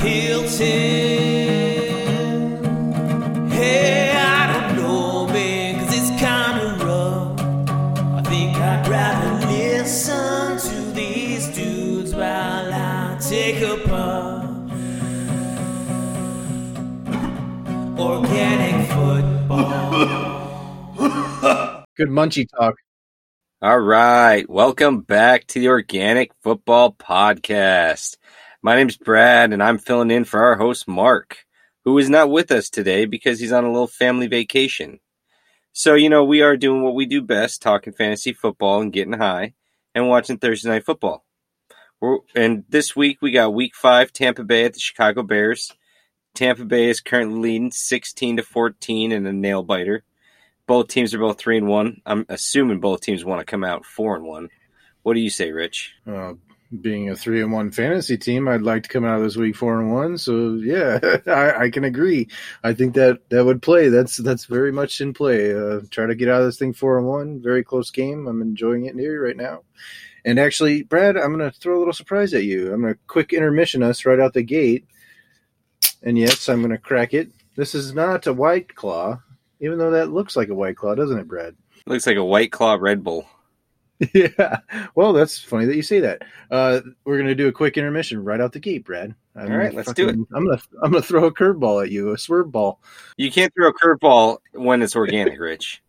by 0.00 0.06
Hilton. 0.08 0.60
Hey, 3.50 4.12
I 4.16 4.46
don't 4.52 4.76
know, 4.76 5.26
man, 5.26 5.78
cause 5.78 5.94
it's 5.96 6.10
kinda 6.10 6.84
rough. 6.84 7.40
I 8.16 8.22
think 8.28 8.56
I'd 8.56 8.88
rather 8.88 9.46
listen 9.46 10.58
to 10.58 10.92
these 10.92 11.48
dudes 11.48 12.14
while 12.14 12.72
I 12.72 13.18
take 13.20 13.60
a 13.62 13.76
puff. 13.88 14.46
Organic 17.98 18.88
football. 18.90 19.90
Good 21.96 22.08
munchy 22.08 22.48
talk. 22.48 22.76
All 23.62 23.78
right. 23.78 24.48
Welcome 24.48 25.00
back 25.00 25.46
to 25.48 25.60
the 25.60 25.68
Organic 25.68 26.32
Football 26.42 26.94
Podcast. 26.94 28.16
My 28.62 28.76
name's 28.76 28.98
Brad, 28.98 29.54
and 29.54 29.62
I'm 29.62 29.78
filling 29.78 30.10
in 30.10 30.24
for 30.24 30.42
our 30.42 30.56
host, 30.56 30.86
Mark, 30.86 31.46
who 31.86 31.96
is 31.96 32.10
not 32.10 32.30
with 32.30 32.52
us 32.52 32.68
today 32.68 33.06
because 33.06 33.40
he's 33.40 33.52
on 33.52 33.64
a 33.64 33.72
little 33.72 33.86
family 33.86 34.26
vacation. 34.26 35.00
So, 35.72 35.94
you 35.94 36.10
know, 36.10 36.24
we 36.24 36.42
are 36.42 36.58
doing 36.58 36.82
what 36.82 36.94
we 36.94 37.06
do 37.06 37.22
best 37.22 37.62
talking 37.62 37.94
fantasy 37.94 38.34
football 38.34 38.82
and 38.82 38.92
getting 38.92 39.14
high 39.14 39.54
and 39.94 40.10
watching 40.10 40.36
Thursday 40.36 40.68
Night 40.68 40.84
Football. 40.84 41.24
We're, 42.02 42.18
and 42.34 42.64
this 42.68 42.94
week 42.94 43.22
we 43.22 43.30
got 43.30 43.54
week 43.54 43.74
five 43.74 44.12
Tampa 44.12 44.44
Bay 44.44 44.66
at 44.66 44.74
the 44.74 44.80
Chicago 44.80 45.22
Bears. 45.22 45.72
Tampa 46.34 46.66
Bay 46.66 46.90
is 46.90 47.00
currently 47.00 47.40
leading 47.40 47.70
16 47.70 48.36
to 48.36 48.42
14 48.42 49.10
in 49.10 49.26
a 49.26 49.32
nail 49.32 49.62
biter. 49.62 50.04
Both 50.66 50.88
teams 50.88 51.14
are 51.14 51.18
both 51.18 51.38
three 51.38 51.56
and 51.56 51.66
one. 51.66 52.02
I'm 52.04 52.26
assuming 52.28 52.80
both 52.80 53.00
teams 53.00 53.24
want 53.24 53.40
to 53.40 53.50
come 53.50 53.64
out 53.64 53.86
four 53.86 54.16
and 54.16 54.24
one. 54.26 54.50
What 55.02 55.14
do 55.14 55.20
you 55.20 55.30
say, 55.30 55.50
Rich? 55.50 55.94
Uh, 56.06 56.34
being 56.80 57.10
a 57.10 57.16
three 57.16 57.42
and 57.42 57.52
one 57.52 57.70
fantasy 57.70 58.16
team, 58.16 58.48
I'd 58.48 58.62
like 58.62 58.84
to 58.84 58.88
come 58.88 59.04
out 59.04 59.18
of 59.18 59.24
this 59.24 59.36
week 59.36 59.56
four 59.56 59.80
and 59.80 59.92
one. 59.92 60.18
So 60.18 60.54
yeah, 60.54 60.98
I, 61.26 61.64
I, 61.64 61.70
can 61.70 61.84
agree. 61.84 62.28
I 62.62 62.74
think 62.74 62.94
that 62.94 63.28
that 63.30 63.44
would 63.44 63.62
play. 63.62 63.88
That's 63.88 64.16
that's 64.18 64.44
very 64.44 64.72
much 64.72 65.00
in 65.00 65.12
play. 65.12 65.54
Uh, 65.54 65.80
try 65.90 66.06
to 66.06 66.14
get 66.14 66.28
out 66.28 66.40
of 66.40 66.46
this 66.46 66.58
thing 66.58 66.72
four 66.72 66.98
and 66.98 67.06
one. 67.06 67.42
Very 67.42 67.64
close 67.64 67.90
game. 67.90 68.26
I'm 68.26 68.42
enjoying 68.42 68.86
it 68.86 68.94
here 68.94 69.24
right 69.24 69.36
now. 69.36 69.62
And 70.24 70.38
actually, 70.38 70.82
Brad, 70.82 71.16
I'm 71.16 71.36
going 71.36 71.50
to 71.50 71.58
throw 71.58 71.78
a 71.78 71.80
little 71.80 71.94
surprise 71.94 72.34
at 72.34 72.44
you. 72.44 72.72
I'm 72.72 72.82
going 72.82 72.94
to 72.94 73.00
quick 73.06 73.32
intermission 73.32 73.82
us 73.82 74.04
right 74.04 74.20
out 74.20 74.34
the 74.34 74.42
gate. 74.42 74.86
And 76.02 76.18
yes, 76.18 76.48
I'm 76.48 76.60
going 76.60 76.72
to 76.72 76.78
crack 76.78 77.14
it. 77.14 77.30
This 77.56 77.74
is 77.74 77.94
not 77.94 78.26
a 78.26 78.32
white 78.32 78.74
claw 78.74 79.20
even 79.60 79.78
though 79.78 79.92
that 79.92 80.10
looks 80.10 80.36
like 80.36 80.48
a 80.48 80.54
white 80.54 80.76
claw, 80.76 80.94
doesn't 80.94 81.18
it, 81.18 81.28
Brad? 81.28 81.54
Looks 81.86 82.06
like 82.06 82.16
a 82.16 82.24
white 82.24 82.50
claw 82.50 82.76
Red 82.80 83.04
Bull. 83.04 83.26
yeah. 84.14 84.58
Well, 84.94 85.12
that's 85.12 85.38
funny 85.38 85.66
that 85.66 85.76
you 85.76 85.82
say 85.82 86.00
that. 86.00 86.22
Uh, 86.50 86.80
we're 87.04 87.18
gonna 87.18 87.34
do 87.34 87.48
a 87.48 87.52
quick 87.52 87.76
intermission 87.76 88.22
right 88.24 88.40
out 88.40 88.52
the 88.52 88.58
gate, 88.58 88.84
Brad. 88.84 89.14
I'm 89.36 89.52
All 89.52 89.58
right, 89.58 89.74
let's 89.74 89.88
fucking, 89.88 90.06
do 90.06 90.10
it. 90.10 90.26
I'm 90.34 90.46
gonna 90.46 90.60
I'm 90.82 90.90
gonna 90.90 91.02
throw 91.02 91.26
a 91.26 91.34
curveball 91.34 91.84
at 91.84 91.90
you, 91.90 92.12
a 92.12 92.18
swerve 92.18 92.50
ball. 92.50 92.80
You 93.16 93.30
can't 93.30 93.52
throw 93.54 93.68
a 93.68 93.74
curveball 93.74 94.38
when 94.52 94.82
it's 94.82 94.96
organic, 94.96 95.38
Rich. 95.38 95.82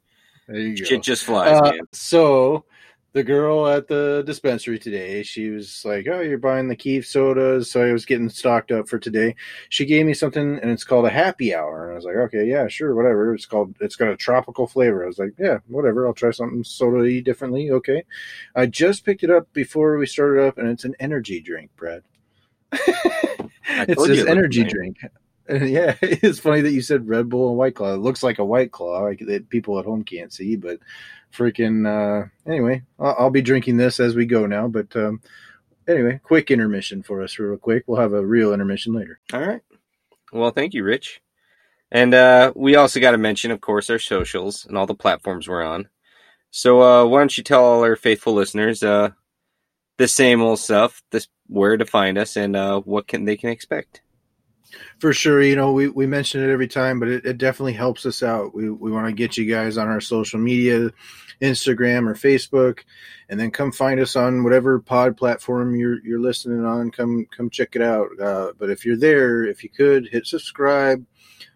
there 0.47 0.59
you 0.59 0.85
go. 0.85 0.97
Just 0.97 1.23
flies, 1.23 1.57
uh, 1.57 1.71
man. 1.71 1.79
So 1.93 2.65
the 3.13 3.23
girl 3.23 3.67
at 3.67 3.87
the 3.87 4.23
dispensary 4.25 4.79
today, 4.79 5.21
she 5.21 5.49
was 5.49 5.83
like, 5.83 6.07
"Oh, 6.07 6.21
you're 6.21 6.37
buying 6.37 6.69
the 6.69 6.75
Keef 6.75 7.05
sodas," 7.05 7.69
so 7.69 7.85
I 7.85 7.91
was 7.91 8.05
getting 8.05 8.29
stocked 8.29 8.72
up 8.72 8.88
for 8.88 8.99
today. 8.99 9.35
She 9.69 9.85
gave 9.85 10.05
me 10.05 10.13
something, 10.13 10.59
and 10.59 10.72
it's 10.72 10.85
called 10.85 11.05
a 11.05 11.09
happy 11.09 11.53
hour, 11.53 11.85
and 11.85 11.94
I 11.94 11.95
was 11.95 12.05
like, 12.05 12.16
"Okay, 12.16 12.45
yeah, 12.45 12.67
sure, 12.67 12.95
whatever." 12.95 13.33
It's 13.33 13.45
called. 13.45 13.75
It's 13.81 13.97
got 13.97 14.09
a 14.09 14.17
tropical 14.17 14.66
flavor. 14.66 15.03
I 15.03 15.07
was 15.07 15.19
like, 15.19 15.33
"Yeah, 15.38 15.59
whatever. 15.67 16.07
I'll 16.07 16.13
try 16.13 16.31
something 16.31 16.63
soda 16.63 17.21
differently." 17.21 17.71
Okay, 17.71 18.03
I 18.55 18.66
just 18.66 19.05
picked 19.05 19.23
it 19.23 19.29
up 19.29 19.51
before 19.53 19.97
we 19.97 20.05
started 20.05 20.47
up, 20.47 20.57
and 20.57 20.69
it's 20.69 20.85
an 20.85 20.95
energy 21.00 21.41
drink, 21.41 21.71
Brad. 21.75 22.03
it's 22.71 24.07
this 24.07 24.25
energy 24.25 24.63
drink. 24.63 24.97
Yeah, 25.62 25.95
it's 26.01 26.39
funny 26.39 26.62
that 26.62 26.72
you 26.72 26.81
said 26.81 27.09
Red 27.09 27.28
Bull 27.28 27.50
and 27.50 27.57
White 27.57 27.75
Claw. 27.75 27.94
It 27.94 27.97
looks 27.97 28.23
like 28.23 28.39
a 28.39 28.45
White 28.45 28.72
Claw 28.72 29.01
like, 29.01 29.19
that 29.19 29.50
people 29.50 29.79
at 29.79 29.85
home 29.85 30.03
can't 30.03 30.31
see, 30.31 30.56
but 30.56 30.79
freaking 31.34 31.85
uh, 31.85 32.28
anyway, 32.50 32.84
I'll, 32.97 33.16
I'll, 33.19 33.29
be 33.29 33.41
drinking 33.41 33.75
this 33.75 34.00
as 34.00 34.16
we 34.16 34.25
go 34.25 34.45
now. 34.45 34.69
But 34.69 34.95
um, 34.95 35.22
anyway, 35.89 36.22
quick 36.23 36.51
intermission 36.51 37.03
for 37.03 37.22
us, 37.22 37.38
real 37.38 37.57
quick. 37.57 37.84
We'll 37.85 38.00
have 38.00 38.13
a 38.13 38.25
real 38.25 38.53
intermission 38.53 38.94
later. 38.94 39.19
All 39.34 39.41
right. 39.41 39.62
Well, 40.31 40.51
thank 40.51 40.73
you, 40.73 40.85
Rich. 40.85 41.22
And 41.91 42.13
uh, 42.13 42.53
we 42.56 42.75
also 42.75 43.01
got 43.01 43.12
to 43.12 43.18
mention, 43.18 43.51
of 43.51 43.59
course, 43.59 43.89
our 43.89 44.00
socials 44.00 44.66
and 44.66 44.78
all 44.78 44.85
the 44.85 44.95
platforms 44.95 45.50
we're 45.50 45.63
on. 45.63 45.89
So 46.50 46.81
uh, 46.81 47.06
why 47.06 47.19
don't 47.19 47.38
you 47.38 47.44
tell 47.44 47.66
all 47.66 47.83
our 47.83 47.97
faithful 47.97 48.33
listeners 48.33 48.83
uh, 48.83 49.09
the 49.97 50.07
same 50.07 50.41
old 50.41 50.59
stuff, 50.59 51.03
this 51.12 51.28
where 51.47 51.75
to 51.75 51.85
find 51.85 52.18
us, 52.18 52.38
and 52.38 52.56
uh, 52.56 52.79
what 52.79 53.07
can 53.07 53.25
they 53.25 53.35
can 53.35 53.50
expect 53.50 54.01
for 54.99 55.13
sure. 55.13 55.41
You 55.41 55.55
know, 55.55 55.71
we, 55.71 55.89
we 55.89 56.05
mention 56.05 56.43
it 56.43 56.51
every 56.51 56.67
time, 56.67 56.99
but 56.99 57.09
it, 57.09 57.25
it 57.25 57.37
definitely 57.37 57.73
helps 57.73 58.05
us 58.05 58.23
out. 58.23 58.53
We, 58.53 58.69
we 58.69 58.91
want 58.91 59.07
to 59.07 59.13
get 59.13 59.37
you 59.37 59.45
guys 59.45 59.77
on 59.77 59.87
our 59.87 60.01
social 60.01 60.39
media, 60.39 60.91
Instagram 61.41 62.07
or 62.09 62.13
Facebook, 62.13 62.79
and 63.29 63.39
then 63.39 63.51
come 63.51 63.71
find 63.71 63.99
us 63.99 64.15
on 64.15 64.43
whatever 64.43 64.79
pod 64.79 65.17
platform 65.17 65.75
you're, 65.75 66.03
you're 66.05 66.19
listening 66.19 66.65
on. 66.65 66.91
Come, 66.91 67.25
come 67.35 67.49
check 67.49 67.75
it 67.75 67.81
out. 67.81 68.07
Uh, 68.19 68.51
but 68.57 68.69
if 68.69 68.85
you're 68.85 68.97
there, 68.97 69.43
if 69.43 69.63
you 69.63 69.69
could 69.69 70.07
hit 70.11 70.27
subscribe, 70.27 71.05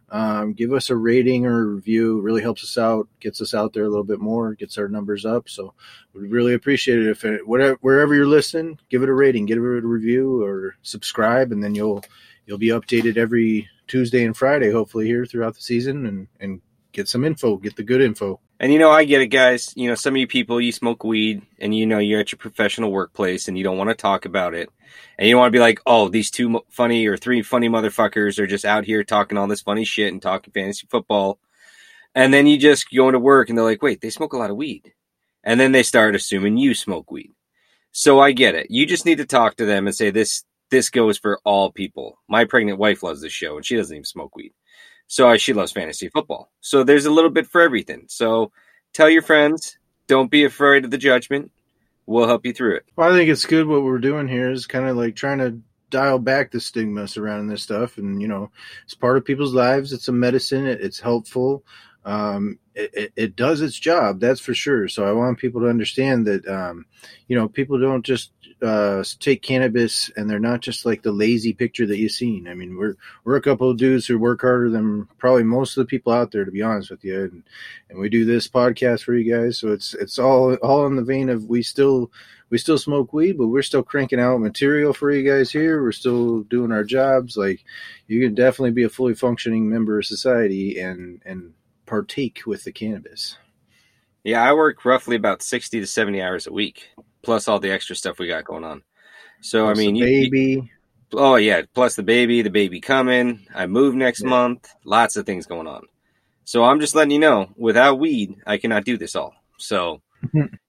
um, 0.09 0.53
give 0.53 0.71
us 0.71 0.89
a 0.89 0.95
rating 0.95 1.45
or 1.45 1.65
review. 1.65 2.19
It 2.19 2.21
really 2.21 2.41
helps 2.41 2.63
us 2.63 2.77
out, 2.77 3.07
gets 3.19 3.41
us 3.41 3.53
out 3.53 3.73
there 3.73 3.85
a 3.85 3.89
little 3.89 4.03
bit 4.03 4.19
more, 4.19 4.53
gets 4.53 4.77
our 4.77 4.87
numbers 4.87 5.25
up. 5.25 5.49
So 5.49 5.73
we'd 6.13 6.31
really 6.31 6.53
appreciate 6.53 6.99
it 6.99 7.09
if 7.09 7.25
it, 7.25 7.45
whatever, 7.47 7.77
wherever 7.81 8.13
you're 8.13 8.27
listening, 8.27 8.79
give 8.89 9.01
it 9.03 9.09
a 9.09 9.13
rating, 9.13 9.45
give 9.45 9.57
it 9.57 9.61
a 9.61 9.87
review 9.87 10.43
or 10.43 10.75
subscribe, 10.83 11.51
and 11.51 11.63
then 11.63 11.73
you'll, 11.73 12.03
you'll 12.45 12.57
be 12.57 12.69
updated 12.69 13.17
every 13.17 13.69
Tuesday 13.87 14.25
and 14.25 14.35
Friday, 14.35 14.71
hopefully 14.71 15.05
here 15.05 15.25
throughout 15.25 15.55
the 15.55 15.61
season, 15.61 16.05
and 16.05 16.27
and 16.39 16.61
get 16.91 17.07
some 17.07 17.25
info, 17.25 17.57
get 17.57 17.75
the 17.75 17.83
good 17.83 18.01
info. 18.01 18.39
And 18.59 18.71
you 18.71 18.79
know, 18.79 18.89
I 18.89 19.03
get 19.03 19.21
it, 19.21 19.27
guys. 19.27 19.73
You 19.75 19.89
know, 19.89 19.95
some 19.95 20.13
of 20.13 20.17
you 20.17 20.27
people, 20.27 20.61
you 20.61 20.71
smoke 20.71 21.03
weed, 21.03 21.41
and 21.59 21.75
you 21.75 21.85
know 21.85 21.99
you're 21.99 22.21
at 22.21 22.31
your 22.31 22.37
professional 22.37 22.91
workplace, 22.91 23.47
and 23.47 23.57
you 23.57 23.63
don't 23.63 23.77
want 23.77 23.89
to 23.89 23.95
talk 23.95 24.25
about 24.25 24.53
it, 24.53 24.69
and 25.17 25.27
you 25.27 25.33
don't 25.33 25.41
want 25.41 25.51
to 25.51 25.57
be 25.57 25.61
like, 25.61 25.81
oh, 25.85 26.07
these 26.07 26.31
two 26.31 26.61
funny 26.69 27.05
or 27.05 27.17
three 27.17 27.41
funny 27.41 27.67
motherfuckers 27.69 28.39
are 28.39 28.47
just 28.47 28.65
out 28.65 28.85
here 28.85 29.03
talking 29.03 29.37
all 29.37 29.47
this 29.47 29.61
funny 29.61 29.83
shit 29.83 30.13
and 30.13 30.21
talking 30.21 30.53
fantasy 30.53 30.87
football, 30.89 31.39
and 32.13 32.33
then 32.33 32.47
you 32.47 32.57
just 32.57 32.89
go 32.95 33.09
into 33.09 33.19
work, 33.19 33.49
and 33.49 33.57
they're 33.57 33.65
like, 33.65 33.83
wait, 33.83 33.99
they 34.01 34.09
smoke 34.09 34.33
a 34.33 34.37
lot 34.37 34.49
of 34.49 34.55
weed, 34.55 34.93
and 35.43 35.59
then 35.59 35.73
they 35.73 35.83
start 35.83 36.15
assuming 36.15 36.57
you 36.57 36.73
smoke 36.73 37.11
weed. 37.11 37.31
So 37.91 38.19
I 38.19 38.31
get 38.31 38.55
it. 38.55 38.67
You 38.69 38.85
just 38.85 39.05
need 39.05 39.19
to 39.19 39.25
talk 39.25 39.55
to 39.57 39.65
them 39.65 39.87
and 39.87 39.95
say 39.95 40.11
this 40.11 40.43
this 40.69 40.89
goes 40.89 41.17
for 41.17 41.39
all 41.43 41.71
people. 41.71 42.19
My 42.27 42.45
pregnant 42.45 42.79
wife 42.79 43.03
loves 43.03 43.21
this 43.21 43.33
show, 43.33 43.55
and 43.55 43.65
she 43.65 43.75
doesn't 43.75 43.95
even 43.95 44.05
smoke 44.05 44.35
weed. 44.35 44.53
So 45.07 45.37
she 45.37 45.53
loves 45.53 45.71
fantasy 45.71 46.09
football. 46.09 46.51
So 46.61 46.83
there's 46.83 47.05
a 47.05 47.11
little 47.11 47.29
bit 47.29 47.47
for 47.47 47.61
everything. 47.61 48.05
So 48.07 48.51
tell 48.93 49.09
your 49.09 49.21
friends. 49.21 49.77
Don't 50.07 50.31
be 50.31 50.45
afraid 50.45 50.85
of 50.85 50.91
the 50.91 50.97
judgment. 50.97 51.51
We'll 52.05 52.27
help 52.27 52.45
you 52.45 52.53
through 52.53 52.77
it. 52.77 52.85
Well, 52.95 53.11
I 53.11 53.15
think 53.15 53.29
it's 53.29 53.45
good 53.45 53.67
what 53.67 53.83
we're 53.83 53.97
doing 53.97 54.27
here 54.27 54.51
is 54.51 54.67
kind 54.67 54.87
of 54.87 54.95
like 54.95 55.15
trying 55.15 55.39
to 55.39 55.59
dial 55.89 56.19
back 56.19 56.51
the 56.51 56.59
stigma 56.59 57.07
surrounding 57.07 57.47
this 57.47 57.63
stuff. 57.63 57.97
And, 57.97 58.21
you 58.21 58.27
know, 58.27 58.51
it's 58.83 58.93
part 58.93 59.17
of 59.17 59.25
people's 59.25 59.53
lives. 59.53 59.93
It's 59.93 60.07
a 60.07 60.11
medicine. 60.11 60.67
It, 60.67 60.81
it's 60.81 60.99
helpful. 60.99 61.63
Um, 62.03 62.59
it, 62.75 62.91
it, 62.93 63.13
it, 63.15 63.35
does 63.35 63.61
its 63.61 63.79
job. 63.79 64.19
That's 64.19 64.39
for 64.39 64.53
sure. 64.53 64.87
So 64.87 65.07
I 65.07 65.11
want 65.11 65.39
people 65.39 65.61
to 65.61 65.69
understand 65.69 66.27
that, 66.27 66.47
um, 66.47 66.85
you 67.27 67.35
know, 67.35 67.47
people 67.47 67.79
don't 67.79 68.05
just 68.05 68.31
uh, 68.61 69.03
take 69.19 69.41
cannabis 69.41 70.09
and 70.15 70.29
they're 70.29 70.39
not 70.39 70.61
just 70.61 70.85
like 70.85 71.03
the 71.03 71.11
lazy 71.11 71.53
picture 71.53 71.85
that 71.85 71.97
you've 71.97 72.11
seen. 72.11 72.47
I 72.47 72.53
mean, 72.53 72.77
we're 72.77 72.95
we're 73.23 73.35
a 73.35 73.41
couple 73.41 73.69
of 73.69 73.77
dudes 73.77 74.05
who 74.07 74.17
work 74.17 74.41
harder 74.41 74.69
than 74.69 75.07
probably 75.17 75.43
most 75.43 75.75
of 75.75 75.81
the 75.81 75.89
people 75.89 76.13
out 76.13 76.31
there, 76.31 76.45
to 76.45 76.51
be 76.51 76.61
honest 76.61 76.89
with 76.89 77.03
you. 77.03 77.23
And 77.23 77.43
and 77.89 77.99
we 77.99 78.09
do 78.09 78.25
this 78.25 78.47
podcast 78.47 79.03
for 79.03 79.13
you 79.13 79.33
guys, 79.33 79.57
so 79.57 79.71
it's 79.71 79.93
it's 79.93 80.17
all 80.17 80.55
all 80.55 80.87
in 80.87 80.95
the 80.95 81.03
vein 81.03 81.29
of 81.29 81.45
we 81.45 81.61
still 81.63 82.11
we 82.49 82.57
still 82.57 82.77
smoke 82.77 83.11
weed, 83.11 83.37
but 83.37 83.47
we're 83.47 83.61
still 83.61 83.83
cranking 83.83 84.19
out 84.19 84.37
material 84.39 84.93
for 84.93 85.11
you 85.11 85.29
guys 85.29 85.51
here. 85.51 85.81
We're 85.81 85.91
still 85.91 86.41
doing 86.43 86.71
our 86.71 86.83
jobs. 86.83 87.35
Like 87.35 87.63
you 88.07 88.21
can 88.21 88.35
definitely 88.35 88.71
be 88.71 88.83
a 88.83 88.89
fully 88.89 89.15
functioning 89.15 89.69
member 89.69 89.99
of 89.99 90.05
society 90.05 90.79
and 90.79 91.21
and 91.25 91.53
partake 91.85 92.41
with 92.45 92.63
the 92.63 92.71
cannabis. 92.71 93.37
Yeah, 94.23 94.41
I 94.41 94.53
work 94.53 94.85
roughly 94.85 95.17
about 95.17 95.43
sixty 95.43 95.81
to 95.81 95.87
seventy 95.87 96.21
hours 96.21 96.47
a 96.47 96.53
week 96.53 96.89
plus 97.25 97.49
all 97.49 97.59
the 97.59 97.71
extra 97.71 97.95
stuff 97.95 98.19
we 98.19 98.27
got 98.27 98.45
going 98.45 98.63
on. 98.63 98.83
So 99.41 99.65
plus 99.65 99.77
I 99.77 99.81
mean, 99.81 99.99
baby. 99.99 100.39
You, 100.39 100.69
oh 101.13 101.35
yeah, 101.35 101.63
plus 101.73 101.95
the 101.95 102.03
baby, 102.03 102.41
the 102.41 102.49
baby 102.49 102.79
coming. 102.79 103.45
I 103.53 103.65
move 103.65 103.95
next 103.95 104.21
yeah. 104.21 104.29
month. 104.29 104.69
Lots 104.85 105.17
of 105.17 105.25
things 105.25 105.45
going 105.45 105.67
on. 105.67 105.83
So 106.45 106.63
I'm 106.63 106.79
just 106.79 106.95
letting 106.95 107.11
you 107.11 107.19
know, 107.19 107.49
without 107.57 107.99
weed, 107.99 108.35
I 108.45 108.57
cannot 108.57 108.85
do 108.85 108.97
this 108.97 109.15
all. 109.15 109.33
So 109.57 110.01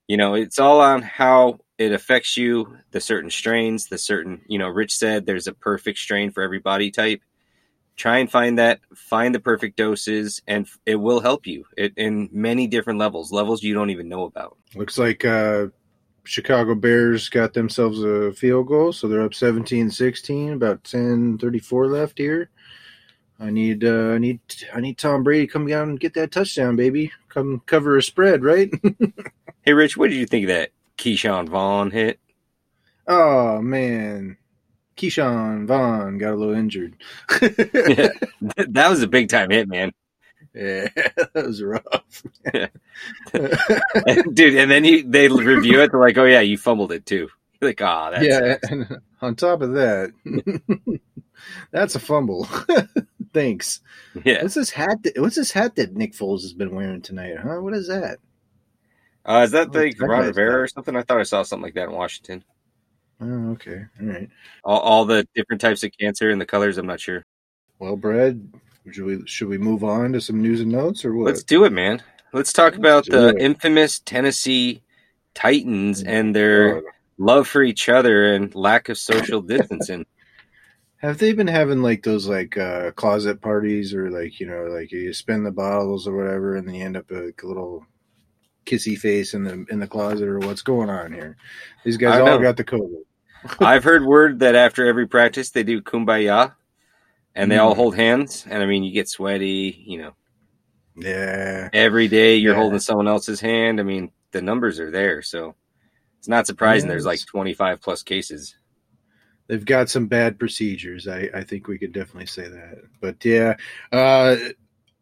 you 0.09 0.17
know, 0.17 0.35
it's 0.35 0.59
all 0.59 0.81
on 0.81 1.03
how 1.03 1.61
it 1.79 1.93
affects 1.93 2.37
you, 2.37 2.77
the 2.91 3.01
certain 3.01 3.31
strains, 3.31 3.87
the 3.87 3.99
certain, 3.99 4.43
you 4.49 4.59
know, 4.59 4.69
Rich 4.69 4.97
said 4.97 5.27
there's 5.27 5.47
a 5.47 5.53
perfect 5.53 5.99
strain 5.99 6.31
for 6.31 6.43
every 6.43 6.59
body 6.59 6.91
type. 6.91 7.21
Try 7.97 8.19
and 8.19 8.31
find 8.31 8.59
that, 8.59 8.81
find 8.95 9.35
the 9.35 9.41
perfect 9.41 9.77
doses, 9.77 10.43
and 10.47 10.69
it 10.85 10.97
will 10.97 11.21
help 11.21 11.47
you 11.47 11.65
it, 11.77 11.95
in 11.97 12.29
many 12.31 12.67
different 12.67 12.99
levels, 12.99 13.33
levels 13.33 13.63
you 13.63 13.73
don't 13.73 13.91
even 13.91 14.09
know 14.09 14.25
about. 14.25 14.57
Looks 14.75 14.99
like 14.99 15.25
uh, 15.25 15.69
Chicago 16.27 16.75
Bears 16.75 17.29
got 17.29 17.55
themselves 17.55 18.03
a 18.03 18.33
field 18.33 18.69
goal, 18.69 18.93
so 18.93 19.09
they're 19.09 19.23
up 19.23 19.33
17-16, 19.33 20.53
about 20.53 20.83
10:34 20.85 21.91
left 21.91 22.19
here. 22.19 22.51
I 23.39 23.51
need 23.51 23.85
uh, 23.85 24.11
I 24.13 24.19
need 24.19 24.41
I 24.75 24.81
need 24.81 24.99
Tom 24.99 25.23
Brady 25.23 25.47
to 25.47 25.53
come 25.53 25.67
down 25.67 25.91
and 25.91 26.01
get 26.01 26.15
that 26.15 26.33
touchdown, 26.33 26.77
baby. 26.77 27.13
Come 27.29 27.63
cover 27.67 27.97
a 27.97 28.03
spread, 28.03 28.43
right? 28.43 28.71
Hey, 29.63 29.73
Rich, 29.73 29.97
what 29.97 30.11
did 30.11 30.17
you 30.17 30.27
think 30.27 30.45
of 30.45 30.55
that 30.55 30.71
Ke'Shawn 30.97 31.49
Vaughn 31.49 31.91
hit? 31.91 32.21
oh 33.09 33.61
man, 33.61 34.37
Ke'Shawn 34.97 35.67
Vaughn 35.67 36.19
got 36.19 36.33
a 36.33 36.37
little 36.37 36.55
injured. 36.55 36.95
Yeah. 37.43 38.11
that 38.69 38.89
was 38.89 39.03
a 39.03 39.09
big 39.09 39.29
time 39.29 39.51
hit, 39.51 39.69
man. 39.69 39.93
Yeah, 40.57 40.89
that 41.35 41.47
was 41.47 41.63
rough. 41.63 42.23
Dude, 44.33 44.57
and 44.57 44.71
then 44.71 44.85
you, 44.85 45.03
they 45.03 45.29
review 45.29 45.81
it. 45.83 45.91
They're 45.93 46.01
like, 46.01 46.17
oh, 46.17 46.25
yeah, 46.25 46.41
you 46.41 46.57
fumbled 46.57 46.93
it 46.93 47.05
too. 47.05 47.29
You're 47.61 47.71
like, 47.71 47.83
ah, 47.83 48.11
that's 48.11 48.25
yeah, 48.25 48.57
and 48.71 49.01
on 49.21 49.35
top 49.37 49.63
of 49.63 49.73
that, 49.75 50.13
that's 51.71 51.95
a 51.95 52.01
fumble. 52.01 52.49
Thanks. 53.33 53.81
yeah. 54.25 54.43
What's 54.43 54.55
this 54.55 54.71
hat? 54.71 55.03
That, 55.03 55.21
what's 55.21 55.37
this 55.37 55.53
hat 55.53 55.77
that 55.77 55.95
Nick 55.95 56.13
Foles 56.13 56.43
has 56.43 56.53
been 56.55 56.75
wearing 56.75 57.03
tonight? 57.03 57.37
Huh? 57.39 57.61
What 57.61 57.75
is 57.75 57.89
that? 57.89 58.19
Uh, 59.27 59.43
is 59.45 59.51
that 59.51 59.69
Oh, 59.75 59.79
like 59.79 59.97
that 59.99 60.07
Ron 60.07 60.27
Rivera 60.27 60.63
or 60.63 60.69
something? 60.69 60.97
I 60.97 61.03
thought 61.03 61.21
I 61.21 61.25
saw 61.25 61.43
something 61.43 61.65
like 61.65 61.75
that 61.75 61.89
in 61.89 61.93
Washington. 61.95 62.45
Oh, 63.21 63.51
okay. 63.53 63.85
All 64.01 64.07
right. 64.07 64.29
All, 64.65 64.81
all 64.81 65.05
the 65.05 65.27
different 65.35 65.61
types 65.61 65.83
of 65.83 65.91
cancer 65.99 66.31
and 66.31 66.41
the 66.41 66.47
colors, 66.47 66.79
I'm 66.79 66.87
not 66.87 67.01
sure. 67.01 67.25
Well, 67.79 67.97
Brad, 67.97 68.53
should 68.91 69.05
we 69.05 69.23
should 69.27 69.49
we 69.49 69.59
move 69.59 69.85
on 69.85 70.13
to 70.13 70.21
some 70.21 70.41
news 70.41 70.61
and 70.61 70.71
notes 70.73 71.05
or 71.05 71.15
what? 71.15 71.27
Let's 71.27 71.43
do 71.43 71.65
it, 71.65 71.73
man. 71.73 72.03
Let's 72.33 72.53
talk 72.53 72.73
Let's 72.73 72.79
about 72.79 73.07
the 73.07 73.29
it. 73.29 73.39
infamous 73.39 74.01
Tennessee 74.01 74.83
Titans 75.35 76.03
and 76.03 76.35
their 76.35 76.83
love 77.19 77.49
for 77.49 77.63
each 77.63 77.89
other 77.89 78.35
and 78.35 78.55
lack 78.55 78.89
of 78.89 78.99
social 78.99 79.41
distancing. 79.55 80.07
have 80.99 81.19
they 81.19 81.33
been 81.33 81.47
having 81.47 81.83
like 81.83 82.03
those 82.03 82.29
like 82.29 82.57
uh, 82.57 82.91
closet 82.93 83.41
parties 83.41 83.95
or 83.95 84.11
like 84.11 84.39
you 84.41 84.47
know 84.47 84.65
like 84.65 84.93
you 84.93 85.13
spin 85.13 85.45
the 85.45 85.51
bottles 85.51 86.07
or 86.07 86.17
whatever 86.17 86.57
and 86.57 86.67
then 86.67 86.75
you 86.75 86.85
end 86.85 86.97
up 86.97 87.11
like 87.11 87.43
a 87.43 87.47
little 87.47 87.87
kissy 88.65 88.99
face 88.99 89.35
in 89.35 89.45
the 89.45 89.65
in 89.71 89.79
the 89.79 89.87
closet 89.87 90.29
or 90.29 90.39
what's 90.41 90.63
going 90.63 90.91
on 90.91 91.13
here? 91.13 91.37
These 91.85 91.97
guys 91.97 92.21
all 92.21 92.27
know. 92.27 92.39
got 92.39 92.57
the 92.57 92.65
COVID. 92.65 93.03
I've 93.61 93.85
heard 93.85 94.05
word 94.05 94.41
that 94.41 94.55
after 94.55 94.87
every 94.87 95.07
practice 95.07 95.51
they 95.51 95.63
do 95.63 95.81
kumbaya 95.81 96.55
and 97.37 97.51
they 97.51 97.59
all 97.59 97.73
Mm. 97.75 97.77
hold 97.77 97.95
hands. 97.97 98.45
And 98.51 98.63
I 98.63 98.67
mean, 98.67 98.83
you 98.83 98.93
get 98.93 99.09
sweaty, 99.09 99.85
you 99.87 99.99
know, 99.99 100.13
Yeah. 100.97 101.69
every 101.73 102.09
day 102.09 102.37
you're 102.37 102.55
Yeah. 102.55 102.61
holding 102.61 102.81
someone 102.81 103.07
else's 103.07 103.39
hand. 103.41 103.79
I 103.79 103.85
mean, 103.85 104.11
the 104.33 104.43
numbers 104.43 104.81
are 104.81 104.91
there. 104.91 105.23
So 105.23 105.55
it's 106.19 106.29
not 106.29 106.47
surprising 106.47 106.89
there's 106.89 107.07
like 107.07 107.25
25 107.27 107.81
plus 107.81 108.03
cases. 108.03 108.57
they've 109.49 109.65
got 109.65 109.89
some 109.89 110.09
bad 110.09 110.41
procedures. 110.41 111.07
I, 111.07 111.31
I 111.33 111.45
think 111.45 111.69
we 111.69 111.79
could 111.79 111.93
definitely 111.93 112.27
say 112.27 112.49
that. 112.49 112.79
But 113.01 113.25
yeah, 113.25 113.55
uh, 113.93 114.35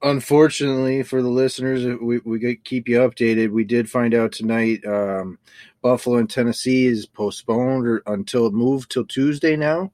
unfortunately 0.03 1.03
for 1.03 1.23
the 1.23 1.31
listeners, 1.31 1.87
we 2.03 2.19
we 2.27 2.57
keep 2.57 2.87
you 2.87 2.99
updated. 2.99 3.53
We 3.53 3.65
did 3.65 3.89
find 3.89 4.13
out 4.13 4.33
tonight 4.33 4.85
um, 4.85 5.39
Buffalo 5.81 6.19
and 6.19 6.29
Tennessee 6.29 6.85
is 6.85 7.07
postponed 7.07 7.87
or 7.87 8.03
until 8.07 8.47
it 8.47 8.53
moved 8.53 8.91
till 8.91 9.07
Tuesday 9.07 9.57
now. 9.57 9.91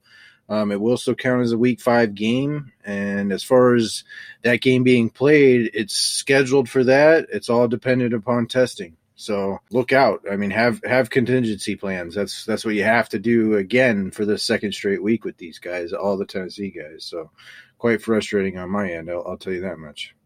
Um, 0.51 0.73
it 0.73 0.81
will 0.81 0.97
still 0.97 1.15
count 1.15 1.43
as 1.43 1.53
a 1.53 1.59
Week 1.59 1.81
Five 1.81 2.17
game, 2.17 2.73
and 2.85 3.33
as 3.33 3.45
far 3.45 3.77
as 3.77 4.03
that 4.43 4.61
game 4.61 4.83
being 4.83 5.09
played, 5.09 5.71
it's 5.73 5.95
scheduled 5.95 6.69
for 6.69 6.83
that. 6.85 7.29
It's 7.33 7.49
all 7.49 7.69
dependent 7.69 8.15
upon 8.15 8.49
testing. 8.49 8.97
So 9.15 9.61
look 9.71 9.93
out. 9.93 10.23
I 10.29 10.35
mean, 10.37 10.51
have 10.51 10.81
have 10.85 11.09
contingency 11.09 11.77
plans. 11.77 12.17
That's 12.17 12.45
that's 12.45 12.65
what 12.65 12.75
you 12.75 12.83
have 12.83 13.09
to 13.11 13.21
do 13.21 13.55
again 13.55 14.11
for 14.11 14.25
the 14.25 14.39
second 14.39 14.73
straight 14.73 15.03
week 15.03 15.25
with 15.25 15.37
these 15.37 15.61
guys, 15.61 15.93
all 15.93 16.17
the 16.17 16.27
Tennessee 16.27 16.71
guys. 16.71 17.05
So 17.05 17.31
quite 17.79 18.03
frustrating 18.03 18.59
on 18.59 18.71
my 18.71 18.91
end. 18.91 19.09
I'll, 19.09 19.25
I'll 19.25 19.37
tell 19.37 19.53
you 19.53 19.61
that 19.61 19.79
much. 19.79 20.17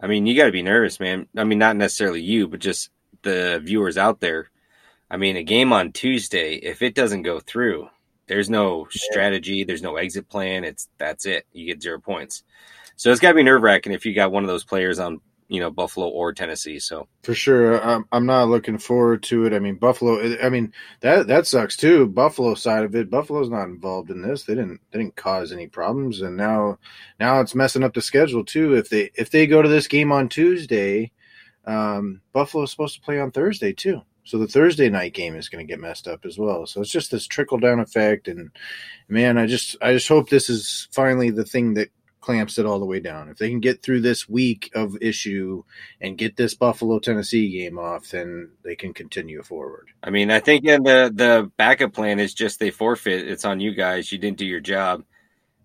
I 0.00 0.08
mean, 0.08 0.26
you 0.26 0.36
got 0.36 0.46
to 0.46 0.52
be 0.52 0.62
nervous, 0.62 0.98
man. 0.98 1.28
I 1.36 1.44
mean, 1.44 1.58
not 1.58 1.76
necessarily 1.76 2.22
you, 2.22 2.48
but 2.48 2.60
just 2.60 2.90
the 3.22 3.60
viewers 3.62 3.96
out 3.96 4.20
there. 4.20 4.50
I 5.10 5.16
mean, 5.16 5.36
a 5.36 5.44
game 5.44 5.72
on 5.72 5.92
Tuesday, 5.92 6.54
if 6.54 6.82
it 6.82 6.94
doesn't 6.94 7.22
go 7.22 7.38
through, 7.40 7.88
there's 8.26 8.50
no 8.50 8.86
strategy, 8.90 9.64
there's 9.64 9.82
no 9.82 9.96
exit 9.96 10.28
plan. 10.28 10.64
It's 10.64 10.88
that's 10.98 11.26
it. 11.26 11.46
You 11.52 11.66
get 11.66 11.82
zero 11.82 12.00
points. 12.00 12.44
So 12.96 13.10
it's 13.10 13.20
got 13.20 13.30
to 13.30 13.34
be 13.34 13.42
nerve 13.42 13.62
wracking 13.62 13.92
if 13.92 14.06
you 14.06 14.14
got 14.14 14.32
one 14.32 14.44
of 14.44 14.48
those 14.48 14.64
players 14.64 14.98
on, 14.98 15.20
you 15.48 15.60
know, 15.60 15.70
Buffalo 15.70 16.08
or 16.08 16.32
Tennessee. 16.32 16.78
So 16.78 17.08
For 17.22 17.34
sure, 17.34 17.82
I'm, 17.82 18.06
I'm 18.12 18.24
not 18.24 18.48
looking 18.48 18.78
forward 18.78 19.22
to 19.24 19.46
it. 19.46 19.52
I 19.52 19.58
mean, 19.58 19.76
Buffalo. 19.76 20.38
I 20.42 20.48
mean 20.48 20.72
that 21.00 21.26
that 21.26 21.46
sucks 21.46 21.76
too. 21.76 22.06
Buffalo 22.06 22.54
side 22.54 22.84
of 22.84 22.94
it. 22.94 23.10
Buffalo's 23.10 23.50
not 23.50 23.64
involved 23.64 24.10
in 24.10 24.22
this. 24.22 24.44
They 24.44 24.54
didn't 24.54 24.80
they 24.90 25.00
didn't 25.00 25.16
cause 25.16 25.52
any 25.52 25.66
problems, 25.66 26.22
and 26.22 26.36
now 26.36 26.78
now 27.20 27.40
it's 27.40 27.54
messing 27.54 27.82
up 27.82 27.94
the 27.94 28.02
schedule 28.02 28.44
too. 28.44 28.74
If 28.74 28.88
they 28.88 29.10
if 29.14 29.30
they 29.30 29.46
go 29.46 29.60
to 29.60 29.68
this 29.68 29.88
game 29.88 30.12
on 30.12 30.28
Tuesday, 30.28 31.12
um, 31.66 32.20
Buffalo's 32.32 32.70
supposed 32.70 32.94
to 32.94 33.02
play 33.02 33.20
on 33.20 33.30
Thursday 33.30 33.72
too. 33.72 34.02
So 34.24 34.38
the 34.38 34.48
Thursday 34.48 34.88
night 34.88 35.12
game 35.12 35.36
is 35.36 35.48
going 35.48 35.66
to 35.66 35.70
get 35.70 35.80
messed 35.80 36.08
up 36.08 36.24
as 36.24 36.38
well. 36.38 36.66
So 36.66 36.80
it's 36.80 36.90
just 36.90 37.10
this 37.10 37.26
trickle 37.26 37.58
down 37.58 37.78
effect, 37.78 38.26
and 38.28 38.50
man, 39.08 39.38
I 39.38 39.46
just 39.46 39.76
I 39.82 39.92
just 39.92 40.08
hope 40.08 40.28
this 40.28 40.48
is 40.48 40.88
finally 40.92 41.30
the 41.30 41.44
thing 41.44 41.74
that 41.74 41.90
clamps 42.20 42.58
it 42.58 42.64
all 42.64 42.78
the 42.78 42.86
way 42.86 43.00
down. 43.00 43.28
If 43.28 43.36
they 43.36 43.50
can 43.50 43.60
get 43.60 43.82
through 43.82 44.00
this 44.00 44.26
week 44.26 44.70
of 44.74 44.96
issue 45.02 45.62
and 46.00 46.16
get 46.16 46.36
this 46.36 46.54
Buffalo 46.54 46.98
Tennessee 46.98 47.50
game 47.50 47.78
off, 47.78 48.08
then 48.08 48.52
they 48.64 48.76
can 48.76 48.94
continue 48.94 49.42
forward. 49.42 49.88
I 50.02 50.08
mean, 50.08 50.30
I 50.30 50.40
think 50.40 50.64
yeah, 50.64 50.78
the 50.78 51.12
the 51.14 51.50
backup 51.58 51.92
plan 51.92 52.18
is 52.18 52.32
just 52.32 52.58
they 52.58 52.70
forfeit. 52.70 53.28
It's 53.28 53.44
on 53.44 53.60
you 53.60 53.74
guys. 53.74 54.10
You 54.10 54.18
didn't 54.18 54.38
do 54.38 54.46
your 54.46 54.60
job, 54.60 55.04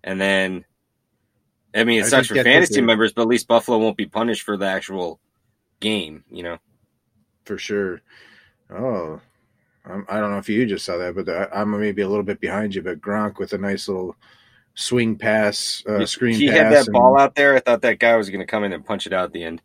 and 0.04 0.20
then 0.20 0.64
I 1.74 1.84
mean, 1.84 2.00
it 2.00 2.06
I 2.06 2.08
sucks 2.08 2.28
for 2.28 2.34
fantasy 2.34 2.80
uh, 2.80 2.84
members, 2.84 3.12
but 3.12 3.22
at 3.22 3.28
least 3.28 3.48
Buffalo 3.48 3.78
won't 3.78 3.96
be 3.96 4.06
punished 4.06 4.42
for 4.42 4.56
the 4.56 4.66
actual 4.66 5.18
game. 5.80 6.24
You 6.30 6.42
know. 6.42 6.58
For 7.44 7.58
sure. 7.58 8.02
Oh, 8.72 9.20
I'm, 9.84 10.06
I 10.08 10.20
don't 10.20 10.30
know 10.30 10.38
if 10.38 10.48
you 10.48 10.66
just 10.66 10.84
saw 10.84 10.96
that, 10.98 11.14
but 11.14 11.28
I, 11.28 11.60
I'm 11.60 11.78
maybe 11.78 12.02
a 12.02 12.08
little 12.08 12.22
bit 12.24 12.40
behind 12.40 12.74
you. 12.74 12.82
But 12.82 13.00
Gronk 13.00 13.38
with 13.38 13.52
a 13.52 13.58
nice 13.58 13.88
little 13.88 14.16
swing 14.74 15.16
pass, 15.16 15.82
uh, 15.88 16.06
screen 16.06 16.36
he 16.36 16.46
had 16.46 16.72
that 16.72 16.86
and- 16.86 16.92
ball 16.92 17.18
out 17.18 17.34
there. 17.34 17.56
I 17.56 17.60
thought 17.60 17.82
that 17.82 17.98
guy 17.98 18.16
was 18.16 18.30
going 18.30 18.40
to 18.40 18.46
come 18.46 18.64
in 18.64 18.72
and 18.72 18.84
punch 18.84 19.06
it 19.06 19.12
out 19.12 19.24
at 19.24 19.32
the 19.32 19.42
end. 19.44 19.62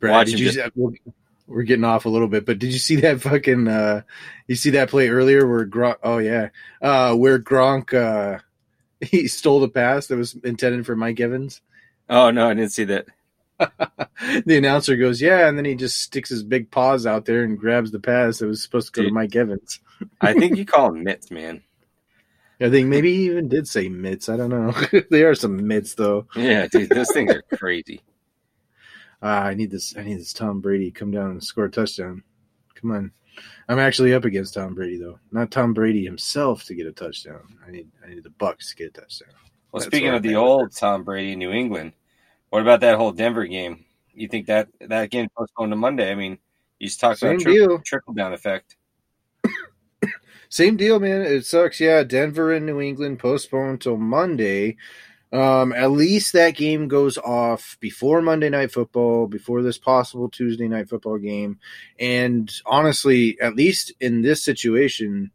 Brad, 0.00 0.26
did 0.26 0.38
you 0.38 0.50
just- 0.50 0.76
we're- 0.76 0.98
we're 1.48 1.62
getting 1.62 1.84
off 1.84 2.06
a 2.06 2.08
little 2.08 2.26
bit, 2.28 2.44
but 2.44 2.58
did 2.58 2.72
you 2.72 2.78
see 2.78 2.96
that 2.96 3.20
fucking? 3.20 3.68
Uh, 3.68 4.02
you 4.48 4.56
see 4.56 4.70
that 4.70 4.90
play 4.90 5.08
earlier 5.08 5.46
where 5.46 5.64
Gronk? 5.66 5.96
Oh 6.02 6.18
yeah, 6.18 6.48
uh, 6.82 7.14
where 7.14 7.38
Gronk 7.38 7.94
uh, 7.94 8.40
he 9.00 9.28
stole 9.28 9.60
the 9.60 9.68
pass 9.68 10.08
that 10.08 10.16
was 10.16 10.34
intended 10.42 10.86
for 10.86 10.96
Mike 10.96 11.20
Evans. 11.20 11.60
Oh 12.10 12.30
no, 12.30 12.48
I 12.48 12.54
didn't 12.54 12.72
see 12.72 12.84
that. 12.86 13.06
The 13.58 14.56
announcer 14.56 14.96
goes, 14.96 15.20
"Yeah," 15.20 15.48
and 15.48 15.56
then 15.56 15.64
he 15.64 15.74
just 15.74 16.00
sticks 16.00 16.28
his 16.28 16.42
big 16.42 16.70
paws 16.70 17.06
out 17.06 17.24
there 17.24 17.42
and 17.42 17.58
grabs 17.58 17.90
the 17.90 18.00
pass 18.00 18.38
that 18.38 18.46
was 18.46 18.62
supposed 18.62 18.86
to 18.88 18.92
go 18.92 19.02
Dude. 19.02 19.10
to 19.10 19.14
Mike 19.14 19.36
Evans. 19.36 19.80
I 20.20 20.34
think 20.34 20.56
you 20.58 20.66
call 20.66 20.94
him 20.94 21.04
mitts, 21.04 21.30
man. 21.30 21.62
I 22.60 22.70
think 22.70 22.88
maybe 22.88 23.14
he 23.14 23.26
even 23.26 23.48
did 23.48 23.68
say 23.68 23.88
mitts. 23.88 24.28
I 24.28 24.36
don't 24.36 24.50
know. 24.50 24.74
they 25.10 25.24
are 25.24 25.34
some 25.34 25.66
mitts 25.66 25.94
though. 25.94 26.26
Yeah, 26.34 26.66
dude, 26.68 26.88
those 26.90 27.12
things 27.12 27.32
are 27.32 27.42
crazy. 27.56 28.02
Ah, 29.22 29.44
I 29.44 29.54
need 29.54 29.70
this. 29.70 29.96
I 29.96 30.02
need 30.02 30.18
this 30.18 30.34
Tom 30.34 30.60
Brady 30.60 30.90
come 30.90 31.10
down 31.10 31.30
and 31.30 31.42
score 31.42 31.64
a 31.64 31.70
touchdown. 31.70 32.22
Come 32.74 32.90
on. 32.90 33.12
I'm 33.66 33.78
actually 33.78 34.12
up 34.12 34.26
against 34.26 34.52
Tom 34.54 34.74
Brady 34.74 34.98
though. 34.98 35.18
Not 35.32 35.50
Tom 35.50 35.72
Brady 35.72 36.04
himself 36.04 36.64
to 36.64 36.74
get 36.74 36.86
a 36.86 36.92
touchdown. 36.92 37.58
I 37.66 37.70
need 37.70 37.88
I 38.04 38.10
need 38.10 38.22
the 38.22 38.30
Bucks 38.30 38.70
to 38.70 38.76
get 38.76 38.96
a 38.96 39.00
touchdown. 39.00 39.30
Well, 39.72 39.80
That's 39.80 39.86
speaking 39.86 40.10
of 40.10 40.22
the 40.22 40.36
old 40.36 40.70
Tom 40.76 41.02
Brady 41.02 41.32
in 41.32 41.38
New 41.38 41.50
England, 41.50 41.94
what 42.50 42.62
about 42.62 42.80
that 42.80 42.96
whole 42.96 43.12
Denver 43.12 43.46
game? 43.46 43.84
You 44.14 44.28
think 44.28 44.46
that 44.46 44.68
that 44.80 45.10
game 45.10 45.28
postponed 45.36 45.72
to 45.72 45.76
Monday? 45.76 46.10
I 46.10 46.14
mean, 46.14 46.38
you 46.78 46.88
just 46.88 47.00
talked 47.00 47.20
Same 47.20 47.40
about 47.40 47.42
tri- 47.42 47.76
trickle 47.84 48.14
down 48.14 48.32
effect. 48.32 48.76
Same 50.48 50.76
deal, 50.76 50.98
man. 51.00 51.22
It 51.22 51.44
sucks. 51.44 51.80
Yeah, 51.80 52.02
Denver 52.02 52.52
and 52.52 52.66
New 52.66 52.80
England 52.80 53.18
postponed 53.18 53.80
till 53.80 53.96
Monday. 53.96 54.76
Um, 55.32 55.72
at 55.72 55.90
least 55.90 56.32
that 56.32 56.56
game 56.56 56.88
goes 56.88 57.18
off 57.18 57.76
before 57.80 58.22
Monday 58.22 58.48
Night 58.48 58.72
Football, 58.72 59.26
before 59.26 59.62
this 59.62 59.76
possible 59.76 60.30
Tuesday 60.30 60.68
Night 60.68 60.88
Football 60.88 61.18
game. 61.18 61.58
And 61.98 62.50
honestly, 62.64 63.38
at 63.40 63.56
least 63.56 63.92
in 64.00 64.22
this 64.22 64.44
situation, 64.44 65.32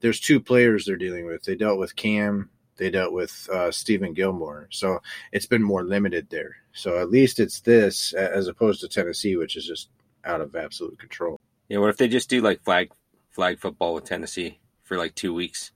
there's 0.00 0.20
two 0.20 0.40
players 0.40 0.84
they're 0.84 0.96
dealing 0.96 1.24
with. 1.24 1.44
They 1.44 1.54
dealt 1.54 1.78
with 1.78 1.96
Cam, 1.96 2.50
they 2.78 2.90
dealt 2.90 3.12
with 3.12 3.48
uh, 3.52 3.68
Stephon 3.68 4.14
Gilmore. 4.14 4.68
So 4.70 5.00
it's 5.32 5.46
been 5.46 5.62
more 5.62 5.84
limited 5.84 6.28
there. 6.30 6.56
So 6.72 6.98
at 6.98 7.10
least 7.10 7.40
it's 7.40 7.60
this 7.60 8.12
as 8.14 8.46
opposed 8.46 8.80
to 8.80 8.88
Tennessee, 8.88 9.36
which 9.36 9.56
is 9.56 9.66
just 9.66 9.90
out 10.24 10.40
of 10.40 10.56
absolute 10.56 10.98
control. 10.98 11.38
Yeah, 11.68 11.78
what 11.78 11.90
if 11.90 11.96
they 11.96 12.08
just 12.08 12.30
do 12.30 12.40
like 12.40 12.62
flag 12.64 12.90
flag 13.30 13.58
football 13.58 13.94
with 13.94 14.04
Tennessee 14.04 14.58
for 14.84 14.96
like 14.96 15.14
two 15.14 15.34
weeks? 15.34 15.72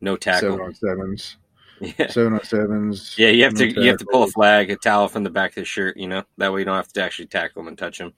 No 0.00 0.16
tackle. 0.16 0.50
Seven 0.52 0.64
on 0.64 0.74
sevens, 0.74 1.36
Yeah. 1.80 2.08
seven 2.08 2.32
on 2.34 2.44
sevens. 2.44 3.14
Yeah, 3.16 3.28
you 3.28 3.44
have 3.44 3.54
to 3.54 3.72
no 3.72 3.82
you 3.82 3.88
have 3.88 3.98
to 3.98 4.06
pull 4.10 4.24
a 4.24 4.28
flag, 4.28 4.70
a 4.70 4.76
towel 4.76 5.08
from 5.08 5.24
the 5.24 5.30
back 5.30 5.50
of 5.50 5.56
the 5.56 5.64
shirt, 5.64 5.96
you 5.96 6.08
know. 6.08 6.24
That 6.38 6.52
way 6.52 6.60
you 6.60 6.64
don't 6.64 6.76
have 6.76 6.92
to 6.94 7.02
actually 7.02 7.26
tackle 7.26 7.62
them 7.62 7.68
and 7.68 7.78
touch 7.78 7.98
them. 7.98 8.12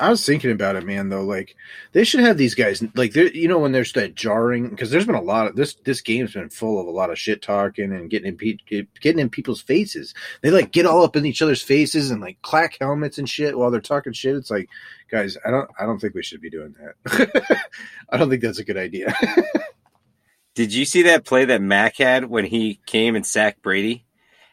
I 0.00 0.08
was 0.10 0.24
thinking 0.24 0.50
about 0.50 0.76
it, 0.76 0.84
man. 0.86 1.10
Though, 1.10 1.22
like 1.22 1.54
they 1.92 2.04
should 2.04 2.20
have 2.20 2.38
these 2.38 2.54
guys, 2.54 2.82
like 2.94 3.14
you 3.14 3.46
know, 3.46 3.58
when 3.58 3.72
there's 3.72 3.92
that 3.92 4.14
jarring, 4.14 4.70
because 4.70 4.90
there's 4.90 5.04
been 5.06 5.14
a 5.14 5.20
lot 5.20 5.46
of 5.46 5.56
this. 5.56 5.74
This 5.84 6.00
game's 6.00 6.32
been 6.32 6.48
full 6.48 6.80
of 6.80 6.86
a 6.86 6.90
lot 6.90 7.10
of 7.10 7.18
shit 7.18 7.42
talking 7.42 7.92
and 7.92 8.08
getting 8.10 8.28
in 8.28 8.36
pe- 8.36 8.86
getting 9.00 9.18
in 9.20 9.28
people's 9.30 9.60
faces. 9.60 10.14
They 10.40 10.50
like 10.50 10.72
get 10.72 10.86
all 10.86 11.04
up 11.04 11.16
in 11.16 11.26
each 11.26 11.42
other's 11.42 11.62
faces 11.62 12.10
and 12.10 12.20
like 12.20 12.40
clack 12.42 12.78
helmets 12.80 13.18
and 13.18 13.28
shit 13.28 13.56
while 13.58 13.70
they're 13.70 13.80
talking 13.80 14.12
shit. 14.14 14.34
It's 14.36 14.50
like, 14.50 14.68
guys, 15.10 15.36
I 15.44 15.50
don't, 15.50 15.70
I 15.78 15.84
don't 15.84 15.98
think 16.00 16.14
we 16.14 16.22
should 16.22 16.40
be 16.40 16.50
doing 16.50 16.74
that. 16.80 17.60
I 18.10 18.16
don't 18.16 18.30
think 18.30 18.42
that's 18.42 18.58
a 18.58 18.64
good 18.64 18.78
idea. 18.78 19.14
Did 20.54 20.74
you 20.74 20.84
see 20.84 21.02
that 21.02 21.24
play 21.24 21.44
that 21.44 21.62
Mac 21.62 21.96
had 21.96 22.24
when 22.24 22.44
he 22.44 22.80
came 22.86 23.14
and 23.16 23.24
sacked 23.24 23.62
Brady? 23.62 24.04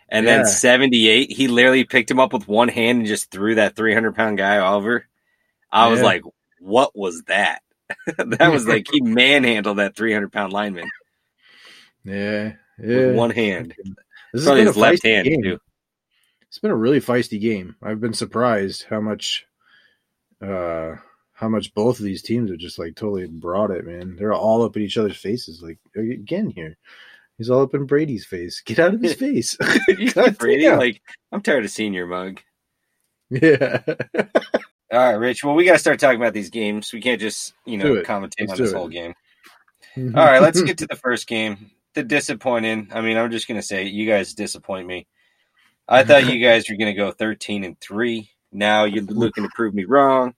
And 0.10 0.26
Yeah. 0.26 0.38
then 0.38 0.46
78, 0.46 1.32
he 1.32 1.48
literally 1.48 1.84
picked 1.84 2.10
him 2.12 2.20
up 2.20 2.32
with 2.34 2.48
one 2.48 2.70
hand 2.70 3.00
and 3.00 3.08
just 3.08 3.32
threw 3.32 3.56
that 3.56 3.76
300 3.76 4.16
pound 4.16 4.38
guy 4.38 4.58
over. 4.58 5.06
I 5.78 5.88
was 5.90 6.00
Yeah. 6.00 6.06
like, 6.06 6.24
what 6.60 6.96
was 6.96 7.24
that? 7.24 7.62
that 8.18 8.52
was 8.52 8.68
like 8.68 8.88
he 8.92 9.02
manhandled 9.02 9.78
that 9.78 9.96
300 9.96 10.32
pound 10.32 10.52
lineman 10.52 10.90
yeah, 12.04 12.54
yeah. 12.80 12.88
with 13.08 13.16
one 13.16 13.30
hand. 13.32 13.74
This 14.34 14.42
has 14.42 14.44
Probably 14.44 14.62
been 14.62 14.68
a 14.68 14.72
his 14.72 14.78
left 14.78 15.04
hand, 15.04 15.26
game. 15.28 15.42
too. 15.44 15.60
It's 16.50 16.60
been 16.60 16.72
a 16.72 16.76
really 16.76 17.00
feisty 17.00 17.40
game. 17.40 17.76
I've 17.82 18.02
been 18.02 18.14
surprised 18.14 18.86
how 18.90 19.00
much, 19.02 19.46
uh, 20.42 20.96
how 21.34 21.48
much 21.50 21.74
both 21.74 22.00
of 22.00 22.06
these 22.06 22.22
teams 22.22 22.50
have 22.50 22.60
just 22.60 22.80
like 22.80 22.96
totally 22.96 23.28
brought 23.28 23.72
it, 23.72 23.86
man. 23.86 24.16
They're 24.18 24.34
all 24.34 24.64
up 24.64 24.76
in 24.76 24.82
each 24.84 24.98
other's 24.98 25.18
faces. 25.18 25.62
Like 25.62 25.78
again 25.96 26.50
here, 26.50 26.78
he's 27.38 27.50
all 27.50 27.62
up 27.64 27.74
in 27.74 27.86
Brady's 27.86 28.26
face. 28.26 28.62
Get 28.66 28.80
out 28.80 28.94
of 28.94 29.02
his 29.02 29.14
face. 29.26 29.58
You 29.88 30.12
God 30.12 30.26
see 30.32 30.38
Brady, 30.38 30.70
like, 30.70 31.02
I'm 31.32 31.42
tired 31.42 31.64
of 31.66 31.72
seeing 31.72 31.94
your 31.94 32.08
mug. 32.08 32.42
yeah. 33.30 33.82
All 34.92 35.00
right, 35.00 35.14
Rich. 35.14 35.44
Well, 35.44 35.56
we 35.56 35.66
got 35.66 35.74
to 35.74 35.80
start 35.80 36.00
talking 36.00 36.20
about 36.20 36.34
these 36.34 36.50
games. 36.50 36.94
We 36.94 37.02
can't 37.02 37.20
just, 37.20 37.54
you 37.66 37.78
know, 37.78 37.96
commentate 38.04 38.50
on 38.50 38.58
this 38.58 38.72
it. 38.72 38.76
whole 38.76 38.88
game. 38.88 39.14
Mm-hmm. 39.98 40.18
All 40.18 40.26
right, 40.26 40.42
let's 40.42 40.62
get 40.62 40.78
to 40.80 40.88
the 40.88 40.96
first 40.96 41.28
game. 41.28 41.72
The 41.94 42.04
disappointing. 42.04 42.90
I 42.94 43.02
mean, 43.02 43.18
I'm 43.18 43.32
just 43.32 43.48
gonna 43.48 43.62
say, 43.62 43.86
you 43.86 44.08
guys 44.08 44.34
disappoint 44.34 44.88
me. 44.88 45.08
I 45.88 46.04
thought 46.04 46.32
you 46.32 46.44
guys 46.44 46.70
were 46.70 46.76
gonna 46.76 46.94
go 46.94 47.12
13 47.12 47.64
and 47.64 47.80
three. 47.80 48.30
Now 48.52 48.86
you're 48.86 49.04
looking 49.04 49.44
to 49.44 49.50
prove 49.56 49.74
me 49.74 49.86
wrong. 49.86 50.36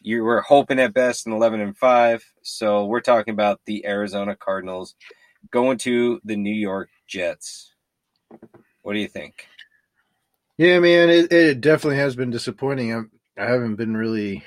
You 0.00 0.22
were 0.24 0.40
hoping 0.40 0.78
at 0.80 0.94
best 0.94 1.26
an 1.26 1.32
11 1.32 1.60
and 1.60 1.76
five. 1.76 2.24
So 2.42 2.86
we're 2.86 3.00
talking 3.00 3.32
about 3.32 3.60
the 3.64 3.86
Arizona 3.86 4.36
Cardinals 4.36 4.94
going 5.50 5.78
to 5.78 6.20
the 6.24 6.36
New 6.36 6.54
York 6.54 6.90
Jets. 7.06 7.74
What 8.82 8.92
do 8.94 8.98
you 8.98 9.08
think? 9.08 9.46
Yeah, 10.56 10.80
man, 10.80 11.08
it, 11.10 11.32
it 11.32 11.60
definitely 11.60 11.98
has 11.98 12.16
been 12.16 12.30
disappointing. 12.30 12.92
I'm, 12.92 13.10
I 13.38 13.50
haven't 13.50 13.76
been 13.76 13.96
really 13.96 14.42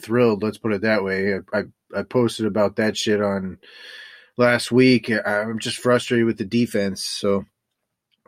thrilled. 0.00 0.42
Let's 0.42 0.58
put 0.58 0.72
it 0.72 0.82
that 0.82 1.04
way. 1.04 1.34
I, 1.34 1.38
I 1.58 1.62
I 1.94 2.02
posted 2.02 2.46
about 2.46 2.76
that 2.76 2.96
shit 2.96 3.22
on 3.22 3.58
last 4.36 4.72
week. 4.72 5.10
I'm 5.10 5.58
just 5.58 5.78
frustrated 5.78 6.26
with 6.26 6.38
the 6.38 6.44
defense. 6.44 7.02
So 7.04 7.44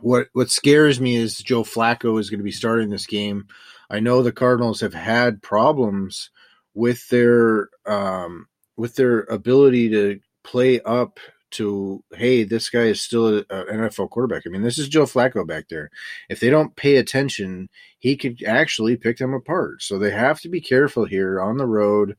what 0.00 0.28
what 0.32 0.50
scares 0.50 1.00
me 1.00 1.16
is 1.16 1.38
Joe 1.38 1.62
Flacco 1.62 2.18
is 2.20 2.30
going 2.30 2.40
to 2.40 2.44
be 2.44 2.52
starting 2.52 2.90
this 2.90 3.06
game. 3.06 3.48
I 3.90 4.00
know 4.00 4.22
the 4.22 4.32
Cardinals 4.32 4.80
have 4.80 4.94
had 4.94 5.42
problems 5.42 6.30
with 6.75 7.08
their 7.08 7.70
um, 7.86 8.46
with 8.76 8.96
their 8.96 9.20
ability 9.20 9.90
to 9.90 10.20
play 10.44 10.80
up 10.80 11.18
to 11.53 12.03
hey, 12.12 12.45
this 12.45 12.69
guy 12.69 12.85
is 12.85 13.00
still 13.00 13.38
an 13.38 13.45
NFL 13.50 14.11
quarterback. 14.11 14.43
I 14.47 14.50
mean, 14.50 14.62
this 14.62 14.79
is 14.79 14.88
Joe 14.88 15.05
Flacco 15.05 15.47
back 15.47 15.69
there. 15.69 15.91
If 16.29 16.41
they 16.41 16.50
don't 16.50 16.76
pay 16.76 16.97
attention, 16.97 17.69
he 17.99 18.17
could 18.17 18.43
actually 18.45 18.97
pick 18.97 19.19
them 19.19 19.35
apart. 19.35 19.83
So 19.83 19.99
they 19.99 20.11
have 20.11 20.41
to 20.41 20.49
be 20.49 20.61
careful 20.61 21.05
here 21.05 21.41
on 21.41 21.57
the 21.57 21.67
road. 21.67 22.17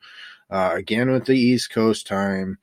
Uh, 0.49 0.71
again 0.75 1.11
with 1.11 1.25
the 1.25 1.37
East 1.37 1.69
Coast 1.71 2.07
time, 2.07 2.57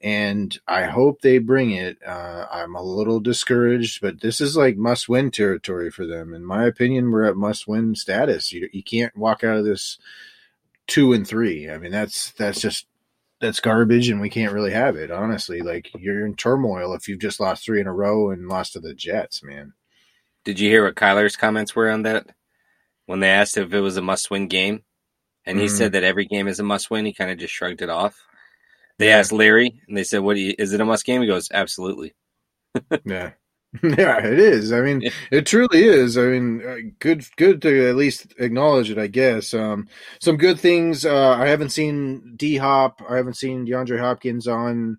and 0.00 0.58
I 0.66 0.84
hope 0.84 1.20
they 1.20 1.38
bring 1.38 1.72
it. 1.72 1.98
Uh, 2.06 2.46
I'm 2.50 2.74
a 2.74 2.82
little 2.82 3.20
discouraged, 3.20 4.00
but 4.00 4.20
this 4.20 4.40
is 4.40 4.56
like 4.56 4.76
must 4.76 5.08
win 5.08 5.30
territory 5.30 5.90
for 5.90 6.06
them. 6.06 6.32
In 6.32 6.44
my 6.44 6.64
opinion, 6.64 7.10
we're 7.10 7.24
at 7.24 7.36
must 7.36 7.66
win 7.66 7.94
status. 7.96 8.52
You, 8.52 8.68
you 8.72 8.82
can't 8.82 9.16
walk 9.16 9.42
out 9.42 9.56
of 9.56 9.64
this 9.64 9.98
two 10.86 11.12
and 11.12 11.26
three. 11.26 11.68
I 11.68 11.78
mean, 11.78 11.90
that's 11.90 12.30
that's 12.32 12.60
just 12.60 12.86
that's 13.40 13.60
garbage, 13.60 14.08
and 14.08 14.20
we 14.20 14.30
can't 14.30 14.52
really 14.52 14.72
have 14.72 14.96
it. 14.96 15.10
Honestly, 15.10 15.60
like 15.60 15.90
you're 15.98 16.26
in 16.26 16.34
turmoil 16.34 16.94
if 16.94 17.08
you've 17.08 17.20
just 17.20 17.40
lost 17.40 17.64
three 17.64 17.80
in 17.80 17.86
a 17.86 17.92
row 17.92 18.30
and 18.30 18.48
lost 18.48 18.72
to 18.74 18.80
the 18.80 18.94
Jets, 18.94 19.42
man. 19.42 19.74
Did 20.44 20.60
you 20.60 20.70
hear 20.70 20.84
what 20.84 20.94
Kyler's 20.96 21.36
comments 21.36 21.74
were 21.76 21.90
on 21.90 22.02
that? 22.02 22.26
When 23.06 23.20
they 23.20 23.30
asked 23.30 23.56
if 23.56 23.72
it 23.72 23.80
was 23.80 23.96
a 23.96 24.02
must 24.02 24.30
win 24.30 24.48
game, 24.48 24.82
and 25.46 25.58
he 25.58 25.68
said 25.68 25.86
mm-hmm. 25.86 25.92
that 25.94 26.04
every 26.04 26.26
game 26.26 26.48
is 26.48 26.60
a 26.60 26.62
must 26.64 26.90
win, 26.90 27.06
he 27.06 27.12
kind 27.12 27.30
of 27.30 27.38
just 27.38 27.54
shrugged 27.54 27.82
it 27.82 27.88
off. 27.88 28.18
They 28.98 29.08
Yeah. 29.08 29.18
asked 29.18 29.32
Larry, 29.32 29.80
and 29.88 29.96
they 29.96 30.04
said, 30.04 30.20
"What 30.20 30.34
do 30.34 30.40
you, 30.40 30.54
is 30.58 30.72
it 30.72 30.80
a 30.80 30.84
must 30.84 31.04
game?" 31.06 31.20
He 31.22 31.26
goes, 31.26 31.48
"Absolutely." 31.52 32.14
Yeah. 33.04 33.32
Yeah, 33.82 34.24
it 34.24 34.38
is. 34.38 34.72
I 34.72 34.80
mean, 34.80 35.02
it 35.30 35.46
truly 35.46 35.84
is. 35.84 36.16
I 36.16 36.22
mean, 36.22 36.62
uh, 36.66 36.76
good, 37.00 37.24
good 37.36 37.60
to 37.62 37.88
at 37.88 37.96
least 37.96 38.34
acknowledge 38.38 38.90
it. 38.90 38.98
I 38.98 39.06
guess. 39.08 39.52
Um, 39.52 39.88
some 40.20 40.36
good 40.36 40.58
things. 40.58 41.04
Uh, 41.04 41.32
I 41.32 41.46
haven't 41.48 41.70
seen 41.70 42.34
D 42.36 42.56
Hop. 42.56 43.02
I 43.08 43.16
haven't 43.16 43.34
seen 43.36 43.66
DeAndre 43.66 44.00
Hopkins 44.00 44.48
on 44.48 44.98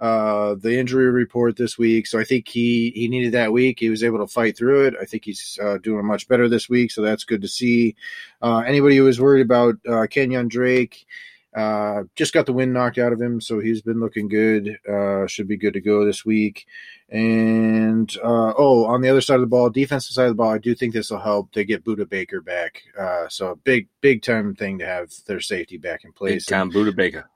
uh, 0.00 0.56
the 0.56 0.78
injury 0.78 1.10
report 1.10 1.56
this 1.56 1.78
week. 1.78 2.06
So 2.06 2.18
I 2.18 2.24
think 2.24 2.48
he 2.48 2.92
he 2.94 3.08
needed 3.08 3.32
that 3.32 3.52
week. 3.52 3.80
He 3.80 3.90
was 3.90 4.04
able 4.04 4.18
to 4.18 4.26
fight 4.26 4.58
through 4.58 4.86
it. 4.88 4.94
I 5.00 5.06
think 5.06 5.24
he's 5.24 5.58
uh, 5.62 5.78
doing 5.78 6.06
much 6.06 6.28
better 6.28 6.48
this 6.48 6.68
week. 6.68 6.90
So 6.92 7.02
that's 7.02 7.24
good 7.24 7.42
to 7.42 7.48
see. 7.48 7.96
Uh, 8.42 8.60
anybody 8.66 8.96
who 8.96 9.04
was 9.04 9.20
worried 9.20 9.42
about 9.42 9.76
uh, 9.88 10.06
Kenyan 10.08 10.48
Drake. 10.48 11.06
Uh, 11.54 12.04
just 12.16 12.32
got 12.32 12.46
the 12.46 12.52
wind 12.52 12.72
knocked 12.72 12.98
out 12.98 13.12
of 13.12 13.20
him, 13.20 13.40
so 13.40 13.60
he's 13.60 13.82
been 13.82 14.00
looking 14.00 14.28
good. 14.28 14.78
Uh, 14.88 15.26
should 15.26 15.48
be 15.48 15.56
good 15.56 15.74
to 15.74 15.80
go 15.80 16.04
this 16.04 16.24
week. 16.24 16.66
And 17.10 18.10
uh, 18.24 18.54
oh, 18.56 18.86
on 18.86 19.02
the 19.02 19.08
other 19.08 19.20
side 19.20 19.34
of 19.34 19.42
the 19.42 19.46
ball, 19.46 19.68
defensive 19.68 20.14
side 20.14 20.24
of 20.24 20.30
the 20.30 20.34
ball, 20.36 20.50
I 20.50 20.58
do 20.58 20.74
think 20.74 20.94
this 20.94 21.10
will 21.10 21.20
help. 21.20 21.52
They 21.52 21.64
get 21.64 21.84
Budda 21.84 22.08
Baker 22.08 22.40
back, 22.40 22.82
uh, 22.98 23.28
so 23.28 23.50
a 23.50 23.56
big, 23.56 23.88
big 24.00 24.22
time 24.22 24.54
thing 24.54 24.78
to 24.78 24.86
have 24.86 25.10
their 25.26 25.40
safety 25.40 25.76
back 25.76 26.04
in 26.04 26.12
place. 26.12 26.46
Big 26.46 26.54
time 26.54 26.70
Budda 26.70 26.96
Baker. 26.96 27.28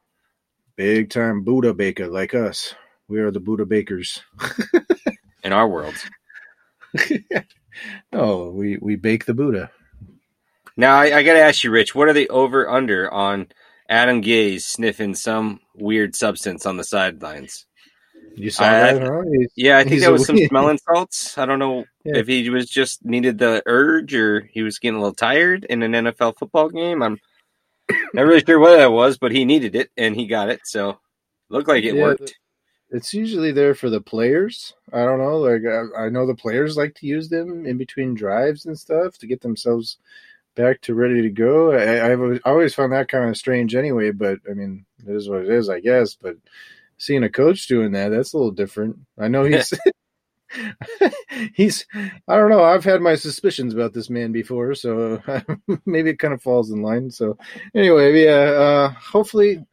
big 0.77 1.11
time 1.11 1.43
Buddha 1.43 1.75
Baker, 1.75 2.07
like 2.07 2.35
us. 2.35 2.75
We 3.09 3.21
are 3.21 3.31
the 3.31 3.41
Buddha 3.41 3.67
Bakers. 3.67 4.23
in 5.47 5.53
our 5.53 5.69
worlds. 5.69 6.05
oh, 8.13 8.51
we 8.51 8.79
we 8.79 8.97
bake 8.97 9.25
the 9.25 9.35
Buddha. 9.35 9.71
Now 10.77 10.97
I, 10.97 11.19
I 11.19 11.23
got 11.23 11.35
to 11.35 11.41
ask 11.41 11.65
you, 11.65 11.71
Rich, 11.71 11.95
what 11.95 12.09
are 12.09 12.13
the 12.13 12.29
over 12.29 12.69
under 12.69 13.11
on 13.11 13.47
Adam 13.88 14.23
Gase 14.23 14.62
sniffing 14.62 15.14
some 15.14 15.61
weird 15.75 16.14
substance 16.16 16.66
on 16.66 16.76
the 16.76 16.85
sidelines? 16.85 17.66
You 18.35 18.50
saw 18.50 18.64
I- 18.64 18.93
that, 18.93 19.49
Yeah, 19.57 19.78
I 19.78 19.85
think 19.85 20.02
that 20.02 20.12
was 20.12 20.26
some 20.26 20.37
smelling 20.38 20.78
salts. 20.78 21.38
I 21.38 21.47
don't 21.47 21.59
know 21.59 21.85
Yeah. 22.05 22.16
if 22.19 22.26
he 22.26 22.50
was 22.50 22.69
just 22.69 23.05
needed 23.05 23.38
the 23.38 23.62
urge 23.66 24.14
or 24.14 24.40
he 24.52 24.62
was 24.62 24.78
getting 24.78 24.97
a 24.97 25.00
little 25.00 25.14
tired 25.14 25.64
in 25.64 25.83
an 25.83 25.93
NFL 25.95 26.33
football 26.38 26.69
game. 26.69 27.02
I'm 27.02 27.19
not 28.12 28.26
really 28.26 28.45
sure 28.45 28.59
what 28.59 28.76
that 28.76 28.93
was, 28.93 29.16
but 29.16 29.33
he 29.33 29.45
needed 29.45 29.75
it 29.75 29.90
and 29.97 30.14
he 30.14 30.26
got 30.26 30.50
it, 30.50 30.61
so 30.64 30.99
looked 31.49 31.69
like 31.69 31.85
it 31.85 31.95
Yeah, 31.95 32.02
worked. 32.02 32.35
it's 32.90 33.14
usually 33.14 33.52
there 33.52 33.75
for 33.75 33.88
the 33.88 34.00
players. 34.00 34.75
I 34.93 35.05
don't 35.05 35.19
know. 35.19 35.38
Like 35.38 35.62
I, 35.64 36.07
I 36.07 36.09
know 36.11 36.26
the 36.26 36.35
players 36.35 36.76
like 36.76 36.95
to 36.97 37.07
use 37.07 37.28
them 37.28 37.64
in 37.64 37.78
between 37.78 38.14
drives 38.14 38.66
and 38.66 38.78
stuff 38.78 39.16
to 39.19 39.26
get 39.26 39.40
themselves 39.40 39.97
back 40.57 40.81
to 40.83 40.95
ready 40.95 41.23
to 41.23 41.31
go. 41.31 41.73
I, 41.73 42.13
I've 42.13 42.41
always- 42.45 42.75
found 42.75 42.93
that 42.93 43.09
kind 43.09 43.29
of 43.29 43.37
strange 43.37 43.75
anyway. 43.77 44.11
But 44.11 44.41
I 44.51 44.55
mean, 44.55 44.85
it 45.07 45.15
is 45.15 45.29
what 45.29 45.43
it 45.43 45.51
is, 45.51 45.69
I 45.69 45.81
guess. 45.81 46.15
But 46.15 46.37
seeing 46.99 47.23
a 47.23 47.31
coach 47.31 47.69
doing 47.69 47.93
that, 47.93 48.09
that's 48.09 48.33
a 48.33 48.37
little 48.37 48.51
different. 48.51 48.99
I 49.19 49.29
know 49.29 49.45
he's. 49.45 49.73
he's 51.55 51.85
i 51.93 52.37
don't 52.37 52.49
know 52.49 52.63
i've 52.63 52.85
had 52.85 53.01
my 53.01 53.17
suspicions 53.17 53.75
about 53.75 53.93
this 53.93 54.09
man 54.09 54.31
before 54.31 54.77
so 54.77 55.21
maybe 55.87 56.11
it 56.11 56.21
kind 56.21 56.33
of 56.33 56.41
falls 56.41 56.71
in 56.71 56.83
line 56.83 57.11
so 57.11 57.37
anyway 57.75 58.25
yeah 58.25 58.31
uh 58.31 58.89
hopefully 58.91 59.67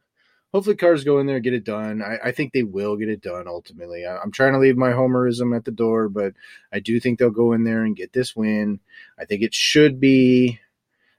hopefully 0.54 0.76
cars 0.76 1.02
go 1.02 1.18
in 1.18 1.26
there 1.26 1.34
and 1.34 1.44
get 1.44 1.52
it 1.52 1.64
done. 1.64 2.00
I, 2.00 2.28
I 2.28 2.30
think 2.30 2.52
they 2.52 2.62
will 2.62 2.96
get 2.96 3.08
it 3.08 3.20
done 3.20 3.48
ultimately. 3.48 4.06
I, 4.06 4.18
I'm 4.18 4.30
trying 4.30 4.52
to 4.52 4.60
leave 4.60 4.76
my 4.76 4.92
homerism 4.92 5.54
at 5.54 5.64
the 5.64 5.72
door, 5.72 6.08
but 6.08 6.32
I 6.72 6.78
do 6.78 7.00
think 7.00 7.18
they'll 7.18 7.30
go 7.30 7.54
in 7.54 7.64
there 7.64 7.82
and 7.82 7.96
get 7.96 8.12
this 8.12 8.36
win. 8.36 8.78
I 9.18 9.24
think 9.24 9.42
it 9.42 9.52
should 9.52 9.98
be. 9.98 10.60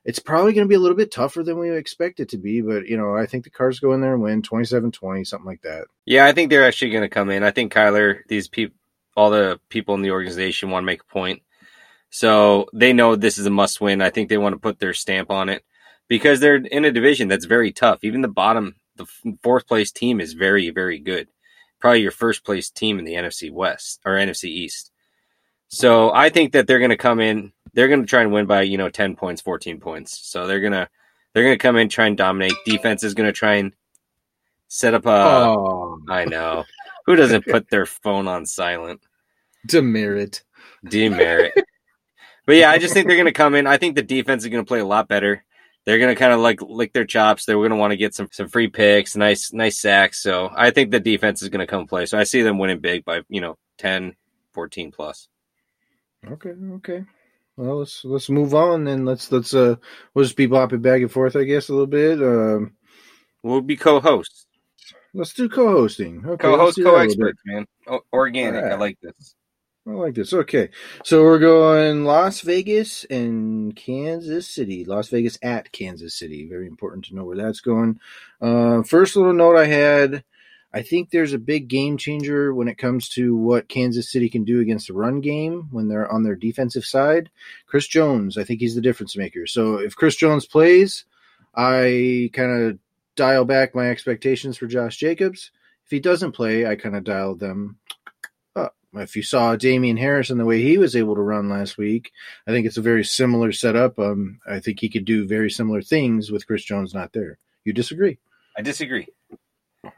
It's 0.06 0.20
probably 0.20 0.54
going 0.54 0.66
to 0.66 0.70
be 0.70 0.76
a 0.76 0.80
little 0.80 0.96
bit 0.96 1.12
tougher 1.12 1.42
than 1.42 1.58
we 1.58 1.76
expect 1.76 2.20
it 2.20 2.30
to 2.30 2.38
be, 2.38 2.62
but 2.62 2.86
you 2.86 2.96
know, 2.96 3.18
I 3.18 3.26
think 3.26 3.44
the 3.44 3.50
Cars 3.50 3.80
go 3.80 3.92
in 3.94 4.02
there 4.02 4.14
and 4.14 4.22
win 4.22 4.44
27-20, 4.44 5.26
something 5.26 5.46
like 5.46 5.64
that. 5.64 5.86
Yeah, 6.06 6.26
I 6.26 6.32
think 6.32 6.50
they're 6.50 6.68
actually 6.68 6.92
going 6.92 7.02
to 7.02 7.10
come 7.10 7.32
in. 7.32 7.44
I 7.44 7.50
think 7.50 7.74
Kyler, 7.74 8.20
these 8.28 8.48
people, 8.48 8.78
all 9.18 9.32
the 9.32 9.60
people 9.70 9.96
in 9.96 10.04
the 10.04 10.12
organization 10.12 10.70
want 10.70 10.84
to 10.84 10.86
make 10.86 11.02
a 11.02 11.12
point. 11.12 11.42
So 12.12 12.68
they 12.72 12.94
know 12.94 13.16
this 13.16 13.40
is 13.40 13.48
a 13.48 13.50
must 13.50 13.82
win. 13.82 14.02
I 14.02 14.12
think 14.12 14.30
they 14.30 14.38
want 14.38 14.54
to 14.54 14.60
put 14.60 14.80
their 14.80 14.94
stamp 14.94 15.32
on 15.32 15.50
it 15.50 15.64
because 16.08 16.40
they're 16.40 16.56
in 16.56 16.86
a 16.86 16.92
division 16.92 17.28
that's 17.28 17.46
very 17.46 17.72
tough. 17.72 18.04
Even 18.04 18.22
the 18.22 18.28
bottom, 18.28 18.76
the 18.96 19.08
fourth 19.42 19.68
place 19.68 19.92
team 19.92 20.22
is 20.22 20.34
very, 20.34 20.70
very 20.70 21.00
good. 21.00 21.30
Probably 21.80 22.02
your 22.02 22.12
first 22.12 22.46
place 22.46 22.70
team 22.70 23.00
in 23.00 23.06
the 23.06 23.16
NFC 23.16 23.52
West 23.52 24.02
or 24.06 24.14
NFC 24.14 24.46
East. 24.46 24.92
So 25.68 26.14
I 26.14 26.30
think 26.30 26.54
that 26.54 26.68
they're 26.68 26.80
going 26.80 26.92
to 26.92 26.98
come 26.98 27.20
in. 27.20 27.54
They're 27.76 27.88
going 27.88 28.02
to 28.02 28.08
try 28.08 28.22
and 28.22 28.32
win 28.32 28.48
by, 28.48 28.64
you 28.64 28.78
know, 28.78 28.90
10 28.90 29.16
points, 29.16 29.42
14 29.42 29.80
points. 29.80 30.28
So 30.28 30.48
they're 30.48 30.62
going 30.62 30.74
to 30.74 30.90
They're 31.34 31.44
going 31.44 31.58
to 31.58 31.62
come 31.62 31.76
in, 31.76 31.90
try 31.90 32.08
and 32.08 32.18
dominate. 32.18 32.54
Defense 32.66 33.04
is 33.04 33.14
going 33.14 33.28
to 33.28 33.34
try 33.34 33.56
and 33.56 33.74
set 34.68 34.94
up 34.94 35.06
a. 35.06 35.10
oh, 35.10 36.00
I 36.10 36.26
know. 36.26 36.64
Who 37.06 37.16
doesn't 37.16 37.46
put 37.52 37.70
their 37.70 37.86
phone 37.86 38.28
on 38.28 38.46
silent? 38.46 39.02
demerit. 39.66 40.44
Demerit. 40.88 41.54
but 42.46 42.56
yeah, 42.56 42.70
I 42.70 42.78
just 42.78 42.94
think 42.94 43.08
they're 43.08 43.18
going 43.18 43.26
to 43.26 43.32
come 43.32 43.56
in. 43.56 43.68
I 43.68 43.78
think 43.78 43.96
the 43.96 44.04
defense 44.04 44.44
is 44.44 44.50
going 44.50 44.64
to 44.64 44.68
play 44.68 44.80
a 44.80 44.86
lot 44.86 45.08
better. 45.08 45.44
They're 45.86 46.00
going 46.00 46.14
to 46.14 46.20
kind 46.20 46.34
of 46.34 46.40
like 46.40 46.62
lick 46.62 46.94
their 46.94 47.06
chops. 47.06 47.46
They're 47.46 47.56
going 47.58 47.70
to 47.70 47.76
want 47.76 47.92
to 47.92 47.98
get 47.98 48.16
some 48.16 48.28
some 48.32 48.48
free 48.48 48.68
picks, 48.68 49.16
nice 49.16 49.54
nice 49.54 49.80
sacks. 49.80 50.22
So 50.22 50.52
I 50.56 50.72
think 50.72 50.90
the 50.90 51.00
defense 51.00 51.44
is 51.44 51.50
going 51.50 51.60
to 51.60 51.68
come 51.68 51.86
play. 51.86 52.08
So 52.08 52.18
I 52.18 52.24
see 52.24 52.42
them 52.42 52.58
winning 52.58 52.80
big 52.80 53.06
by 53.06 53.22
you 53.30 53.42
know 53.42 53.58
10, 53.78 54.16
14 54.54 54.92
plus. 54.92 55.28
Okay, 56.28 56.54
okay. 56.74 57.04
Well, 57.58 57.80
let's 57.80 58.04
let's 58.04 58.30
move 58.30 58.54
on 58.54 58.88
and 58.88 59.06
let's 59.06 59.32
let's 59.32 59.54
uh 59.54 59.76
we'll 60.14 60.26
just 60.26 60.36
be 60.36 60.48
bopping 60.48 60.82
back 60.82 61.02
and 61.02 61.12
forth, 61.12 61.36
I 61.36 61.44
guess, 61.44 61.70
a 61.70 61.74
little 61.74 61.88
bit. 61.88 62.22
Um, 62.22 62.76
We'll 63.46 63.62
be 63.62 63.78
co-hosts, 63.78 64.48
let's 65.14 65.32
do 65.34 65.48
co-hosting. 65.48 66.26
Okay, 66.26 66.42
co-host, 66.42 66.78
do 66.78 66.84
that 66.86 66.90
a 66.90 66.92
little 66.94 67.08
bit. 67.10 67.18
co-experts, 67.18 67.42
man. 67.46 67.66
O- 67.86 68.02
organic. 68.12 68.66
I 68.66 68.76
like 68.76 68.98
this. 69.04 69.36
I 69.88 69.92
like 69.92 70.16
this. 70.16 70.34
Okay, 70.34 70.70
so 71.04 71.22
we're 71.22 71.38
going 71.38 72.06
Las 72.06 72.42
Vegas 72.42 73.04
and 73.04 73.76
Kansas 73.76 74.48
City. 74.48 74.84
Las 74.84 75.10
Vegas 75.10 75.38
at 75.44 75.72
Kansas 75.72 76.16
City. 76.16 76.48
Very 76.50 76.66
important 76.66 77.06
to 77.06 77.16
know 77.16 77.24
where 77.24 77.38
that's 77.38 77.60
going. 77.62 78.00
Uh, 78.42 78.82
first 78.82 79.16
little 79.16 79.32
note 79.32 79.58
I 79.58 79.68
had. 79.68 80.24
I 80.76 80.82
think 80.82 81.10
there's 81.10 81.32
a 81.32 81.40
big 81.40 81.70
game 81.70 81.96
changer 81.96 82.54
when 82.54 82.68
it 82.68 82.78
comes 82.78 83.08
to 83.10 83.34
what 83.34 83.70
Kansas 83.70 84.12
City 84.12 84.28
can 84.28 84.44
do 84.44 84.60
against 84.60 84.88
the 84.88 84.94
run 84.94 85.22
game 85.22 85.70
when 85.72 85.88
they're 85.88 86.12
on 86.12 86.24
their 86.24 86.36
defensive 86.36 86.84
side. 86.84 87.30
Chris 87.66 87.88
Jones, 87.88 88.38
I 88.38 88.44
think 88.44 88.60
he's 88.60 88.76
the 88.76 88.82
difference 88.82 89.16
maker. 89.16 89.48
So 89.48 89.78
if 89.78 89.96
Chris 89.96 90.18
Jones 90.18 90.46
plays, 90.46 91.06
I 91.56 92.30
kind 92.34 92.52
of 92.52 92.80
dial 93.16 93.46
back 93.46 93.74
my 93.74 93.90
expectations 93.90 94.58
for 94.58 94.68
Josh 94.68 94.98
Jacobs. 94.98 95.50
If 95.86 95.92
he 95.92 96.02
doesn't 96.02 96.34
play, 96.34 96.66
I 96.66 96.76
kind 96.76 96.98
of 96.98 97.06
dial 97.06 97.36
them 97.36 97.78
up. 98.58 98.76
If 98.96 99.16
you 99.16 99.24
saw 99.24 99.56
Damian 99.56 99.96
Harris 99.96 100.30
and 100.30 100.42
the 100.42 100.46
way 100.46 100.62
he 100.62 100.78
was 100.78 100.94
able 100.94 101.16
to 101.16 101.22
run 101.22 101.48
last 101.48 101.78
week, 101.78 102.12
I 102.46 102.52
think 102.52 102.68
it's 102.68 102.76
a 102.76 102.82
very 102.82 103.06
similar 103.06 103.54
setup. 103.54 103.98
Um, 103.98 104.40
I 104.46 104.60
think 104.60 104.82
he 104.82 104.90
could 104.90 105.06
do 105.06 105.26
very 105.26 105.50
similar 105.50 105.82
things 105.82 106.32
with 106.32 106.46
Chris 106.46 106.66
Jones 106.66 106.94
not 106.94 107.14
there. 107.14 107.38
You 107.64 107.72
disagree? 107.72 108.20
I 108.58 108.62
disagree. 108.62 109.08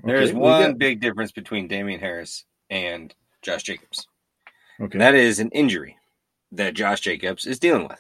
There 0.08 0.22
is 0.22 0.30
Okay, 0.32 0.40
one 0.40 0.72
got- 0.72 0.78
big 0.78 1.02
difference 1.02 1.32
between 1.32 1.68
Damian 1.68 2.00
Harris 2.00 2.46
and 2.70 3.14
Josh 3.42 3.64
Jacobs. 3.64 4.08
Okay. 4.80 4.94
And 4.94 5.02
that 5.02 5.16
is 5.16 5.40
an 5.40 5.50
injury 5.52 5.98
that 6.54 6.74
Josh 6.76 7.02
Jacobs 7.02 7.46
is 7.46 7.60
dealing 7.60 7.88
with. 7.88 8.00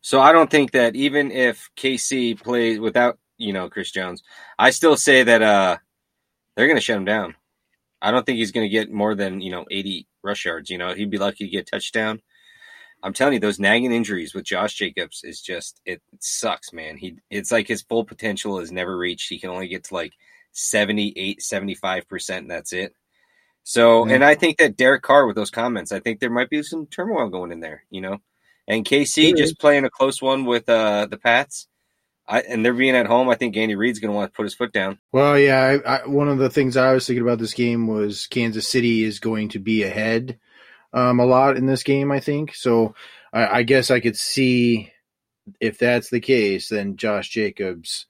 So 0.00 0.20
I 0.20 0.32
don't 0.32 0.50
think 0.50 0.72
that 0.72 0.94
even 0.96 1.30
if 1.30 1.68
KC 1.76 2.34
plays 2.40 2.78
without, 2.78 3.18
you 3.38 3.52
know, 3.52 3.68
Chris 3.68 3.90
Jones, 3.90 4.22
I 4.58 4.70
still 4.70 4.96
say 4.96 5.22
that 5.22 5.42
uh 5.42 5.78
they're 6.54 6.66
going 6.66 6.76
to 6.76 6.82
shut 6.82 6.96
him 6.98 7.04
down. 7.04 7.34
I 8.02 8.10
don't 8.10 8.26
think 8.26 8.36
he's 8.38 8.52
going 8.52 8.66
to 8.66 8.68
get 8.68 8.90
more 8.92 9.14
than, 9.14 9.40
you 9.40 9.50
know, 9.50 9.64
80 9.70 10.06
rush 10.22 10.44
yards, 10.44 10.68
you 10.70 10.76
know. 10.76 10.92
He'd 10.94 11.10
be 11.10 11.18
lucky 11.18 11.44
to 11.44 11.50
get 11.50 11.62
a 11.68 11.70
touchdown. 11.70 12.20
I'm 13.02 13.12
telling 13.14 13.34
you 13.34 13.40
those 13.40 13.58
nagging 13.58 13.92
injuries 13.92 14.34
with 14.34 14.44
Josh 14.44 14.74
Jacobs 14.74 15.22
is 15.24 15.40
just 15.40 15.80
it, 15.86 16.02
it 16.12 16.22
sucks, 16.22 16.72
man. 16.72 16.96
He 16.98 17.16
it's 17.30 17.50
like 17.50 17.66
his 17.66 17.82
full 17.82 18.04
potential 18.04 18.60
is 18.60 18.70
never 18.70 18.96
reached. 18.96 19.28
He 19.28 19.40
can 19.40 19.50
only 19.50 19.66
get 19.68 19.84
to 19.84 19.94
like 19.94 20.12
78 20.52 21.40
75% 21.40 22.38
and 22.38 22.50
that's 22.50 22.72
it. 22.72 22.94
So, 23.64 24.06
Yeah. 24.06 24.14
and 24.16 24.24
I 24.24 24.34
think 24.34 24.58
that 24.58 24.76
Derek 24.76 25.02
Carr 25.02 25.26
with 25.26 25.36
those 25.36 25.50
comments, 25.50 25.92
I 25.92 26.00
think 26.00 26.20
there 26.20 26.30
might 26.30 26.50
be 26.50 26.62
some 26.62 26.86
turmoil 26.86 27.28
going 27.28 27.52
in 27.52 27.60
there, 27.60 27.84
you 27.90 28.00
know. 28.00 28.18
And 28.68 28.84
KC 28.84 29.30
just 29.36 29.52
is. 29.52 29.54
playing 29.54 29.84
a 29.84 29.90
close 29.90 30.22
one 30.22 30.44
with 30.44 30.68
uh 30.68 31.06
the 31.06 31.16
Pats. 31.18 31.66
I 32.28 32.40
and 32.42 32.64
they're 32.64 32.72
being 32.72 32.94
at 32.96 33.06
home. 33.06 33.28
I 33.28 33.34
think 33.34 33.56
Andy 33.56 33.74
Reid's 33.74 33.98
going 33.98 34.10
to 34.12 34.16
want 34.16 34.32
to 34.32 34.36
put 34.36 34.44
his 34.44 34.54
foot 34.54 34.72
down. 34.72 34.98
Well, 35.10 35.36
yeah. 35.38 35.80
I, 35.84 35.96
I, 35.96 36.06
one 36.06 36.28
of 36.28 36.38
the 36.38 36.50
things 36.50 36.76
I 36.76 36.92
was 36.92 37.06
thinking 37.06 37.22
about 37.22 37.38
this 37.40 37.54
game 37.54 37.88
was 37.88 38.26
Kansas 38.28 38.68
City 38.68 39.02
is 39.04 39.18
going 39.18 39.48
to 39.50 39.58
be 39.58 39.82
ahead 39.82 40.38
um, 40.92 41.18
a 41.18 41.26
lot 41.26 41.56
in 41.56 41.66
this 41.66 41.82
game. 41.82 42.12
I 42.12 42.20
think 42.20 42.54
so. 42.54 42.94
I, 43.32 43.58
I 43.58 43.62
guess 43.64 43.90
I 43.90 43.98
could 44.00 44.16
see 44.16 44.92
if 45.60 45.78
that's 45.78 46.10
the 46.10 46.20
case, 46.20 46.68
then 46.68 46.96
Josh 46.96 47.28
Jacobs, 47.30 48.06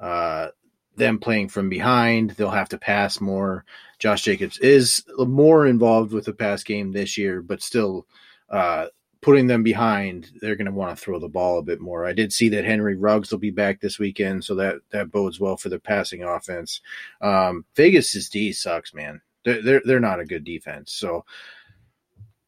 uh, 0.00 0.48
them 0.96 1.18
playing 1.18 1.48
from 1.48 1.68
behind, 1.68 2.30
they'll 2.32 2.50
have 2.50 2.68
to 2.70 2.78
pass 2.78 3.20
more. 3.20 3.64
Josh 3.98 4.22
Jacobs 4.22 4.58
is 4.58 5.04
more 5.18 5.66
involved 5.66 6.12
with 6.12 6.24
the 6.24 6.32
pass 6.32 6.62
game 6.64 6.92
this 6.92 7.16
year, 7.18 7.42
but 7.42 7.62
still. 7.62 8.06
Uh, 8.50 8.88
putting 9.22 9.46
them 9.46 9.62
behind, 9.62 10.30
they're 10.40 10.56
going 10.56 10.66
to 10.66 10.72
want 10.72 10.94
to 10.94 11.02
throw 11.02 11.18
the 11.18 11.28
ball 11.28 11.58
a 11.58 11.62
bit 11.62 11.80
more. 11.80 12.04
I 12.04 12.12
did 12.12 12.32
see 12.32 12.50
that 12.50 12.64
Henry 12.64 12.96
Ruggs 12.96 13.30
will 13.30 13.38
be 13.38 13.52
back 13.52 13.80
this 13.80 13.98
weekend, 13.98 14.44
so 14.44 14.56
that 14.56 14.80
that 14.90 15.10
bodes 15.10 15.40
well 15.40 15.56
for 15.56 15.70
the 15.70 15.78
passing 15.78 16.22
offense. 16.22 16.82
Um, 17.22 17.64
Vegas's 17.74 18.28
D 18.28 18.52
sucks, 18.52 18.92
man. 18.92 19.22
They're, 19.44 19.62
they're 19.62 19.82
they're 19.84 20.00
not 20.00 20.20
a 20.20 20.26
good 20.26 20.44
defense, 20.44 20.92
so 20.92 21.24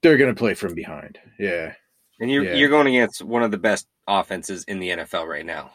they're 0.03 0.19
going 0.19 0.35
to 0.35 0.39
play 0.39 0.55
from 0.55 0.75
behind. 0.75 1.19
Yeah, 1.39 1.73
And 2.21 2.31
you're 2.31 2.45
Yeah. 2.45 2.55
you're 2.55 2.69
going 2.69 2.89
against 2.89 3.23
one 3.23 3.43
of 3.43 3.51
the 3.51 3.59
best 3.59 3.87
offenses 4.07 4.65
in 4.65 4.81
the 4.81 4.91
NFL 4.91 5.27
right 5.27 5.47
now. 5.47 5.71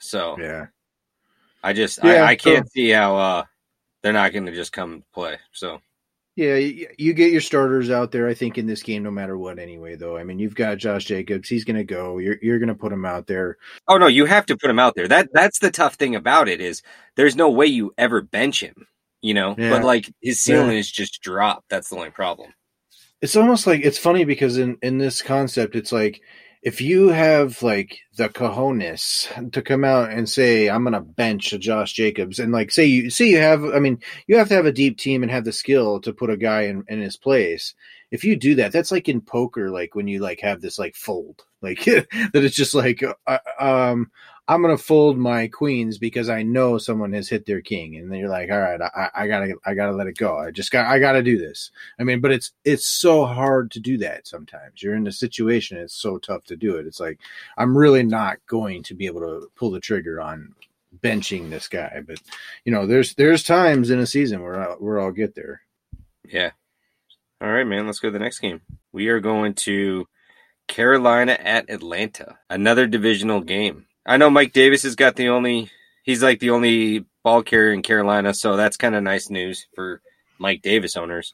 So 0.00 0.36
yeah. 0.38 0.66
I 1.62 1.72
just 1.72 2.00
Yeah, 2.02 2.22
I, 2.24 2.28
I 2.30 2.36
can't 2.36 2.66
so- 2.66 2.70
see 2.74 2.90
how 2.90 3.16
uh 3.16 3.44
they're 4.02 4.12
not 4.14 4.32
going 4.32 4.46
to 4.46 4.52
just 4.54 4.72
come 4.72 5.04
play. 5.12 5.38
So 5.52 5.80
Yeah, 6.36 6.54
you, 6.56 7.12
get 7.12 7.32
your 7.32 7.42
starters 7.42 7.90
out 7.90 8.12
there. 8.12 8.26
I 8.28 8.32
think 8.34 8.56
in 8.56 8.66
this 8.66 8.82
game, 8.82 9.02
no 9.02 9.10
matter 9.10 9.36
what. 9.36 9.58
Anyway, 9.58 9.94
though, 9.96 10.16
I 10.16 10.24
mean, 10.24 10.38
you've 10.38 10.54
got 10.54 10.78
Josh 10.78 11.04
Jacobs. 11.04 11.50
He's 11.50 11.64
going 11.64 11.76
to 11.76 11.84
go. 11.84 12.16
You're 12.16 12.36
you're 12.40 12.58
going 12.58 12.68
to 12.70 12.74
put 12.74 12.92
him 12.92 13.04
out 13.04 13.26
there. 13.26 13.58
oh 13.88 13.98
no, 13.98 14.06
you 14.06 14.24
have 14.24 14.46
to 14.46 14.56
put 14.56 14.70
him 14.70 14.78
out 14.78 14.94
there. 14.94 15.06
That 15.08 15.28
that's 15.34 15.58
the 15.58 15.70
tough 15.70 15.96
thing 15.96 16.16
about 16.16 16.48
it 16.48 16.60
is 16.62 16.82
there's 17.16 17.36
no 17.36 17.50
way 17.50 17.66
you 17.66 17.92
ever 17.98 18.22
bench 18.22 18.62
him. 18.62 18.86
You 19.22 19.34
know, 19.34 19.54
Yeah. 19.58 19.68
but 19.70 19.84
like 19.84 20.10
his 20.22 20.40
ceiling 20.40 20.70
Yeah. 20.72 20.78
is 20.78 20.90
just 20.90 21.20
dropped. 21.20 21.68
That's 21.68 21.90
the 21.90 21.96
only 21.96 22.10
problem. 22.10 22.54
It's 23.20 23.36
almost 23.36 23.66
like 23.66 23.84
it's 23.84 23.98
funny 23.98 24.24
because 24.24 24.56
in 24.56 24.78
in 24.80 24.96
this 24.96 25.20
concept, 25.20 25.76
it's 25.76 25.92
like 25.92 26.22
if 26.62 26.80
you 26.80 27.08
have 27.08 27.62
like 27.62 28.00
the 28.16 28.28
cojones 28.28 29.50
to 29.52 29.62
come 29.62 29.84
out 29.84 30.10
and 30.10 30.28
say 30.28 30.68
I'm 30.68 30.82
going 30.84 30.92
to 30.92 31.00
bench 31.00 31.52
a 31.52 31.58
Josh 31.58 31.94
Jacobs, 31.94 32.38
and 32.38 32.52
like 32.52 32.70
say 32.70 32.84
you 32.84 33.10
say 33.10 33.30
you 33.30 33.38
have, 33.38 33.64
I 33.64 33.78
mean, 33.78 34.00
you 34.26 34.36
have 34.36 34.48
to 34.48 34.54
have 34.54 34.66
a 34.66 34.72
deep 34.72 34.98
team 34.98 35.22
and 35.22 35.32
have 35.32 35.44
the 35.44 35.52
skill 35.52 36.00
to 36.00 36.12
put 36.12 36.30
a 36.30 36.36
guy 36.36 36.62
in, 36.62 36.84
in 36.88 37.00
his 37.00 37.16
place. 37.16 37.74
If 38.10 38.24
you 38.24 38.36
do 38.36 38.56
that, 38.56 38.72
that's 38.72 38.90
like 38.92 39.08
in 39.08 39.20
poker, 39.20 39.70
like 39.70 39.94
when 39.94 40.08
you 40.08 40.18
like 40.20 40.40
have 40.40 40.60
this 40.60 40.78
like 40.78 40.96
fold, 40.96 41.44
like 41.62 41.84
that 41.84 42.06
it's 42.34 42.56
just 42.56 42.74
like 42.74 43.02
uh, 43.26 43.38
um. 43.58 44.10
I'm 44.50 44.62
gonna 44.62 44.76
fold 44.76 45.16
my 45.16 45.46
queens 45.46 45.96
because 45.96 46.28
I 46.28 46.42
know 46.42 46.76
someone 46.76 47.12
has 47.12 47.28
hit 47.28 47.46
their 47.46 47.60
king, 47.60 47.94
and 47.96 48.10
then 48.10 48.18
you're 48.18 48.28
like, 48.28 48.50
all 48.50 48.58
right, 48.58 48.80
I, 48.82 49.08
I 49.14 49.28
gotta, 49.28 49.54
I 49.64 49.74
gotta 49.74 49.92
let 49.92 50.08
it 50.08 50.18
go. 50.18 50.36
I 50.36 50.50
just 50.50 50.72
got, 50.72 50.86
I 50.86 50.98
gotta 50.98 51.22
do 51.22 51.38
this. 51.38 51.70
I 52.00 52.02
mean, 52.02 52.20
but 52.20 52.32
it's 52.32 52.50
it's 52.64 52.84
so 52.84 53.24
hard 53.26 53.70
to 53.70 53.78
do 53.78 53.96
that 53.98 54.26
sometimes. 54.26 54.82
You're 54.82 54.96
in 54.96 55.06
a 55.06 55.12
situation, 55.12 55.78
it's 55.78 55.94
so 55.94 56.18
tough 56.18 56.46
to 56.46 56.56
do 56.56 56.78
it. 56.78 56.86
It's 56.88 56.98
like 56.98 57.20
I'm 57.58 57.78
really 57.78 58.02
not 58.02 58.38
going 58.48 58.82
to 58.82 58.94
be 58.94 59.06
able 59.06 59.20
to 59.20 59.48
pull 59.54 59.70
the 59.70 59.78
trigger 59.78 60.20
on 60.20 60.52
benching 61.00 61.48
this 61.48 61.68
guy, 61.68 62.02
but 62.04 62.18
you 62.64 62.72
know, 62.72 62.88
there's 62.88 63.14
there's 63.14 63.44
times 63.44 63.88
in 63.90 64.00
a 64.00 64.06
season 64.06 64.42
where 64.42 64.72
I, 64.72 64.72
where 64.74 65.00
I'll 65.00 65.12
get 65.12 65.36
there. 65.36 65.60
Yeah. 66.24 66.50
All 67.40 67.52
right, 67.52 67.68
man. 67.68 67.86
Let's 67.86 68.00
go 68.00 68.08
to 68.08 68.12
the 68.12 68.18
next 68.18 68.40
game. 68.40 68.62
We 68.90 69.06
are 69.10 69.20
going 69.20 69.54
to 69.54 70.08
Carolina 70.66 71.38
at 71.38 71.70
Atlanta. 71.70 72.38
Another 72.48 72.88
divisional 72.88 73.42
game. 73.42 73.86
I 74.10 74.16
know 74.16 74.28
Mike 74.28 74.52
Davis 74.52 74.82
has 74.82 74.96
got 74.96 75.14
the 75.14 75.28
only. 75.28 75.70
He's 76.02 76.20
like 76.20 76.40
the 76.40 76.50
only 76.50 77.06
ball 77.22 77.44
carrier 77.44 77.72
in 77.72 77.82
Carolina, 77.82 78.34
so 78.34 78.56
that's 78.56 78.76
kind 78.76 78.96
of 78.96 79.04
nice 79.04 79.30
news 79.30 79.68
for 79.76 80.02
Mike 80.36 80.62
Davis 80.62 80.96
owners 80.96 81.32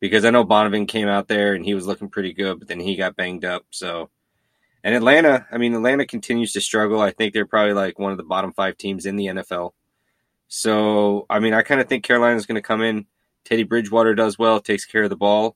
because 0.00 0.24
I 0.24 0.30
know 0.30 0.42
Donovan 0.42 0.86
came 0.86 1.06
out 1.06 1.28
there 1.28 1.54
and 1.54 1.64
he 1.64 1.72
was 1.74 1.86
looking 1.86 2.08
pretty 2.08 2.32
good, 2.32 2.58
but 2.58 2.66
then 2.66 2.80
he 2.80 2.96
got 2.96 3.14
banged 3.14 3.44
up. 3.44 3.64
So, 3.70 4.10
and 4.82 4.92
Atlanta, 4.92 5.46
I 5.52 5.58
mean, 5.58 5.72
Atlanta 5.72 6.04
continues 6.04 6.52
to 6.54 6.60
struggle. 6.60 7.00
I 7.00 7.12
think 7.12 7.32
they're 7.32 7.46
probably 7.46 7.74
like 7.74 7.96
one 7.96 8.10
of 8.10 8.18
the 8.18 8.24
bottom 8.24 8.52
five 8.52 8.76
teams 8.76 9.06
in 9.06 9.14
the 9.14 9.26
NFL. 9.26 9.74
So, 10.48 11.26
I 11.30 11.38
mean, 11.38 11.54
I 11.54 11.62
kind 11.62 11.80
of 11.80 11.88
think 11.88 12.02
Carolina's 12.02 12.46
going 12.46 12.56
to 12.56 12.60
come 12.60 12.82
in. 12.82 13.06
Teddy 13.44 13.62
Bridgewater 13.62 14.16
does 14.16 14.36
well, 14.36 14.58
takes 14.58 14.84
care 14.84 15.04
of 15.04 15.10
the 15.10 15.16
ball. 15.16 15.54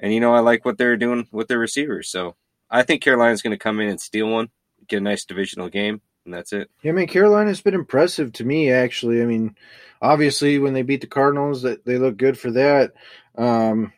And, 0.00 0.12
you 0.12 0.18
know, 0.18 0.34
I 0.34 0.40
like 0.40 0.64
what 0.64 0.76
they're 0.76 0.96
doing 0.96 1.28
with 1.30 1.46
their 1.46 1.60
receivers. 1.60 2.08
So 2.08 2.34
I 2.68 2.82
think 2.82 3.00
Carolina's 3.00 3.42
going 3.42 3.52
to 3.52 3.58
come 3.62 3.78
in 3.78 3.88
and 3.88 4.00
steal 4.00 4.26
one, 4.26 4.48
get 4.88 4.98
a 4.98 5.00
nice 5.00 5.24
divisional 5.24 5.68
game, 5.68 6.00
and 6.24 6.34
that's 6.34 6.52
it. 6.52 6.70
Yeah, 6.82 6.92
I 6.92 6.94
mean, 6.94 7.08
Carolina's 7.08 7.60
been 7.60 7.74
impressive 7.74 8.32
to 8.34 8.44
me, 8.44 8.70
actually. 8.70 9.22
I 9.22 9.26
mean, 9.26 9.56
obviously, 10.00 10.58
when 10.58 10.74
they 10.74 10.82
beat 10.82 11.00
the 11.00 11.06
Cardinals, 11.06 11.62
that 11.62 11.84
they 11.84 11.98
look 11.98 12.16
good 12.16 12.38
for 12.38 12.50
that. 12.52 12.92
Um, 13.36 13.92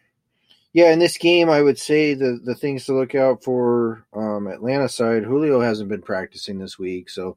yeah, 0.72 0.92
in 0.92 0.98
this 0.98 1.16
game, 1.16 1.48
I 1.48 1.62
would 1.62 1.78
say 1.78 2.14
the 2.14 2.38
the 2.44 2.54
things 2.54 2.84
to 2.84 2.92
look 2.92 3.14
out 3.14 3.42
for 3.42 4.04
um, 4.12 4.46
Atlanta 4.46 4.88
side. 4.88 5.24
Julio 5.24 5.60
hasn't 5.60 5.88
been 5.88 6.02
practicing 6.02 6.58
this 6.58 6.78
week, 6.78 7.08
so 7.08 7.36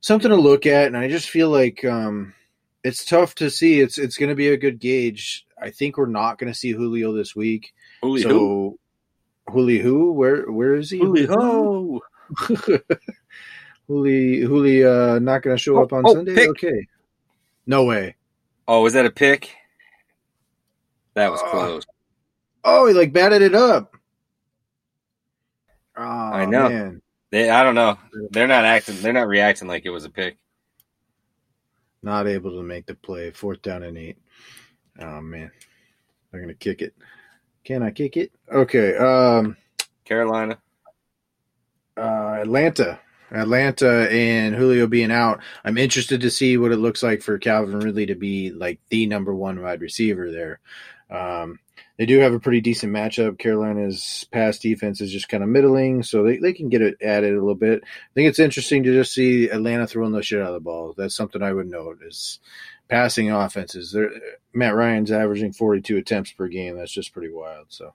something 0.00 0.30
to 0.30 0.36
look 0.36 0.64
at. 0.64 0.86
And 0.86 0.96
I 0.96 1.08
just 1.08 1.30
feel 1.30 1.50
like 1.50 1.84
um, 1.84 2.32
it's 2.84 3.04
tough 3.04 3.34
to 3.36 3.50
see. 3.50 3.80
It's 3.80 3.98
it's 3.98 4.16
going 4.16 4.28
to 4.28 4.36
be 4.36 4.50
a 4.50 4.56
good 4.56 4.78
gauge. 4.78 5.46
I 5.60 5.70
think 5.70 5.96
we're 5.96 6.06
not 6.06 6.38
going 6.38 6.52
to 6.52 6.56
see 6.56 6.70
Julio 6.70 7.12
this 7.12 7.34
week. 7.34 7.74
Holy 8.02 8.22
so 8.22 8.78
Julio, 9.48 9.82
who? 9.82 10.12
Where 10.12 10.50
where 10.50 10.74
is 10.76 10.90
he? 10.90 10.98
Julio. 10.98 12.00
Hooli, 13.88 14.42
Hooli, 14.42 14.84
uh, 14.84 15.18
not 15.18 15.42
going 15.42 15.56
to 15.56 15.62
show 15.62 15.78
Oh, 15.78 15.82
up 15.82 15.92
on 15.92 16.06
oh, 16.06 16.14
Sunday. 16.14 16.34
pick. 16.34 16.48
Okay, 16.50 16.86
no 17.66 17.84
way. 17.84 18.16
Oh, 18.66 18.82
was 18.82 18.94
that 18.94 19.06
a 19.06 19.10
pick? 19.10 19.54
That 21.14 21.30
was 21.30 21.40
Oh. 21.42 21.50
close. 21.50 21.86
Oh, 22.64 22.86
he 22.86 22.94
like 22.94 23.12
batted 23.12 23.42
it 23.42 23.54
up. 23.54 23.94
Oh, 25.96 26.02
I 26.02 26.46
know. 26.46 26.68
Man. 26.68 27.02
They, 27.30 27.50
I 27.50 27.62
don't 27.62 27.74
know. 27.74 27.98
They're 28.30 28.46
not 28.48 28.64
acting. 28.64 28.96
They're 29.02 29.12
not 29.12 29.28
reacting 29.28 29.68
like 29.68 29.84
it 29.84 29.90
was 29.90 30.04
a 30.04 30.10
pick. 30.10 30.38
Not 32.02 32.26
able 32.26 32.52
to 32.52 32.62
make 32.62 32.86
the 32.86 32.94
play. 32.94 33.30
Fourth 33.32 33.60
down 33.62 33.82
and 33.82 33.98
eight. 33.98 34.18
Oh 35.00 35.20
man, 35.20 35.50
they're 36.30 36.40
gonna 36.40 36.54
kick 36.54 36.80
it. 36.80 36.94
Can 37.64 37.82
I 37.82 37.90
kick 37.90 38.16
it? 38.16 38.32
Okay. 38.52 38.96
Um, 38.96 39.56
Carolina. 40.04 40.58
Uh, 41.96 42.38
Atlanta. 42.40 43.00
Atlanta 43.30 44.08
and 44.10 44.54
Julio 44.54 44.86
being 44.86 45.10
out. 45.10 45.40
I'm 45.64 45.78
interested 45.78 46.20
to 46.20 46.30
see 46.30 46.56
what 46.56 46.72
it 46.72 46.76
looks 46.76 47.02
like 47.02 47.22
for 47.22 47.38
Calvin 47.38 47.80
Ridley 47.80 48.06
to 48.06 48.14
be 48.14 48.50
like 48.50 48.80
the 48.90 49.06
number 49.06 49.34
one 49.34 49.60
wide 49.60 49.80
receiver 49.80 50.30
there. 50.30 50.60
Um, 51.10 51.58
they 51.96 52.06
do 52.06 52.18
have 52.18 52.34
a 52.34 52.40
pretty 52.40 52.60
decent 52.60 52.92
matchup. 52.92 53.38
Carolina's 53.38 54.26
pass 54.32 54.58
defense 54.58 55.00
is 55.00 55.12
just 55.12 55.28
kind 55.28 55.42
of 55.42 55.48
middling, 55.48 56.02
so 56.02 56.24
they, 56.24 56.38
they 56.38 56.52
can 56.52 56.68
get 56.68 56.82
it 56.82 56.96
it 57.00 57.24
a 57.24 57.28
little 57.30 57.54
bit. 57.54 57.82
I 57.84 58.14
think 58.14 58.28
it's 58.28 58.40
interesting 58.40 58.82
to 58.82 58.92
just 58.92 59.14
see 59.14 59.48
Atlanta 59.48 59.86
throwing 59.86 60.12
the 60.12 60.22
shit 60.22 60.40
out 60.40 60.48
of 60.48 60.54
the 60.54 60.60
ball. 60.60 60.94
That's 60.96 61.14
something 61.14 61.42
I 61.42 61.52
would 61.52 61.70
note 61.70 62.00
is 62.04 62.40
passing 62.88 63.30
offenses. 63.30 63.92
They're, 63.92 64.10
Matt 64.52 64.74
Ryan's 64.74 65.12
averaging 65.12 65.52
42 65.52 65.96
attempts 65.96 66.32
per 66.32 66.48
game. 66.48 66.76
That's 66.76 66.92
just 66.92 67.12
pretty 67.12 67.32
wild. 67.32 67.66
So 67.68 67.94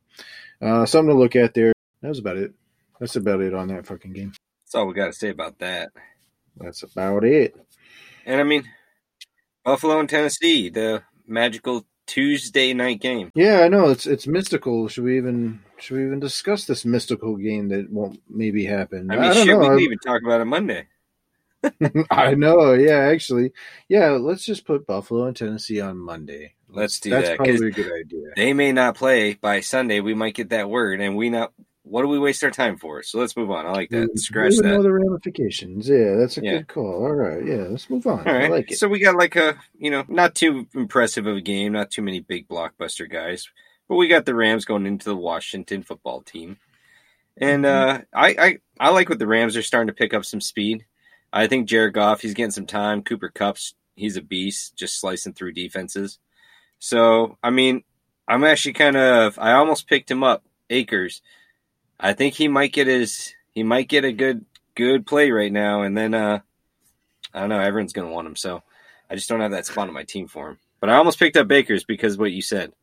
uh, 0.61 0.85
something 0.85 1.13
to 1.13 1.19
look 1.19 1.35
at 1.35 1.53
there. 1.53 1.73
That 2.01 2.09
was 2.09 2.19
about 2.19 2.37
it. 2.37 2.53
That's 2.99 3.15
about 3.15 3.41
it 3.41 3.53
on 3.53 3.67
that 3.69 3.85
fucking 3.85 4.13
game. 4.13 4.33
That's 4.61 4.75
all 4.75 4.87
we 4.87 4.93
got 4.93 5.07
to 5.07 5.13
say 5.13 5.29
about 5.29 5.59
that. 5.59 5.91
That's 6.57 6.83
about 6.83 7.23
it. 7.23 7.55
And 8.25 8.39
I 8.39 8.43
mean, 8.43 8.63
Buffalo 9.63 9.99
and 9.99 10.09
Tennessee, 10.09 10.69
the 10.69 11.03
magical 11.25 11.85
Tuesday 12.09 12.73
night 12.73 12.99
game. 13.01 13.31
Yeah, 13.35 13.61
I 13.61 13.67
know 13.67 13.89
it's 13.89 14.07
it's 14.07 14.25
mystical. 14.25 14.87
Should 14.87 15.03
we 15.03 15.17
even 15.17 15.61
should 15.77 15.97
we 15.97 16.05
even 16.05 16.19
discuss 16.19 16.65
this 16.65 16.83
mystical 16.83 17.37
game 17.37 17.69
that 17.69 17.91
won't 17.91 18.19
maybe 18.27 18.65
happen? 18.65 19.11
I 19.11 19.15
mean, 19.15 19.23
don't 19.31 19.45
shit, 19.45 19.57
we 19.57 19.63
know. 19.63 19.69
can 19.75 19.79
even 19.79 19.99
talk 19.99 20.21
about 20.23 20.41
it 20.41 20.45
Monday. 20.45 20.87
I 22.09 22.33
know. 22.33 22.73
Yeah, 22.73 22.99
actually, 22.99 23.51
yeah. 23.87 24.09
Let's 24.11 24.43
just 24.43 24.65
put 24.65 24.87
Buffalo 24.87 25.25
and 25.25 25.35
Tennessee 25.35 25.81
on 25.81 25.97
Monday. 25.97 26.55
Let's 26.67 26.99
do 26.99 27.11
that. 27.11 27.21
That's 27.21 27.37
probably 27.37 27.67
a 27.67 27.71
good 27.71 27.91
idea. 27.91 28.27
They 28.35 28.53
may 28.53 28.71
not 28.71 28.95
play 28.95 29.35
by 29.35 29.59
Sunday. 29.59 29.99
We 29.99 30.13
might 30.13 30.35
get 30.35 30.49
that 30.49 30.69
word, 30.69 31.01
and 31.01 31.15
we 31.15 31.29
not. 31.29 31.53
What 31.89 32.03
do 32.03 32.07
we 32.07 32.19
waste 32.19 32.43
our 32.43 32.51
time 32.51 32.77
for? 32.77 33.01
So 33.01 33.17
let's 33.17 33.35
move 33.35 33.49
on. 33.49 33.65
I 33.65 33.71
like 33.71 33.89
that. 33.89 34.17
Scratch 34.19 34.55
that. 34.57 34.63
know 34.63 34.83
the 34.83 34.91
ramifications. 34.91 35.89
Yeah, 35.89 36.15
that's 36.17 36.37
a 36.37 36.43
Yeah. 36.43 36.57
good 36.57 36.67
call. 36.67 37.03
All 37.05 37.13
right, 37.13 37.43
yeah. 37.43 37.63
Let's 37.69 37.89
move 37.89 38.05
on. 38.05 38.27
All 38.27 38.35
I 38.35 38.47
like 38.47 38.71
it. 38.71 38.77
So 38.77 38.87
we 38.87 38.99
got 38.99 39.15
like 39.15 39.35
a, 39.35 39.57
you 39.77 39.89
know, 39.89 40.03
not 40.07 40.35
too 40.35 40.67
impressive 40.75 41.25
of 41.25 41.35
a 41.35 41.41
game, 41.41 41.73
not 41.73 41.89
too 41.89 42.01
many 42.03 42.19
big 42.19 42.47
blockbuster 42.47 43.09
guys, 43.09 43.49
but 43.87 43.95
we 43.95 44.07
got 44.07 44.25
the 44.25 44.35
Rams 44.35 44.65
going 44.65 44.85
into 44.85 45.05
the 45.09 45.15
Washington 45.15 45.81
football 45.81 46.21
team. 46.21 46.57
And 47.37 47.65
uh, 47.65 48.01
I, 48.13 48.27
I, 48.37 48.57
I 48.79 48.89
like 48.91 49.09
what 49.09 49.17
the 49.17 49.25
Rams 49.27 49.57
are 49.57 49.63
starting 49.63 49.87
to 49.87 49.93
pick 49.93 50.13
up 50.13 50.25
some 50.25 50.41
speed. 50.41 50.85
I 51.33 51.47
think 51.47 51.67
Jared 51.67 51.93
Goff, 51.93 52.21
he's 52.21 52.33
getting 52.33 52.51
some 52.51 52.65
time. 52.67 53.01
Cooper 53.01 53.31
Kupps, 53.33 53.73
he's 53.95 54.17
a 54.17 54.21
beast, 54.21 54.75
just 54.75 54.99
slicing 54.99 55.33
through 55.33 55.53
defenses. 55.53 56.19
So, 56.79 57.37
I 57.41 57.49
mean, 57.49 57.83
I'm 58.27 58.43
actually 58.43 58.73
kind 58.73 58.95
of, 58.97 59.39
I 59.39 59.53
almost 59.53 59.87
picked 59.87 60.11
him 60.11 60.23
up, 60.23 60.43
Akers. 60.69 61.21
I 61.99 62.13
think 62.13 62.35
he 62.35 62.47
might 62.47 62.73
get 62.73 62.87
his, 62.87 63.33
he 63.51 63.63
might 63.63 63.89
get 63.89 64.05
a 64.05 64.11
good, 64.11 64.45
good 64.75 65.05
play 65.05 65.31
right 65.31 65.51
now. 65.51 65.81
And 65.81 65.97
then, 65.97 66.13
uh, 66.13 66.39
I 67.33 67.41
don't 67.41 67.49
know. 67.49 67.59
Everyone's 67.59 67.93
going 67.93 68.07
to 68.07 68.13
want 68.13 68.27
him, 68.27 68.35
so 68.35 68.63
I 69.09 69.15
just 69.15 69.29
don't 69.29 69.41
have 69.41 69.51
that 69.51 69.65
spot 69.65 69.87
on 69.87 69.93
my 69.93 70.03
team 70.03 70.27
for 70.27 70.49
him. 70.49 70.57
But 70.79 70.89
I 70.89 70.95
almost 70.95 71.19
picked 71.19 71.37
up 71.37 71.47
Baker's 71.47 71.83
because 71.83 72.17
what 72.17 72.31
you 72.31 72.41
said. 72.41 72.73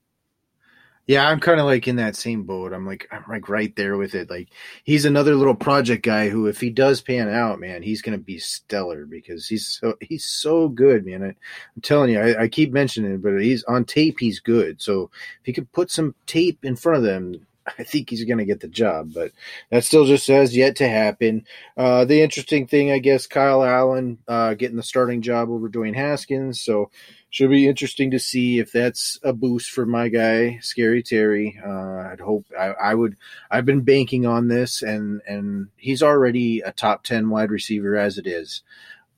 Yeah, 1.07 1.29
I'm 1.29 1.39
kind 1.39 1.61
of 1.61 1.67
like 1.67 1.87
in 1.87 1.97
that 1.97 2.17
same 2.17 2.43
boat. 2.43 2.73
I'm 2.73 2.85
like 2.85 3.07
I'm 3.13 3.25
like 3.29 3.49
right 3.49 3.75
there 3.77 3.97
with 3.97 4.17
it. 4.17 4.29
Like 4.29 4.49
he's 4.83 5.05
another 5.05 5.37
little 5.37 5.55
project 5.55 6.05
guy 6.05 6.29
who, 6.29 6.47
if 6.49 6.61
he 6.61 6.69
does 6.69 7.01
pan 7.01 7.29
out, 7.29 7.61
man, 7.61 7.83
he's 7.83 8.03
gonna 8.03 8.19
be 8.19 8.39
stellar 8.39 9.07
because 9.07 9.47
he's 9.47 9.69
so 9.69 9.95
he's 10.01 10.25
so 10.25 10.69
good, 10.69 11.07
man. 11.07 11.23
I, 11.23 11.29
I'm 11.29 11.83
telling 11.83 12.11
you, 12.11 12.21
I, 12.21 12.43
I 12.43 12.49
keep 12.49 12.73
mentioning 12.73 13.15
it, 13.15 13.23
but 13.23 13.41
he's 13.41 13.63
on 13.65 13.85
tape. 13.85 14.19
He's 14.19 14.41
good. 14.41 14.83
So 14.83 15.11
if 15.41 15.47
he 15.47 15.53
could 15.53 15.71
put 15.71 15.93
some 15.93 16.17
tape 16.27 16.65
in 16.65 16.75
front 16.75 16.99
of 16.99 17.05
them, 17.05 17.47
I 17.79 17.85
think 17.85 18.11
he's 18.11 18.25
gonna 18.25 18.45
get 18.45 18.61
the 18.61 18.69
job. 18.69 19.13
But 19.15 19.33
that 19.71 19.85
still 19.85 20.05
just 20.05 20.27
has 20.29 20.57
yet 20.57 20.77
to 20.77 20.89
happen. 20.89 21.47
Uh, 21.77 22.05
the 22.05 22.23
interesting 22.23 22.67
thing, 22.67 22.91
I 22.91 22.99
guess, 22.99 23.27
Kyle 23.27 23.65
Allen 23.65 24.19
uh, 24.29 24.55
getting 24.55 24.77
the 24.77 24.83
starting 24.83 25.23
job 25.23 25.51
over 25.51 25.69
Dwayne 25.69 25.97
Haskins. 25.97 26.61
So 26.61 26.91
should 27.31 27.51
be 27.51 27.69
interesting 27.69 28.13
to 28.13 28.19
see 28.19 28.59
if 28.59 28.73
that's 28.73 29.19
a 29.23 29.33
boost 29.33 29.71
for 29.71 29.85
my 29.85 30.09
guy, 30.09 30.59
Scary 30.63 31.03
Terry. 31.03 31.61
Uh, 31.63 32.09
I'd 32.11 32.21
hope 32.21 32.47
I, 32.59 32.69
I 32.69 32.95
would. 32.95 33.17
I've 33.51 33.67
been 33.67 33.83
banking 33.83 34.25
on 34.27 34.49
this, 34.49 34.83
and 34.83 35.21
and 35.27 35.69
he's 35.77 36.03
already 36.03 36.61
a 36.61 36.73
top 36.73 37.05
ten 37.05 37.29
wide 37.29 37.51
receiver 37.51 37.97
as 37.97 38.17
it 38.17 38.27
is, 38.27 38.63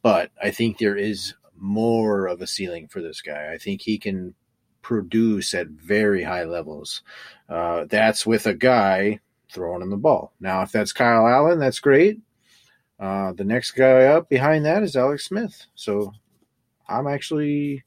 but 0.02 0.30
I 0.42 0.50
think 0.50 0.78
there 0.78 0.96
is 0.96 1.34
more 1.56 2.26
of 2.26 2.40
a 2.40 2.46
ceiling 2.46 2.88
for 2.88 3.02
this 3.02 3.20
guy. 3.20 3.52
I 3.52 3.58
think 3.58 3.82
he 3.82 3.98
can 3.98 4.34
produce 4.82 5.54
at 5.54 5.68
very 5.68 6.22
high 6.22 6.44
levels. 6.44 7.02
Uh, 7.48 7.84
that's 7.88 8.26
with 8.26 8.46
a 8.46 8.54
guy 8.54 9.20
throwing 9.50 9.82
him 9.82 9.90
the 9.90 9.96
ball. 9.96 10.32
Now, 10.40 10.62
if 10.62 10.72
that's 10.72 10.92
Kyle 10.92 11.26
Allen, 11.26 11.58
that's 11.58 11.80
great. 11.80 12.20
Uh, 13.00 13.32
the 13.32 13.44
next 13.44 13.72
guy 13.72 14.04
up 14.04 14.28
behind 14.28 14.64
that 14.64 14.82
is 14.82 14.96
Alex 14.96 15.24
Smith. 15.26 15.66
So 15.74 16.12
I'm 16.88 17.06
actually 17.06 17.84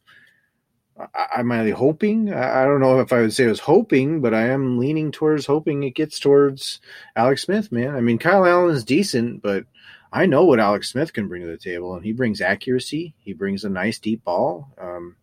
I- 1.16 1.28
I'm 1.38 1.52
really 1.52 1.72
hoping. 1.72 2.34
I 2.34 2.62
I 2.62 2.66
don't 2.66 2.80
know 2.82 3.00
if 3.00 3.12
I 3.12 3.22
would 3.22 3.34
say 3.34 3.46
I 3.46 3.50
was 3.50 3.60
hoping, 3.62 4.22
but 4.22 4.34
I 4.34 4.48
am 4.48 4.78
leaning 4.78 5.12
towards 5.12 5.46
hoping 5.46 5.84
it 5.84 5.96
gets 5.96 6.20
towards 6.20 6.80
Alex 7.16 7.44
Smith, 7.44 7.72
man. 7.72 7.96
I 7.96 8.02
mean, 8.02 8.18
Kyle 8.20 8.46
Allen 8.46 8.76
is 8.76 8.84
decent, 8.84 9.42
but 9.42 9.66
I 10.14 10.26
know 10.26 10.46
what 10.46 10.60
Alex 10.60 10.92
Smith 10.92 11.14
can 11.14 11.28
bring 11.28 11.42
to 11.42 11.48
the 11.48 11.58
table, 11.58 11.96
and 11.96 12.04
he 12.06 12.12
brings 12.12 12.42
accuracy. 12.42 13.16
He 13.20 13.34
brings 13.34 13.64
a 13.64 13.70
nice 13.70 14.00
deep 14.00 14.24
ball. 14.24 14.74
Um, 14.78 15.16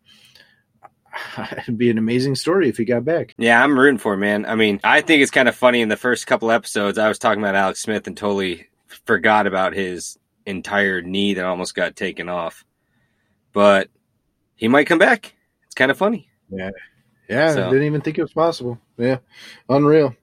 it'd 1.58 1.78
be 1.78 1.90
an 1.90 1.98
amazing 1.98 2.34
story 2.34 2.68
if 2.68 2.76
he 2.76 2.84
got 2.84 3.04
back. 3.04 3.34
Yeah, 3.38 3.62
I'm 3.62 3.78
rooting 3.78 3.98
for 3.98 4.14
him, 4.14 4.20
man. 4.20 4.46
I 4.46 4.54
mean, 4.54 4.80
I 4.84 5.00
think 5.00 5.22
it's 5.22 5.30
kind 5.30 5.48
of 5.48 5.54
funny 5.56 5.80
in 5.80 5.88
the 5.88 5.96
first 5.96 6.26
couple 6.26 6.50
episodes, 6.50 6.98
I 6.98 7.08
was 7.08 7.18
talking 7.18 7.42
about 7.42 7.54
Alex 7.54 7.80
Smith 7.80 8.06
and 8.06 8.16
totally 8.16 8.66
forgot 8.86 9.46
about 9.46 9.74
his 9.74 10.18
entire 10.46 11.02
knee 11.02 11.34
that 11.34 11.44
almost 11.44 11.74
got 11.74 11.94
taken 11.96 12.28
off. 12.28 12.64
But 13.52 13.88
he 14.56 14.68
might 14.68 14.86
come 14.86 14.98
back. 14.98 15.34
It's 15.66 15.74
kind 15.74 15.90
of 15.90 15.98
funny. 15.98 16.28
Yeah, 16.50 16.70
Yeah. 17.28 17.52
So- 17.54 17.66
I 17.66 17.70
didn't 17.70 17.86
even 17.86 18.00
think 18.00 18.18
it 18.18 18.22
was 18.22 18.32
possible. 18.32 18.78
Yeah, 18.96 19.18
unreal. 19.68 20.14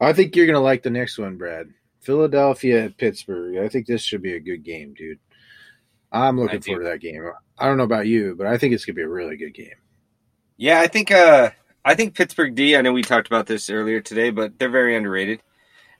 I 0.00 0.12
think 0.12 0.36
you're 0.36 0.46
gonna 0.46 0.60
like 0.60 0.82
the 0.82 0.90
next 0.90 1.18
one, 1.18 1.36
Brad. 1.36 1.68
Philadelphia 2.00 2.84
at 2.84 2.96
Pittsburgh. 2.96 3.58
I 3.58 3.68
think 3.68 3.86
this 3.86 4.02
should 4.02 4.22
be 4.22 4.34
a 4.34 4.40
good 4.40 4.62
game, 4.64 4.94
dude. 4.94 5.18
I'm 6.10 6.38
looking 6.40 6.60
forward 6.60 6.84
to 6.84 6.90
that 6.90 7.00
game. 7.00 7.22
I 7.58 7.66
don't 7.66 7.76
know 7.76 7.82
about 7.84 8.06
you, 8.06 8.34
but 8.36 8.46
I 8.46 8.56
think 8.56 8.72
it's 8.74 8.84
gonna 8.84 8.94
be 8.94 9.02
a 9.02 9.08
really 9.08 9.36
good 9.36 9.54
game. 9.54 9.74
Yeah, 10.58 10.80
I 10.80 10.88
think 10.88 11.10
uh 11.12 11.50
I 11.84 11.94
think 11.94 12.14
Pittsburgh 12.14 12.54
D, 12.54 12.76
I 12.76 12.82
know 12.82 12.92
we 12.92 13.02
talked 13.02 13.28
about 13.28 13.46
this 13.46 13.70
earlier 13.70 14.00
today, 14.00 14.30
but 14.30 14.58
they're 14.58 14.68
very 14.68 14.96
underrated. 14.96 15.40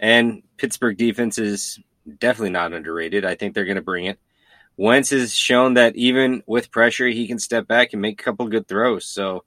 And 0.01 0.43
Pittsburgh 0.59 0.97
defense 0.99 1.39
is 1.39 1.79
definitely 2.19 2.51
not 2.51 2.73
underrated. 2.73 3.25
I 3.25 3.37
think 3.37 3.55
they're 3.55 3.65
going 3.65 3.77
to 3.77 3.83
bring 3.83 4.07
it. 4.07 4.19
Wentz 4.77 5.11
has 5.11 5.35
shown 5.35 5.75
that 5.75 5.97
even 5.97 6.43
with 6.47 6.71
pressure, 6.71 7.09
he 7.09 7.27
can 7.29 7.39
step 7.39 7.67
back 7.69 7.93
and 7.93 8.03
make 8.03 8.21
a 8.21 8.25
couple 8.25 8.49
good 8.49 8.69
throws. 8.69 9.07
So 9.07 9.45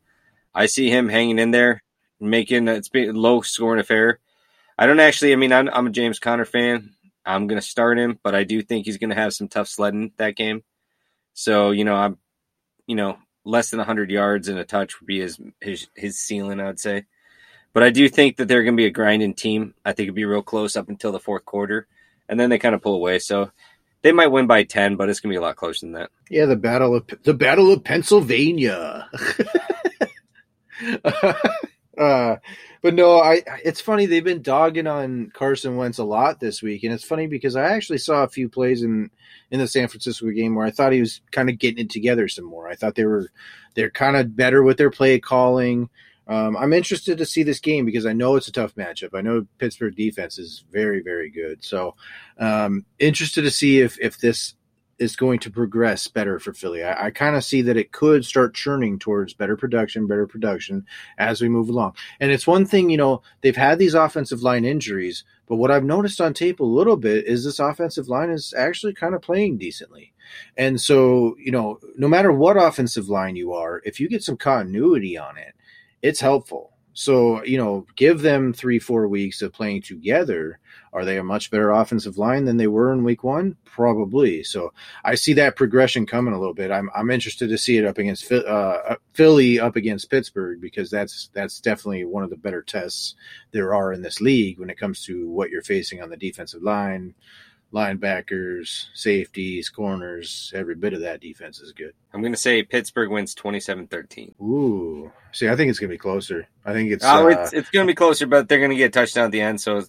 I 0.56 0.66
see 0.68 0.90
him 0.90 1.10
hanging 1.10 1.40
in 1.40 1.52
there, 1.52 1.84
making 2.20 2.68
it's 2.70 2.90
been 2.90 3.10
a 3.10 3.20
low 3.20 3.42
scoring 3.42 3.80
affair. 3.80 4.20
I 4.78 4.88
don't 4.88 5.00
actually. 5.00 5.34
I 5.34 5.36
mean, 5.36 5.54
I'm, 5.54 5.70
I'm 5.70 5.88
a 5.88 5.92
James 5.92 6.20
Conner 6.20 6.46
fan. 6.46 6.96
I'm 7.26 7.48
going 7.48 7.62
to 7.62 7.68
start 7.68 8.00
him, 8.00 8.20
but 8.24 8.34
I 8.36 8.46
do 8.46 8.62
think 8.62 8.86
he's 8.86 8.98
going 8.98 9.12
to 9.12 9.16
have 9.16 9.34
some 9.34 9.50
tough 9.50 9.68
sledding 9.68 10.14
that 10.18 10.36
game. 10.36 10.64
So 11.34 11.72
you 11.72 11.86
know, 11.86 11.96
I'm, 11.96 12.18
you 12.88 12.96
know, 12.96 13.18
less 13.44 13.70
than 13.70 13.80
100 13.80 14.12
yards 14.12 14.48
and 14.48 14.60
a 14.60 14.64
touch 14.64 15.00
would 15.00 15.08
be 15.08 15.20
his 15.20 15.40
his 15.60 15.88
his 15.96 16.20
ceiling, 16.20 16.60
I'd 16.60 16.80
say. 16.80 17.06
But 17.74 17.84
I 17.84 17.90
do 17.90 18.10
think 18.10 18.38
that 18.38 18.48
they're 18.48 18.64
going 18.64 18.76
to 18.76 18.82
be 18.82 18.88
a 18.88 18.92
grinding 18.92 19.34
team. 19.34 19.74
I 19.86 19.94
think 19.94 20.08
it'd 20.08 20.16
be 20.16 20.26
real 20.26 20.42
close 20.42 20.76
up 20.76 20.90
until 20.90 21.12
the 21.12 21.20
fourth 21.20 21.46
quarter, 21.46 21.88
and 22.28 22.40
then 22.40 22.50
they 22.50 22.60
kind 22.60 22.76
of 22.76 22.82
pull 22.82 22.96
away. 22.96 23.20
So 23.20 23.52
they 24.02 24.12
might 24.12 24.28
win 24.28 24.48
by 24.48 24.64
10, 24.64 24.98
but 24.98 25.10
it's 25.10 25.20
going 25.20 25.32
to 25.32 25.34
be 25.34 25.42
a 25.42 25.46
lot 25.46 25.56
closer 25.56 25.86
than 25.86 25.94
that. 25.94 26.10
Yeah, 26.30 26.46
the 26.46 26.56
battle 26.56 26.96
of 26.96 27.06
the 27.24 27.34
Battle 27.34 27.72
of 27.72 27.84
Pennsylvania. 27.84 29.10
uh, 31.98 32.36
but 32.82 32.94
no, 32.94 33.20
I. 33.20 33.42
It's 33.64 33.82
funny 33.82 34.06
they've 34.06 34.24
been 34.24 34.42
dogging 34.42 34.88
on 34.88 35.32
Carson 35.34 35.76
Wentz 35.78 36.00
a 36.00 36.04
lot 36.04 36.40
this 36.40 36.62
week, 36.62 36.84
and 36.84 36.94
it's 36.94 37.04
funny 37.04 37.28
because 37.28 37.56
I 37.56 37.72
actually 37.74 38.00
saw 38.00 38.24
a 38.24 38.30
few 38.30 38.50
plays 38.50 38.84
in 38.84 39.12
in 39.52 39.60
the 39.60 39.68
San 39.68 39.88
Francisco 39.88 40.30
game 40.32 40.56
where 40.56 40.66
I 40.66 40.72
thought 40.72 40.94
he 40.94 41.00
was 41.00 41.22
kind 41.32 41.50
of 41.50 41.60
getting 41.60 41.86
it 41.86 41.90
together 41.92 42.28
some 42.28 42.46
more. 42.46 42.68
I 42.68 42.76
thought 42.76 42.96
they 42.96 43.06
were 43.06 43.30
they're 43.76 43.92
kind 43.92 44.18
of 44.18 44.36
better 44.36 44.64
with 44.64 44.78
their 44.78 44.92
play 44.92 45.20
calling. 45.20 45.90
Um, 46.28 46.56
I'm 46.56 46.74
interested 46.74 47.18
to 47.18 47.26
see 47.26 47.44
this 47.44 47.60
game 47.60 47.86
because 47.86 48.06
I 48.06 48.14
know 48.14 48.36
it's 48.36 48.48
a 48.48 48.52
tough 48.54 48.76
matchup. 48.76 49.10
I 49.14 49.22
know 49.22 49.46
Pittsburgh 49.58 49.96
defense 49.96 50.38
is 50.38 50.64
very, 50.72 51.02
very 51.02 51.30
good. 51.30 51.64
So, 51.64 51.96
um, 52.38 52.86
interested 53.00 53.42
to 53.42 53.52
see 53.52 53.82
if 53.82 54.00
if 54.00 54.20
this 54.20 54.56
is 55.02 55.16
going 55.16 55.40
to 55.40 55.50
progress 55.50 56.08
better 56.08 56.40
for 56.40 56.54
Philly. 56.54 56.84
I, 56.84 57.08
I 57.08 57.10
kind 57.10 57.36
of 57.36 57.44
see 57.44 57.64
that 57.64 57.76
it 57.76 57.92
could 57.92 58.24
start 58.24 58.54
churning 58.54 59.00
towards 59.00 59.34
better 59.34 59.58
production, 59.58 60.06
better 60.06 60.28
production 60.28 60.86
as 61.18 61.42
we 61.42 61.50
move 61.50 61.70
along. 61.70 61.96
And 62.20 62.32
it's 62.32 62.46
one 62.46 62.68
thing, 62.68 62.92
you 62.92 62.98
know, 62.98 63.24
they've 63.42 63.56
had 63.56 63.80
these 63.80 63.96
offensive 63.96 64.44
line 64.44 64.64
injuries, 64.64 65.24
but 65.48 65.56
what 65.56 65.72
I've 65.72 65.84
noticed 65.84 66.22
on 66.22 66.36
tape 66.36 66.60
a 66.60 66.64
little 66.64 66.98
bit 66.98 67.26
is 67.26 67.44
this 67.44 67.60
offensive 67.60 68.10
line 68.10 68.30
is 68.30 68.54
actually 68.56 68.94
kind 68.94 69.16
of 69.16 69.24
playing 69.24 69.58
decently. 69.58 70.14
And 70.56 70.80
so, 70.80 71.36
you 71.40 71.52
know, 71.52 71.80
no 71.98 72.08
matter 72.08 72.32
what 72.32 72.56
offensive 72.56 73.10
line 73.10 73.36
you 73.36 73.54
are, 73.54 73.82
if 73.84 74.00
you 74.00 74.08
get 74.08 74.24
some 74.24 74.38
continuity 74.38 75.18
on 75.18 75.38
it, 75.38 75.56
it's 76.04 76.20
helpful. 76.20 76.74
So, 76.94 77.44
you 77.44 77.58
know, 77.58 77.86
give 77.96 78.22
them 78.22 78.54
three, 78.54 78.80
four 78.80 79.08
weeks 79.08 79.42
of 79.42 79.54
playing 79.54 79.84
together. 79.84 80.60
Are 80.94 81.06
they 81.06 81.18
a 81.18 81.24
much 81.24 81.50
better 81.50 81.72
offensive 81.72 82.18
line 82.18 82.44
than 82.44 82.58
they 82.58 82.68
were 82.68 82.92
in 82.92 83.04
week 83.04 83.24
one? 83.24 83.56
Probably. 83.64 84.44
So 84.44 84.74
I 85.06 85.16
see 85.16 85.34
that 85.34 85.56
progression 85.56 86.06
coming 86.06 86.34
a 86.34 86.40
little 86.40 86.54
bit. 86.54 86.70
I'm, 86.70 86.90
I'm 86.94 87.10
interested 87.10 87.50
to 87.50 87.58
see 87.58 87.78
it 87.78 87.86
up 87.86 87.98
against 87.98 88.30
uh, 88.30 88.96
Philly 89.14 89.60
up 89.60 89.78
against 89.78 90.10
Pittsburgh 90.10 90.60
because 90.60 90.90
that's 90.90 91.30
that's 91.34 91.62
definitely 91.62 92.04
one 92.04 92.24
of 92.24 92.30
the 92.30 92.36
better 92.36 92.62
tests 92.62 93.16
there 93.52 93.74
are 93.74 93.94
in 93.94 94.02
this 94.02 94.20
league 94.20 94.60
when 94.60 94.70
it 94.70 94.78
comes 94.78 95.04
to 95.06 95.30
what 95.30 95.50
you're 95.50 95.62
facing 95.62 96.02
on 96.02 96.10
the 96.10 96.18
defensive 96.18 96.62
line 96.62 97.14
linebackers, 97.74 98.88
safeties, 98.94 99.70
corners, 99.70 100.52
every 100.56 100.76
bit 100.76 100.94
of 100.94 101.02
that 101.02 101.22
defense 101.22 101.60
is 101.60 101.72
good. 101.72 101.94
I'm 102.14 102.22
going 102.22 102.34
to 102.34 102.40
say 102.40 102.64
Pittsburgh 102.64 103.10
wins 103.10 103.34
27-13. 103.36 104.40
Ooh. 104.42 105.12
See, 105.32 105.48
I 105.48 105.56
think 105.56 105.70
it's 105.70 105.80
going 105.80 105.90
to 105.90 105.94
be 105.94 105.98
closer. 105.98 106.48
I 106.66 106.74
think 106.74 106.92
it's 106.92 107.06
Oh, 107.06 107.26
uh, 107.26 107.30
it's, 107.30 107.54
it's 107.54 107.70
going 107.70 107.88
to 107.88 107.92
be 107.92 107.96
closer, 107.96 108.28
but 108.28 108.50
they're 108.50 108.60
going 108.60 108.72
to 108.72 108.76
get 108.76 108.88
a 108.88 108.90
touchdown 108.90 109.26
at 109.26 109.32
the 109.32 109.42
end, 109.42 109.62
so 109.62 109.84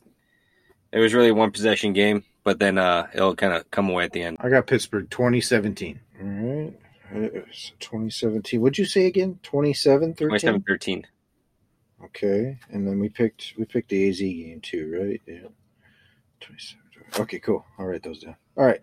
it 0.92 0.98
was 0.98 1.14
really 1.14 1.30
a 1.30 1.34
one 1.34 1.50
possession 1.50 1.92
game, 1.92 2.24
but 2.44 2.58
then 2.58 2.78
uh, 2.78 3.08
it'll 3.14 3.34
kind 3.34 3.54
of 3.54 3.70
come 3.70 3.88
away 3.88 4.04
at 4.04 4.12
the 4.12 4.22
end. 4.22 4.36
I 4.40 4.48
got 4.48 4.66
Pittsburgh 4.66 5.10
2017. 5.10 6.00
All 6.20 6.26
right. 6.28 6.74
Uh, 7.14 7.40
2017. 7.80 8.60
What'd 8.60 8.78
you 8.78 8.84
say 8.84 9.06
again? 9.06 9.38
27 9.42 10.14
13? 10.14 10.62
27-13. 10.62 11.04
Okay. 12.04 12.58
And 12.70 12.86
then 12.86 12.98
we 13.00 13.08
picked 13.08 13.54
we 13.58 13.64
picked 13.64 13.90
the 13.90 14.08
AZ 14.08 14.18
game 14.18 14.60
too, 14.60 14.98
right? 14.98 15.20
Yeah. 15.26 15.48
27. 16.40 16.81
Okay, 17.18 17.38
cool. 17.38 17.64
I'll 17.78 17.86
write 17.86 18.02
those 18.02 18.20
down. 18.20 18.36
All 18.56 18.64
right. 18.64 18.80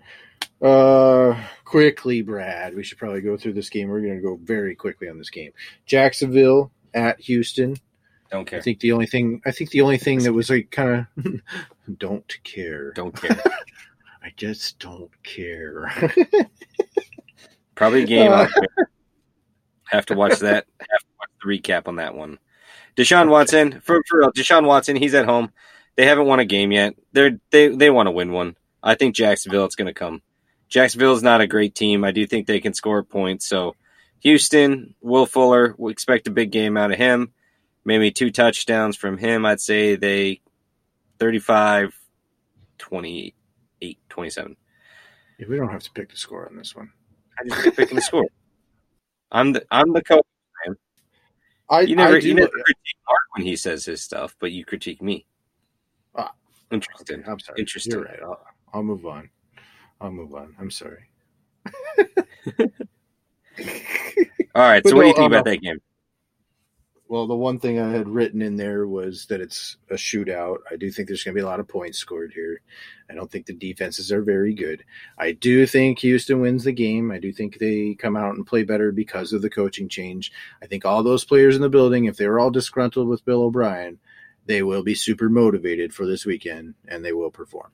Uh 0.61 1.41
quickly, 1.65 2.21
Brad. 2.21 2.75
We 2.75 2.83
should 2.83 2.97
probably 2.97 3.21
go 3.21 3.37
through 3.37 3.53
this 3.53 3.69
game. 3.69 3.89
We're 3.89 4.01
gonna 4.01 4.21
go 4.21 4.39
very 4.41 4.75
quickly 4.75 5.09
on 5.09 5.17
this 5.17 5.29
game. 5.29 5.51
Jacksonville 5.85 6.71
at 6.93 7.19
Houston. 7.21 7.75
Don't 8.31 8.45
care. 8.45 8.59
I 8.59 8.61
think 8.61 8.79
the 8.79 8.91
only 8.91 9.07
thing 9.07 9.41
I 9.45 9.51
think 9.51 9.71
the 9.71 9.81
only 9.81 9.97
thing 9.97 10.19
that 10.23 10.33
was 10.33 10.49
like 10.49 10.71
kind 10.71 11.07
of 11.17 11.41
don't 11.97 12.37
care. 12.43 12.91
Don't 12.93 13.15
care. 13.15 13.41
I 14.23 14.31
just 14.35 14.79
don't 14.79 15.11
care. 15.23 15.91
Probably 17.75 18.03
a 18.03 18.05
game. 18.05 18.31
Uh, 18.31 18.47
have 19.89 20.05
to 20.07 20.13
watch 20.13 20.39
that. 20.39 20.65
Have 20.79 20.99
to 20.99 21.07
watch 21.19 21.29
the 21.41 21.47
recap 21.47 21.87
on 21.87 21.95
that 21.95 22.13
one. 22.13 22.37
Deshaun 22.97 23.29
Watson, 23.29 23.79
for, 23.79 24.03
for 24.07 24.19
real, 24.19 24.31
Deshaun 24.33 24.65
Watson, 24.65 24.97
he's 24.97 25.13
at 25.13 25.25
home. 25.25 25.51
They 25.99 26.05
haven't 26.05 26.27
won 26.27 26.39
a 26.39 26.45
game 26.45 26.71
yet. 26.71 26.95
They're 27.11 27.41
they 27.51 27.67
they 27.75 27.89
want 27.89 28.07
to 28.07 28.11
win 28.11 28.31
one. 28.31 28.55
I 28.81 28.95
think 28.95 29.15
Jacksonville 29.15 29.65
it's 29.65 29.75
going 29.75 29.87
to 29.87 29.93
come. 29.93 30.21
Jacksonville 30.69 31.11
is 31.11 31.21
not 31.21 31.41
a 31.41 31.45
great 31.45 31.75
team. 31.75 32.05
I 32.05 32.11
do 32.11 32.25
think 32.25 32.47
they 32.47 32.61
can 32.61 32.73
score 32.73 33.03
points. 33.03 33.49
So 33.49 33.75
Houston, 34.21 34.95
Will 35.01 35.25
Fuller, 35.25 35.75
we 35.77 35.91
expect 35.91 36.29
a 36.29 36.31
big 36.31 36.51
game 36.51 36.77
out 36.77 36.93
of 36.93 36.97
him. 36.97 37.33
Maybe 37.83 38.11
two 38.11 38.31
touchdowns 38.31 38.95
from 38.95 39.17
him. 39.17 39.45
I'd 39.45 39.59
say 39.59 39.97
they 39.97 40.39
35 41.19 41.93
28 42.77 43.99
27. 44.07 44.55
Yeah, 45.37 45.47
we 45.49 45.57
don't 45.57 45.67
have 45.67 45.83
to 45.83 45.91
pick 45.91 46.11
the 46.11 46.15
score 46.15 46.47
on 46.47 46.55
this 46.55 46.73
one. 46.73 46.93
I 47.37 47.49
just 47.49 47.61
keep 47.61 47.75
picking 47.75 47.97
the 47.97 48.01
score. 48.01 48.29
I'm 49.33 49.51
the 49.51 49.65
I'm 49.69 49.91
the 49.91 50.01
coach. 50.01 50.23
I 51.69 51.81
You 51.81 51.97
never 51.97 52.15
I 52.15 52.19
you 52.19 52.35
never 52.35 52.47
critique 52.47 52.97
Mark 53.05 53.19
when 53.35 53.45
he 53.45 53.57
says 53.57 53.83
his 53.83 54.01
stuff, 54.01 54.37
but 54.39 54.53
you 54.53 54.63
critique 54.63 55.01
me. 55.01 55.25
Interesting. 56.71 57.23
I'm 57.27 57.39
sorry. 57.39 57.59
Interesting. 57.59 57.93
You're 57.93 58.03
right. 58.03 58.19
I'll, 58.21 58.45
I'll 58.73 58.83
move 58.83 59.05
on. 59.05 59.29
I'll 60.01 60.11
move 60.11 60.33
on. 60.33 60.55
I'm 60.59 60.71
sorry. 60.71 61.09
All 64.55 64.67
right. 64.67 64.83
But 64.83 64.89
So 64.89 64.95
what 64.95 65.03
do 65.03 65.07
you 65.07 65.13
think 65.13 65.25
um, 65.25 65.33
about 65.33 65.45
that 65.45 65.61
game? 65.61 65.79
Well, 67.09 67.25
the 67.25 67.35
one 67.35 67.57
thing 67.57 67.79
I 67.79 67.89
had 67.89 68.07
written 68.07 68.43
in 68.43 68.55
there 68.55 68.85
was 68.85 69.25
that 69.25 69.41
it's 69.41 69.77
a 69.89 69.95
shootout. 69.95 70.57
I 70.69 70.75
do 70.75 70.91
think 70.91 71.07
there's 71.07 71.23
going 71.23 71.33
to 71.33 71.39
be 71.39 71.43
a 71.43 71.47
lot 71.47 71.59
of 71.59 71.67
points 71.67 71.97
scored 71.97 72.31
here. 72.33 72.61
I 73.09 73.15
don't 73.15 73.31
think 73.31 73.47
the 73.47 73.53
defenses 73.53 74.11
are 74.11 74.21
very 74.21 74.53
good. 74.53 74.83
I 75.17 75.31
do 75.31 75.65
think 75.65 75.97
Houston 75.99 76.39
wins 76.39 76.65
the 76.65 76.71
game. 76.71 77.11
I 77.11 77.17
do 77.17 77.33
think 77.33 77.57
they 77.57 77.95
come 77.95 78.15
out 78.15 78.35
and 78.35 78.45
play 78.45 78.61
better 78.63 78.91
because 78.91 79.33
of 79.33 79.41
the 79.41 79.49
coaching 79.49 79.89
change. 79.89 80.31
I 80.61 80.67
think 80.67 80.85
all 80.85 81.01
those 81.01 81.25
players 81.25 81.55
in 81.55 81.63
the 81.63 81.69
building, 81.69 82.05
if 82.05 82.15
they 82.15 82.27
were 82.27 82.39
all 82.39 82.51
disgruntled 82.51 83.07
with 83.07 83.25
Bill 83.25 83.41
O'Brien, 83.41 83.97
they 84.49 84.63
will 84.63 84.81
be 84.81 84.95
super 84.95 85.29
motivated 85.29 85.93
for 85.93 86.07
this 86.07 86.25
weekend 86.25 86.73
and 86.87 87.05
they 87.05 87.13
will 87.13 87.29
perform. 87.29 87.69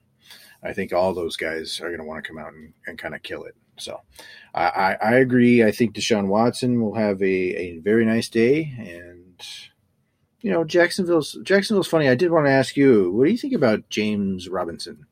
I 0.61 0.73
think 0.73 0.91
all 0.91 1.13
those 1.13 1.37
guys 1.37 1.79
are 1.79 1.87
going 1.87 1.99
to 2.01 2.05
want 2.05 2.21
to 2.21 2.27
come 2.27 2.37
out 2.37 2.51
and, 2.51 2.73
and 2.85 2.97
kind 2.99 3.15
of 3.15 3.23
kill 3.23 3.45
it. 3.45 3.55
So 3.77 4.01
I, 4.53 4.65
I, 4.65 4.97
I 5.01 5.15
agree. 5.15 5.63
I 5.63 5.71
think 5.71 5.95
Deshaun 5.95 6.27
Watson 6.27 6.81
will 6.81 6.95
have 6.95 7.21
a, 7.21 7.25
a 7.25 7.77
very 7.79 8.03
nice 8.05 8.27
day. 8.27 8.73
And, 8.77 9.41
you 10.41 10.51
know, 10.51 10.65
Jacksonville's 10.65 11.37
Jacksonville's 11.43 11.87
funny. 11.87 12.09
I 12.09 12.15
did 12.15 12.29
want 12.31 12.45
to 12.45 12.51
ask 12.51 12.75
you, 12.75 13.09
what 13.11 13.23
do 13.23 13.31
you 13.31 13.37
think 13.37 13.53
about 13.53 13.89
James 13.89 14.49
Robinson? 14.49 15.05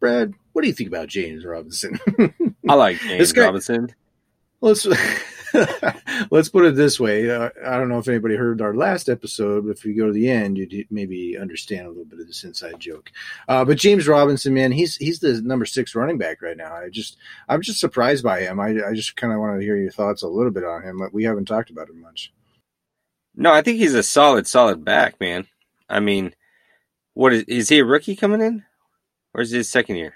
Brad, 0.00 0.34
what 0.52 0.60
do 0.62 0.68
you 0.68 0.74
think 0.74 0.88
about 0.88 1.08
James 1.08 1.46
Robinson? 1.46 1.98
I 2.68 2.74
like 2.74 2.98
James 2.98 3.18
this 3.18 3.32
guy- 3.32 3.46
Robinson. 3.46 3.88
let's 4.60 4.86
let's 6.30 6.48
put 6.48 6.64
it 6.64 6.74
this 6.74 7.00
way. 7.00 7.30
Uh, 7.30 7.50
I 7.64 7.76
don't 7.76 7.88
know 7.88 7.98
if 7.98 8.08
anybody 8.08 8.36
heard 8.36 8.60
our 8.60 8.74
last 8.74 9.08
episode, 9.08 9.66
but 9.66 9.76
if 9.76 9.84
you 9.84 9.96
go 9.96 10.06
to 10.06 10.12
the 10.12 10.28
end, 10.28 10.58
you'd 10.58 10.86
maybe 10.90 11.36
understand 11.38 11.86
a 11.86 11.88
little 11.88 12.04
bit 12.04 12.20
of 12.20 12.26
this 12.26 12.44
inside 12.44 12.78
joke. 12.78 13.10
Uh, 13.48 13.64
but 13.64 13.78
James 13.78 14.08
Robinson, 14.08 14.54
man, 14.54 14.72
he's 14.72 14.96
he's 14.96 15.20
the 15.20 15.40
number 15.42 15.64
six 15.64 15.94
running 15.94 16.18
back 16.18 16.42
right 16.42 16.56
now. 16.56 16.74
I 16.74 16.88
just 16.88 17.16
I'm 17.48 17.62
just 17.62 17.80
surprised 17.80 18.24
by 18.24 18.40
him. 18.40 18.60
I, 18.60 18.76
I 18.88 18.94
just 18.94 19.16
kind 19.16 19.32
of 19.32 19.40
wanted 19.40 19.58
to 19.58 19.64
hear 19.64 19.76
your 19.76 19.90
thoughts 19.90 20.22
a 20.22 20.28
little 20.28 20.52
bit 20.52 20.64
on 20.64 20.82
him. 20.82 20.98
But 20.98 21.12
we 21.12 21.24
haven't 21.24 21.46
talked 21.46 21.70
about 21.70 21.88
him 21.88 22.00
much. 22.00 22.32
No, 23.34 23.52
I 23.52 23.62
think 23.62 23.78
he's 23.78 23.94
a 23.94 24.02
solid, 24.02 24.46
solid 24.46 24.84
back, 24.84 25.20
man. 25.20 25.46
I 25.88 26.00
mean, 26.00 26.34
what 27.14 27.32
is 27.32 27.42
is 27.44 27.68
he 27.68 27.78
a 27.78 27.84
rookie 27.84 28.16
coming 28.16 28.40
in, 28.40 28.64
or 29.34 29.42
is 29.42 29.50
he 29.50 29.58
his 29.58 29.68
second 29.68 29.96
year? 29.96 30.14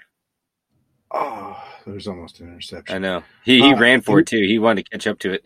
Oh, 1.11 1.54
there's 1.85 2.07
almost 2.07 2.39
an 2.39 2.47
interception. 2.49 2.95
I 2.95 2.99
know 2.99 3.23
he 3.43 3.61
he 3.61 3.73
Uh, 3.73 3.79
ran 3.79 4.01
for 4.01 4.17
he- 4.17 4.21
it 4.21 4.27
too. 4.27 4.41
He 4.41 4.59
wanted 4.59 4.85
to 4.85 4.89
catch 4.91 5.07
up 5.07 5.19
to 5.19 5.33
it. 5.33 5.43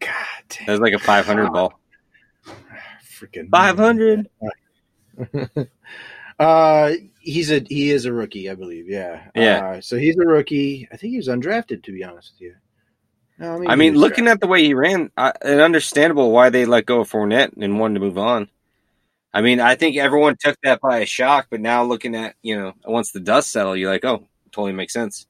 God 0.00 0.10
damn. 0.48 0.66
That 0.66 0.72
was 0.72 0.80
like 0.80 0.94
a 0.94 0.98
500 0.98 1.52
ball. 1.52 1.78
Freaking 3.04 3.48
500. 3.50 4.28
Uh, 6.38 6.94
he's 7.20 7.52
a 7.52 7.60
he 7.68 7.90
is 7.90 8.04
a 8.04 8.12
rookie, 8.12 8.50
I 8.50 8.54
believe. 8.54 8.88
Yeah. 8.88 9.28
Yeah. 9.36 9.64
Uh, 9.76 9.80
so 9.80 9.96
he's 9.96 10.16
a 10.16 10.26
rookie. 10.26 10.88
I 10.90 10.96
think 10.96 11.12
he 11.12 11.18
was 11.18 11.28
undrafted, 11.28 11.84
to 11.84 11.92
be 11.92 12.02
honest 12.02 12.32
with 12.34 12.40
you. 12.40 12.54
No, 13.38 13.58
maybe 13.58 13.68
I 13.70 13.76
mean, 13.76 13.92
was 13.92 14.00
looking 14.00 14.26
at 14.26 14.40
the 14.40 14.48
way 14.48 14.64
he 14.64 14.74
ran, 14.74 15.10
I, 15.16 15.28
it's 15.42 15.60
understandable 15.60 16.32
why 16.32 16.50
they 16.50 16.64
let 16.64 16.86
go 16.86 17.00
of 17.00 17.10
Fournette 17.10 17.52
and 17.62 17.78
wanted 17.78 17.94
to 17.94 18.00
move 18.00 18.18
on. 18.18 18.48
I 19.32 19.40
mean, 19.42 19.60
I 19.60 19.76
think 19.76 19.96
everyone 19.96 20.36
took 20.40 20.56
that 20.64 20.80
by 20.80 21.00
a 21.00 21.06
shock, 21.06 21.46
but 21.50 21.60
now 21.60 21.84
looking 21.84 22.16
at 22.16 22.34
you 22.42 22.58
know 22.58 22.72
once 22.86 23.12
the 23.12 23.20
dust 23.20 23.52
settled, 23.52 23.78
you're 23.78 23.90
like, 23.92 24.04
oh, 24.04 24.26
totally 24.50 24.72
makes 24.72 24.94
sense. 24.94 25.26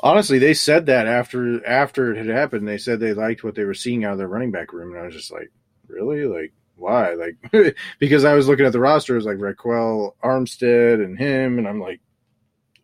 Honestly, 0.00 0.38
they 0.38 0.54
said 0.54 0.86
that 0.86 1.06
after 1.06 1.64
after 1.66 2.12
it 2.12 2.18
had 2.18 2.34
happened. 2.34 2.68
They 2.68 2.78
said 2.78 3.00
they 3.00 3.14
liked 3.14 3.42
what 3.42 3.54
they 3.54 3.64
were 3.64 3.74
seeing 3.74 4.04
out 4.04 4.12
of 4.12 4.18
their 4.18 4.28
running 4.28 4.52
back 4.52 4.72
room, 4.72 4.92
and 4.92 5.00
I 5.02 5.06
was 5.06 5.14
just 5.14 5.32
like, 5.32 5.50
really, 5.88 6.24
like 6.24 6.52
why? 6.76 7.14
Like 7.14 7.74
because 7.98 8.24
I 8.24 8.34
was 8.34 8.46
looking 8.48 8.66
at 8.66 8.72
the 8.72 8.80
roster, 8.80 9.14
it 9.14 9.24
was 9.24 9.26
like 9.26 9.38
Ryquell 9.38 10.12
Armstead 10.22 11.04
and 11.04 11.18
him, 11.18 11.58
and 11.58 11.66
I'm 11.66 11.80
like, 11.80 12.00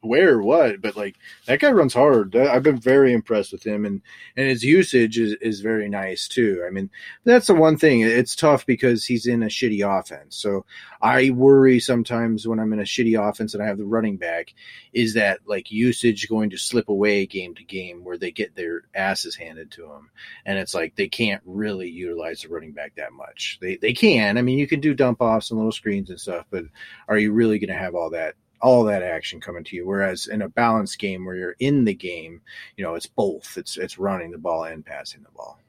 where, 0.05 0.41
what? 0.41 0.81
But 0.81 0.97
like 0.97 1.17
that 1.47 1.61
guy 1.61 1.71
runs 1.71 1.95
hard. 1.95 2.37
I've 2.37 2.63
been 2.63 2.79
very 2.79 3.13
impressed 3.13 3.53
with 3.53 3.65
him, 3.65 3.85
and 3.85 4.03
and 4.37 4.49
his 4.49 4.63
usage 4.63 5.19
is 5.19 5.35
is 5.41 5.61
very 5.61 5.89
nice 5.89 6.29
too. 6.29 6.65
I 6.67 6.71
mean, 6.71 6.91
that's 7.25 7.47
the 7.47 7.55
one 7.55 7.77
thing. 7.77 8.01
It's 8.01 8.37
tough 8.37 8.67
because 8.67 9.05
he's 9.05 9.27
in 9.27 9.43
a 9.43 9.47
shitty 9.47 9.83
offense, 9.87 10.37
so 10.37 10.65
I 11.01 11.31
worry 11.31 11.81
sometimes 11.81 12.49
when 12.49 12.59
I'm 12.59 12.73
in 12.73 12.81
a 12.81 12.85
shitty 12.85 13.21
offense 13.21 13.55
and 13.55 13.63
I 13.63 13.67
have 13.67 13.79
the 13.79 13.85
running 13.85 14.17
back 14.17 14.55
is 14.95 15.15
that 15.15 15.41
like 15.45 15.71
usage 15.71 16.29
going 16.29 16.51
to 16.51 16.57
slip 16.57 16.89
away 16.89 17.27
game 17.27 17.55
to 17.57 17.65
game 17.65 18.05
where 18.05 18.17
they 18.17 18.31
get 18.31 18.55
their 18.55 18.83
asses 18.95 19.37
handed 19.37 19.71
to 19.73 19.83
them 19.83 20.11
and 20.47 20.59
it's 20.59 20.75
like 20.75 20.95
they 20.97 21.09
can't 21.09 21.43
really 21.45 21.89
utilize 21.89 22.43
the 22.43 22.49
running 22.49 22.73
back 22.73 22.95
that 22.97 23.13
much 23.13 23.59
they 23.61 23.77
they 23.77 23.93
can 23.93 24.39
i 24.39 24.43
mean 24.43 24.59
you 24.59 24.67
can 24.67 24.81
do 24.81 24.95
dump 24.95 25.21
offs 25.21 25.51
and 25.51 25.59
little 25.59 25.73
screens 25.73 26.11
and 26.11 26.21
stuff 26.21 26.47
but 26.51 26.65
are 27.09 27.19
you 27.19 27.33
really 27.33 27.59
going 27.59 27.69
to 27.69 27.75
have 27.75 27.95
all 27.95 28.11
that 28.11 28.35
all 28.65 28.83
that 28.85 29.03
action 29.03 29.41
coming 29.41 29.63
to 29.63 29.77
you 29.77 29.87
whereas 29.87 30.27
in 30.27 30.41
a 30.43 30.49
balanced 30.49 30.99
game 30.99 31.25
where 31.25 31.37
you're 31.37 31.57
in 31.61 31.85
the 31.85 31.95
game 31.95 32.41
you 32.77 32.83
know 32.85 32.95
it's 32.95 33.07
both 33.07 33.57
it's 33.59 33.77
it's 33.77 33.99
running 33.99 34.31
the 34.31 34.39
ball 34.39 34.65
and 34.65 34.87
passing 34.87 35.23
the 35.23 35.31
ball 35.37 35.61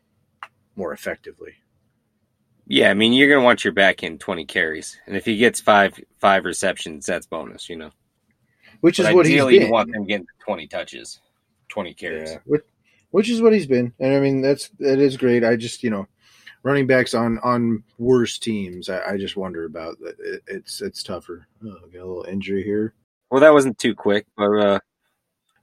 more 0.78 0.94
effectively 0.94 1.54
Yeah, 2.68 2.90
I 2.90 2.94
mean 2.96 3.14
you're 3.14 3.30
gonna 3.30 3.46
want 3.46 3.64
your 3.64 3.74
back 3.74 4.02
end 4.04 4.20
twenty 4.20 4.46
carries, 4.46 4.98
and 5.06 5.16
if 5.16 5.26
he 5.26 5.38
gets 5.38 5.60
five 5.62 6.00
five 6.20 6.46
receptions, 6.46 7.06
that's 7.06 7.28
bonus. 7.28 7.70
You 7.70 7.76
know, 7.78 7.92
which 8.82 8.98
is 9.00 9.06
but 9.06 9.16
what 9.16 9.26
he's 9.28 9.44
been. 9.46 9.62
you 9.62 9.72
want 9.72 9.92
them 9.92 10.06
getting 10.06 10.26
twenty 10.40 10.66
touches, 10.68 11.20
twenty 11.70 11.94
carries. 11.94 12.32
Yeah, 12.32 12.40
which, 12.46 12.64
which 13.12 13.30
is 13.30 13.40
what 13.42 13.54
he's 13.54 13.68
been, 13.68 13.94
and 14.00 14.16
I 14.16 14.20
mean 14.20 14.42
that's 14.42 14.70
that 14.80 15.00
is 15.00 15.16
great. 15.18 15.44
I 15.44 15.56
just 15.56 15.84
you 15.84 15.92
know, 15.92 16.08
running 16.66 16.88
backs 16.88 17.14
on 17.14 17.40
on 17.40 17.82
worse 17.98 18.38
teams, 18.38 18.90
I, 18.90 19.12
I 19.14 19.18
just 19.18 19.38
wonder 19.38 19.64
about 19.64 19.96
it, 20.02 20.42
it's 20.48 20.82
it's 20.82 21.02
tougher. 21.04 21.48
Oh, 21.64 21.70
got 21.94 22.02
a 22.02 22.06
little 22.06 22.26
injury 22.28 22.64
here. 22.64 22.94
Well, 23.32 23.40
that 23.40 23.54
wasn't 23.54 23.78
too 23.80 23.96
quick, 23.96 24.26
but 24.36 24.50
uh, 24.52 24.80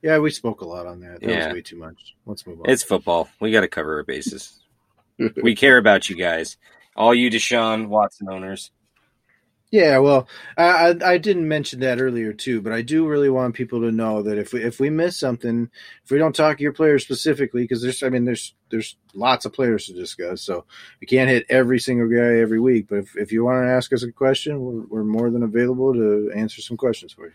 Yeah, 0.01 0.19
we 0.19 0.31
spoke 0.31 0.63
a 0.63 0.67
lot 0.67 0.87
on 0.87 1.01
that. 1.01 1.21
That 1.21 1.29
Yeah. 1.29 1.47
was 1.49 1.55
way 1.55 1.61
too 1.63 1.77
much. 1.77 2.15
Let's 2.25 2.47
move 2.47 2.61
on. 2.61 2.71
it's 2.71 2.83
football. 2.83 3.29
We 3.41 3.51
got 3.53 3.61
to 3.61 3.69
cover 3.69 3.97
our 3.97 4.05
bases. 4.05 4.61
we 5.43 5.55
care 5.55 5.77
about 5.77 6.09
you 6.09 6.17
guys, 6.17 6.57
all 6.97 7.15
you 7.15 7.31
Deshaun 7.31 7.89
Watson 7.89 8.29
owners. 8.31 8.71
Yeah, 9.73 10.01
well, 10.01 10.29
I, 10.59 10.91
I 10.91 11.13
I 11.13 11.19
didn't 11.19 11.49
mention 11.49 11.81
that 11.81 11.99
earlier 11.99 12.35
too, 12.35 12.61
but 12.61 12.75
I 12.75 12.83
do 12.83 13.09
really 13.09 13.31
want 13.31 13.55
people 13.55 13.81
to 13.81 13.91
know 13.91 14.23
that 14.23 14.37
if 14.37 14.53
we 14.53 14.63
if 14.63 14.79
we 14.79 14.91
miss 14.91 15.19
something, 15.19 15.71
if 16.05 16.11
we 16.11 16.19
don't 16.19 16.37
talk 16.37 16.59
to 16.59 16.63
your 16.63 16.75
players 16.75 17.03
specifically, 17.05 17.63
because 17.63 17.81
there's 17.81 18.03
I 18.03 18.11
mean 18.11 18.27
there's 18.27 18.55
there's 18.71 18.97
lots 19.15 19.47
of 19.47 19.55
players 19.55 19.87
to 19.87 19.95
discuss, 19.95 20.43
so 20.43 20.67
we 21.01 21.07
can't 21.07 21.31
hit 21.31 21.47
every 21.49 21.79
single 21.79 22.07
guy 22.07 22.39
every 22.39 22.61
week. 22.61 22.87
But 22.87 22.99
if, 22.99 23.17
if 23.17 23.33
you 23.33 23.47
want 23.47 23.65
to 23.65 23.71
ask 23.71 23.95
us 23.95 24.03
a 24.03 24.13
question, 24.13 24.61
we're, 24.61 24.85
we're 24.89 25.05
more 25.05 25.31
than 25.31 25.43
available 25.43 25.95
to 25.95 26.31
answer 26.37 26.61
some 26.61 26.77
questions 26.77 27.15
for 27.15 27.29
you. 27.29 27.35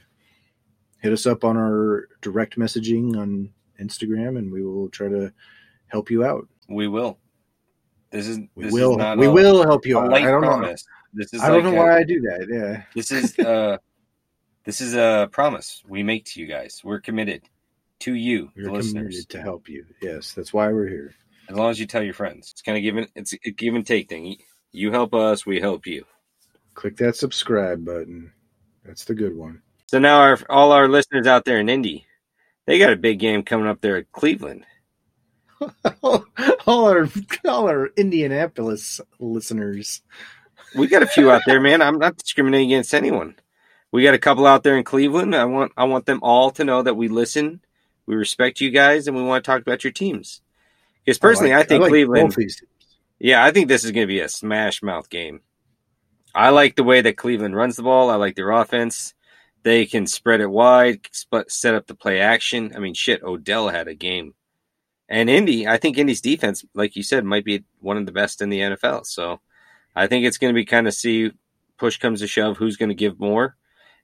Hit 1.00 1.14
us 1.14 1.26
up 1.26 1.44
on 1.44 1.58
our 1.58 2.08
direct 2.22 2.56
messaging 2.56 3.18
on 3.18 3.50
Instagram, 3.82 4.38
and 4.38 4.52
we 4.52 4.64
will 4.64 4.90
try 4.90 5.10
to 5.10 5.34
help 5.88 6.12
you 6.12 6.24
out. 6.24 6.48
We 6.70 6.88
will. 6.88 7.18
This 8.12 8.28
is 8.28 8.40
We 8.56 8.70
will 8.72 8.92
Is 8.92 8.98
not 8.98 9.18
we 9.18 9.26
a, 9.26 9.32
will 9.32 9.64
help 9.64 9.88
you 9.88 10.00
out. 10.00 10.14
I 10.14 10.22
don't 10.22 10.42
know. 10.42 10.76
This 11.14 11.34
is 11.34 11.42
I 11.42 11.48
don't 11.50 11.64
like 11.64 11.74
know 11.74 11.82
a- 11.82 11.84
why 11.86 11.98
I 11.98 12.04
do 12.04 12.20
that. 12.22 12.48
Yeah. 12.50 12.84
This 12.96 13.12
is 13.12 13.38
uh 13.40 13.78
this 14.66 14.82
is 14.82 14.94
a 14.96 15.30
promise 15.32 15.84
we 15.88 16.04
make 16.04 16.26
to 16.26 16.40
you 16.42 16.48
guys. 16.48 16.82
We're 16.84 17.00
committed 17.00 17.44
to 18.00 18.14
you, 18.14 18.52
We're 18.56 18.64
the 18.64 18.70
committed 18.70 18.86
listeners. 18.86 19.26
to 19.28 19.42
help 19.42 19.68
you. 19.70 19.86
Yes, 20.02 20.34
that's 20.34 20.54
why 20.54 20.72
we're 20.72 20.88
here. 20.88 21.16
As 21.50 21.56
long 21.56 21.72
as 21.72 21.80
you 21.80 21.86
tell 21.88 22.04
your 22.04 22.14
friends. 22.14 22.52
It's 22.52 22.62
kind 22.62 22.78
of 22.78 22.84
given 22.84 23.08
it's 23.16 23.34
a 23.34 23.52
give 23.52 23.74
and 23.74 23.86
take 23.88 24.10
thing. 24.10 24.38
You 24.72 24.92
help 24.92 25.14
us, 25.14 25.46
we 25.46 25.60
help 25.62 25.88
you. 25.88 26.06
Click 26.76 26.98
that 26.98 27.16
subscribe 27.16 27.84
button. 27.86 28.32
That's 28.86 29.06
the 29.06 29.16
good 29.16 29.36
one. 29.36 29.62
So 29.88 30.00
now 30.00 30.20
our 30.20 30.38
all 30.50 30.74
our 30.74 30.88
listeners 30.88 31.26
out 31.26 31.46
there 31.46 31.60
in 31.60 31.70
Indy, 31.70 32.06
they 32.66 32.78
got 32.78 32.92
a 32.94 32.98
big 32.98 33.20
game 33.20 33.44
coming 33.44 33.68
up 33.68 33.80
there 33.82 33.96
at 33.98 34.12
Cleveland. 34.12 34.66
all 36.04 36.26
our 36.68 37.08
all 37.46 37.68
our 37.70 37.88
Indianapolis 37.98 39.02
listeners. 39.20 40.02
We 40.76 40.88
got 40.88 41.04
a 41.04 41.08
few 41.08 41.32
out 41.32 41.42
there, 41.46 41.62
man. 41.62 41.82
I'm 41.82 42.00
not 42.00 42.18
discriminating 42.18 42.74
against 42.74 42.94
anyone. 42.94 43.36
We 43.92 44.04
got 44.04 44.14
a 44.14 44.20
couple 44.20 44.46
out 44.46 44.64
there 44.64 44.78
in 44.78 44.84
Cleveland. 44.84 45.36
I 45.36 45.46
want 45.46 45.72
I 45.78 45.86
want 45.86 46.06
them 46.06 46.20
all 46.22 46.52
to 46.52 46.64
know 46.64 46.82
that 46.82 46.96
we 46.96 47.08
listen, 47.08 47.62
we 48.06 48.16
respect 48.16 48.62
you 48.62 48.70
guys, 48.70 49.08
and 49.08 49.16
we 49.16 49.24
want 49.24 49.44
to 49.44 49.50
talk 49.50 49.62
about 49.62 49.84
your 49.84 49.94
teams. 49.94 50.42
Because 51.06 51.20
personally, 51.20 51.54
I, 51.54 51.60
like- 51.60 51.70
think 51.70 51.82
like 51.84 51.92
Cleveland. 51.92 52.30
both 52.30 52.36
these 52.36 52.60
teams. 52.60 52.72
Yeah, 53.20 53.44
I 53.44 53.52
think 53.52 53.68
this 53.68 53.84
is 53.84 53.92
going 53.92 54.06
to 54.06 54.14
be 54.14 54.20
a 54.20 54.30
smash 54.30 54.84
mouth 54.84 55.10
game. 55.10 55.42
I 56.36 56.50
like 56.50 56.76
the 56.76 56.84
way 56.84 57.02
that 57.02 57.18
Cleveland 57.18 57.56
runs 57.56 57.76
the 57.76 57.84
ball. 57.84 58.12
I 58.12 58.16
like 58.16 58.36
their 58.36 58.52
offense. 58.52 59.16
They 59.64 59.88
can 59.88 60.06
spread 60.06 60.40
it 60.40 60.50
wide, 60.50 61.08
set 61.48 61.74
up 61.74 61.88
the 61.88 61.96
play 61.96 62.20
action. 62.20 62.74
I 62.76 62.80
mean, 62.80 62.94
shit, 62.94 63.24
Odell 63.24 63.70
had 63.70 63.88
a 63.88 63.96
game. 63.96 64.36
And 65.10 65.30
Indy, 65.30 65.68
I 65.68 65.78
think 65.78 65.98
Indy's 65.98 66.22
defense, 66.22 66.64
like 66.76 66.96
you 66.96 67.02
said, 67.02 67.26
might 67.26 67.46
be 67.46 67.64
one 67.80 67.98
of 67.98 68.06
the 68.06 68.12
best 68.12 68.42
in 68.42 68.50
the 68.50 68.60
NFL. 68.60 69.06
So 69.08 69.40
I 69.98 70.08
think 70.08 70.26
it's 70.26 70.38
going 70.38 70.54
to 70.54 70.58
be 70.58 70.66
kind 70.66 70.88
of 70.88 70.94
see 70.94 71.32
push 71.78 71.98
comes 71.98 72.20
to 72.20 72.28
shove 72.28 72.58
who's 72.58 72.78
going 72.78 72.90
to 72.90 72.96
give 72.96 73.20
more. 73.20 73.56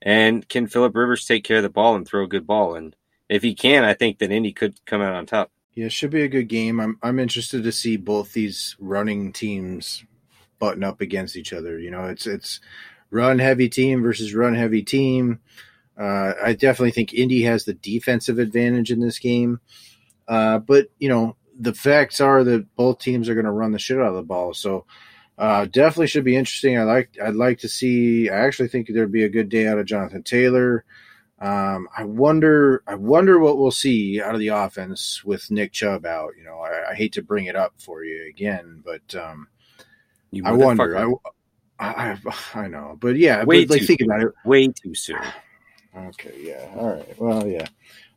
And 0.02 0.48
can 0.50 0.68
Philip 0.68 0.96
Rivers 0.96 1.26
take 1.26 1.44
care 1.44 1.58
of 1.58 1.64
the 1.64 1.70
ball 1.70 1.96
and 1.96 2.06
throw 2.06 2.24
a 2.24 2.28
good 2.28 2.48
ball? 2.48 2.76
And 2.76 2.96
if 3.30 3.44
he 3.44 3.56
can, 3.56 3.84
I 3.84 3.94
think 3.94 4.20
that 4.20 4.32
Indy 4.32 4.52
could 4.52 4.84
come 4.86 5.02
out 5.02 5.14
on 5.14 5.26
top. 5.26 5.52
Yeah, 5.76 5.86
it 5.86 5.92
should 5.92 6.12
be 6.12 6.24
a 6.24 6.28
good 6.28 6.50
game. 6.50 6.80
I'm 6.80 7.00
I'm 7.02 7.20
interested 7.20 7.64
to 7.64 7.72
see 7.72 7.98
both 7.98 8.34
these 8.34 8.76
running 8.80 9.32
teams 9.34 10.04
button 10.60 10.84
up 10.84 11.02
against 11.02 11.36
each 11.36 11.54
other. 11.54 11.80
You 11.80 11.90
know, 11.92 12.06
it's 12.06 12.28
it's 12.28 12.60
run 13.10 13.40
heavy 13.40 13.70
team 13.70 14.04
versus 14.04 14.34
run 14.36 14.56
heavy 14.56 14.84
team. 14.84 15.40
Uh, 15.98 16.34
I 16.44 16.54
definitely 16.54 16.92
think 16.92 17.14
Indy 17.14 17.44
has 17.44 17.66
the 17.66 17.74
defensive 17.74 18.40
advantage 18.40 18.92
in 18.92 19.00
this 19.00 19.20
game. 19.20 19.60
Uh, 20.28 20.60
but 20.60 20.88
you 21.00 21.10
know, 21.10 21.38
the 21.60 21.74
facts 21.74 22.20
are 22.20 22.44
that 22.44 22.76
both 22.76 23.00
teams 23.00 23.30
are 23.30 23.36
going 23.36 23.46
to 23.46 23.52
run 23.52 23.72
the 23.72 23.80
shit 23.80 24.00
out 24.00 24.08
of 24.08 24.16
the 24.16 24.22
ball. 24.24 24.54
So 24.54 24.86
uh, 25.38 25.66
definitely 25.66 26.08
should 26.08 26.24
be 26.24 26.36
interesting. 26.36 26.78
I 26.78 26.84
like 26.84 27.18
I'd 27.22 27.36
like 27.36 27.60
to 27.60 27.70
see. 27.70 28.30
I 28.30 28.46
actually 28.46 28.68
think 28.70 28.88
there'd 28.88 29.12
be 29.12 29.24
a 29.24 29.30
good 29.30 29.50
day 29.50 29.68
out 29.68 29.80
of 29.80 29.86
Jonathan 29.86 30.24
Taylor. 30.24 30.86
Um, 31.40 31.90
I 31.98 32.04
wonder. 32.04 32.84
I 32.88 32.96
wonder 32.96 33.40
what 33.40 33.58
we'll 33.58 33.72
see 33.72 34.22
out 34.22 34.34
of 34.34 34.40
the 34.40 34.50
offense 34.50 35.24
with 35.24 35.50
Nick 35.52 35.72
Chubb 35.74 36.06
out. 36.06 36.32
You 36.38 36.44
know, 36.46 36.60
I, 36.60 36.92
I 36.92 36.94
hate 36.96 37.14
to 37.14 37.22
bring 37.24 37.46
it 37.46 37.56
up 37.56 37.74
for 37.78 38.04
you 38.04 38.28
again, 38.30 38.82
but 38.86 39.16
um, 39.16 39.48
You 40.32 40.44
I 40.46 40.52
wonder. 40.52 40.98
I, 40.98 41.12
I 41.80 42.18
I 42.54 42.68
know, 42.68 42.98
but 43.00 43.16
yeah, 43.18 43.44
Way 43.44 43.66
but, 43.66 43.72
like 43.72 43.82
too 43.82 43.88
think 43.88 44.02
about 44.02 44.22
it. 44.22 44.30
way 44.46 44.68
too 44.68 44.96
soon. 44.96 45.20
Okay, 45.96 46.34
yeah, 46.42 46.74
all 46.76 46.96
right. 46.96 47.20
Well, 47.22 47.48
yeah. 47.48 47.68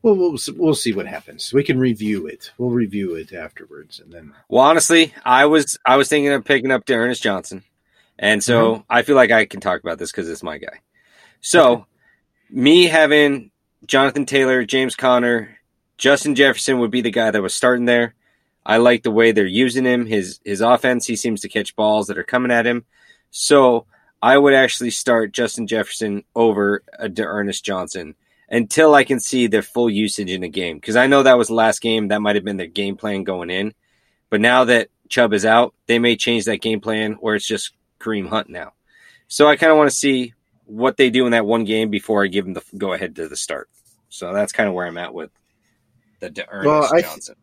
Well, 0.03 0.15
we'll 0.15 0.39
we'll 0.57 0.75
see 0.75 0.93
what 0.93 1.07
happens. 1.07 1.53
We 1.53 1.65
can 1.65 1.79
review 1.79 2.27
it. 2.27 2.53
We'll 2.59 2.71
review 2.71 3.15
it 3.15 3.33
afterwards, 3.33 4.01
and 4.01 4.13
then 4.13 4.35
Well, 4.49 4.65
honestly, 4.65 5.13
I 5.25 5.47
was 5.47 5.79
I 5.85 5.97
was 5.97 6.09
thinking 6.09 6.33
of 6.33 6.45
picking 6.45 6.71
up 6.71 6.89
Ernest 6.89 7.23
Johnson, 7.23 7.65
and 8.19 8.43
so 8.43 8.85
I 8.89 9.03
feel 9.03 9.17
like 9.17 9.31
I 9.31 9.47
can 9.47 9.61
talk 9.61 9.81
about 9.81 9.99
this 9.99 10.13
because 10.13 10.29
it's 10.29 10.43
my 10.43 10.59
guy. 10.59 10.81
So, 11.41 11.87
me 12.51 12.85
having 12.85 13.51
Jonathan 13.87 14.27
Taylor, 14.27 14.65
James 14.65 14.97
Conner, 14.97 15.59
Justin 15.99 16.35
Jefferson 16.35 16.79
would 16.81 16.91
be 16.91 17.01
the 17.01 17.11
guy 17.11 17.31
that 17.31 17.43
was 17.43 17.55
starting 17.55 17.87
there. 17.87 18.15
I 18.65 18.79
like 18.79 19.03
the 19.03 19.11
way 19.11 19.33
they're 19.33 19.47
using 19.47 19.85
him. 19.85 20.07
His 20.07 20.41
his 20.45 20.61
offense, 20.61 21.07
he 21.07 21.17
seems 21.17 21.41
to 21.43 21.49
catch 21.49 21.77
balls 21.77 22.09
that 22.09 22.19
are 22.19 22.25
coming 22.25 22.51
at 22.51 22.67
him. 22.67 22.85
So 23.31 23.87
I 24.23 24.39
would 24.39 24.55
actually 24.55 24.91
start 24.91 25.33
Justin 25.33 25.67
Jefferson 25.67 26.25
over 26.35 26.83
uh, 26.99 27.09
Ernest 27.19 27.65
Johnson 27.65 28.15
until 28.49 28.95
I 28.95 29.05
can 29.05 29.21
see 29.21 29.47
their 29.47 29.63
full 29.63 29.91
usage 29.91 30.31
in 30.31 30.43
the 30.43 30.49
game. 30.49 30.77
Because 30.77 30.97
I 30.97 31.07
know 31.07 31.23
that 31.23 31.39
was 31.39 31.49
the 31.49 31.55
last 31.55 31.81
game. 31.81 32.09
That 32.09 32.23
might 32.23 32.37
have 32.37 32.45
been 32.45 32.57
their 32.57 32.67
game 32.67 32.97
plan 32.97 33.25
going 33.25 33.51
in. 33.51 33.75
But 34.31 34.41
now 34.41 34.65
that 34.65 34.89
Chubb 35.09 35.33
is 35.33 35.45
out, 35.45 35.75
they 35.87 35.99
may 35.99 36.17
change 36.17 36.45
that 36.45 36.61
game 36.61 36.81
plan 36.81 37.15
where 37.15 37.35
it's 37.35 37.47
just 37.47 37.73
Kareem 38.01 38.29
Hunt 38.29 38.49
now. 38.49 38.73
So 39.29 39.49
I 39.49 39.57
kind 39.57 39.73
of 39.73 39.79
want 39.79 39.91
to 39.91 39.97
see 39.97 40.35
what 40.65 40.97
they 40.97 41.11
do 41.11 41.27
in 41.27 41.33
that 41.33 41.47
one 41.47 41.65
game 41.65 41.91
before 41.91 42.25
I 42.25 42.29
give 42.29 42.45
them 42.45 42.55
the 42.55 42.63
go 42.77 42.93
ahead 42.93 43.17
to 43.17 43.29
the 43.29 43.37
start. 43.37 43.69
So 44.09 44.33
that's 44.33 44.53
kind 44.53 44.69
of 44.69 44.75
where 44.75 44.87
I'm 44.87 44.99
at 44.99 45.15
with 45.15 45.31
the 46.21 46.31
De- 46.31 46.49
Ernest 46.49 46.67
Well, 46.67 46.91
I 46.93 47.03
Johnson. 47.03 47.37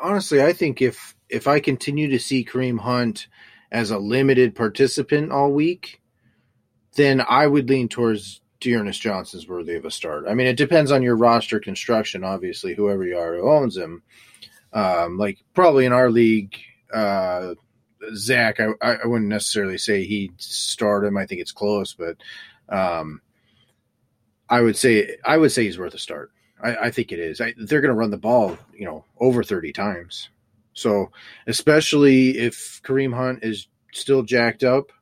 honestly, 0.00 0.42
I 0.42 0.52
think 0.52 0.82
if 0.82 1.14
if 1.28 1.46
I 1.46 1.60
continue 1.60 2.08
to 2.10 2.18
see 2.18 2.44
Kareem 2.44 2.78
Hunt 2.78 3.28
as 3.70 3.90
a 3.90 3.98
limited 3.98 4.54
participant 4.54 5.30
all 5.30 5.52
week, 5.52 6.00
then 6.94 7.20
I 7.28 7.46
would 7.46 7.68
lean 7.68 7.88
towards 7.88 8.40
D'Ernest 8.60 9.00
Johnson's 9.00 9.48
worthy 9.48 9.76
of 9.76 9.84
a 9.84 9.90
start. 9.90 10.26
I 10.28 10.34
mean, 10.34 10.46
it 10.46 10.56
depends 10.56 10.90
on 10.90 11.02
your 11.02 11.16
roster 11.16 11.60
construction, 11.60 12.24
obviously, 12.24 12.74
whoever 12.74 13.04
you 13.04 13.16
are 13.16 13.36
who 13.36 13.50
owns 13.50 13.76
him. 13.76 14.02
Um, 14.72 15.16
like 15.16 15.38
probably 15.54 15.86
in 15.86 15.92
our 15.92 16.10
league, 16.10 16.56
uh, 16.92 17.54
Zach, 18.14 18.60
I, 18.60 18.72
I 18.80 19.06
wouldn't 19.06 19.28
necessarily 19.30 19.78
say 19.78 20.04
he'd 20.04 20.40
start 20.40 21.04
him. 21.04 21.16
I 21.16 21.26
think 21.26 21.40
it's 21.40 21.52
close, 21.52 21.94
but 21.94 22.16
um, 22.68 23.20
I 24.48 24.60
would 24.60 24.76
say 24.76 25.16
I 25.24 25.36
would 25.36 25.52
say 25.52 25.64
he's 25.64 25.78
worth 25.78 25.94
a 25.94 25.98
start. 25.98 26.30
I, 26.62 26.76
I 26.76 26.90
think 26.90 27.12
it 27.12 27.18
is. 27.18 27.40
I, 27.40 27.54
they're 27.56 27.80
going 27.80 27.94
to 27.94 27.98
run 27.98 28.10
the 28.10 28.16
ball, 28.16 28.56
you 28.74 28.84
know, 28.84 29.04
over 29.18 29.42
thirty 29.42 29.72
times. 29.72 30.28
So, 30.74 31.10
especially 31.46 32.38
if 32.38 32.80
Kareem 32.84 33.14
Hunt 33.14 33.40
is 33.42 33.68
still 33.92 34.22
jacked 34.22 34.62
up, 34.62 34.92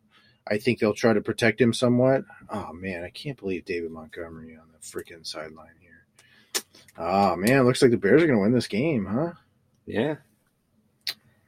I 0.48 0.58
think 0.58 0.78
they'll 0.78 0.94
try 0.94 1.12
to 1.12 1.20
protect 1.20 1.60
him 1.60 1.72
somewhat. 1.72 2.24
Oh 2.48 2.72
man, 2.72 3.02
I 3.04 3.10
can't 3.10 3.38
believe 3.38 3.64
David 3.64 3.90
Montgomery 3.90 4.56
on 4.56 4.68
the 4.72 4.78
freaking 4.78 5.26
sideline 5.26 5.74
here. 5.80 6.62
Oh 6.98 7.36
man, 7.36 7.64
looks 7.64 7.82
like 7.82 7.90
the 7.90 7.96
Bears 7.96 8.22
are 8.22 8.26
going 8.26 8.38
to 8.38 8.42
win 8.42 8.52
this 8.52 8.68
game, 8.68 9.06
huh? 9.06 9.32
Yeah. 9.86 10.16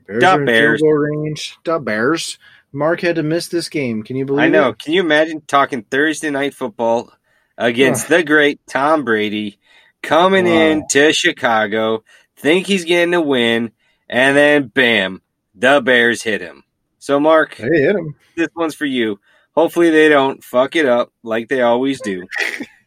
Bears 0.07 0.20
Da 0.22 0.34
are 0.36 0.44
Bears. 0.44 0.80
goal 0.80 0.92
range. 0.92 1.59
Da 1.64 1.78
Bears. 1.78 2.38
Mark 2.72 3.01
had 3.01 3.16
to 3.16 3.22
miss 3.22 3.49
this 3.49 3.68
game. 3.68 4.03
Can 4.03 4.16
you 4.16 4.24
believe? 4.26 4.44
I 4.44 4.49
know. 4.49 4.70
It? 4.70 4.78
Can 4.78 4.92
you 4.92 5.01
imagine 5.01 5.42
talking 5.46 5.82
Thursday 5.82 6.30
night 6.30 6.55
football 6.55 7.12
against 7.57 8.09
the 8.09 8.22
great 8.22 8.61
Tom 8.66 9.05
Brady 9.05 9.59
coming 10.03 10.44
Wow. 10.44 10.51
in 10.53 10.86
to 10.90 11.12
Chicago, 11.12 12.05
think 12.36 12.66
he's 12.66 12.84
getting 12.84 13.14
a 13.14 13.20
win, 13.20 13.72
and 14.09 14.36
then 14.36 14.68
bam, 14.68 15.22
the 15.55 15.80
Bears 15.80 16.22
hit 16.22 16.40
him. 16.40 16.62
So, 16.99 17.20
Mark, 17.20 17.57
They 17.57 17.82
hit 17.82 17.96
him. 17.96 18.14
this 18.36 18.49
one's 18.57 18.74
for 18.74 18.86
you. 18.86 19.20
Hopefully, 19.55 19.90
they 19.90 20.09
don't 20.09 20.42
fuck 20.42 20.76
it 20.76 20.86
up 20.86 21.12
like 21.22 21.49
they 21.49 21.62
always 21.62 22.01
do, 22.01 22.26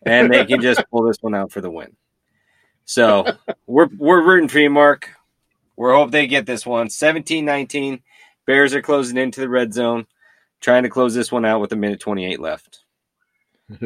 and 0.04 0.32
they 0.34 0.46
can 0.46 0.62
just 0.62 0.84
pull 0.90 1.04
this 1.04 1.18
one 1.22 1.36
out 1.36 1.52
for 1.52 1.62
the 1.62 1.70
win. 1.72 1.96
So, 2.86 3.26
we're 3.68 3.90
we're 3.98 4.22
rooting 4.24 4.50
for 4.50 4.60
you, 4.60 4.70
Mark. 4.70 5.10
We 5.78 5.90
hope 5.90 6.12
they 6.12 6.28
get 6.28 6.46
this 6.46 6.66
one 6.66 6.90
17 6.90 7.44
19. 7.46 8.02
Bears 8.46 8.74
are 8.74 8.82
closing 8.82 9.18
into 9.18 9.40
the 9.40 9.50
red 9.50 9.74
zone, 9.74 10.06
trying 10.60 10.84
to 10.84 10.90
close 10.90 11.14
this 11.14 11.32
one 11.32 11.46
out 11.46 11.62
with 11.62 11.72
a 11.72 11.76
minute 11.76 12.00
28 12.00 12.40
left. 12.40 12.80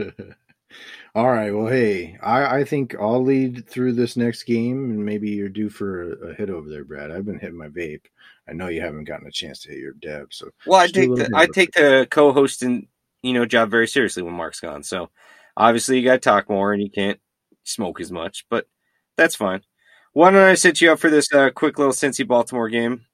All 1.15 1.31
right. 1.31 1.51
Well, 1.51 1.67
hey, 1.67 2.17
I, 2.21 2.59
I 2.59 2.63
think 2.63 2.95
I'll 2.99 3.23
lead 3.23 3.67
through 3.67 3.93
this 3.93 4.17
next 4.17 4.43
game, 4.43 4.89
and 4.91 5.05
maybe 5.05 5.29
you're 5.29 5.49
due 5.49 5.69
for 5.69 6.13
a, 6.13 6.29
a 6.29 6.33
hit 6.33 6.49
over 6.49 6.69
there, 6.69 6.83
Brad. 6.83 7.11
I've 7.11 7.25
been 7.25 7.39
hitting 7.39 7.57
my 7.57 7.69
vape. 7.69 8.05
I 8.47 8.53
know 8.53 8.67
you 8.67 8.81
haven't 8.81 9.05
gotten 9.05 9.27
a 9.27 9.31
chance 9.31 9.61
to 9.61 9.69
hit 9.69 9.79
your 9.79 9.93
deb, 9.93 10.27
so 10.31 10.49
Well, 10.65 10.79
I 10.79 10.87
Just 10.87 10.95
do 10.95 11.13
a 11.13 11.17
take 11.17 11.27
the 11.27 11.37
I 11.37 11.45
take 11.47 11.71
the 11.73 12.07
co-hosting 12.09 12.87
you 13.23 13.33
know 13.33 13.45
job 13.45 13.71
very 13.71 13.87
seriously 13.87 14.23
when 14.23 14.33
Mark's 14.33 14.59
gone. 14.59 14.83
So 14.83 15.09
obviously 15.57 15.99
you 15.99 16.05
got 16.05 16.13
to 16.13 16.19
talk 16.19 16.49
more 16.49 16.73
and 16.73 16.81
you 16.81 16.89
can't 16.89 17.19
smoke 17.63 17.99
as 17.99 18.11
much, 18.11 18.45
but 18.49 18.67
that's 19.17 19.35
fine. 19.35 19.61
Why 20.13 20.31
don't 20.31 20.41
I 20.41 20.53
set 20.53 20.79
you 20.81 20.91
up 20.91 20.99
for 20.99 21.09
this 21.09 21.31
uh, 21.33 21.49
quick 21.49 21.77
little 21.77 21.93
Cincy 21.93 22.25
Baltimore 22.25 22.69
game, 22.69 23.05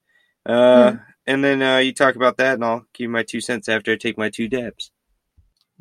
uh, 0.46 0.96
and 1.26 1.44
then 1.44 1.62
uh, 1.62 1.78
you 1.78 1.94
talk 1.94 2.16
about 2.16 2.38
that, 2.38 2.56
and 2.56 2.64
I'll 2.64 2.86
give 2.94 3.06
you 3.06 3.10
my 3.10 3.24
two 3.24 3.42
cents 3.42 3.68
after 3.68 3.94
I 3.94 3.96
take 3.96 4.18
my 4.18 4.30
two 4.30 4.48
dabs. 4.48 4.92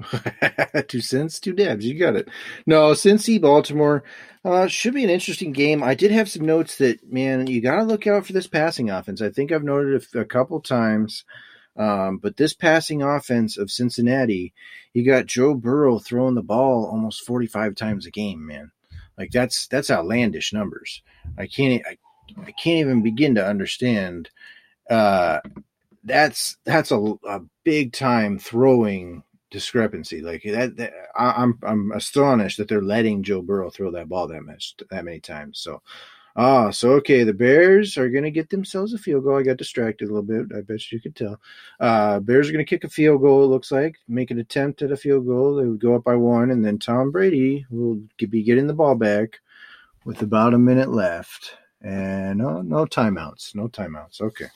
two 0.89 1.01
cents, 1.01 1.41
two 1.41 1.53
dabs. 1.53 1.85
You 1.85 1.99
got 1.99 2.17
it. 2.17 2.29
No, 2.67 2.91
Cincy, 2.93 3.41
Baltimore 3.41 4.03
uh, 4.45 4.67
should 4.67 4.95
be 4.95 5.05
an 5.05 5.11
interesting 5.11 5.53
game. 5.53 5.83
I 5.83 5.95
did 5.95 6.11
have 6.11 6.31
some 6.31 6.45
notes 6.45 6.77
that 6.79 7.13
man, 7.13 7.47
you 7.47 7.61
got 7.61 7.77
to 7.77 7.85
look 7.85 8.07
out 8.07 8.27
for 8.27 8.33
this 8.33 8.47
passing 8.47 8.91
offense. 8.91 9.21
I 9.21 9.31
think 9.31 9.53
I've 9.53 9.65
noted 9.65 10.03
it 10.03 10.19
a 10.19 10.25
couple 10.25 10.61
times. 10.61 11.25
Um, 11.77 12.19
but 12.19 12.37
this 12.37 12.53
passing 12.53 13.03
offense 13.03 13.57
of 13.57 13.71
Cincinnati, 13.71 14.53
you 14.93 15.05
got 15.05 15.27
Joe 15.27 15.55
Burrow 15.55 15.99
throwing 15.99 16.35
the 16.35 16.43
ball 16.43 16.87
almost 16.87 17.25
45 17.25 17.75
times 17.75 18.07
a 18.07 18.11
game, 18.11 18.47
man. 18.47 18.73
Like 19.17 19.31
that's 19.31 19.67
that's 19.67 19.91
outlandish 19.91 20.53
numbers. 20.53 21.03
I 21.39 21.47
can't 21.47 21.85
I, 21.87 21.99
I 22.43 22.53
can't 22.53 22.79
even 22.81 23.03
begin 23.03 23.35
to 23.37 23.47
understand. 23.47 24.31
Uh, 24.89 25.41
that's 26.05 26.57
that's 26.65 26.91
a, 26.91 26.99
a 26.99 27.41
big 27.65 27.93
time 27.93 28.39
throwing 28.39 29.23
discrepancy. 29.51 30.23
Like 30.23 30.43
that, 30.45 30.77
that 30.77 30.93
I, 31.15 31.43
I'm 31.43 31.59
I'm 31.63 31.93
astonished 31.93 32.59
that 32.59 32.69
they're 32.69 32.83
letting 32.83 33.23
Joe 33.23 33.43
Burrow 33.43 33.71
throw 33.71 33.91
that 33.93 34.09
ball 34.09 34.29
that 34.29 34.43
much 34.43 34.75
that 34.91 35.05
many 35.05 35.21
times. 35.21 35.59
So, 35.59 35.83
ah, 36.37 36.71
so 36.71 36.93
okay, 36.93 37.25
the 37.25 37.35
Bears 37.35 37.99
are 37.99 38.09
gonna 38.09 38.31
get 38.31 38.51
themselves 38.51 38.95
a 38.95 38.99
field 38.99 39.25
goal. 39.25 39.39
I 39.39 39.43
got 39.43 39.57
distracted 39.57 40.09
a 40.09 40.13
little 40.13 40.23
bit. 40.23 40.57
I 40.57 40.63
bet 40.63 40.91
you 40.91 41.01
could 41.01 41.17
tell. 41.17 41.41
Uh, 41.79 42.21
Bears 42.21 42.49
are 42.49 42.53
gonna 42.53 42.65
kick 42.65 42.85
a 42.85 42.89
field 42.89 43.21
goal. 43.21 43.45
It 43.45 43.49
looks 43.49 43.73
like 43.73 43.97
make 44.09 44.31
an 44.31 44.39
attempt 44.39 44.83
at 44.83 44.93
a 44.93 44.97
field 44.97 45.27
goal. 45.27 45.57
They 45.57 45.67
would 45.67 45.81
go 45.81 45.97
up 45.97 46.05
by 46.05 46.15
one, 46.15 46.51
and 46.51 46.65
then 46.65 46.79
Tom 46.79 47.11
Brady 47.11 47.67
will 47.71 48.01
be 48.17 48.43
getting 48.43 48.67
the 48.67 48.75
ball 48.75 48.95
back 48.95 49.41
with 50.05 50.23
about 50.23 50.55
a 50.55 50.59
minute 50.59 50.91
left. 50.91 51.57
And 51.83 52.39
no, 52.39 52.61
no 52.61 52.85
timeouts, 52.85 53.55
no 53.55 53.67
timeouts. 53.67 54.21
Okay, 54.21 54.49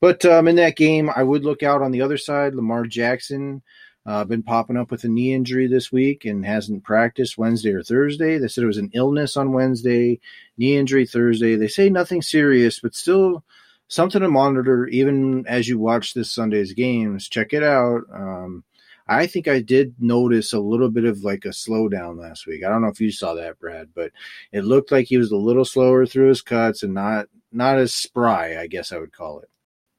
but 0.00 0.24
um, 0.24 0.46
in 0.46 0.54
that 0.56 0.76
game, 0.76 1.10
I 1.14 1.24
would 1.24 1.44
look 1.44 1.64
out 1.64 1.82
on 1.82 1.90
the 1.90 2.00
other 2.00 2.16
side. 2.16 2.54
Lamar 2.54 2.84
Jackson 2.84 3.60
uh, 4.06 4.24
been 4.24 4.42
popping 4.42 4.76
up 4.76 4.90
with 4.90 5.04
a 5.04 5.08
knee 5.08 5.34
injury 5.34 5.66
this 5.66 5.92
week 5.92 6.24
and 6.24 6.44
hasn't 6.44 6.84
practiced 6.84 7.38
Wednesday 7.38 7.72
or 7.72 7.82
Thursday. 7.82 8.38
They 8.38 8.48
said 8.48 8.64
it 8.64 8.68
was 8.68 8.78
an 8.78 8.90
illness 8.94 9.36
on 9.36 9.52
Wednesday, 9.52 10.20
knee 10.56 10.76
injury 10.76 11.06
Thursday. 11.06 11.56
They 11.56 11.68
say 11.68 11.90
nothing 11.90 12.22
serious, 12.22 12.80
but 12.80 12.94
still 12.94 13.44
something 13.88 14.20
to 14.20 14.28
monitor 14.28 14.86
even 14.86 15.46
as 15.46 15.68
you 15.68 15.78
watch 15.78 16.14
this 16.14 16.32
Sunday's 16.32 16.72
games. 16.72 17.28
Check 17.28 17.52
it 17.52 17.62
out. 17.62 18.02
Um, 18.12 18.64
I 19.06 19.26
think 19.26 19.48
I 19.48 19.60
did 19.60 19.94
notice 19.98 20.52
a 20.52 20.60
little 20.60 20.88
bit 20.88 21.04
of 21.04 21.24
like 21.24 21.44
a 21.44 21.48
slowdown 21.48 22.16
last 22.16 22.46
week. 22.46 22.64
I 22.64 22.68
don't 22.68 22.80
know 22.80 22.88
if 22.88 23.00
you 23.00 23.10
saw 23.10 23.34
that, 23.34 23.58
Brad, 23.58 23.88
but 23.92 24.12
it 24.52 24.64
looked 24.64 24.92
like 24.92 25.06
he 25.06 25.18
was 25.18 25.32
a 25.32 25.36
little 25.36 25.64
slower 25.64 26.06
through 26.06 26.28
his 26.28 26.42
cuts 26.42 26.84
and 26.84 26.94
not 26.94 27.26
not 27.52 27.78
as 27.78 27.92
spry, 27.92 28.60
I 28.60 28.68
guess 28.68 28.92
I 28.92 28.98
would 28.98 29.12
call 29.12 29.40
it. 29.40 29.50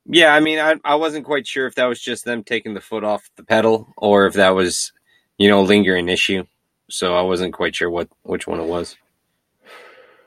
Yeah, 0.06 0.34
I 0.34 0.40
mean, 0.40 0.60
I 0.60 0.76
I 0.84 0.96
wasn't 0.96 1.26
quite 1.26 1.48
sure 1.48 1.68
if 1.68 1.76
that 1.76 1.86
was 1.86 2.02
just 2.02 2.26
them 2.26 2.44
taking 2.44 2.74
the 2.74 2.82
foot 2.82 3.04
off 3.04 3.30
the 3.36 3.44
pedal 3.44 3.94
or 3.98 4.26
if 4.26 4.34
that 4.34 4.50
was 4.50 4.92
you 5.38 5.50
know 5.50 5.62
a 5.62 5.64
lingering 5.64 6.10
issue. 6.10 6.44
So 6.90 7.16
I 7.16 7.22
wasn't 7.22 7.54
quite 7.54 7.76
sure 7.76 7.90
what 7.90 8.10
which 8.24 8.48
one 8.48 8.60
it 8.60 8.68
was. 8.68 8.98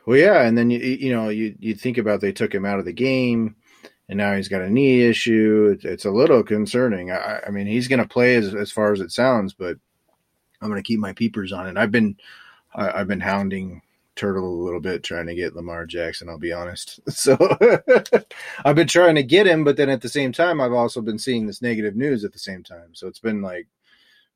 Well, 0.06 0.18
yeah, 0.18 0.42
and 0.42 0.56
then 0.56 0.70
you 0.70 0.78
you 0.78 1.12
know 1.12 1.28
you 1.28 1.54
you 1.58 1.74
think 1.74 1.98
about 1.98 2.20
they 2.20 2.32
took 2.32 2.54
him 2.54 2.64
out 2.64 2.78
of 2.78 2.84
the 2.84 2.92
game, 2.92 3.56
and 4.08 4.18
now 4.18 4.34
he's 4.36 4.48
got 4.48 4.62
a 4.62 4.70
knee 4.70 5.02
issue. 5.02 5.70
It's, 5.74 5.84
it's 5.84 6.04
a 6.04 6.10
little 6.10 6.42
concerning. 6.42 7.10
I, 7.10 7.40
I 7.46 7.50
mean, 7.50 7.66
he's 7.66 7.88
going 7.88 8.00
to 8.00 8.08
play 8.08 8.36
as 8.36 8.54
as 8.54 8.70
far 8.70 8.92
as 8.92 9.00
it 9.00 9.10
sounds, 9.12 9.54
but 9.54 9.76
I'm 10.60 10.68
going 10.68 10.82
to 10.82 10.86
keep 10.86 11.00
my 11.00 11.12
peepers 11.12 11.52
on 11.52 11.66
it. 11.66 11.76
I've 11.76 11.90
been 11.90 12.16
I, 12.74 13.00
I've 13.00 13.08
been 13.08 13.20
hounding 13.20 13.82
Turtle 14.16 14.48
a 14.48 14.64
little 14.64 14.80
bit 14.80 15.02
trying 15.02 15.26
to 15.26 15.34
get 15.34 15.56
Lamar 15.56 15.86
Jackson. 15.86 16.28
I'll 16.28 16.38
be 16.38 16.52
honest. 16.52 17.00
So 17.10 17.36
I've 18.64 18.76
been 18.76 18.86
trying 18.86 19.14
to 19.16 19.22
get 19.22 19.46
him, 19.46 19.64
but 19.64 19.76
then 19.76 19.88
at 19.88 20.02
the 20.02 20.08
same 20.08 20.32
time, 20.32 20.60
I've 20.60 20.72
also 20.72 21.00
been 21.00 21.18
seeing 21.18 21.46
this 21.46 21.62
negative 21.62 21.96
news 21.96 22.24
at 22.24 22.32
the 22.32 22.38
same 22.38 22.62
time. 22.62 22.90
So 22.92 23.06
it's 23.08 23.18
been 23.18 23.40
like, 23.40 23.66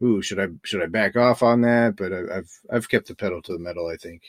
ooh, 0.03 0.23
should 0.23 0.41
I 0.41 0.47
should 0.65 0.83
I 0.83 0.87
back 0.87 1.17
off 1.17 1.43
on 1.43 1.61
that? 1.63 1.97
But 1.97 2.13
I, 2.13 2.39
I've 2.39 2.61
I've 2.71 2.89
kept 2.89 3.09
the 3.09 3.15
pedal 3.15 3.43
to 3.43 3.53
the 3.53 3.59
metal. 3.59 3.89
I 3.89 3.97
think. 3.97 4.23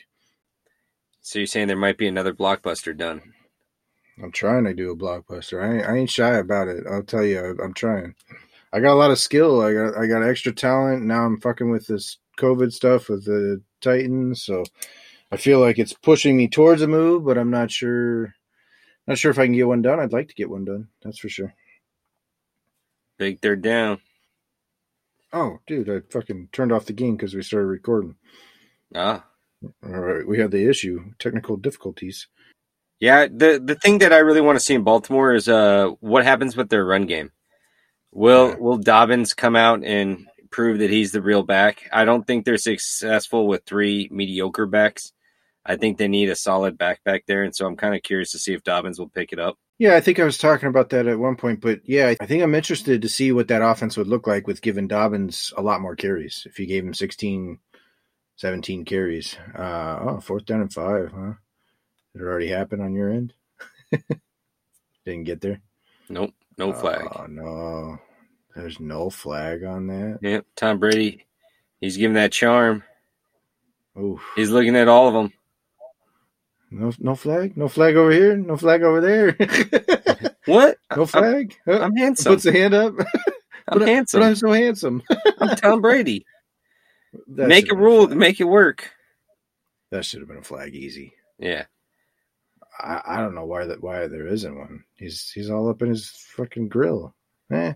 So 1.22 1.38
you're 1.38 1.46
saying 1.46 1.68
there 1.68 1.76
might 1.76 1.98
be 1.98 2.08
another 2.08 2.32
blockbuster 2.32 2.96
done? 2.96 3.34
I'm 4.22 4.32
trying 4.32 4.64
to 4.64 4.74
do 4.74 4.90
a 4.90 4.96
blockbuster. 4.96 5.62
I 5.62 5.76
ain't, 5.76 5.86
I 5.86 5.96
ain't 5.96 6.10
shy 6.10 6.36
about 6.36 6.68
it. 6.68 6.84
I'll 6.90 7.02
tell 7.02 7.24
you, 7.24 7.56
I'm 7.62 7.74
trying. 7.74 8.14
I 8.72 8.80
got 8.80 8.92
a 8.92 8.94
lot 8.94 9.10
of 9.10 9.18
skill. 9.18 9.60
I 9.62 9.72
got 9.72 9.96
I 9.96 10.06
got 10.06 10.22
extra 10.22 10.52
talent. 10.52 11.04
Now 11.04 11.24
I'm 11.24 11.40
fucking 11.40 11.70
with 11.70 11.86
this 11.86 12.18
COVID 12.38 12.72
stuff 12.72 13.08
with 13.08 13.24
the 13.24 13.62
Titans, 13.80 14.42
so 14.44 14.64
I 15.32 15.36
feel 15.36 15.60
like 15.60 15.78
it's 15.78 15.92
pushing 15.92 16.36
me 16.36 16.48
towards 16.48 16.82
a 16.82 16.88
move, 16.88 17.24
but 17.24 17.38
I'm 17.38 17.50
not 17.50 17.70
sure. 17.70 18.34
Not 19.06 19.18
sure 19.18 19.30
if 19.30 19.38
I 19.38 19.46
can 19.46 19.54
get 19.54 19.66
one 19.68 19.82
done. 19.82 20.00
I'd 20.00 20.12
like 20.12 20.28
to 20.28 20.34
get 20.34 20.50
one 20.50 20.64
done. 20.64 20.88
That's 21.02 21.18
for 21.18 21.28
sure. 21.28 21.54
Big 23.18 23.40
third 23.40 23.62
down. 23.62 23.98
Oh, 25.32 25.58
dude, 25.66 25.88
I 25.88 26.00
fucking 26.10 26.48
turned 26.52 26.72
off 26.72 26.86
the 26.86 26.92
game 26.92 27.16
because 27.16 27.34
we 27.34 27.42
started 27.42 27.66
recording. 27.66 28.16
Ah, 28.94 29.24
All 29.84 29.90
right, 29.90 30.26
we 30.26 30.38
had 30.38 30.50
the 30.50 30.68
issue, 30.68 31.12
technical 31.18 31.56
difficulties. 31.56 32.26
yeah. 32.98 33.26
The 33.30 33.60
the 33.64 33.76
thing 33.76 33.98
that 33.98 34.12
I 34.12 34.18
really 34.18 34.40
want 34.40 34.58
to 34.58 34.64
see 34.64 34.74
in 34.74 34.82
Baltimore 34.82 35.32
is 35.34 35.48
uh 35.48 35.90
what 36.00 36.24
happens 36.24 36.56
with 36.56 36.68
their 36.68 36.84
run 36.84 37.06
game. 37.06 37.30
Will 38.12 38.48
Yeah. 38.50 38.56
Will 38.56 38.78
Dobbins 38.78 39.34
come 39.34 39.54
out 39.54 39.84
and 39.84 40.26
prove 40.50 40.78
that 40.80 40.90
he's 40.90 41.12
the 41.12 41.22
real 41.22 41.44
back? 41.44 41.88
I 41.92 42.04
don't 42.04 42.26
think 42.26 42.44
they're 42.44 42.56
successful 42.58 43.46
with 43.46 43.64
three 43.64 44.08
mediocre 44.10 44.66
backs. 44.66 45.12
I 45.64 45.76
think 45.76 45.98
they 45.98 46.08
need 46.08 46.30
a 46.30 46.36
solid 46.36 46.78
back 46.78 47.04
back 47.04 47.24
there, 47.26 47.42
and 47.42 47.54
so 47.54 47.66
I'm 47.66 47.76
kind 47.76 47.94
of 47.94 48.02
curious 48.02 48.32
to 48.32 48.38
see 48.38 48.54
if 48.54 48.64
Dobbins 48.64 48.98
will 48.98 49.08
pick 49.08 49.32
it 49.32 49.38
up. 49.38 49.58
Yeah, 49.78 49.94
I 49.94 50.00
think 50.00 50.18
I 50.18 50.24
was 50.24 50.38
talking 50.38 50.68
about 50.68 50.90
that 50.90 51.06
at 51.06 51.18
one 51.18 51.36
point, 51.36 51.60
but 51.60 51.80
yeah, 51.84 52.14
I 52.20 52.26
think 52.26 52.42
I'm 52.42 52.54
interested 52.54 53.02
to 53.02 53.08
see 53.08 53.32
what 53.32 53.48
that 53.48 53.62
offense 53.62 53.96
would 53.96 54.08
look 54.08 54.26
like 54.26 54.46
with 54.46 54.62
giving 54.62 54.88
Dobbins 54.88 55.52
a 55.56 55.62
lot 55.62 55.80
more 55.80 55.96
carries. 55.96 56.46
If 56.46 56.58
you 56.58 56.66
gave 56.66 56.84
him 56.84 56.92
16, 56.92 57.58
17 58.36 58.84
carries. 58.84 59.36
Uh, 59.54 59.98
oh, 60.02 60.20
fourth 60.20 60.46
down 60.46 60.62
and 60.62 60.72
five, 60.72 61.12
huh? 61.14 61.32
Did 62.12 62.22
it 62.22 62.24
already 62.24 62.48
happen 62.48 62.80
on 62.80 62.94
your 62.94 63.10
end? 63.10 63.34
Didn't 65.04 65.24
get 65.24 65.40
there? 65.40 65.60
Nope, 66.08 66.32
no 66.58 66.72
flag. 66.72 67.06
Oh, 67.14 67.26
no. 67.26 67.98
There's 68.56 68.80
no 68.80 69.10
flag 69.10 69.64
on 69.64 69.86
that. 69.88 70.18
Yep, 70.22 70.46
Tom 70.56 70.78
Brady, 70.78 71.26
he's 71.80 71.96
giving 71.96 72.14
that 72.14 72.32
charm. 72.32 72.82
Oof. 73.98 74.20
He's 74.36 74.50
looking 74.50 74.76
at 74.76 74.88
all 74.88 75.08
of 75.08 75.14
them. 75.14 75.32
No, 76.70 76.92
no 76.98 77.14
flag? 77.14 77.56
No 77.56 77.68
flag 77.68 77.96
over 77.96 78.10
here? 78.12 78.36
No 78.36 78.56
flag 78.56 78.82
over 78.82 79.00
there? 79.00 79.36
What? 80.46 80.78
no 80.96 81.04
flag? 81.06 81.54
Huh? 81.66 81.80
I'm 81.80 81.94
handsome. 81.94 82.32
Puts 82.32 82.46
a 82.46 82.52
hand 82.52 82.74
up. 82.74 82.94
I'm 82.98 83.78
but, 83.78 83.82
I- 83.82 83.90
handsome. 83.90 84.20
But 84.20 84.26
I'm 84.26 84.36
so 84.36 84.52
handsome. 84.52 85.02
I'm 85.38 85.56
Tom 85.56 85.80
Brady. 85.80 86.24
That 87.34 87.48
make 87.48 87.70
a 87.72 87.76
rule 87.76 88.06
flag. 88.06 88.18
make 88.18 88.40
it 88.40 88.44
work. 88.44 88.88
That 89.90 90.04
should 90.04 90.20
have 90.20 90.28
been 90.28 90.38
a 90.38 90.42
flag 90.42 90.74
easy. 90.76 91.12
Yeah. 91.40 91.64
I, 92.78 93.02
I 93.04 93.16
don't 93.18 93.34
know 93.34 93.44
why 93.46 93.66
that 93.66 93.82
why 93.82 94.06
there 94.06 94.28
isn't 94.28 94.56
one. 94.58 94.84
He's 94.94 95.28
he's 95.30 95.50
all 95.50 95.68
up 95.68 95.82
in 95.82 95.88
his 95.88 96.08
fucking 96.36 96.68
grill. 96.68 97.14
Eh. 97.52 97.72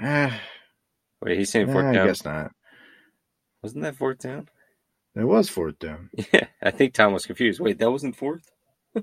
Ah, 0.00 0.40
Wait, 1.20 1.36
he's 1.38 1.50
saying 1.50 1.66
fourth 1.72 1.84
I 1.86 1.92
down. 1.92 2.06
guess 2.06 2.24
not. 2.24 2.52
Wasn't 3.62 3.82
that 3.82 3.96
fourth 3.96 4.18
down? 4.18 4.48
It 5.16 5.24
was 5.24 5.48
fourth 5.48 5.78
down. 5.78 6.10
Yeah, 6.32 6.46
I 6.62 6.70
think 6.70 6.94
Tom 6.94 7.12
was 7.12 7.26
confused. 7.26 7.60
Wait, 7.60 7.78
that 7.78 7.90
wasn't 7.90 8.16
fourth? 8.16 8.50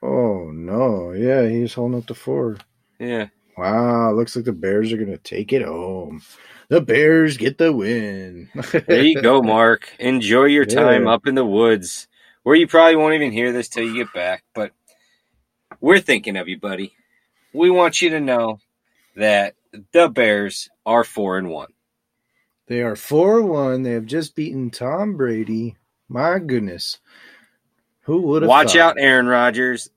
Oh 0.00 0.50
no. 0.52 1.10
Yeah, 1.12 1.48
he's 1.48 1.74
holding 1.74 1.98
up 1.98 2.06
the 2.06 2.14
four. 2.14 2.56
Yeah. 3.00 3.26
Wow, 3.56 4.12
looks 4.12 4.36
like 4.36 4.44
the 4.44 4.52
Bears 4.52 4.92
are 4.92 4.96
gonna 4.96 5.18
take 5.18 5.52
it 5.52 5.62
home. 5.62 6.22
The 6.68 6.80
Bears 6.80 7.36
get 7.36 7.58
the 7.58 7.72
win. 7.72 8.48
There 8.86 9.02
you 9.02 9.20
go, 9.20 9.42
Mark. 9.42 9.92
Enjoy 9.98 10.44
your 10.44 10.66
time 10.66 11.06
Yeah. 11.06 11.14
up 11.14 11.26
in 11.26 11.34
the 11.34 11.44
woods, 11.44 12.06
where 12.44 12.54
you 12.54 12.68
probably 12.68 12.94
won't 12.94 13.14
even 13.14 13.32
hear 13.32 13.50
this 13.52 13.68
till 13.68 13.82
you 13.84 13.94
get 14.04 14.12
back. 14.12 14.44
But 14.54 14.70
we're 15.80 15.98
thinking 16.00 16.36
of 16.36 16.46
you, 16.46 16.60
buddy. 16.60 16.92
We 17.52 17.68
want 17.70 18.00
you 18.00 18.10
to 18.10 18.20
know 18.20 18.60
that 19.16 19.54
the 19.92 20.08
Bears 20.08 20.68
are 20.86 21.02
four 21.02 21.38
and 21.38 21.50
one. 21.50 21.72
They 22.68 22.82
are 22.82 22.96
4 22.96 23.42
1. 23.42 23.82
They 23.82 23.92
have 23.92 24.06
just 24.06 24.34
beaten 24.36 24.70
Tom 24.70 25.16
Brady. 25.16 25.76
My 26.08 26.38
goodness. 26.38 26.98
Who 28.02 28.22
would 28.22 28.42
have 28.42 28.48
Watch 28.48 28.72
thought? 28.72 28.80
out, 28.80 28.96
Aaron 28.98 29.26
Rodgers. 29.26 29.90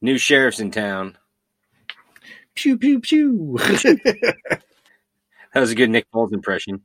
New 0.00 0.18
sheriff's 0.18 0.60
in 0.60 0.70
town. 0.70 1.16
Pew 2.54 2.78
pew 2.78 3.00
pew. 3.00 3.58
That 5.54 5.60
was 5.60 5.70
a 5.70 5.74
good 5.74 5.88
Nick 5.88 6.04
Foles 6.12 6.34
impression. 6.34 6.82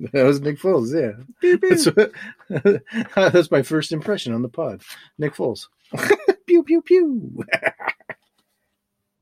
that 0.00 0.22
was 0.22 0.40
Nick 0.40 0.58
Foles. 0.58 0.90
Yeah, 0.90 1.56
that's, 1.60 1.84
what, 1.84 2.82
that's 3.34 3.50
my 3.50 3.60
first 3.60 3.92
impression 3.92 4.32
on 4.32 4.40
the 4.40 4.48
pod. 4.48 4.80
Nick 5.18 5.34
Foles. 5.34 5.66
pew 6.46 6.62
pew 6.62 6.80
pew. 6.80 7.44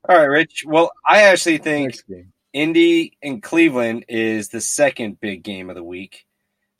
All 0.09 0.17
right, 0.17 0.27
Rich. 0.27 0.63
Well, 0.65 0.93
I 1.05 1.23
actually 1.23 1.59
think. 1.59 1.97
Indy 2.55 3.19
and 3.21 3.43
Cleveland 3.43 4.05
is 4.09 4.49
the 4.49 4.61
second 4.61 5.21
big 5.21 5.43
game 5.43 5.69
of 5.69 5.77
the 5.77 5.83
week. 5.83 6.25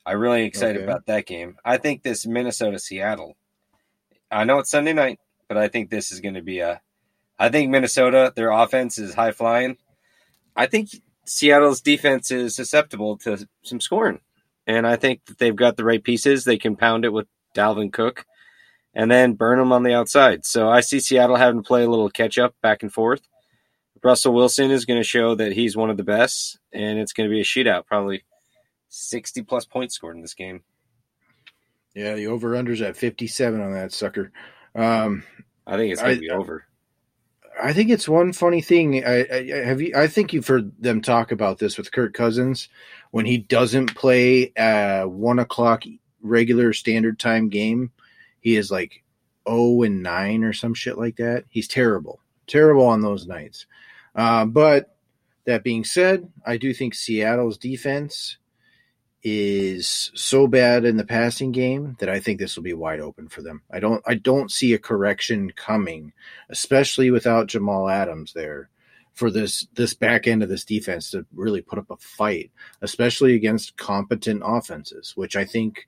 I'm 0.05 0.17
really 0.17 0.43
excited 0.45 0.77
Okay. 0.77 0.85
about 0.85 1.05
that 1.07 1.25
game. 1.25 1.57
I 1.65 1.77
think 1.77 2.01
this 2.01 2.25
Minnesota 2.25 2.79
Seattle. 2.79 3.35
I 4.31 4.45
know 4.45 4.59
it's 4.59 4.71
Sunday 4.71 4.93
night, 4.93 5.19
but 5.49 5.57
I 5.57 5.67
think 5.67 5.89
this 5.89 6.11
is 6.11 6.21
going 6.21 6.35
to 6.35 6.41
be 6.41 6.59
a. 6.59 6.81
I 7.37 7.49
think 7.49 7.69
Minnesota, 7.69 8.31
their 8.33 8.51
offense 8.51 8.97
is 8.97 9.13
high 9.13 9.33
flying. 9.33 9.77
I 10.55 10.67
think 10.67 10.89
Seattle's 11.25 11.81
defense 11.81 12.31
is 12.31 12.55
susceptible 12.55 13.17
to 13.19 13.45
some 13.63 13.81
scoring, 13.81 14.21
and 14.65 14.87
I 14.87 14.95
think 14.95 15.25
that 15.25 15.39
they've 15.39 15.55
got 15.55 15.75
the 15.75 15.83
right 15.83 16.01
pieces. 16.01 16.45
They 16.45 16.57
can 16.57 16.77
pound 16.77 17.03
it 17.03 17.11
with 17.11 17.27
Dalvin 17.53 17.91
Cook, 17.91 18.25
and 18.93 19.11
then 19.11 19.33
burn 19.33 19.59
them 19.59 19.73
on 19.73 19.83
the 19.83 19.93
outside. 19.93 20.45
So 20.45 20.69
I 20.69 20.79
see 20.79 21.01
Seattle 21.01 21.35
having 21.35 21.61
to 21.61 21.67
play 21.67 21.83
a 21.83 21.89
little 21.89 22.09
catch 22.09 22.37
up 22.37 22.55
back 22.61 22.81
and 22.83 22.93
forth. 22.93 23.21
Russell 24.05 24.35
Wilson 24.35 24.69
is 24.69 24.85
going 24.85 24.99
to 24.99 25.03
show 25.03 25.33
that 25.33 25.53
he's 25.53 25.75
one 25.75 25.89
of 25.89 25.97
the 25.97 26.03
best, 26.03 26.59
and 26.71 26.99
it's 26.99 27.11
going 27.11 27.27
to 27.27 27.33
be 27.33 27.41
a 27.41 27.43
shootout, 27.43 27.87
probably 27.87 28.23
60 28.89 29.41
plus 29.41 29.65
points 29.65 29.95
scored 29.95 30.15
in 30.15 30.21
this 30.21 30.35
game. 30.35 30.61
Yeah, 31.95 32.13
the 32.13 32.27
over 32.27 32.51
unders 32.51 32.87
at 32.87 32.95
57 32.95 33.59
on 33.59 33.73
that 33.73 33.91
sucker. 33.91 34.31
Um, 34.75 35.23
I 35.65 35.75
think 35.77 35.91
it's 35.91 36.03
going 36.03 36.17
to 36.17 36.21
be 36.21 36.29
over. 36.29 36.65
I 37.59 37.73
think 37.73 37.89
it's 37.89 38.07
one 38.07 38.31
funny 38.31 38.61
thing. 38.61 39.03
I, 39.03 39.25
I 39.31 39.65
have 39.65 39.81
you. 39.81 39.93
I 39.95 40.05
think 40.05 40.33
you've 40.33 40.47
heard 40.47 40.71
them 40.79 41.01
talk 41.01 41.31
about 41.31 41.57
this 41.57 41.75
with 41.75 41.91
Kirk 41.91 42.13
Cousins 42.13 42.69
when 43.09 43.25
he 43.25 43.39
doesn't 43.39 43.95
play 43.95 44.51
a 44.55 45.05
one 45.05 45.39
o'clock 45.39 45.83
regular 46.21 46.73
standard 46.73 47.17
time 47.17 47.49
game. 47.49 47.91
He 48.39 48.55
is 48.55 48.69
like 48.69 49.03
zero 49.49 49.81
and 49.81 50.03
nine 50.03 50.43
or 50.43 50.53
some 50.53 50.75
shit 50.75 50.99
like 50.99 51.15
that. 51.15 51.45
He's 51.49 51.67
terrible, 51.67 52.19
terrible 52.45 52.85
on 52.85 53.01
those 53.01 53.25
nights. 53.25 53.65
Uh, 54.15 54.45
but 54.45 54.95
that 55.45 55.63
being 55.63 55.83
said, 55.83 56.31
I 56.45 56.57
do 56.57 56.73
think 56.73 56.95
Seattle's 56.95 57.57
defense 57.57 58.37
is 59.27 60.11
so 60.13 60.45
bad 60.45 60.85
in 60.85 60.97
the 60.97 61.05
passing 61.05 61.51
game 61.51 61.97
that 61.99 62.09
I 62.09 62.19
think 62.19 62.39
this 62.39 62.55
will 62.55 62.63
be 62.63 62.73
wide 62.73 62.99
open 62.99 63.27
for 63.27 63.41
them. 63.41 63.63
I 63.71 63.79
don't 63.79 64.03
I 64.05 64.13
don't 64.13 64.51
see 64.51 64.73
a 64.73 64.79
correction 64.79 65.51
coming, 65.51 66.13
especially 66.49 67.09
without 67.09 67.47
Jamal 67.47 67.89
Adams 67.89 68.33
there 68.33 68.69
for 69.13 69.31
this 69.31 69.67
this 69.73 69.95
back 69.95 70.27
end 70.27 70.43
of 70.43 70.49
this 70.49 70.63
defense 70.63 71.09
to 71.11 71.25
really 71.33 71.61
put 71.61 71.79
up 71.79 71.89
a 71.89 71.97
fight, 71.97 72.51
especially 72.81 73.33
against 73.33 73.77
competent 73.77 74.43
offenses, 74.45 75.13
which 75.15 75.35
I 75.35 75.43
think 75.43 75.87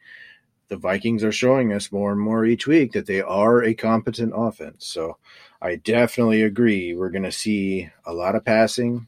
the 0.70 0.78
Vikings 0.78 1.24
are 1.24 1.32
showing 1.32 1.72
us 1.74 1.92
more 1.92 2.12
and 2.12 2.20
more 2.20 2.46
each 2.46 2.68
week 2.68 2.92
that 2.92 3.06
they 3.06 3.22
are 3.22 3.64
a 3.64 3.74
competent 3.74 4.34
offense. 4.36 4.86
So 4.86 5.18
I 5.62 5.76
definitely 5.76 6.42
agree. 6.42 6.94
We're 6.94 7.10
going 7.10 7.24
to 7.24 7.32
see 7.32 7.90
a 8.06 8.14
lot 8.14 8.36
of 8.36 8.46
passing, 8.46 9.08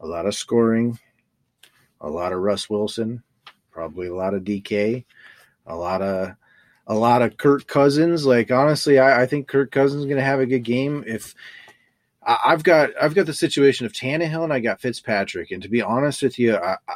a 0.00 0.06
lot 0.06 0.26
of 0.26 0.34
scoring, 0.34 0.98
a 2.00 2.08
lot 2.08 2.32
of 2.32 2.40
Russ 2.40 2.70
Wilson, 2.70 3.22
probably 3.70 4.08
a 4.08 4.14
lot 4.14 4.34
of 4.34 4.42
DK, 4.42 5.04
a 5.66 5.76
lot 5.76 6.02
of 6.02 6.34
a 6.88 6.94
lot 6.94 7.22
of 7.22 7.36
Kirk 7.36 7.66
Cousins. 7.66 8.24
Like 8.24 8.50
honestly, 8.50 8.98
I, 8.98 9.22
I 9.22 9.26
think 9.26 9.48
Kirk 9.48 9.70
Cousins 9.70 10.00
is 10.00 10.06
going 10.06 10.18
to 10.18 10.24
have 10.24 10.40
a 10.40 10.46
good 10.46 10.62
game. 10.62 11.04
If 11.06 11.34
I, 12.22 12.38
I've 12.46 12.62
got 12.62 12.90
I've 13.00 13.14
got 13.14 13.26
the 13.26 13.34
situation 13.34 13.86
of 13.86 13.92
Tannehill 13.92 14.44
and 14.44 14.52
I 14.52 14.60
got 14.60 14.80
Fitzpatrick, 14.80 15.50
and 15.50 15.62
to 15.62 15.68
be 15.68 15.82
honest 15.82 16.22
with 16.22 16.38
you, 16.38 16.56
I, 16.56 16.76
I, 16.88 16.94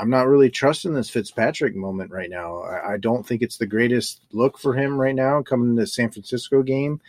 I'm 0.00 0.10
not 0.10 0.26
really 0.28 0.50
trusting 0.50 0.94
this 0.94 1.10
Fitzpatrick 1.10 1.76
moment 1.76 2.10
right 2.10 2.30
now. 2.30 2.60
I, 2.62 2.94
I 2.94 2.96
don't 2.96 3.26
think 3.26 3.42
it's 3.42 3.58
the 3.58 3.66
greatest 3.66 4.22
look 4.32 4.58
for 4.58 4.74
him 4.74 4.98
right 4.98 5.14
now 5.14 5.42
coming 5.42 5.76
to 5.76 5.82
the 5.82 5.86
San 5.86 6.10
Francisco 6.10 6.62
game 6.62 7.00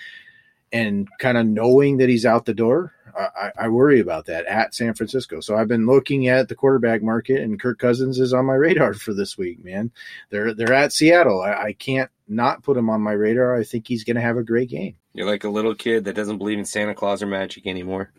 and 0.73 1.07
kind 1.19 1.37
of 1.37 1.45
knowing 1.45 1.97
that 1.97 2.09
he's 2.09 2.25
out 2.25 2.45
the 2.45 2.53
door. 2.53 2.93
I, 3.17 3.51
I- 3.59 3.67
worry 3.67 3.99
about 3.99 4.25
that 4.27 4.45
at 4.45 4.73
San 4.73 4.93
Francisco. 4.93 5.41
So 5.41 5.55
I've 5.55 5.67
been 5.67 5.85
looking 5.85 6.27
at 6.29 6.47
the 6.47 6.55
quarterback 6.55 7.01
market, 7.01 7.41
and 7.41 7.59
Kirk 7.59 7.77
Cousins 7.77 8.19
is 8.19 8.33
on 8.33 8.45
my 8.45 8.53
radar 8.55 8.93
for 8.93 9.13
this 9.13 9.37
week. 9.37 9.63
Man, 9.63 9.91
they're 10.29 10.53
they're 10.53 10.73
at 10.73 10.93
Seattle. 10.93 11.41
I, 11.41 11.51
I 11.53 11.73
can't 11.73 12.09
not 12.29 12.63
put 12.63 12.77
him 12.77 12.89
on 12.89 13.01
my 13.01 13.11
radar. 13.11 13.55
I 13.55 13.63
think 13.63 13.87
he's 13.87 14.05
going 14.05 14.15
to 14.15 14.21
have 14.21 14.37
a 14.37 14.43
great 14.43 14.69
game. 14.69 14.95
You're 15.13 15.27
like 15.27 15.43
a 15.43 15.49
little 15.49 15.75
kid 15.75 16.05
that 16.05 16.15
doesn't 16.15 16.37
believe 16.37 16.57
in 16.57 16.63
Santa 16.65 16.95
Claus 16.95 17.21
or 17.21 17.27
magic 17.27 17.67
anymore. 17.67 18.11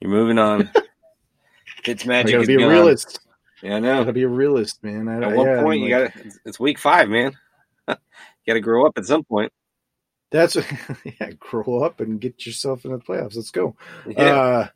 You're 0.00 0.10
moving 0.10 0.38
on. 0.38 0.70
It's 1.84 2.04
magic. 2.04 2.46
be 2.46 2.54
a 2.54 2.68
realist. 2.68 3.20
Yeah, 3.62 3.74
I 3.74 3.78
I 3.78 3.80
got 3.80 4.04
to 4.04 4.12
be 4.12 4.22
a 4.22 4.28
realist, 4.28 4.82
man. 4.84 5.08
I, 5.08 5.22
At 5.22 5.36
one 5.36 5.46
yeah, 5.46 5.62
point, 5.62 5.82
I'm 5.82 5.88
you 5.88 5.98
like- 5.98 6.14
got 6.14 6.22
to. 6.22 6.30
It's 6.44 6.60
week 6.60 6.78
five, 6.78 7.08
man. 7.08 7.36
you 7.88 7.94
got 8.46 8.54
to 8.54 8.60
grow 8.60 8.86
up 8.86 8.98
at 8.98 9.06
some 9.06 9.24
point. 9.24 9.52
That's 10.30 10.56
yeah. 11.20 11.30
Grow 11.38 11.82
up 11.82 12.00
and 12.00 12.20
get 12.20 12.44
yourself 12.46 12.84
in 12.84 12.92
the 12.92 12.98
playoffs. 12.98 13.34
Let's 13.36 13.50
go. 13.50 13.76
Yeah. 14.06 14.22
Uh, 14.22 14.68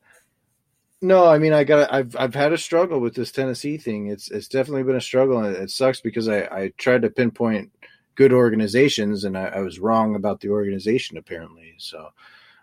no, 1.03 1.27
I 1.27 1.39
mean 1.39 1.53
I 1.53 1.65
got 1.65 1.93
I've 1.93 2.17
I've 2.17 2.35
had 2.35 2.53
a 2.53 2.59
struggle 2.59 3.01
with 3.01 3.15
this 3.15 3.33
Tennessee 3.33 3.77
thing. 3.77 4.07
It's 4.07 4.31
it's 4.31 4.49
definitely 4.49 4.85
been 4.85 4.97
a 4.97 5.01
struggle, 5.01 5.39
and 5.39 5.55
it, 5.55 5.61
it 5.63 5.71
sucks 5.71 6.01
because 6.01 6.29
I 6.29 6.43
I 6.43 6.73
tried 6.79 7.03
to 7.03 7.11
pinpoint 7.11 7.73
good 8.15 8.33
organizations, 8.33 9.25
and 9.25 9.37
I, 9.37 9.47
I 9.47 9.61
was 9.61 9.79
wrong 9.81 10.15
about 10.15 10.41
the 10.41 10.51
organization 10.51 11.17
apparently. 11.19 11.75
So 11.79 12.09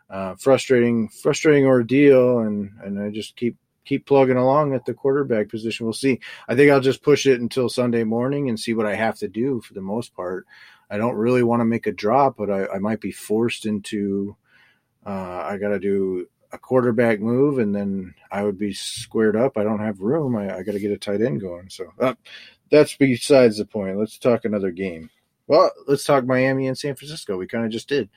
uh, 0.09 0.35
frustrating, 0.35 1.09
frustrating 1.09 1.65
ordeal, 1.65 2.39
and 2.39 2.71
and 2.83 2.99
I 2.99 3.09
just 3.09 3.35
keep 3.35 3.57
keep 3.85 4.05
plugging 4.05 4.37
along 4.37 4.73
at 4.73 4.85
the 4.85 4.93
quarterback 4.93 5.49
position. 5.49 5.85
We'll 5.85 5.93
see. 5.93 6.19
I 6.47 6.55
think 6.55 6.71
I'll 6.71 6.79
just 6.79 7.01
push 7.01 7.25
it 7.25 7.41
until 7.41 7.69
Sunday 7.69 8.03
morning 8.03 8.49
and 8.49 8.59
see 8.59 8.73
what 8.73 8.85
I 8.85 8.95
have 8.95 9.17
to 9.19 9.27
do 9.27 9.61
for 9.61 9.73
the 9.73 9.81
most 9.81 10.13
part. 10.15 10.45
I 10.89 10.97
don't 10.97 11.15
really 11.15 11.43
want 11.43 11.61
to 11.61 11.65
make 11.65 11.87
a 11.87 11.91
drop, 11.91 12.37
but 12.37 12.49
I, 12.49 12.67
I 12.67 12.79
might 12.79 13.01
be 13.01 13.11
forced 13.11 13.65
into. 13.65 14.35
Uh, 15.05 15.43
I 15.45 15.57
got 15.57 15.69
to 15.69 15.79
do 15.79 16.27
a 16.51 16.57
quarterback 16.57 17.19
move, 17.19 17.59
and 17.59 17.75
then 17.75 18.13
I 18.31 18.43
would 18.43 18.57
be 18.57 18.73
squared 18.73 19.35
up. 19.35 19.57
I 19.57 19.63
don't 19.63 19.79
have 19.79 20.01
room. 20.01 20.35
I, 20.35 20.57
I 20.57 20.63
got 20.63 20.73
to 20.73 20.79
get 20.79 20.91
a 20.91 20.97
tight 20.97 21.21
end 21.21 21.41
going. 21.41 21.69
So 21.69 21.93
uh, 21.99 22.15
that's 22.71 22.95
besides 22.95 23.57
the 23.57 23.65
point. 23.65 23.97
Let's 23.97 24.17
talk 24.17 24.45
another 24.45 24.71
game. 24.71 25.09
Well, 25.47 25.71
let's 25.87 26.03
talk 26.03 26.25
Miami 26.25 26.67
and 26.67 26.77
San 26.77 26.95
Francisco. 26.95 27.37
We 27.37 27.47
kind 27.47 27.65
of 27.65 27.71
just 27.71 27.89
did. 27.89 28.09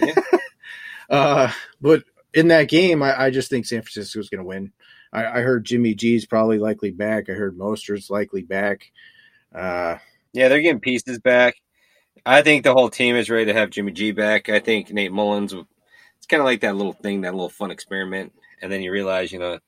Yeah. 0.00 0.14
uh, 1.10 1.52
but 1.80 2.04
in 2.34 2.48
that 2.48 2.68
game, 2.68 3.02
I, 3.02 3.24
I 3.24 3.30
just 3.30 3.50
think 3.50 3.66
San 3.66 3.82
Francisco 3.82 4.20
is 4.20 4.28
going 4.28 4.42
to 4.42 4.48
win. 4.48 4.72
I, 5.12 5.26
I 5.26 5.40
heard 5.40 5.64
Jimmy 5.64 5.94
G's 5.94 6.26
probably 6.26 6.58
likely 6.58 6.90
back. 6.90 7.28
I 7.28 7.32
heard 7.32 7.56
Mostert's 7.56 8.10
likely 8.10 8.42
back. 8.42 8.90
Uh, 9.54 9.96
Yeah, 10.32 10.48
they're 10.48 10.60
getting 10.60 10.80
pieces 10.80 11.18
back. 11.18 11.56
I 12.26 12.42
think 12.42 12.62
the 12.62 12.74
whole 12.74 12.90
team 12.90 13.16
is 13.16 13.30
ready 13.30 13.46
to 13.46 13.54
have 13.54 13.70
Jimmy 13.70 13.92
G 13.92 14.12
back. 14.12 14.48
I 14.48 14.60
think 14.60 14.92
Nate 14.92 15.12
Mullens, 15.12 15.54
it's 15.54 16.26
kind 16.26 16.40
of 16.40 16.44
like 16.44 16.60
that 16.60 16.76
little 16.76 16.92
thing, 16.92 17.22
that 17.22 17.32
little 17.32 17.48
fun 17.48 17.70
experiment. 17.70 18.32
And 18.60 18.70
then 18.70 18.82
you 18.82 18.92
realize, 18.92 19.32
you 19.32 19.38
know, 19.38 19.58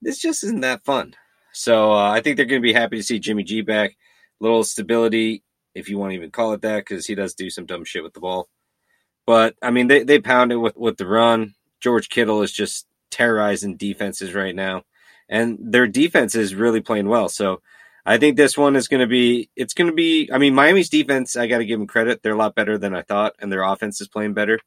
this 0.00 0.18
just 0.18 0.44
isn't 0.44 0.60
that 0.60 0.84
fun. 0.84 1.14
So 1.52 1.92
uh, 1.92 2.10
I 2.10 2.20
think 2.20 2.36
they're 2.36 2.46
going 2.46 2.62
to 2.62 2.66
be 2.66 2.72
happy 2.72 2.98
to 2.98 3.02
see 3.02 3.18
Jimmy 3.18 3.42
G 3.42 3.62
back. 3.62 3.96
Little 4.40 4.64
stability, 4.64 5.42
if 5.74 5.88
you 5.88 5.98
want 5.98 6.12
to 6.12 6.16
even 6.16 6.30
call 6.30 6.52
it 6.52 6.62
that, 6.62 6.78
because 6.78 7.06
he 7.06 7.14
does 7.14 7.34
do 7.34 7.50
some 7.50 7.66
dumb 7.66 7.84
shit 7.84 8.02
with 8.02 8.14
the 8.14 8.20
ball. 8.20 8.48
But 9.26 9.56
I 9.60 9.70
mean, 9.70 9.88
they, 9.88 10.04
they 10.04 10.20
pound 10.20 10.52
it 10.52 10.56
with, 10.56 10.76
with 10.76 10.96
the 10.96 11.06
run. 11.06 11.54
George 11.82 12.08
Kittle 12.08 12.42
is 12.42 12.52
just 12.52 12.86
terrorizing 13.10 13.76
defenses 13.76 14.34
right 14.34 14.54
now. 14.54 14.84
And 15.28 15.58
their 15.60 15.86
defense 15.86 16.34
is 16.34 16.54
really 16.54 16.80
playing 16.80 17.08
well. 17.08 17.28
So 17.28 17.60
I 18.06 18.18
think 18.18 18.36
this 18.36 18.56
one 18.56 18.76
is 18.76 18.88
going 18.88 19.00
to 19.00 19.06
be. 19.06 19.50
It's 19.56 19.74
going 19.74 19.90
to 19.90 19.94
be. 19.94 20.30
I 20.32 20.38
mean, 20.38 20.54
Miami's 20.54 20.88
defense. 20.88 21.36
I 21.36 21.46
got 21.46 21.58
to 21.58 21.64
give 21.64 21.78
them 21.78 21.86
credit. 21.86 22.22
They're 22.22 22.34
a 22.34 22.38
lot 22.38 22.54
better 22.54 22.78
than 22.78 22.94
I 22.94 23.02
thought, 23.02 23.34
and 23.38 23.50
their 23.50 23.62
offense 23.62 24.00
is 24.00 24.08
playing 24.08 24.34
better. 24.34 24.58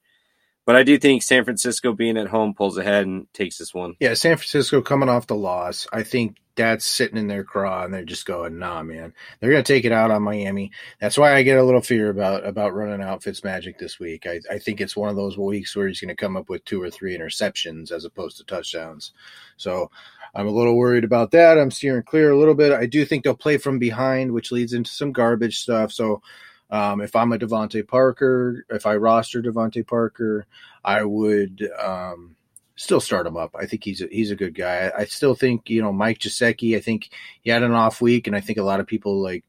But 0.66 0.76
I 0.76 0.84
do 0.84 0.97
think 0.97 1.22
San 1.22 1.43
Francisco 1.43 1.93
being 1.93 2.18
at 2.18 2.28
home 2.28 2.53
pulls 2.53 2.78
ahead 2.78 3.05
and 3.05 3.32
takes 3.34 3.57
this 3.57 3.74
one. 3.74 3.95
Yeah, 3.99 4.16
San 4.16 4.36
Francisco 4.38 4.82
coming 4.82 5.09
off 5.09 5.28
the 5.28 5.36
loss. 5.36 5.88
I 5.93 6.01
think 6.03 6.38
that's 6.55 6.86
sitting 6.86 7.18
in 7.18 7.28
their 7.28 7.43
craw, 7.43 7.84
and 7.84 7.93
they're 7.93 8.03
just 8.03 8.26
going, 8.26 8.57
"Nah, 8.57 8.82
man." 8.82 9.13
They're 9.39 9.51
to 9.51 9.61
take 9.63 9.86
it 9.86 9.91
out 9.91 10.09
on 10.09 10.24
Miami. 10.24 10.72
That's 10.99 11.18
why 11.18 11.36
I 11.36 11.43
get 11.43 11.57
a 11.57 11.63
little 11.63 11.82
fear 11.82 12.09
about 12.09 12.45
about 12.45 12.74
running 12.74 13.01
out 13.01 13.22
Fitzmagic 13.22 13.78
this 13.78 13.99
week. 13.99 14.26
I, 14.26 14.39
I 14.49 14.57
think 14.57 14.82
it's 14.82 14.95
one 14.95 15.09
of 15.09 15.16
those 15.16 15.38
weeks 15.38 15.76
where 15.76 15.88
he's 15.88 15.99
to 15.99 16.16
come 16.16 16.38
up 16.38 16.49
with 16.49 16.66
two 16.66 16.82
or 16.82 16.89
three 16.89 17.18
interceptions 17.18 17.91
as 17.91 18.05
opposed 18.05 18.38
to 18.38 18.45
touchdowns. 18.45 19.11
So 19.57 19.91
I'm 20.34 20.47
a 20.47 20.51
little 20.51 20.78
worried 20.78 21.03
about 21.03 21.32
that. 21.32 21.57
I'm 21.57 21.72
steering 21.72 22.03
clear 22.03 22.32
a 22.32 22.38
little 22.38 22.55
bit. 22.55 22.74
I 22.74 22.86
do 22.86 23.05
think 23.05 23.24
they'll 23.24 23.36
play 23.36 23.57
from 23.57 23.80
behind, 23.80 24.32
which 24.32 24.51
leads 24.51 24.74
into 24.74 24.89
some 24.89 25.11
garbage 25.11 25.59
stuff. 25.59 25.91
So 25.91 26.22
um, 26.70 27.01
if 27.01 27.16
I'm 27.16 27.32
a 27.32 27.38
DeVante 27.38 27.88
Parker, 27.88 28.66
if 28.70 28.86
I 28.86 28.95
roster 28.95 29.41
DeVante 29.41 29.86
Parker, 29.86 30.45
I 30.84 31.03
would. 31.03 31.70
Um, 31.80 32.36
still 32.78 32.99
start 32.99 33.26
him 33.26 33.38
up. 33.38 33.55
I 33.57 33.66
think 33.66 33.84
he's 33.84 34.01
a, 34.01 34.07
he's 34.11 34.32
a 34.32 34.36
good 34.36 34.53
guy. 34.53 34.88
I, 34.89 35.01
I 35.01 35.05
still 35.05 35.36
think 35.36 35.70
you 35.70 35.82
know 35.82 35.93
Mike 35.93 36.20
Gesicki. 36.20 36.76
I 36.76 36.82
think 36.82 37.09
he 37.41 37.49
had 37.49 37.63
an 37.63 37.72
off 37.72 38.01
week, 38.01 38.28
and 38.28 38.36
I 38.36 38.41
think 38.41 38.59
a 38.59 38.63
lot 38.63 38.80
of 38.80 38.88
people 38.88 39.22
like 39.22 39.43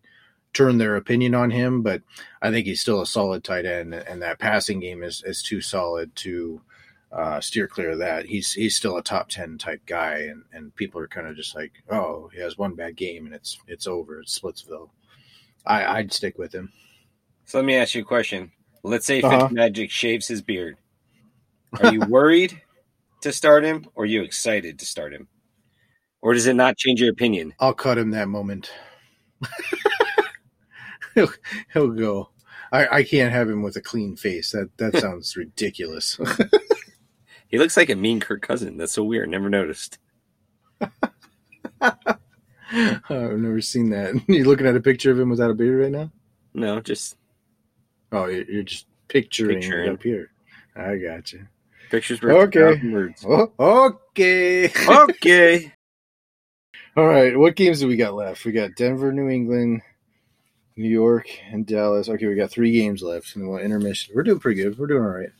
turn 0.52 0.78
their 0.78 0.96
opinion 0.96 1.34
on 1.34 1.50
him. 1.50 1.82
But 1.82 2.02
I 2.40 2.50
think 2.50 2.66
he's 2.66 2.80
still 2.80 3.00
a 3.00 3.06
solid 3.06 3.44
tight 3.44 3.66
end, 3.66 3.94
and 3.94 4.22
that 4.22 4.38
passing 4.38 4.80
game 4.80 5.02
is 5.02 5.22
is 5.26 5.42
too 5.42 5.60
solid 5.60 6.14
to 6.16 6.60
uh, 7.12 7.40
steer 7.40 7.66
clear 7.66 7.92
of 7.92 7.98
that. 7.98 8.26
He's 8.26 8.52
he's 8.52 8.76
still 8.76 8.96
a 8.96 9.02
top 9.02 9.28
ten 9.28 9.58
type 9.58 9.82
guy, 9.86 10.18
and, 10.30 10.44
and 10.52 10.74
people 10.74 11.00
are 11.00 11.08
kind 11.08 11.26
of 11.26 11.36
just 11.36 11.54
like, 11.54 11.72
oh, 11.90 12.30
he 12.32 12.40
has 12.40 12.58
one 12.58 12.74
bad 12.74 12.96
game 12.96 13.26
and 13.26 13.34
it's 13.34 13.58
it's 13.66 13.86
over. 13.86 14.20
It's 14.20 14.38
Splitsville. 14.38 14.90
I 15.64 15.84
I'd 15.84 16.12
stick 16.12 16.38
with 16.38 16.54
him. 16.54 16.72
So 17.46 17.58
let 17.58 17.64
me 17.64 17.76
ask 17.76 17.94
you 17.94 18.02
a 18.02 18.04
question. 18.04 18.52
Let's 18.82 19.06
say 19.06 19.22
Uh-huh. 19.22 19.48
Fitzmagic 19.48 19.90
shaves 19.90 20.28
his 20.28 20.42
beard. 20.42 20.76
Are 21.80 21.92
you 21.92 22.00
worried 22.00 22.60
to 23.22 23.32
start 23.32 23.64
him, 23.64 23.86
or 23.94 24.04
are 24.04 24.06
you 24.06 24.22
excited 24.22 24.78
to 24.78 24.86
start 24.86 25.12
him, 25.12 25.28
or 26.22 26.32
does 26.34 26.46
it 26.46 26.54
not 26.54 26.76
change 26.76 27.00
your 27.00 27.10
opinion? 27.10 27.54
I'll 27.60 27.74
cut 27.74 27.98
him 27.98 28.10
that 28.10 28.28
moment. 28.28 28.70
he'll, 31.14 31.30
he'll 31.72 31.90
go. 31.90 32.30
I, 32.72 32.98
I 32.98 33.02
can't 33.04 33.32
have 33.32 33.48
him 33.48 33.62
with 33.62 33.76
a 33.76 33.80
clean 33.80 34.16
face. 34.16 34.50
That 34.52 34.70
that 34.78 34.96
sounds 35.00 35.36
ridiculous. 35.36 36.18
He 37.48 37.58
looks 37.58 37.76
like 37.76 37.88
a 37.90 37.94
mean 37.94 38.18
Kirk 38.18 38.42
cousin. 38.42 38.76
That's 38.76 38.92
so 38.92 39.04
weird. 39.04 39.28
Never 39.28 39.48
noticed. 39.48 39.98
I've 41.80 42.00
never 43.08 43.60
seen 43.60 43.90
that. 43.90 44.20
You 44.28 44.44
looking 44.44 44.66
at 44.66 44.74
a 44.74 44.80
picture 44.80 45.12
of 45.12 45.20
him 45.20 45.30
without 45.30 45.52
a 45.52 45.54
beard 45.54 45.80
right 45.80 45.92
now? 45.92 46.10
No, 46.54 46.80
just 46.80 47.16
Oh, 48.12 48.26
you're 48.26 48.62
just 48.62 48.86
picturing, 49.08 49.60
Picturing. 49.60 49.90
up 49.90 50.02
here. 50.02 50.30
I 50.74 50.96
got 50.96 51.32
you. 51.32 51.46
pictures 51.90 52.22
Okay. 52.22 52.80
words. 52.90 53.24
Oh, 53.28 53.52
okay. 54.10 54.70
Okay. 54.88 55.72
All 56.96 57.06
right. 57.06 57.36
What 57.38 57.56
games 57.56 57.80
do 57.80 57.88
we 57.88 57.96
got 57.96 58.14
left? 58.14 58.44
We 58.44 58.52
got 58.52 58.74
Denver, 58.76 59.12
New 59.12 59.28
England, 59.28 59.82
New 60.76 60.88
York, 60.88 61.26
and 61.50 61.66
Dallas. 61.66 62.08
Okay, 62.08 62.26
we 62.26 62.34
got 62.34 62.50
three 62.50 62.72
games 62.72 63.02
left, 63.02 63.36
and 63.36 63.48
we'll 63.48 63.58
intermission. 63.58 64.14
We're 64.14 64.22
doing 64.22 64.38
pretty 64.38 64.62
good. 64.62 64.78
We're 64.78 64.86
doing 64.86 65.02
all 65.02 65.08
right. 65.08 65.30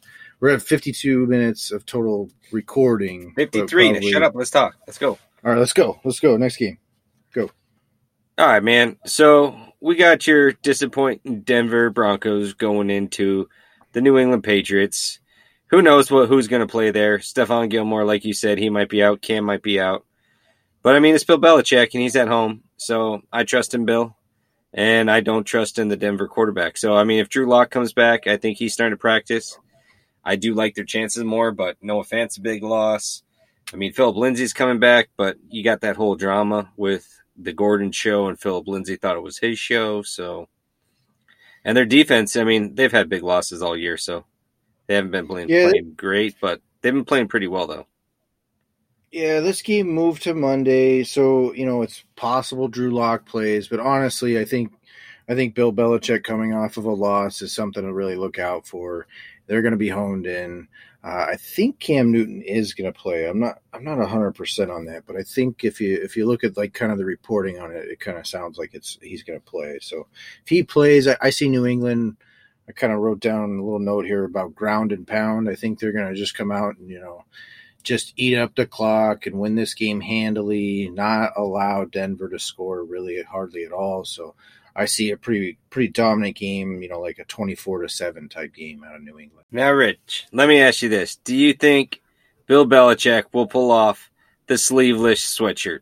We're 0.41 0.51
at 0.51 0.61
52 0.62 1.27
minutes 1.27 1.73
of 1.73 1.87
total 1.87 2.31
recording. 2.53 3.33
53. 3.37 3.91
Probably- 3.93 4.12
Shut 4.12 4.23
up. 4.23 4.35
Let's 4.35 4.51
talk. 4.51 4.75
Let's 4.87 4.99
go. 4.99 5.12
All 5.12 5.53
right, 5.53 5.59
let's 5.59 5.73
go. 5.73 5.99
Let's 6.05 6.21
go. 6.21 6.37
Next 6.37 6.57
game. 6.57 6.79
Go. 7.33 7.51
All 8.39 8.47
right, 8.47 8.62
man. 8.62 8.99
So 9.07 9.59
we 9.81 9.95
got 9.95 10.27
your 10.27 10.53
disappointing 10.53 11.41
Denver 11.43 11.91
Broncos 11.91 12.55
going 12.55 12.91
into 12.91 13.49
the 13.93 14.01
New 14.01 14.18
England 14.18 14.45
Patriots. 14.45 15.20
Who 15.68 15.83
knows 15.83 16.11
what 16.11 16.29
who's 16.29 16.49
going 16.49 16.61
to 16.61 16.70
play 16.70 16.91
there? 16.91 17.18
Stephon 17.18 17.68
Gilmore, 17.68 18.05
like 18.05 18.24
you 18.24 18.33
said, 18.33 18.59
he 18.59 18.70
might 18.70 18.89
be 18.89 19.03
out. 19.03 19.20
Cam 19.20 19.45
might 19.45 19.62
be 19.62 19.81
out. 19.81 20.05
But 20.83 20.95
I 20.95 21.01
mean, 21.01 21.14
it's 21.14 21.24
Bill 21.24 21.41
Belichick, 21.41 21.91
and 21.95 22.03
he's 22.03 22.14
at 22.14 22.29
home, 22.29 22.62
so 22.77 23.22
I 23.33 23.43
trust 23.43 23.74
in 23.74 23.87
Bill, 23.87 24.16
and 24.72 25.11
I 25.11 25.20
don't 25.20 25.45
trust 25.45 25.79
in 25.79 25.89
the 25.89 25.97
Denver 25.97 26.29
quarterback. 26.29 26.77
So 26.77 26.95
I 26.97 27.05
mean, 27.05 27.18
if 27.18 27.29
Drew 27.29 27.49
Lock 27.49 27.70
comes 27.70 27.93
back, 27.93 28.27
I 28.27 28.37
think 28.37 28.59
he's 28.59 28.72
starting 28.72 28.97
to 28.97 29.01
practice. 29.01 29.59
I 30.24 30.37
do 30.37 30.55
like 30.55 30.74
their 30.74 30.85
chances 30.85 31.24
more, 31.24 31.53
but 31.53 31.77
no 31.81 32.01
offense, 32.01 32.39
big 32.39 32.62
loss. 32.62 33.22
I 33.72 33.77
mean, 33.77 33.93
Philip 33.93 34.16
Lindsay's 34.16 34.53
coming 34.53 34.79
back, 34.79 35.09
but 35.16 35.37
you 35.49 35.64
got 35.64 35.81
that 35.81 35.97
whole 35.97 36.14
drama 36.14 36.70
with 36.77 37.09
the 37.39 37.53
Gordon 37.53 37.93
show, 37.93 38.26
and 38.28 38.39
Philip 38.41 38.66
Lindsay 38.68 38.97
thought 38.97 39.16
it 39.16 39.22
was 39.22 39.39
his 39.39 39.59
show. 39.59 40.03
So, 40.03 40.49
and 41.64 41.76
their 41.76 41.84
defense, 41.87 42.37
I 42.37 42.45
mean, 42.45 42.74
they've 42.74 42.93
had 42.93 43.09
big 43.09 43.22
losses 43.22 43.62
all 43.62 43.76
year, 43.76 43.97
so 43.97 44.24
they 44.87 44.95
haven't 44.95 45.11
been 45.11 45.26
playing, 45.26 45.49
Yeah. 45.49 45.68
playing 45.70 45.95
great, 45.97 46.37
but 46.41 46.61
they've 46.80 46.93
been 46.95 47.05
playing 47.05 47.28
pretty 47.28 47.49
well 47.49 47.66
though. 47.66 47.87
Yeah, 49.12 49.41
this 49.41 49.62
game 49.62 49.89
moved 49.89 50.24
to 50.24 50.34
Monday, 50.34 51.05
so 51.05 51.53
you 51.55 51.64
know 51.64 51.82
it's 51.82 52.05
possible 52.16 52.68
Drew 52.68 52.91
Lock 52.91 53.24
plays, 53.24 53.68
but 53.68 53.80
honestly, 53.80 54.39
I 54.39 54.45
think 54.45 54.72
I 55.28 55.34
think 55.34 55.55
Bill 55.55 55.72
Belichick 55.72 56.22
coming 56.24 56.53
off 56.55 56.76
of 56.76 56.84
a 56.84 56.93
loss 56.93 57.41
is 57.43 57.55
something 57.55 57.82
to 57.82 57.93
really 57.93 58.16
look 58.16 58.39
out 58.39 58.66
for. 58.66 59.07
They're 59.47 59.62
going 59.62 59.72
to 59.72 59.78
be 59.78 59.89
honed 59.89 60.26
in. 60.26 60.68
Uh, 61.07 61.25
I 61.31 61.37
think 61.37 61.79
Cam 61.79 62.11
Newton 62.11 62.43
is 62.43 62.75
going 62.75 62.93
to 62.93 62.99
play. 62.99 63.29
I'm 63.29 63.39
not 63.39 63.61
I'm 63.73 63.85
not 63.85 64.05
hundred 64.09 64.33
percent 64.33 64.73
on 64.73 64.87
that, 64.87 65.07
but 65.07 65.15
I 65.15 65.23
think 65.23 65.63
if 65.63 65.81
you 65.81 65.95
if 66.03 66.17
you 66.17 66.27
look 66.27 66.43
at 66.43 66.57
like 66.57 66.75
kind 66.75 66.91
of 66.91 66.99
the 66.99 67.05
reporting 67.05 67.61
on 67.61 67.71
it, 67.71 67.85
it 67.89 68.01
kind 68.01 68.19
of 68.19 68.27
sounds 68.27 68.59
like 68.59 68.75
it's 68.75 68.99
he's 69.01 69.23
going 69.23 69.39
to 69.39 69.45
play. 69.45 69.79
So 69.81 70.09
if 70.43 70.49
he 70.49 70.65
plays, 70.65 71.07
I, 71.07 71.17
I 71.21 71.31
see 71.31 71.49
New 71.49 71.65
England. 71.65 72.17
I 72.69 72.73
kind 72.73 72.93
of 72.93 72.99
wrote 72.99 73.21
down 73.21 73.51
a 73.51 73.63
little 73.63 73.79
note 73.79 74.05
here 74.05 74.25
about 74.25 74.57
ground 74.57 74.91
and 74.91 75.07
pound. 75.07 75.49
I 75.49 75.55
think 75.55 75.79
they're 75.79 75.93
going 75.93 76.13
to 76.13 76.19
just 76.19 76.37
come 76.37 76.51
out 76.51 76.77
and 76.79 76.91
you 76.91 76.99
know 76.99 77.25
just 77.85 78.13
eat 78.17 78.37
up 78.37 78.57
the 78.57 78.67
clock 78.67 79.27
and 79.27 79.39
win 79.39 79.55
this 79.55 79.75
game 79.75 80.01
handily, 80.01 80.91
not 80.93 81.35
allow 81.37 81.85
Denver 81.85 82.29
to 82.29 82.39
score 82.41 82.83
really 82.83 83.23
hardly 83.23 83.63
at 83.63 83.71
all. 83.71 84.05
So 84.05 84.35
I 84.77 84.85
see 84.85 85.11
a 85.11 85.16
pretty 85.16 85.59
pretty 85.70 85.89
dominant 85.89 86.37
game, 86.37 86.83
you 86.83 86.89
know, 86.89 87.01
like 87.01 87.18
a 87.18 87.24
twenty 87.24 87.55
four 87.55 87.81
to 87.83 87.89
seven 87.89 88.29
type 88.29 88.55
game 88.55 88.85
out 88.85 88.97
of 88.97 89.03
New 89.03 89.18
England. 89.18 89.47
Now, 89.51 89.72
Rich, 89.72 90.27
let 90.33 90.49
me 90.49 90.61
ask 90.61 90.83
you 90.83 90.91
this: 90.91 91.16
Do 91.16 91.35
you 91.35 91.55
think 91.55 92.03
Bill 92.47 92.66
Belichick 92.66 93.24
will 93.33 93.47
pull 93.47 93.70
off 93.70 94.11
the 94.47 94.59
sleeveless 94.59 95.24
sweatshirt, 95.24 95.81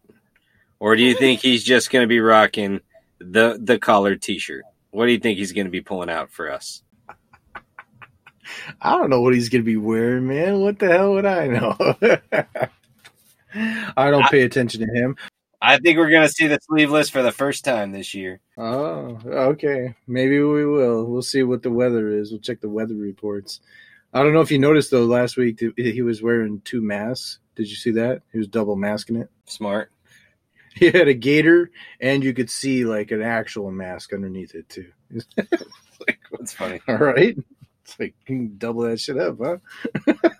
or 0.78 0.94
do 0.94 1.02
you 1.02 1.14
think 1.14 1.40
he's 1.40 1.64
just 1.64 1.90
going 1.90 2.04
to 2.04 2.08
be 2.08 2.20
rocking 2.20 2.80
the 3.18 3.58
the 3.60 3.78
collared 3.78 4.22
T-shirt? 4.22 4.64
What 4.92 5.06
do 5.06 5.12
you 5.12 5.18
think 5.18 5.38
he's 5.38 5.52
going 5.52 5.66
to 5.66 5.72
be 5.72 5.80
pulling 5.80 6.10
out 6.10 6.30
for 6.30 6.50
us? 6.50 6.82
I 8.80 8.96
don't 8.96 9.10
know 9.10 9.20
what 9.20 9.34
he's 9.34 9.48
gonna 9.48 9.64
be 9.64 9.76
wearing, 9.76 10.26
man. 10.26 10.60
What 10.60 10.78
the 10.78 10.88
hell 10.88 11.14
would 11.14 11.26
I 11.26 11.46
know? 11.48 11.76
I 13.96 14.10
don't 14.10 14.26
pay 14.30 14.42
attention 14.42 14.80
to 14.80 14.86
him. 14.86 15.16
I 15.64 15.78
think 15.78 15.96
we're 15.98 16.10
going 16.10 16.26
to 16.26 16.32
see 16.32 16.46
the 16.46 16.58
sleeveless 16.62 17.08
for 17.08 17.22
the 17.22 17.32
first 17.32 17.64
time 17.64 17.92
this 17.92 18.12
year. 18.14 18.40
Oh, 18.58 19.18
okay. 19.26 19.94
Maybe 20.06 20.38
we 20.40 20.66
will. 20.66 21.06
We'll 21.06 21.22
see 21.22 21.42
what 21.42 21.62
the 21.62 21.70
weather 21.70 22.10
is. 22.10 22.30
We'll 22.30 22.40
check 22.40 22.60
the 22.60 22.68
weather 22.68 22.94
reports. 22.94 23.60
I 24.12 24.22
don't 24.22 24.34
know 24.34 24.42
if 24.42 24.50
you 24.50 24.58
noticed 24.58 24.90
though. 24.90 25.06
Last 25.06 25.36
week 25.36 25.60
he 25.76 26.02
was 26.02 26.22
wearing 26.22 26.60
two 26.64 26.82
masks. 26.82 27.38
Did 27.56 27.68
you 27.70 27.76
see 27.76 27.92
that? 27.92 28.22
He 28.30 28.38
was 28.38 28.46
double 28.48 28.76
masking 28.76 29.16
it. 29.16 29.28
Smart. 29.46 29.90
He 30.76 30.86
had 30.90 31.06
a 31.06 31.14
gator, 31.14 31.70
and 32.00 32.24
you 32.24 32.34
could 32.34 32.50
see 32.50 32.84
like 32.84 33.12
an 33.12 33.22
actual 33.22 33.70
mask 33.70 34.12
underneath 34.12 34.56
it 34.56 34.68
too. 34.68 34.90
like, 35.36 36.18
That's 36.32 36.52
funny. 36.52 36.80
all 36.88 36.96
right, 36.96 37.36
it's 37.84 38.00
like 38.00 38.16
you 38.18 38.26
can 38.26 38.58
double 38.58 38.82
that 38.82 38.98
shit 38.98 39.16
up, 39.16 39.38
huh? 39.40 39.58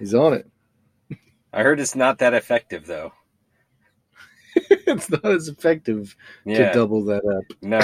He's 0.00 0.12
on 0.12 0.32
it. 0.32 0.50
I 1.52 1.62
heard 1.62 1.78
it's 1.78 1.94
not 1.94 2.18
that 2.18 2.34
effective 2.34 2.84
though. 2.84 3.12
it's 4.86 5.10
not 5.10 5.24
as 5.24 5.48
effective 5.48 6.14
Yeah. 6.44 6.68
to 6.68 6.74
double 6.74 7.04
that 7.06 7.24
up. 7.24 7.44
No, 7.62 7.80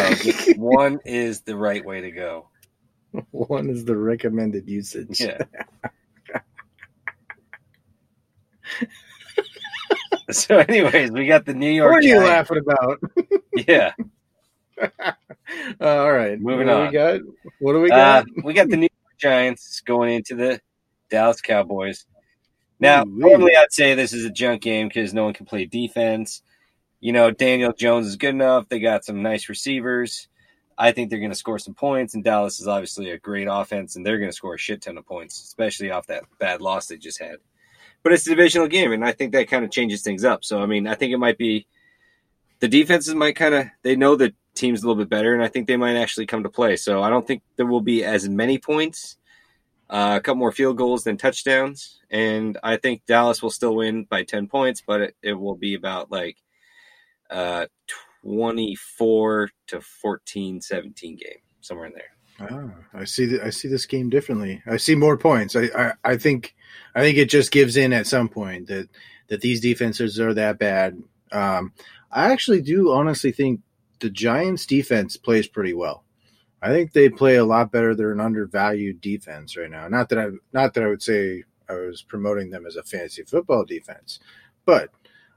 one 0.62 1.00
is 1.04 1.40
the 1.42 1.56
right 1.56 1.84
way 1.84 2.00
to 2.00 2.10
go. 2.10 2.48
One 3.30 3.70
is 3.70 3.84
the 3.84 3.96
recommended 3.96 4.68
usage. 4.68 5.20
Yeah. 5.20 5.38
so, 10.30 10.58
anyways, 10.58 11.10
we 11.10 11.26
got 11.26 11.44
the 11.46 11.54
New 11.54 11.70
York. 11.70 11.90
What 11.92 12.04
are 12.04 12.06
you 12.06 12.20
Giants. 12.20 12.50
laughing 12.50 12.58
about? 12.58 13.00
Yeah. 13.66 13.92
Uh, 14.80 15.12
all 15.80 16.12
right, 16.12 16.38
Moving 16.40 16.66
what 16.68 16.76
on. 16.76 16.86
we 16.86 16.92
got? 16.92 17.20
What 17.60 17.72
do 17.72 17.80
we 17.80 17.90
Uh, 17.90 18.22
got? 18.22 18.26
we 18.44 18.52
got 18.52 18.68
the 18.68 18.76
New 18.76 18.82
York 18.82 19.18
Giants 19.18 19.80
going 19.80 20.12
into 20.14 20.34
the 20.36 20.60
Dallas 21.10 21.40
Cowboys. 21.40 22.04
Now, 22.78 23.02
normally 23.04 23.56
I'd 23.56 23.72
say 23.72 23.94
this 23.94 24.12
is 24.12 24.24
a 24.24 24.30
junk 24.30 24.62
game 24.62 24.86
because 24.88 25.12
no 25.12 25.24
one 25.24 25.34
can 25.34 25.46
play 25.46 25.64
defense. 25.64 26.42
You 27.00 27.12
know, 27.12 27.30
Daniel 27.30 27.72
Jones 27.72 28.06
is 28.06 28.16
good 28.16 28.30
enough. 28.30 28.68
They 28.68 28.80
got 28.80 29.04
some 29.04 29.22
nice 29.22 29.48
receivers. 29.48 30.28
I 30.76 30.92
think 30.92 31.10
they're 31.10 31.18
going 31.18 31.32
to 31.32 31.36
score 31.36 31.58
some 31.58 31.74
points, 31.74 32.14
and 32.14 32.22
Dallas 32.22 32.60
is 32.60 32.68
obviously 32.68 33.10
a 33.10 33.18
great 33.18 33.48
offense, 33.50 33.96
and 33.96 34.06
they're 34.06 34.18
going 34.18 34.30
to 34.30 34.36
score 34.36 34.54
a 34.54 34.58
shit 34.58 34.82
ton 34.82 34.96
of 34.96 35.06
points, 35.06 35.42
especially 35.42 35.90
off 35.90 36.06
that 36.06 36.24
bad 36.38 36.60
loss 36.60 36.86
they 36.86 36.96
just 36.96 37.20
had. 37.20 37.36
But 38.04 38.12
it's 38.12 38.26
a 38.26 38.30
divisional 38.30 38.68
game, 38.68 38.92
and 38.92 39.04
I 39.04 39.10
think 39.10 39.32
that 39.32 39.48
kind 39.48 39.64
of 39.64 39.72
changes 39.72 40.02
things 40.02 40.24
up. 40.24 40.44
So, 40.44 40.62
I 40.62 40.66
mean, 40.66 40.86
I 40.86 40.94
think 40.94 41.12
it 41.12 41.18
might 41.18 41.36
be 41.36 41.66
the 42.60 42.68
defenses 42.68 43.14
might 43.14 43.34
kind 43.34 43.54
of 43.54 43.66
they 43.82 43.96
know 43.96 44.14
the 44.14 44.34
team's 44.54 44.82
a 44.82 44.86
little 44.86 45.02
bit 45.02 45.10
better, 45.10 45.34
and 45.34 45.42
I 45.42 45.48
think 45.48 45.66
they 45.66 45.76
might 45.76 45.96
actually 45.96 46.26
come 46.26 46.44
to 46.44 46.48
play. 46.48 46.76
So, 46.76 47.02
I 47.02 47.10
don't 47.10 47.26
think 47.26 47.42
there 47.56 47.66
will 47.66 47.80
be 47.80 48.04
as 48.04 48.28
many 48.28 48.58
points, 48.58 49.18
uh, 49.90 50.14
a 50.18 50.20
couple 50.20 50.38
more 50.38 50.52
field 50.52 50.76
goals 50.76 51.02
than 51.02 51.16
touchdowns, 51.16 52.00
and 52.08 52.56
I 52.62 52.76
think 52.76 53.04
Dallas 53.04 53.42
will 53.42 53.50
still 53.50 53.74
win 53.74 54.04
by 54.04 54.22
ten 54.22 54.46
points, 54.46 54.80
but 54.86 55.00
it, 55.00 55.16
it 55.22 55.32
will 55.32 55.56
be 55.56 55.74
about 55.74 56.12
like 56.12 56.36
uh 57.30 57.66
24 58.22 59.50
to 59.68 59.80
14 59.80 60.60
17 60.60 61.16
game 61.16 61.38
somewhere 61.60 61.86
in 61.86 61.92
there 61.94 62.18
Ah, 62.40 62.70
I 62.94 63.04
see. 63.04 63.26
The, 63.26 63.44
I 63.44 63.50
see 63.50 63.68
this 63.68 63.86
game 63.86 64.10
differently. 64.10 64.62
I 64.66 64.76
see 64.76 64.94
more 64.94 65.16
points. 65.16 65.56
I, 65.56 65.70
I, 65.76 65.92
I 66.04 66.16
think. 66.16 66.54
I 66.94 67.00
think 67.00 67.18
it 67.18 67.30
just 67.30 67.50
gives 67.50 67.76
in 67.76 67.92
at 67.92 68.06
some 68.06 68.28
point 68.28 68.68
that 68.68 68.88
that 69.28 69.40
these 69.40 69.60
defenses 69.60 70.20
are 70.20 70.34
that 70.34 70.58
bad. 70.58 71.02
Um, 71.32 71.72
I 72.10 72.30
actually 72.30 72.62
do 72.62 72.92
honestly 72.92 73.32
think 73.32 73.60
the 74.00 74.10
Giants' 74.10 74.66
defense 74.66 75.16
plays 75.16 75.48
pretty 75.48 75.74
well. 75.74 76.04
I 76.62 76.68
think 76.68 76.92
they 76.92 77.08
play 77.08 77.36
a 77.36 77.44
lot 77.44 77.70
better. 77.70 77.94
They're 77.94 78.12
an 78.12 78.20
undervalued 78.20 79.00
defense 79.00 79.56
right 79.56 79.70
now. 79.70 79.88
Not 79.88 80.08
that 80.08 80.18
I, 80.18 80.28
not 80.52 80.74
that 80.74 80.84
I 80.84 80.88
would 80.88 81.02
say 81.02 81.44
I 81.68 81.74
was 81.74 82.02
promoting 82.02 82.50
them 82.50 82.66
as 82.66 82.76
a 82.76 82.82
fantasy 82.82 83.22
football 83.22 83.64
defense, 83.64 84.18
but 84.64 84.90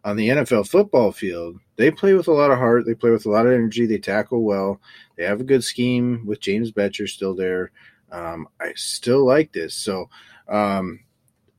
on 0.03 0.15
the 0.15 0.29
NFL 0.29 0.67
football 0.67 1.11
field, 1.11 1.57
they 1.75 1.91
play 1.91 2.13
with 2.13 2.27
a 2.27 2.31
lot 2.33 2.51
of 2.51 2.57
heart. 2.57 2.85
They 2.85 2.95
play 2.95 3.11
with 3.11 3.25
a 3.25 3.29
lot 3.29 3.45
of 3.45 3.53
energy. 3.53 3.85
They 3.85 3.97
tackle 3.99 4.43
well. 4.43 4.79
They 5.15 5.23
have 5.25 5.41
a 5.41 5.45
good 5.45 5.63
scheme 5.63 6.25
with 6.25 6.39
James 6.39 6.71
Bettcher 6.71 7.07
still 7.07 7.35
there. 7.35 7.71
Um, 8.11 8.47
I 8.59 8.73
still 8.75 9.25
like 9.25 9.51
this. 9.53 9.73
So 9.75 10.09
Um, 10.47 10.99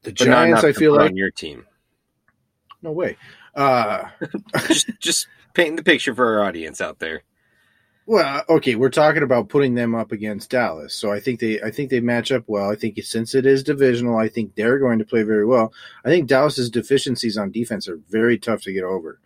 the 0.02 0.10
But 0.10 0.14
Giants, 0.14 0.64
I 0.64 0.72
feel 0.72 0.94
like 0.96 1.10
on 1.10 1.16
your 1.16 1.30
team. 1.30 1.64
no 2.82 2.92
way. 2.92 3.16
Uh, 3.54 4.08
just 4.66 4.88
just 4.98 5.28
painting 5.54 5.76
the 5.76 5.82
picture 5.84 6.14
for 6.14 6.26
our 6.38 6.44
audience 6.44 6.80
out 6.80 6.98
there. 6.98 7.22
Well, 8.06 8.42
okay, 8.48 8.74
we're 8.74 8.90
talking 8.90 9.22
about 9.22 9.48
putting 9.48 9.74
them 9.74 9.94
up 9.94 10.10
against 10.10 10.50
Dallas, 10.50 10.92
so 10.92 11.12
I 11.12 11.20
think 11.20 11.38
they, 11.38 11.60
I 11.62 11.70
think 11.70 11.88
they 11.88 12.00
match 12.00 12.32
up 12.32 12.42
well. 12.48 12.68
I 12.68 12.74
think 12.74 12.98
since 13.02 13.34
it 13.34 13.46
is 13.46 13.62
divisional, 13.62 14.18
I 14.18 14.28
think 14.28 14.54
they're 14.54 14.78
going 14.80 14.98
to 14.98 15.04
play 15.04 15.22
very 15.22 15.46
well. 15.46 15.72
I 16.04 16.08
think 16.08 16.28
Dallas's 16.28 16.68
deficiencies 16.68 17.38
on 17.38 17.52
defense 17.52 17.88
are 17.88 18.00
very 18.10 18.38
tough 18.38 18.62
to 18.62 18.72
get 18.72 18.82
over. 18.82 19.20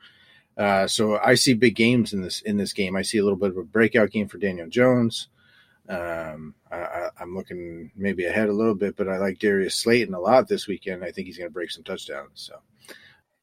Uh, 0.59 0.87
so 0.87 1.18
I 1.18 1.35
see 1.35 1.55
big 1.55 1.74
games 1.74 2.12
in 2.12 2.22
this 2.22 2.41
in 2.43 2.57
this 2.57 2.72
game. 2.72 2.97
I 2.97 3.03
see 3.03 3.18
a 3.18 3.22
little 3.22 3.39
bit 3.39 3.51
of 3.51 3.59
a 3.59 3.62
breakout 3.62 4.11
game 4.11 4.29
for 4.29 4.39
Daniel 4.39 4.68
Jones. 4.68 5.29
Um, 5.89 6.55
I, 6.70 7.09
I'm 7.20 7.35
looking 7.35 7.93
maybe 7.97 8.27
ahead 8.27 8.49
a 8.49 8.53
little 8.53 8.74
bit, 8.74 8.97
but 8.97 9.09
I 9.09 9.18
like 9.18 9.39
Darius 9.39 9.77
Slayton 9.77 10.14
a 10.14 10.20
lot 10.20 10.49
this 10.49 10.66
weekend. 10.66 11.05
I 11.05 11.12
think 11.12 11.27
he's 11.27 11.39
going 11.39 11.49
to 11.51 11.55
break 11.55 11.70
some 11.70 11.85
touchdowns. 11.85 12.31
So 12.35 12.57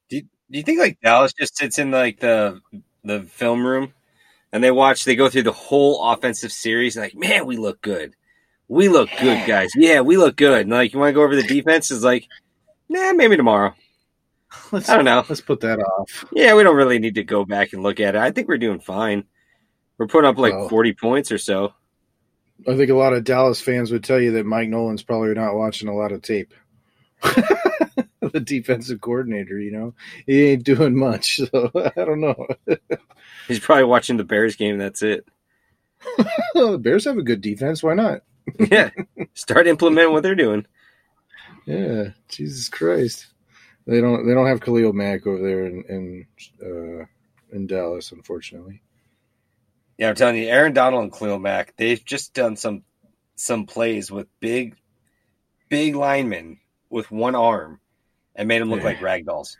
Do 0.09 0.17
you, 0.17 0.21
do 0.51 0.57
you 0.57 0.63
think 0.63 0.79
like 0.79 0.99
Dallas 1.01 1.33
just 1.33 1.57
sits 1.57 1.79
in 1.79 1.91
like 1.91 2.19
the 2.19 2.61
the 3.03 3.23
film 3.23 3.65
room 3.65 3.93
and 4.53 4.63
they 4.63 4.71
watch 4.71 5.03
they 5.03 5.15
go 5.17 5.27
through 5.27 5.43
the 5.43 5.51
whole 5.51 6.11
offensive 6.11 6.51
series 6.53 6.95
and 6.95 7.03
like, 7.03 7.15
man, 7.15 7.45
we 7.45 7.57
look 7.57 7.81
good. 7.81 8.15
We 8.69 8.87
look 8.87 9.09
good, 9.19 9.45
guys. 9.45 9.71
Yeah, 9.75 9.99
we 10.01 10.15
look 10.15 10.37
good. 10.37 10.61
And 10.61 10.69
like 10.69 10.93
you 10.93 10.99
want 10.99 11.09
to 11.09 11.13
go 11.13 11.23
over 11.23 11.35
the 11.35 11.43
defense 11.43 11.91
is 11.91 12.03
like, 12.03 12.27
nah, 12.87 13.11
maybe 13.11 13.35
tomorrow. 13.35 13.73
let's 14.71 14.87
I 14.87 14.95
don't 14.95 15.05
know. 15.05 15.25
let's 15.27 15.41
put 15.41 15.59
that 15.61 15.79
off. 15.79 16.25
Yeah, 16.31 16.53
we 16.55 16.63
don't 16.63 16.75
really 16.75 16.99
need 16.99 17.15
to 17.15 17.23
go 17.23 17.43
back 17.43 17.73
and 17.73 17.83
look 17.83 17.99
at 17.99 18.15
it. 18.15 18.21
I 18.21 18.31
think 18.31 18.47
we're 18.47 18.57
doing 18.59 18.79
fine. 18.79 19.25
We're 19.97 20.07
putting 20.07 20.29
up 20.29 20.37
like 20.37 20.53
Well- 20.53 20.69
40 20.69 20.93
points 20.93 21.31
or 21.31 21.37
so. 21.37 21.73
I 22.67 22.77
think 22.77 22.91
a 22.91 22.95
lot 22.95 23.13
of 23.13 23.23
Dallas 23.25 23.59
fans 23.59 23.91
would 23.91 24.03
tell 24.05 24.21
you 24.21 24.31
that 24.33 24.45
Mike 24.45 24.69
Nolan's 24.69 25.03
probably 25.03 25.33
not 25.33 25.55
watching 25.55 25.89
a 25.89 25.95
lot 25.95 26.11
of 26.13 26.21
tape. 26.21 26.53
the 28.33 28.39
defensive 28.39 28.99
coordinator, 28.99 29.59
you 29.59 29.71
know, 29.71 29.93
he 30.25 30.49
ain't 30.49 30.63
doing 30.63 30.97
much. 30.97 31.39
So 31.53 31.71
I 31.75 32.03
don't 32.03 32.21
know. 32.21 32.47
He's 33.47 33.59
probably 33.59 33.83
watching 33.85 34.17
the 34.17 34.23
Bears 34.23 34.55
game. 34.55 34.77
That's 34.77 35.01
it. 35.01 35.27
the 36.53 36.77
Bears 36.81 37.05
have 37.05 37.17
a 37.17 37.23
good 37.23 37.41
defense. 37.41 37.81
Why 37.81 37.93
not? 37.93 38.21
Yeah. 38.71 38.89
Start 39.33 39.67
implementing 39.67 40.11
what 40.11 40.23
they're 40.23 40.35
doing. 40.35 40.65
Yeah, 41.65 42.09
Jesus 42.27 42.67
Christ. 42.69 43.27
They 43.87 44.01
don't. 44.01 44.27
They 44.27 44.33
don't 44.33 44.47
have 44.47 44.61
Khalil 44.61 44.93
Mack 44.93 45.25
over 45.25 45.41
there 45.41 45.65
in 45.65 45.83
in, 45.89 46.27
uh, 46.61 47.05
in 47.55 47.67
Dallas, 47.67 48.11
unfortunately. 48.11 48.81
Yeah, 49.97 50.09
I'm 50.09 50.15
telling 50.15 50.35
you, 50.35 50.47
Aaron 50.49 50.73
Donald 50.73 51.03
and 51.03 51.13
Khalil 51.13 51.39
Mack, 51.39 51.75
they've 51.77 52.03
just 52.03 52.33
done 52.33 52.57
some 52.57 52.83
some 53.35 53.65
plays 53.65 54.11
with 54.11 54.27
big, 54.39 54.75
big 55.69 55.95
linemen 55.95 56.59
with 56.89 57.11
one 57.11 57.35
arm 57.35 57.79
and 58.35 58.47
made 58.47 58.61
them 58.61 58.69
look 58.69 58.79
Yeah. 58.79 58.85
like 58.85 58.99
ragdolls. 58.99 59.57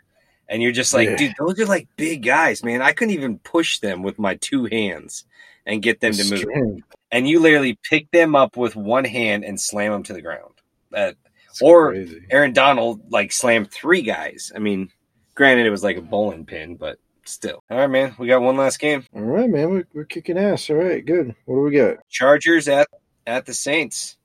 And 0.50 0.62
you're 0.62 0.72
just 0.72 0.94
like, 0.94 1.10
Yeah. 1.10 1.16
dude, 1.16 1.34
those 1.40 1.60
are 1.60 1.66
like 1.66 1.88
big 1.96 2.24
guys, 2.24 2.64
man. 2.64 2.82
I 2.82 2.92
couldn't 2.92 3.14
even 3.14 3.40
push 3.40 3.80
them 3.80 4.04
with 4.04 4.20
my 4.20 4.36
two 4.36 4.66
hands 4.66 5.26
and 5.66 5.82
get 5.82 6.00
them 6.02 6.14
to 6.14 6.30
move. 6.30 6.40
Strange. 6.40 6.84
And 7.12 7.28
you 7.28 7.40
literally 7.40 7.78
pick 7.90 8.10
them 8.12 8.36
up 8.36 8.58
with 8.58 8.76
one 8.76 9.06
hand 9.06 9.46
and 9.46 9.60
slam 9.60 9.92
them 9.92 10.04
to 10.04 10.14
the 10.14 10.22
ground. 10.22 10.54
That 10.92 11.16
Or- 11.62 11.92
crazy. 11.92 12.26
Aaron 12.32 12.54
Donald 12.54 13.12
like 13.12 13.32
slammed 13.32 13.72
three 13.72 14.02
guys. 14.02 14.52
I 14.56 14.60
mean, 14.60 14.90
granted, 15.36 15.66
it 15.66 15.70
was 15.72 15.84
like 15.84 15.98
a 15.98 16.02
bowling 16.02 16.46
pin, 16.46 16.76
but 16.76 16.98
still. 17.26 17.64
All 17.70 17.78
right, 17.78 17.88
man. 17.90 18.16
We 18.20 18.28
got 18.28 18.42
one 18.42 18.58
last 18.58 18.80
game. 18.80 19.06
All 19.16 19.22
right, 19.22 19.50
man. 19.50 19.70
We're, 19.70 19.88
we're 19.94 20.04
kicking 20.06 20.38
ass. 20.38 20.70
All 20.70 20.76
right, 20.76 21.06
good. 21.06 21.34
What 21.46 21.56
do 21.56 21.62
we 21.62 21.72
got? 21.72 21.98
Chargers 22.10 22.68
at 22.68 22.88
at 23.26 23.46
the 23.46 23.54
Saints. 23.54 24.18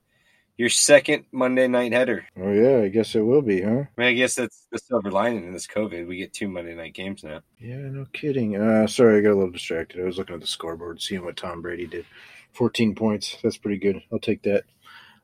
Your 0.59 0.67
second 0.67 1.23
Monday 1.31 1.69
night 1.69 1.93
header. 1.93 2.25
Oh 2.37 2.51
yeah, 2.51 2.79
I 2.79 2.89
guess 2.89 3.15
it 3.15 3.21
will 3.21 3.41
be, 3.41 3.61
huh? 3.61 3.69
I 3.69 3.73
mean, 3.95 4.07
I 4.09 4.11
guess 4.11 4.35
that's 4.35 4.67
the 4.69 4.77
silver 4.77 5.09
lining 5.09 5.45
in 5.45 5.53
this 5.53 5.65
COVID. 5.65 6.05
We 6.05 6.17
get 6.17 6.33
two 6.33 6.49
Monday 6.49 6.75
night 6.75 6.93
games 6.93 7.23
now. 7.23 7.39
Yeah, 7.59 7.77
no 7.77 8.05
kidding. 8.11 8.57
Uh, 8.57 8.85
sorry, 8.85 9.19
I 9.19 9.21
got 9.21 9.31
a 9.31 9.35
little 9.35 9.51
distracted. 9.51 10.01
I 10.01 10.03
was 10.03 10.17
looking 10.17 10.35
at 10.35 10.41
the 10.41 10.47
scoreboard, 10.47 11.01
seeing 11.01 11.23
what 11.23 11.37
Tom 11.37 11.61
Brady 11.61 11.87
did. 11.87 12.05
14 12.51 12.93
points. 12.93 13.37
That's 13.41 13.55
pretty 13.55 13.77
good. 13.77 14.01
I'll 14.11 14.19
take 14.19 14.41
that. 14.43 14.65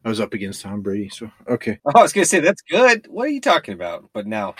I 0.05 0.07
was 0.07 0.21
up 0.21 0.33
against 0.33 0.61
Tom 0.61 0.79
Brady, 0.79 1.09
so 1.09 1.29
okay. 1.49 1.79
Oh, 1.85 1.91
I 1.99 2.01
was 2.01 2.13
gonna 2.13 2.23
say 2.23 2.39
that's 2.39 2.61
good. 2.61 3.05
What 3.09 3.27
are 3.27 3.31
you 3.31 3.41
talking 3.41 3.73
about? 3.73 4.09
But 4.13 4.27
now 4.27 4.55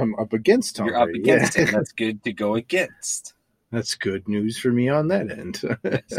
I'm 0.00 0.14
up 0.18 0.32
against 0.32 0.76
Tom 0.76 0.86
you're 0.86 0.96
up 0.96 1.08
Brady. 1.08 1.20
against 1.20 1.58
yeah. 1.58 1.64
it. 1.68 1.72
That's 1.72 1.92
good 1.92 2.24
to 2.24 2.32
go 2.32 2.54
against. 2.54 3.34
That's 3.72 3.94
good 3.96 4.28
news 4.28 4.58
for 4.58 4.70
me 4.70 4.88
on 4.88 5.08
that 5.08 5.30
end. 5.30 5.60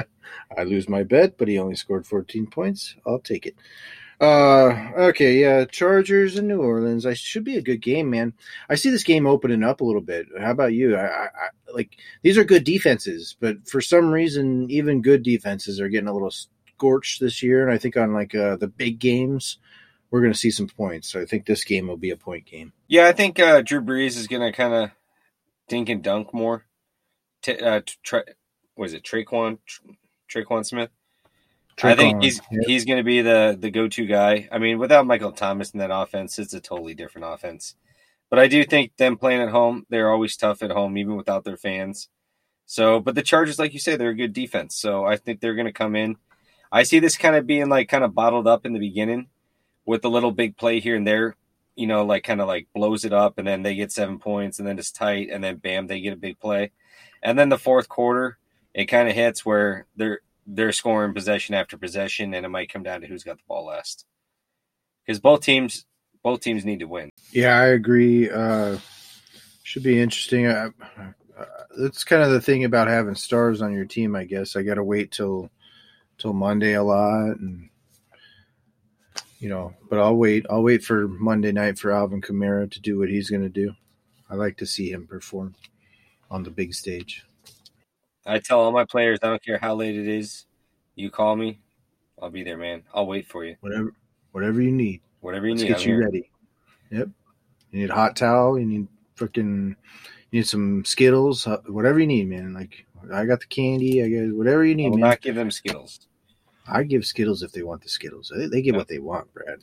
I 0.58 0.64
lose 0.64 0.90
my 0.90 1.04
bet, 1.04 1.38
but 1.38 1.48
he 1.48 1.58
only 1.58 1.76
scored 1.76 2.06
14 2.06 2.48
points. 2.48 2.96
I'll 3.06 3.20
take 3.20 3.46
it. 3.46 3.56
Uh, 4.20 4.92
okay, 4.98 5.40
yeah, 5.40 5.66
Chargers 5.66 6.38
and 6.38 6.48
New 6.48 6.62
Orleans. 6.62 7.06
I 7.06 7.14
should 7.14 7.44
be 7.44 7.58
a 7.58 7.62
good 7.62 7.82
game, 7.82 8.10
man. 8.10 8.34
I 8.68 8.76
see 8.76 8.90
this 8.90 9.04
game 9.04 9.28
opening 9.28 9.64
up 9.64 9.80
a 9.80 9.86
little 9.86 10.02
bit. 10.02 10.28
How 10.40 10.52
about 10.52 10.74
you? 10.74 10.96
I, 10.96 11.06
I, 11.06 11.26
I 11.26 11.50
like 11.74 11.98
these 12.24 12.38
are 12.38 12.44
good 12.44 12.64
defenses, 12.64 13.36
but 13.40 13.68
for 13.68 13.80
some 13.80 14.12
reason, 14.12 14.70
even 14.72 15.04
good 15.04 15.22
defenses 15.22 15.80
are 15.80 15.90
getting 15.90 16.08
a 16.08 16.14
little 16.14 16.32
scorched 16.32 17.20
this 17.20 17.44
year. 17.44 17.64
And 17.64 17.72
I 17.72 17.78
think 17.78 17.96
on 17.96 18.12
like 18.14 18.34
uh, 18.34 18.56
the 18.56 18.68
big 18.68 18.98
games, 18.98 19.60
we're 20.10 20.22
going 20.22 20.34
to 20.34 20.40
see 20.40 20.52
some 20.52 20.68
points. 20.68 21.10
So 21.10 21.22
I 21.22 21.26
think 21.26 21.46
this 21.46 21.64
game 21.64 21.88
will 21.88 21.98
be 21.98 22.10
a 22.10 22.18
point 22.18 22.46
game. 22.46 22.74
Yeah, 22.88 23.08
I 23.08 23.12
think 23.12 23.40
uh, 23.40 23.62
Drew 23.62 23.82
Brees 23.82 24.18
is 24.18 24.28
gonna 24.28 24.52
kind 24.52 24.74
of 24.74 24.92
dink 25.68 25.90
and 25.90 26.04
dunk 26.04 26.34
more. 26.34 26.66
T- 27.48 27.60
uh, 27.60 27.80
tra- 28.04 28.26
was 28.76 28.94
it 28.94 29.04
Tre'Quan 29.04 29.60
Tre'Quan 30.30 30.66
Smith? 30.66 30.90
I 31.82 31.96
think 31.96 32.22
he's 32.22 32.42
yeah. 32.52 32.60
he's 32.66 32.84
going 32.84 32.98
to 32.98 33.04
be 33.04 33.22
the 33.22 33.56
the 33.58 33.72
go 33.72 33.88
to 33.88 34.06
guy. 34.06 34.50
I 34.52 34.58
mean, 34.58 34.80
without 34.80 35.08
Michael 35.08 35.32
Thomas 35.32 35.72
in 35.72 35.80
that 35.80 35.96
offense, 35.96 36.38
it's 36.40 36.54
a 36.54 36.60
totally 36.60 36.94
different 36.94 37.28
offense. 37.30 37.76
But 38.30 38.40
I 38.40 38.48
do 38.48 38.66
think 38.66 38.98
them 38.98 39.16
playing 39.18 39.42
at 39.42 39.50
home, 39.50 39.86
they're 39.90 40.12
always 40.12 40.36
tough 40.36 40.62
at 40.62 40.72
home, 40.72 40.98
even 40.98 41.16
without 41.16 41.46
their 41.46 41.56
fans. 41.56 42.10
So, 42.66 43.00
but 43.00 43.16
the 43.16 43.22
Chargers, 43.22 43.60
like 43.60 43.72
you 43.72 43.80
say, 43.80 43.96
they're 43.96 44.10
a 44.10 44.16
good 44.16 44.34
defense. 44.34 44.76
So 44.76 45.06
I 45.06 45.16
think 45.16 45.40
they're 45.40 45.56
going 45.56 45.68
to 45.68 45.72
come 45.72 45.96
in. 45.96 46.18
I 46.70 46.84
see 46.84 47.00
this 47.00 47.16
kind 47.16 47.38
of 47.38 47.48
being 47.48 47.70
like 47.70 47.88
kind 47.88 48.04
of 48.04 48.14
bottled 48.14 48.46
up 48.46 48.66
in 48.66 48.74
the 48.74 48.80
beginning 48.80 49.28
with 49.86 50.04
a 50.04 50.10
little 50.10 50.32
big 50.32 50.58
play 50.58 50.82
here 50.82 50.98
and 50.98 51.08
there. 51.08 51.38
You 51.76 51.88
know, 51.88 52.04
like 52.04 52.24
kind 52.24 52.42
of 52.42 52.48
like 52.48 52.68
blows 52.74 53.06
it 53.06 53.14
up, 53.14 53.38
and 53.38 53.48
then 53.48 53.62
they 53.62 53.76
get 53.76 53.92
seven 53.94 54.20
points, 54.20 54.60
and 54.60 54.68
then 54.68 54.80
it's 54.80 54.92
tight, 54.92 55.30
and 55.32 55.44
then 55.44 55.58
bam, 55.58 55.86
they 55.88 56.02
get 56.02 56.14
a 56.14 56.18
big 56.18 56.40
play, 56.40 56.72
and 57.24 57.38
then 57.38 57.50
the 57.50 57.58
fourth 57.58 57.90
quarter, 57.90 58.38
it 58.74 58.86
kind 58.86 59.10
of 59.10 59.16
hits 59.16 59.46
where 59.46 59.86
they're 59.96 60.22
they're 60.46 60.72
scoring 60.72 61.14
possession 61.14 61.56
after 61.56 61.78
possession, 61.78 62.34
and 62.34 62.46
it 62.46 62.50
might 62.50 62.72
come 62.72 62.84
down 62.84 63.02
to 63.02 63.08
who's 63.08 63.24
got 63.24 63.38
the 63.38 63.44
ball 63.48 63.66
last. 63.66 64.06
Because 65.06 65.20
both 65.20 65.42
teams, 65.42 65.86
both 66.24 66.40
teams 66.40 66.66
need 66.66 66.80
to 66.80 66.86
win. 66.86 67.10
Yeah, 67.32 67.60
I 67.60 67.66
agree. 67.68 68.30
Uh, 68.30 68.78
should 69.64 69.84
be 69.84 70.00
interesting. 70.00 70.48
Uh, 70.48 70.70
uh, 71.38 71.46
that's 71.78 72.04
kind 72.04 72.24
of 72.24 72.32
the 72.32 72.42
thing 72.42 72.64
about 72.64 72.88
having 72.88 73.16
stars 73.16 73.62
on 73.62 73.74
your 73.74 73.86
team. 73.86 74.16
I 74.16 74.24
guess 74.24 74.56
I 74.56 74.64
got 74.64 74.76
to 74.76 74.84
wait 74.84 75.12
till 75.12 75.50
till 76.18 76.34
Monday 76.34 76.74
a 76.74 76.84
lot, 76.84 77.38
and 77.38 77.70
you 79.40 79.50
know. 79.50 79.74
But 79.90 80.00
I'll 80.00 80.16
wait. 80.16 80.46
I'll 80.50 80.64
wait 80.64 80.84
for 80.84 81.08
Monday 81.08 81.52
night 81.52 81.78
for 81.78 81.92
Alvin 81.92 82.22
Kamara 82.22 82.72
to 82.72 82.80
do 82.80 82.98
what 82.98 83.10
he's 83.10 83.30
going 83.30 83.44
to 83.44 83.50
do. 83.50 83.74
I 84.30 84.36
like 84.36 84.58
to 84.58 84.66
see 84.66 84.92
him 84.92 85.08
perform 85.08 85.56
on 86.30 86.44
the 86.44 86.50
big 86.52 86.74
stage. 86.74 87.24
I 88.26 88.40
tell 88.40 88.60
all 88.60 88.72
my 88.72 88.86
players, 88.86 89.20
I 89.24 89.28
don't 89.30 89.44
care 89.44 89.58
how 89.58 89.76
late 89.76 89.96
it 89.98 90.08
is, 90.08 90.46
you 90.96 91.10
call 91.10 91.36
me, 91.36 91.60
I'll 92.22 92.30
be 92.30 92.44
there, 92.44 92.58
man. 92.58 92.84
I'll 92.94 93.08
wait 93.08 93.28
for 93.28 93.46
you. 93.46 93.56
Whatever, 93.62 93.94
whatever 94.32 94.62
you 94.62 94.72
need. 94.72 95.02
Whatever 95.22 95.46
you 95.48 95.54
Let's 95.54 95.62
need. 95.64 95.68
get 95.70 95.78
I'm 95.82 95.88
you 95.88 95.94
here. 95.96 96.04
ready. 96.06 96.30
Yep. 96.92 97.10
You 97.72 97.80
need 97.82 97.90
a 97.90 97.96
hot 97.96 98.16
towel. 98.16 98.58
You 98.60 98.66
need 98.66 98.88
freaking. 99.16 99.76
You 100.32 100.40
need 100.40 100.48
some 100.48 100.84
Skittles. 100.86 101.46
uh, 101.48 101.58
Whatever 101.68 102.00
you 102.00 102.08
need, 102.08 102.30
man. 102.30 102.54
Like 102.54 102.86
I 103.14 103.26
got 103.26 103.40
the 103.40 103.46
candy. 103.48 104.04
I 104.04 104.10
got 104.10 104.36
whatever 104.36 104.64
you 104.66 104.72
I 104.72 104.76
need, 104.76 104.90
will 104.90 104.98
man. 104.98 105.10
not 105.10 105.22
give 105.22 105.36
them 105.36 105.52
Skittles. 105.52 106.08
I 106.68 106.84
give 106.84 107.06
Skittles 107.06 107.44
if 107.44 107.52
they 107.52 107.64
want 107.64 107.82
the 107.82 107.90
Skittles. 107.90 108.32
They, 108.36 108.48
they 108.48 108.62
get 108.62 108.74
Yeah. 108.74 108.78
what 108.80 108.88
they 108.88 109.00
want, 109.00 109.34
Brad. 109.34 109.60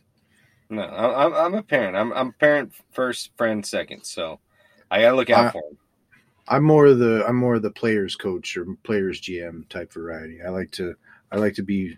No, 0.71 0.83
I- 0.83 1.25
I'm, 1.27 1.35
I'm 1.35 1.55
a 1.55 1.63
parent. 1.63 1.97
I'm, 1.97 2.13
I'm 2.13 2.33
parent 2.33 2.73
first, 2.93 3.31
friend 3.37 3.65
second. 3.65 4.05
So 4.05 4.41
I 4.91 5.01
gotta 5.03 5.17
look 5.17 5.31
out 5.31 5.47
I- 5.47 5.51
for 5.51 5.63
them. 5.63 5.79
I'm 6.47 6.63
more 6.65 6.87
of 6.87 6.99
the 6.99 7.25
I'm 7.27 7.37
more 7.37 7.55
of 7.55 7.63
the 7.63 7.71
players 7.71 8.17
coach 8.17 8.57
or 8.57 8.67
players 8.83 9.21
GM 9.21 9.69
type 9.69 9.93
variety. 9.93 10.43
I 10.43 10.51
like 10.51 10.71
to 10.73 10.95
I 11.33 11.37
like 11.37 11.55
to 11.55 11.63
be 11.63 11.97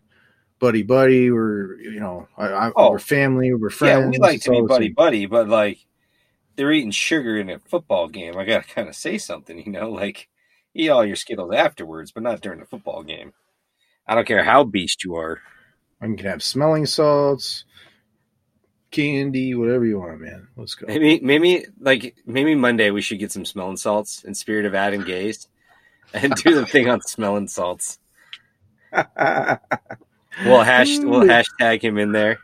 buddy 0.59 0.83
buddy. 0.83 1.31
We're 1.31 1.79
you 1.81 2.01
know 2.01 2.29
I, 2.37 2.47
I 2.47 2.73
Oh. 2.77 2.91
we're 2.93 2.99
family. 2.99 3.53
We're 3.55 3.71
friends. 3.71 4.05
Yeah, 4.05 4.11
we 4.11 4.19
like 4.19 4.41
to 4.43 4.51
be 4.51 4.63
buddy 4.63 4.89
buddy, 4.91 5.27
but 5.27 5.49
like 5.49 5.79
they're 6.57 6.73
eating 6.73 6.91
sugar 6.91 7.37
in 7.39 7.51
a 7.51 7.59
football 7.59 8.09
game. 8.09 8.37
I 8.37 8.45
gotta 8.45 8.67
kind 8.67 8.89
of 8.89 8.95
say 8.95 9.19
something, 9.19 9.59
you 9.59 9.71
know, 9.73 9.91
like 9.91 10.29
eat 10.75 10.89
all 10.91 11.05
your 11.05 11.17
Skittles 11.17 11.55
afterwards, 11.55 12.13
but 12.13 12.23
not 12.23 12.41
during 12.41 12.61
the 12.61 12.67
football 12.67 13.03
game. 13.03 13.33
I 14.07 14.15
don't 14.15 14.27
care 14.27 14.45
how 14.45 14.63
beast 14.65 15.03
you 15.05 15.17
are. 15.17 15.41
I 16.01 16.07
can 16.07 16.19
have 16.19 16.43
smelling 16.43 16.87
salts, 16.87 17.65
candy, 18.91 19.55
whatever 19.55 19.85
you 19.85 19.99
want, 20.01 20.21
man. 20.21 20.49
Let's 20.57 20.75
go. 20.75 20.87
Maybe, 20.87 21.21
maybe 21.21 21.67
like 21.81 22.17
maybe 22.27 22.55
Monday 22.55 22.91
we 22.91 23.03
should 23.03 23.19
get 23.19 23.33
some 23.33 23.45
smelling 23.45 23.77
salts 23.77 24.25
in 24.25 24.35
spirit 24.35 24.67
of 24.67 24.75
Adam 24.75 25.05
Gase, 25.05 25.47
and 26.15 26.35
do 26.35 26.55
the 26.55 26.67
thing 26.67 26.89
on 26.89 27.01
smelling 27.03 27.49
salts. 27.49 27.99
We'll 30.45 30.63
hash 30.63 30.99
we'll 30.99 31.23
hashtag 31.23 31.81
him 31.83 31.97
in 31.97 32.13
there. 32.13 32.39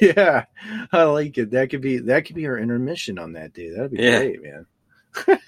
Yeah, 0.00 0.44
I 0.92 1.04
like 1.04 1.38
it. 1.38 1.50
That 1.52 1.70
could 1.70 1.80
be 1.80 1.98
that 1.98 2.26
could 2.26 2.36
be 2.36 2.46
our 2.46 2.58
intermission 2.58 3.18
on 3.18 3.32
that 3.32 3.54
day. 3.54 3.70
That'd 3.70 3.92
be 3.92 4.02
Yeah. 4.02 4.18
great, 4.18 4.42
man. 4.42 4.66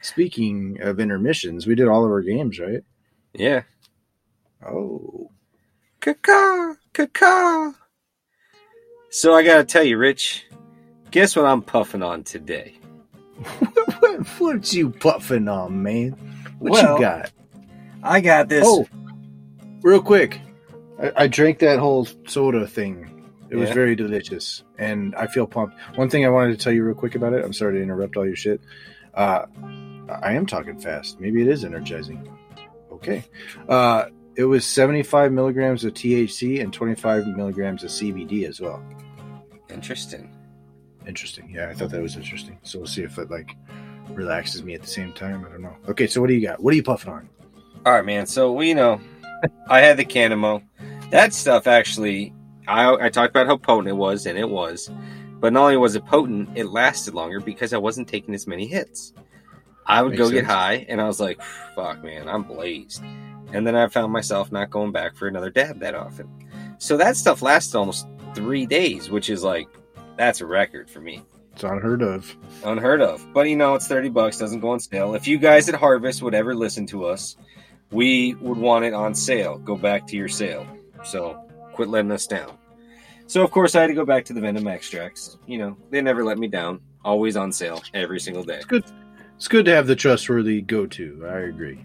Speaking 0.00 0.78
of 0.80 0.98
intermissions, 0.98 1.66
we 1.66 1.74
did 1.74 1.88
all 1.88 2.04
of 2.04 2.10
our 2.10 2.22
games, 2.22 2.58
right? 2.58 2.82
Yeah. 3.34 3.62
Oh, 4.66 5.30
Caca, 6.00 6.76
caca. 6.94 7.74
So 9.10 9.34
I 9.34 9.42
gotta 9.42 9.64
tell 9.64 9.84
you, 9.84 9.96
Rich, 9.96 10.46
guess 11.10 11.34
what 11.34 11.46
I'm 11.46 11.62
puffing 11.62 12.02
on 12.02 12.24
today? 12.24 12.78
what, 14.00 14.26
what 14.26 14.72
you 14.72 14.90
puffing 14.90 15.48
on, 15.48 15.82
man? 15.82 16.10
What 16.58 16.72
Well, 16.72 16.94
you 16.94 17.00
got? 17.00 17.30
I 18.02 18.20
got 18.20 18.48
this. 18.48 18.64
Oh, 18.66 18.86
real 19.82 20.02
quick, 20.02 20.40
I, 21.00 21.12
I 21.16 21.26
drank 21.26 21.60
that 21.60 21.78
whole 21.78 22.06
soda 22.26 22.66
thing. 22.66 23.14
It 23.50 23.56
was 23.56 23.70
very 23.70 23.96
delicious, 23.96 24.62
and 24.78 25.14
I 25.14 25.26
feel 25.26 25.46
pumped. 25.46 25.74
One 25.94 26.10
thing 26.10 26.26
I 26.26 26.28
wanted 26.28 26.58
to 26.58 26.62
tell 26.62 26.72
you 26.72 26.84
real 26.84 26.94
quick 26.94 27.14
about 27.14 27.32
it. 27.32 27.42
I'm 27.42 27.54
sorry 27.54 27.78
to 27.78 27.82
interrupt 27.82 28.16
all 28.18 28.26
your 28.26 28.36
shit. 28.36 28.60
Uh, 29.14 29.46
I 30.22 30.34
am 30.34 30.44
talking 30.44 30.78
fast. 30.78 31.18
Maybe 31.18 31.40
it 31.40 31.48
is 31.48 31.64
energizing. 31.64 32.28
Okay. 32.92 33.24
Uh, 33.66 34.06
it 34.38 34.44
was 34.44 34.64
75 34.64 35.32
milligrams 35.32 35.84
of 35.84 35.94
THC 35.94 36.62
and 36.62 36.72
25 36.72 37.26
milligrams 37.36 37.82
of 37.82 37.90
CBD 37.90 38.48
as 38.48 38.60
well. 38.60 38.80
interesting. 39.68 40.32
Interesting. 41.08 41.50
Yeah, 41.50 41.68
I 41.68 41.74
thought 41.74 41.90
that 41.90 42.00
was 42.00 42.14
interesting. 42.14 42.56
So 42.62 42.78
we'll 42.78 42.86
see 42.86 43.02
if 43.02 43.18
it 43.18 43.30
like 43.32 43.56
relaxes 44.10 44.62
me 44.62 44.74
at 44.74 44.82
the 44.82 44.86
same 44.86 45.12
time. 45.12 45.44
I 45.44 45.48
don't 45.48 45.62
know. 45.62 45.74
Okay, 45.88 46.06
so 46.06 46.20
what 46.20 46.28
do 46.28 46.34
you 46.34 46.46
got? 46.46 46.62
What 46.62 46.72
are 46.72 46.76
you 46.76 46.84
puffing 46.84 47.12
on? 47.12 47.28
All 47.84 47.92
right, 47.92 48.04
man. 48.04 48.26
So 48.26 48.52
well, 48.52 48.64
you 48.64 48.76
know, 48.76 49.00
I 49.68 49.80
had 49.80 49.96
the 49.96 50.04
Canamo. 50.04 50.62
That 51.10 51.34
stuff 51.34 51.66
actually, 51.66 52.32
I 52.68 52.94
I 52.94 53.08
talked 53.08 53.30
about 53.30 53.48
how 53.48 53.56
potent 53.56 53.88
it 53.88 53.96
was, 53.96 54.24
and 54.24 54.38
it 54.38 54.48
was. 54.48 54.88
But 55.40 55.52
not 55.52 55.64
only 55.64 55.78
was 55.78 55.96
it 55.96 56.06
potent, 56.06 56.50
it 56.54 56.66
lasted 56.66 57.12
longer 57.12 57.40
because 57.40 57.72
I 57.72 57.78
wasn't 57.78 58.06
taking 58.06 58.34
as 58.34 58.46
many 58.46 58.68
hits. 58.68 59.12
I 59.86 60.02
would 60.02 60.10
Makes 60.10 60.22
go 60.22 60.30
get 60.30 60.44
high, 60.44 60.86
and 60.88 61.00
I 61.00 61.06
was 61.08 61.18
like, 61.18 61.42
"Fuck, 61.74 62.04
man, 62.04 62.28
I'm 62.28 62.44
blazed." 62.44 63.02
And 63.52 63.66
then 63.66 63.74
I 63.74 63.88
found 63.88 64.12
myself 64.12 64.52
not 64.52 64.70
going 64.70 64.92
back 64.92 65.16
for 65.16 65.26
another 65.28 65.50
dab 65.50 65.80
that 65.80 65.94
often. 65.94 66.28
So 66.78 66.96
that 66.96 67.16
stuff 67.16 67.42
lasted 67.42 67.76
almost 67.78 68.06
three 68.34 68.66
days, 68.66 69.10
which 69.10 69.30
is 69.30 69.42
like, 69.42 69.68
that's 70.16 70.40
a 70.40 70.46
record 70.46 70.90
for 70.90 71.00
me 71.00 71.22
It's 71.54 71.62
unheard 71.64 72.02
of. 72.02 72.36
unheard 72.64 73.00
of. 73.00 73.24
But 73.32 73.48
you 73.48 73.56
know, 73.56 73.74
it's 73.74 73.86
thirty 73.88 74.08
bucks, 74.08 74.38
doesn't 74.38 74.60
go 74.60 74.70
on 74.70 74.80
sale. 74.80 75.14
If 75.14 75.26
you 75.26 75.38
guys 75.38 75.68
at 75.68 75.74
Harvest 75.74 76.22
would 76.22 76.34
ever 76.34 76.54
listen 76.54 76.86
to 76.88 77.04
us, 77.06 77.36
we 77.90 78.34
would 78.34 78.58
want 78.58 78.84
it 78.84 78.92
on 78.92 79.14
sale. 79.14 79.58
Go 79.58 79.76
back 79.76 80.06
to 80.08 80.16
your 80.16 80.28
sale. 80.28 80.66
So 81.04 81.40
quit 81.72 81.88
letting 81.88 82.10
us 82.12 82.26
down. 82.26 82.58
So 83.26 83.42
of 83.42 83.50
course 83.50 83.74
I 83.74 83.80
had 83.82 83.86
to 83.88 83.94
go 83.94 84.04
back 84.04 84.24
to 84.26 84.32
the 84.32 84.40
Venom 84.40 84.66
extracts. 84.66 85.38
You 85.46 85.58
know, 85.58 85.76
they 85.90 86.00
never 86.00 86.24
let 86.24 86.38
me 86.38 86.48
down. 86.48 86.80
Always 87.04 87.36
on 87.36 87.52
sale 87.52 87.82
every 87.94 88.20
single 88.20 88.42
day. 88.42 88.56
It's 88.56 88.64
good. 88.66 88.84
It's 89.36 89.48
good 89.48 89.64
to 89.66 89.74
have 89.74 89.86
the 89.86 89.94
trustworthy 89.94 90.60
go-to. 90.60 91.24
I 91.26 91.38
agree. 91.40 91.84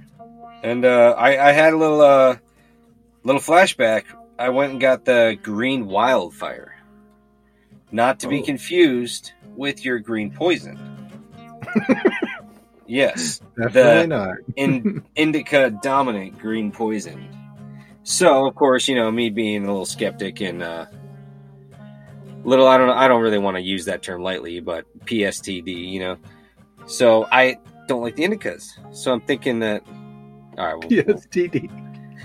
And 0.64 0.86
uh, 0.86 1.14
I, 1.18 1.49
I 1.49 1.51
had 1.51 1.74
a 1.74 1.78
little 1.78 2.01
uh, 2.01 2.38
little 3.24 3.41
flashback. 3.41 4.05
I 4.39 4.49
went 4.49 4.72
and 4.72 4.82
got 4.82 5.05
the 5.05 5.38
green 5.43 5.86
wildfire, 5.88 6.76
not 7.91 8.22
to 8.22 8.28
be 8.28 8.39
Oh. 8.41 8.43
confused 8.45 9.32
with 9.55 9.84
your 9.86 9.99
green 9.99 10.32
poison. 10.32 10.80
yes, 12.88 13.41
Definitely 13.57 14.07
not. 14.07 14.36
in 14.55 15.03
indica 15.16 15.70
dominant 15.82 16.39
green 16.39 16.72
poison. 16.72 17.28
So 18.03 18.45
of 18.47 18.55
course, 18.55 18.88
you 18.88 18.95
know, 18.95 19.11
me 19.11 19.30
being 19.30 19.64
a 19.64 19.68
little 19.68 19.86
skeptic 19.86 20.41
and 20.41 20.61
uh 20.64 20.86
little 22.43 22.68
I 22.68 22.78
don't 22.78 22.88
know 22.88 22.93
I 22.93 23.07
don't 23.07 23.22
really 23.22 23.38
want 23.38 23.55
to 23.57 23.61
use 23.61 23.86
that 23.86 24.01
term 24.01 24.22
lightly, 24.22 24.59
but 24.59 24.86
PSTD, 25.05 25.89
you 25.91 25.99
know. 25.99 26.18
So 26.86 27.28
I 27.32 27.57
don't 27.88 28.01
like 28.01 28.16
the 28.16 28.24
indicas. 28.24 28.66
So 28.95 29.14
I'm 29.14 29.22
thinking 29.22 29.59
that 29.59 29.84
all 30.58 30.66
right, 30.66 30.76
well, 30.76 30.89
PSTD. 30.89 31.70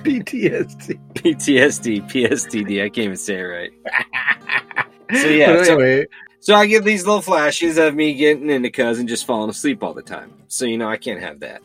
PTSD. 0.03 0.99
PTSD, 1.15 2.11
PSTD, 2.11 2.85
I 2.85 2.89
can't 2.89 2.99
even 2.99 3.17
say 3.17 3.39
it 3.39 3.43
right. 3.43 3.71
So 5.23 5.27
yeah, 5.29 5.55
But 5.57 5.65
so- 5.67 5.73
anyway, 5.79 6.07
So 6.41 6.55
I 6.55 6.67
get 6.67 6.85
these 6.85 7.07
little 7.07 7.23
flashes 7.23 7.79
of 7.79 7.95
me 7.95 8.13
getting 8.15 8.45
indicas 8.45 9.01
and 9.01 9.09
just 9.09 9.25
falling 9.27 9.49
asleep 9.49 9.83
all 9.83 9.95
the 9.95 10.03
time. 10.03 10.35
So 10.49 10.67
you 10.67 10.77
know 10.77 10.89
I 10.89 10.99
can't 10.99 11.21
have 11.21 11.41
that. 11.41 11.63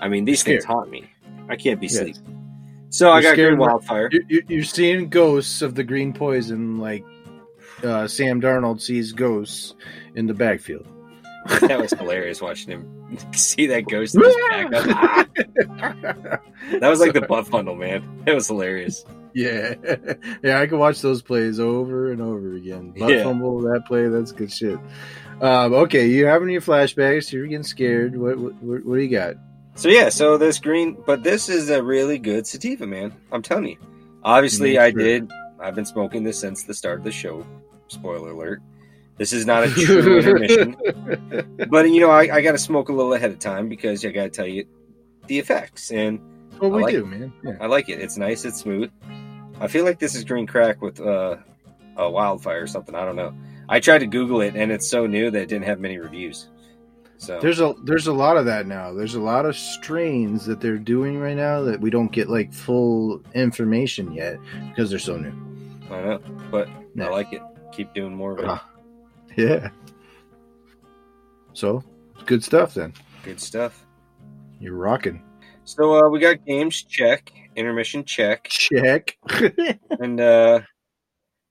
I 0.00 0.08
mean 0.08 0.24
these 0.24 0.44
things 0.44 0.64
haunt 0.64 0.90
me. 0.90 1.10
I 1.48 1.56
can't 1.56 1.80
be 1.80 1.88
Yes. 1.88 2.20
So 2.90 3.10
I 3.10 3.14
You're 3.16 3.22
got 3.22 3.32
scared 3.32 3.48
green 3.50 3.58
wildfire. 3.58 4.08
you're, 4.12 4.22
you're- 4.28 4.46
you're 4.48 4.64
seeing 4.64 5.08
ghosts 5.08 5.62
of 5.62 5.74
the 5.74 5.82
green 5.82 6.12
poison 6.12 6.78
like 6.78 7.04
uh, 7.82 8.06
Sam 8.06 8.40
Darnold 8.40 8.80
sees 8.80 9.12
ghosts 9.12 9.74
in 10.14 10.26
the 10.26 10.34
backfield. 10.34 10.86
That 11.60 11.80
was 11.80 11.92
hilarious 11.92 12.40
watching 12.40 12.70
him 12.72 13.18
see 13.32 13.66
that 13.68 13.88
ghost 13.88 14.14
in 14.14 14.22
his 14.22 14.36
back 14.50 14.72
up. 14.72 16.42
That 16.80 16.88
was 16.88 16.98
like 17.00 17.12
the 17.12 17.20
butt 17.20 17.46
fumble, 17.46 17.76
man. 17.76 18.22
That 18.24 18.34
was 18.34 18.48
hilarious. 18.48 19.04
yeah, 19.34 19.74
yeah. 20.42 20.60
I 20.60 20.66
can 20.66 20.78
watch 20.78 21.00
those 21.00 21.22
plays 21.22 21.60
over 21.60 22.10
and 22.10 22.20
over 22.20 22.54
again. 22.54 22.90
Butt 22.90 23.10
Yeah. 23.10 23.22
fumble, 23.22 23.60
that 23.62 23.84
play, 23.86 24.08
that's 24.08 24.32
good 24.32 24.50
shit. 24.52 24.78
Um, 25.40 25.74
okay, 25.74 26.08
you 26.08 26.26
having 26.26 26.48
your 26.48 26.62
flashbacks? 26.62 27.30
You're 27.32 27.46
getting 27.46 27.62
scared. 27.62 28.16
What, 28.16 28.38
what, 28.38 28.84
what, 28.84 28.96
do 28.96 29.00
you 29.00 29.10
got? 29.10 29.36
So 29.74 29.88
yeah, 29.88 30.08
so 30.08 30.38
this 30.38 30.58
green, 30.58 30.96
but 31.06 31.22
this 31.22 31.48
is 31.48 31.68
a 31.70 31.82
really 31.82 32.18
good 32.18 32.46
sativa, 32.46 32.86
man. 32.86 33.14
I'm 33.30 33.42
telling 33.42 33.66
you. 33.66 33.76
Obviously, 34.24 34.78
I 34.78 34.90
did. 34.90 35.30
I've 35.60 35.74
been 35.74 35.84
smoking 35.86 36.24
this 36.24 36.40
since 36.40 36.64
the 36.64 36.74
start 36.74 36.98
of 36.98 37.04
the 37.04 37.12
show. 37.12 37.46
Spoiler 37.88 38.30
alert. 38.30 38.62
This 39.18 39.32
is 39.32 39.46
not 39.46 39.64
a 39.64 39.70
true 39.70 40.18
intermission. 40.18 40.76
But 41.70 41.88
you 41.90 42.00
know, 42.00 42.10
I, 42.10 42.36
I 42.36 42.40
got 42.40 42.52
to 42.52 42.58
smoke 42.58 42.88
a 42.88 42.92
little 42.92 43.14
ahead 43.14 43.30
of 43.30 43.38
time 43.38 43.68
because 43.68 44.04
I 44.04 44.10
got 44.10 44.24
to 44.24 44.30
tell 44.30 44.46
you 44.46 44.66
the 45.26 45.38
effects, 45.38 45.90
and 45.90 46.20
What 46.58 46.72
we 46.72 46.82
like 46.82 46.94
do, 46.94 47.06
man. 47.06 47.32
Yeah. 47.42 47.56
I 47.60 47.66
like 47.66 47.88
it. 47.88 48.00
It's 48.00 48.16
nice. 48.16 48.44
It's 48.44 48.60
smooth. 48.60 48.90
I 49.60 49.68
feel 49.68 49.84
like 49.84 49.98
this 49.98 50.14
is 50.14 50.24
green 50.24 50.46
crack 50.46 50.82
with 50.82 51.00
uh, 51.00 51.36
a 51.96 52.10
wildfire 52.10 52.62
or 52.62 52.66
something. 52.66 52.94
I 52.94 53.04
don't 53.04 53.16
know. 53.16 53.34
I 53.68 53.80
tried 53.80 53.98
to 53.98 54.06
Google 54.06 54.42
it, 54.42 54.54
and 54.54 54.70
it's 54.70 54.88
so 54.88 55.06
new 55.06 55.30
that 55.30 55.42
it 55.42 55.48
didn't 55.48 55.64
have 55.64 55.80
many 55.80 55.98
reviews. 55.98 56.48
So 57.18 57.40
There's 57.40 57.60
a 57.60 57.74
there's 57.84 58.08
a 58.08 58.12
lot 58.12 58.36
of 58.36 58.44
that 58.44 58.66
now. 58.66 58.92
There's 58.92 59.14
a 59.14 59.20
lot 59.20 59.46
of 59.46 59.56
strains 59.56 60.44
that 60.44 60.60
they're 60.60 60.76
doing 60.76 61.18
right 61.18 61.36
now 61.36 61.62
that 61.62 61.80
we 61.80 61.88
don't 61.88 62.12
get 62.12 62.28
like 62.28 62.52
full 62.52 63.22
information 63.34 64.12
yet 64.12 64.38
because 64.68 64.90
they're 64.90 64.98
so 64.98 65.16
new. 65.16 65.32
I 65.90 66.02
know, 66.02 66.18
but 66.50 66.68
I 67.00 67.08
like 67.08 67.32
it. 67.32 67.40
Keep 67.72 67.94
doing 67.94 68.14
more 68.14 68.32
of 68.32 68.40
it. 68.40 68.44
Ah. 68.46 68.68
Yeah. 69.42 69.68
So 71.52 71.84
good 72.24 72.42
stuff 72.42 72.72
then. 72.72 72.94
Good 73.22 73.38
stuff. 73.38 73.84
You're 74.60 74.74
rocking. 74.74 75.22
So 75.64 75.94
uh, 75.94 76.08
we 76.08 76.20
got 76.20 76.46
games 76.46 76.82
check, 76.82 77.32
intermission 77.54 78.04
check, 78.04 78.44
Check. 78.44 79.18
and 80.00 80.20
uh, 80.20 80.60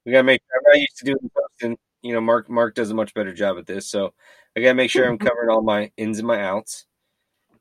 we 0.05 0.11
gotta 0.11 0.23
make. 0.23 0.41
Not 0.65 0.79
used 0.79 0.97
to 0.97 1.05
doing 1.05 1.31
posting. 1.35 1.77
You 2.01 2.13
know, 2.13 2.21
Mark 2.21 2.49
Mark 2.49 2.73
does 2.73 2.89
a 2.89 2.95
much 2.95 3.13
better 3.13 3.33
job 3.33 3.57
at 3.57 3.67
this, 3.67 3.87
so 3.87 4.13
I 4.55 4.61
gotta 4.61 4.73
make 4.73 4.89
sure 4.89 5.07
I'm 5.07 5.17
covering 5.17 5.49
all 5.49 5.61
my 5.61 5.91
ins 5.97 6.17
and 6.17 6.27
my 6.27 6.41
outs. 6.41 6.85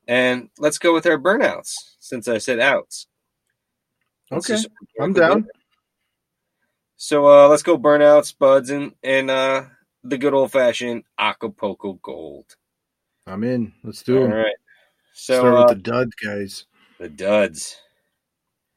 And 0.07 0.49
let's 0.57 0.77
go 0.77 0.93
with 0.93 1.05
our 1.05 1.19
burnouts 1.19 1.75
since 1.99 2.27
I 2.27 2.37
said 2.37 2.59
outs. 2.59 3.07
Let's 4.31 4.49
Okay. 4.49 4.63
I'm 4.99 5.13
down. 5.13 5.47
So 6.97 7.27
uh, 7.27 7.47
let's 7.47 7.63
go 7.63 7.77
burnouts, 7.77 8.37
buds, 8.37 8.69
and 8.69 8.93
and 9.03 9.29
uh, 9.29 9.65
the 10.05 10.17
good 10.17 10.33
old 10.33 10.51
fashioned 10.51 11.03
Acapulco 11.17 11.93
Gold. 12.01 12.55
I'm 13.27 13.43
in. 13.43 13.73
Let's 13.83 14.03
do 14.03 14.17
it. 14.17 14.21
them. 14.21 14.31
right. 14.31 14.55
So 15.13 15.39
Start 15.39 15.53
uh, 15.53 15.59
with 15.59 15.67
the 15.69 15.91
duds, 15.91 16.15
guys. 16.15 16.65
the 16.99 17.09
duds. 17.09 17.77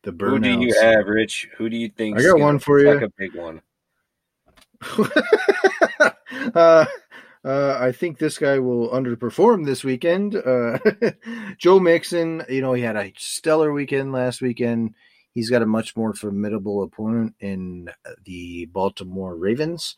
The 0.05 0.13
bird. 0.13 0.31
Who 0.31 0.39
do 0.39 0.61
you 0.61 0.75
have, 0.81 1.07
Rich? 1.07 1.49
Who 1.59 1.69
do 1.69 1.77
you 1.77 1.91
think? 1.91 2.19
I 2.19 2.23
got 2.23 2.39
one 2.39 2.59
for 2.59 2.81
you. 2.81 2.95
Like 2.95 3.03
a 3.03 3.13
big 3.19 3.35
one. 3.35 3.61
uh, 6.55 6.87
uh, 7.45 7.79
I 7.81 7.93
think 7.93 8.19
this 8.19 8.39
guy 8.39 8.59
will 8.61 8.91
underperform 8.91 9.67
this 9.67 9.85
weekend. 9.85 10.37
Uh, 10.37 10.79
Joe 11.59 11.81
Mixon, 11.81 12.45
you 12.49 12.61
know, 12.61 12.73
he 12.73 12.83
had 12.83 12.97
a 12.97 13.13
stellar 13.17 13.73
weekend 13.73 14.13
last 14.13 14.41
weekend. 14.41 14.95
He's 15.33 15.51
got 15.51 15.63
a 15.63 15.67
much 15.67 15.97
more 15.97 16.15
formidable 16.15 16.83
opponent 16.83 17.35
in 17.41 17.91
the 18.25 18.67
Baltimore 18.67 19.37
Ravens. 19.37 19.97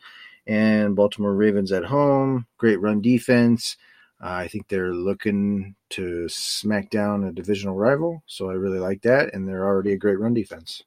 And 0.50 0.96
Baltimore 0.96 1.32
Ravens 1.32 1.70
at 1.70 1.84
home, 1.84 2.44
great 2.58 2.80
run 2.80 3.00
defense. 3.00 3.76
Uh, 4.20 4.30
I 4.30 4.48
think 4.48 4.66
they're 4.66 4.92
looking 4.92 5.76
to 5.90 6.28
smack 6.28 6.90
down 6.90 7.22
a 7.22 7.30
divisional 7.30 7.76
rival. 7.76 8.24
So 8.26 8.50
I 8.50 8.54
really 8.54 8.80
like 8.80 9.02
that. 9.02 9.32
And 9.32 9.46
they're 9.46 9.64
already 9.64 9.92
a 9.92 9.96
great 9.96 10.18
run 10.18 10.34
defense. 10.34 10.82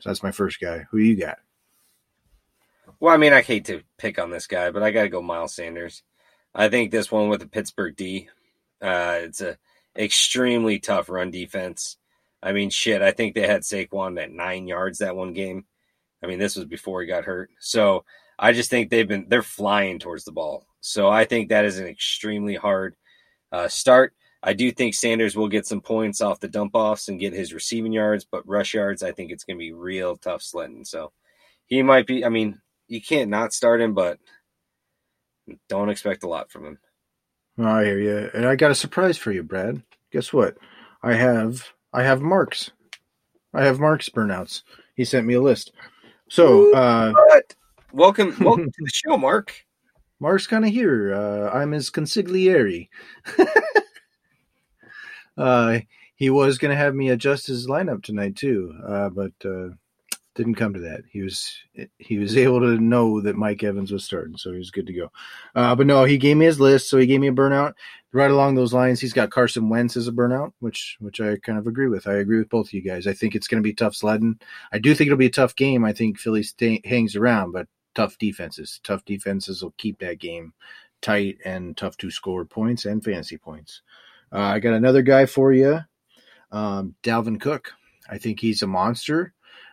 So 0.00 0.10
that's 0.10 0.24
my 0.24 0.32
first 0.32 0.60
guy. 0.60 0.86
Who 0.90 0.98
you 0.98 1.14
got? 1.14 1.38
Well, 2.98 3.14
I 3.14 3.16
mean, 3.16 3.32
I 3.32 3.42
hate 3.42 3.66
to 3.66 3.82
pick 3.98 4.18
on 4.18 4.30
this 4.30 4.48
guy, 4.48 4.72
but 4.72 4.82
I 4.82 4.90
got 4.90 5.04
to 5.04 5.08
go 5.08 5.22
Miles 5.22 5.54
Sanders. 5.54 6.02
I 6.52 6.68
think 6.68 6.90
this 6.90 7.12
one 7.12 7.28
with 7.28 7.38
the 7.38 7.46
Pittsburgh 7.46 7.94
D, 7.94 8.28
uh, 8.82 9.20
it's 9.22 9.40
a 9.40 9.58
extremely 9.96 10.80
tough 10.80 11.08
run 11.08 11.30
defense. 11.30 11.98
I 12.42 12.52
mean, 12.52 12.68
shit, 12.68 13.00
I 13.00 13.12
think 13.12 13.36
they 13.36 13.46
had 13.46 13.62
Saquon 13.62 14.20
at 14.20 14.32
nine 14.32 14.66
yards 14.66 14.98
that 14.98 15.14
one 15.14 15.34
game. 15.34 15.66
I 16.20 16.26
mean, 16.26 16.40
this 16.40 16.56
was 16.56 16.64
before 16.64 17.00
he 17.00 17.06
got 17.06 17.24
hurt. 17.24 17.50
So 17.60 18.04
I 18.38 18.52
just 18.52 18.70
think 18.70 18.90
they've 18.90 19.08
been 19.08 19.26
they're 19.28 19.42
flying 19.42 19.98
towards 19.98 20.24
the 20.24 20.32
ball. 20.32 20.66
So 20.80 21.08
I 21.08 21.24
think 21.24 21.48
that 21.48 21.64
is 21.64 21.78
an 21.78 21.86
extremely 21.86 22.54
hard 22.54 22.96
uh, 23.52 23.68
start. 23.68 24.14
I 24.42 24.52
do 24.52 24.70
think 24.70 24.94
Sanders 24.94 25.34
will 25.34 25.48
get 25.48 25.66
some 25.66 25.80
points 25.80 26.20
off 26.20 26.40
the 26.40 26.48
dump 26.48 26.72
offs 26.74 27.08
and 27.08 27.18
get 27.18 27.32
his 27.32 27.54
receiving 27.54 27.92
yards, 27.92 28.26
but 28.30 28.46
rush 28.46 28.74
yards, 28.74 29.02
I 29.02 29.12
think 29.12 29.30
it's 29.30 29.44
going 29.44 29.56
to 29.56 29.64
be 29.64 29.72
real 29.72 30.16
tough 30.16 30.42
sledding. 30.42 30.84
So 30.84 31.12
he 31.66 31.82
might 31.82 32.06
be. 32.06 32.24
I 32.24 32.28
mean, 32.28 32.60
you 32.86 33.00
can't 33.00 33.30
not 33.30 33.54
start 33.54 33.80
him, 33.80 33.94
but 33.94 34.18
don't 35.68 35.88
expect 35.88 36.24
a 36.24 36.28
lot 36.28 36.50
from 36.50 36.66
him. 36.66 36.78
I 37.58 37.84
hear 37.84 37.98
you, 37.98 38.30
and 38.34 38.46
I 38.46 38.56
got 38.56 38.70
a 38.70 38.74
surprise 38.74 39.16
for 39.16 39.32
you, 39.32 39.42
Brad. 39.42 39.82
Guess 40.12 40.32
what? 40.32 40.56
I 41.02 41.14
have 41.14 41.68
I 41.92 42.02
have 42.02 42.20
Marks. 42.20 42.70
I 43.54 43.64
have 43.64 43.78
Marks 43.78 44.08
burnouts. 44.08 44.62
He 44.94 45.04
sent 45.04 45.26
me 45.26 45.34
a 45.34 45.40
list. 45.40 45.72
So, 46.28 46.74
uh, 46.74 47.12
what? 47.12 47.54
Welcome, 47.94 48.34
welcome 48.40 48.72
to 48.72 48.84
the 48.84 48.90
show, 48.92 49.16
Mark. 49.16 49.54
Mark's 50.18 50.48
kind 50.48 50.64
of 50.64 50.72
here. 50.72 51.14
Uh, 51.14 51.48
I'm 51.50 51.70
his 51.70 51.92
consigliere. 51.92 52.88
uh, 55.38 55.78
he 56.16 56.28
was 56.28 56.58
going 56.58 56.70
to 56.70 56.76
have 56.76 56.96
me 56.96 57.10
adjust 57.10 57.46
his 57.46 57.68
lineup 57.68 58.02
tonight 58.02 58.34
too, 58.34 58.74
uh, 58.84 59.10
but 59.10 59.30
uh, 59.44 59.68
didn't 60.34 60.56
come 60.56 60.74
to 60.74 60.80
that. 60.80 61.02
He 61.08 61.22
was 61.22 61.56
he 61.98 62.18
was 62.18 62.36
able 62.36 62.58
to 62.62 62.80
know 62.80 63.20
that 63.20 63.36
Mike 63.36 63.62
Evans 63.62 63.92
was 63.92 64.02
starting, 64.02 64.36
so 64.36 64.50
he 64.50 64.58
was 64.58 64.72
good 64.72 64.88
to 64.88 64.92
go. 64.92 65.12
Uh, 65.54 65.76
but 65.76 65.86
no, 65.86 66.02
he 66.02 66.18
gave 66.18 66.36
me 66.36 66.46
his 66.46 66.58
list, 66.58 66.90
so 66.90 66.98
he 66.98 67.06
gave 67.06 67.20
me 67.20 67.28
a 67.28 67.32
burnout. 67.32 67.74
Right 68.12 68.30
along 68.30 68.56
those 68.56 68.74
lines, 68.74 69.00
he's 69.00 69.12
got 69.12 69.30
Carson 69.30 69.68
Wentz 69.68 69.96
as 69.96 70.08
a 70.08 70.12
burnout, 70.12 70.52
which 70.58 70.96
which 70.98 71.20
I 71.20 71.36
kind 71.36 71.60
of 71.60 71.68
agree 71.68 71.86
with. 71.86 72.08
I 72.08 72.14
agree 72.14 72.38
with 72.38 72.48
both 72.48 72.66
of 72.66 72.72
you 72.72 72.82
guys. 72.82 73.06
I 73.06 73.12
think 73.12 73.36
it's 73.36 73.46
going 73.46 73.62
to 73.62 73.68
be 73.68 73.72
tough 73.72 73.94
sledding. 73.94 74.40
I 74.72 74.80
do 74.80 74.96
think 74.96 75.06
it'll 75.06 75.16
be 75.16 75.26
a 75.26 75.30
tough 75.30 75.54
game. 75.54 75.84
I 75.84 75.92
think 75.92 76.18
Philly 76.18 76.42
st- 76.42 76.84
hangs 76.84 77.14
around, 77.14 77.52
but 77.52 77.68
tough 77.94 78.18
defenses. 78.18 78.80
Tough 78.82 79.04
defenses 79.04 79.62
will 79.62 79.74
keep 79.76 79.98
that 80.00 80.18
game 80.18 80.52
tight 81.00 81.38
and 81.44 81.76
tough 81.76 81.96
to 81.98 82.10
score 82.10 82.44
points 82.44 82.84
and 82.84 83.04
fantasy 83.04 83.36
points. 83.36 83.82
Uh, 84.32 84.38
I 84.38 84.58
got 84.58 84.74
another 84.74 85.02
guy 85.02 85.26
for 85.26 85.52
you, 85.52 85.80
um, 86.50 86.94
Dalvin 87.02 87.40
Cook. 87.40 87.72
I 88.08 88.18
think 88.18 88.40
he's 88.40 88.62
a 88.62 88.66
monster. 88.66 89.32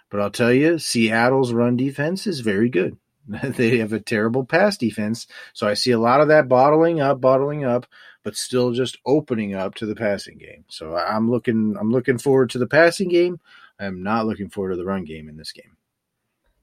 But 0.10 0.20
I'll 0.20 0.32
tell 0.32 0.52
you, 0.52 0.78
Seattle's 0.78 1.54
run 1.54 1.78
defense 1.78 2.28
is 2.28 2.42
very 2.42 2.70
good. 2.70 2.98
they 3.28 3.78
have 3.78 3.94
a 3.94 4.00
terrible 4.00 4.46
pass 4.46 4.78
defense. 4.78 5.26
So 5.54 5.68
I 5.68 5.74
see 5.74 5.92
a 5.92 6.00
lot 6.00 6.20
of 6.20 6.28
that 6.28 6.50
bottling 6.50 7.00
up, 7.00 7.22
bottling 7.22 7.64
up, 7.64 7.88
but 8.24 8.36
still 8.36 8.74
just 8.74 8.98
opening 9.06 9.56
up 9.56 9.76
to 9.76 9.86
the 9.86 9.96
passing 9.96 10.38
game. 10.38 10.66
So 10.68 10.96
I'm 10.96 11.32
looking 11.32 11.78
I'm 11.80 11.92
looking 11.92 12.18
forward 12.18 12.50
to 12.52 12.60
the 12.60 12.68
passing 12.68 13.08
game. 13.08 13.40
I'm 13.80 14.04
not 14.04 14.28
looking 14.28 14.50
forward 14.50 14.72
to 14.72 14.76
the 14.78 14.86
run 14.86 15.06
game 15.06 15.30
in 15.30 15.38
this 15.38 15.54
game. 15.54 15.78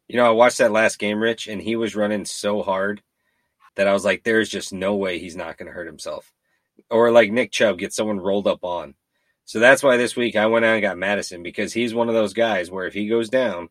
You 0.08 0.16
know, 0.16 0.26
I 0.26 0.30
watched 0.30 0.58
that 0.58 0.72
last 0.72 0.98
game, 0.98 1.20
Rich, 1.20 1.46
and 1.46 1.60
he 1.60 1.76
was 1.76 1.94
running 1.94 2.24
so 2.24 2.62
hard 2.62 3.02
that 3.76 3.86
I 3.86 3.92
was 3.92 4.04
like, 4.04 4.24
there's 4.24 4.48
just 4.48 4.72
no 4.72 4.96
way 4.96 5.18
he's 5.18 5.36
not 5.36 5.56
going 5.56 5.66
to 5.66 5.72
hurt 5.72 5.86
himself. 5.86 6.32
Or 6.90 7.12
like 7.12 7.30
Nick 7.30 7.52
Chubb 7.52 7.78
gets 7.78 7.94
someone 7.94 8.18
rolled 8.18 8.46
up 8.46 8.64
on. 8.64 8.94
So 9.44 9.60
that's 9.60 9.82
why 9.82 9.96
this 9.96 10.16
week 10.16 10.36
I 10.36 10.46
went 10.46 10.64
out 10.64 10.74
and 10.74 10.82
got 10.82 10.98
Mattison 10.98 11.42
because 11.42 11.72
he's 11.72 11.94
one 11.94 12.08
of 12.08 12.14
those 12.14 12.32
guys 12.32 12.70
where 12.70 12.86
if 12.86 12.94
he 12.94 13.08
goes 13.08 13.28
down, 13.28 13.68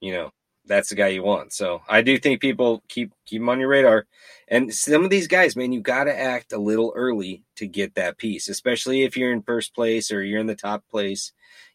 you 0.00 0.12
know, 0.12 0.32
that's 0.66 0.88
the 0.88 0.94
guy 0.94 1.08
you 1.08 1.22
want. 1.22 1.52
So 1.52 1.82
I 1.88 2.02
do 2.02 2.18
think 2.18 2.40
people 2.40 2.82
keep 2.88 3.12
keep 3.26 3.40
him 3.40 3.48
on 3.48 3.60
your 3.60 3.68
radar. 3.68 4.06
And 4.48 4.72
some 4.72 5.04
of 5.04 5.10
these 5.10 5.28
guys, 5.28 5.56
man, 5.56 5.72
you 5.72 5.80
got 5.80 6.04
to 6.04 6.18
act 6.18 6.52
a 6.52 6.58
little 6.58 6.92
early 6.96 7.44
to 7.56 7.66
get 7.66 7.94
that 7.94 8.18
piece, 8.18 8.48
especially 8.48 9.02
if 9.02 9.16
you're 9.16 9.32
in 9.32 9.42
first 9.42 9.74
place 9.74 10.10
or 10.10 10.22
you're 10.22 10.40
in 10.40 10.46
the 10.46 10.54
top 10.54 10.84
place. 10.90 11.32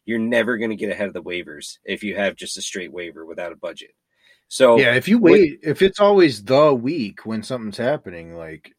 You're 0.10 0.18
never 0.18 0.58
going 0.58 0.72
to 0.72 0.76
get 0.76 0.90
ahead 0.90 1.08
of 1.08 1.14
the 1.14 1.22
waivers 1.22 1.78
if 1.86 2.04
you 2.04 2.16
have 2.16 2.36
just 2.36 2.58
a 2.58 2.64
straight 2.64 2.92
waiver 2.92 3.26
without 3.26 3.52
a 3.52 3.56
budget. 3.56 3.92
So 4.48 4.80
yeah, 4.80 4.96
if 4.96 5.08
you 5.08 5.20
wait, 5.20 5.60
if 5.62 5.84
it's 5.84 6.00
always 6.00 6.44
the 6.44 6.74
week 6.74 7.28
when 7.28 7.44
something's 7.44 7.78
happening, 7.78 8.34
like 8.34 8.74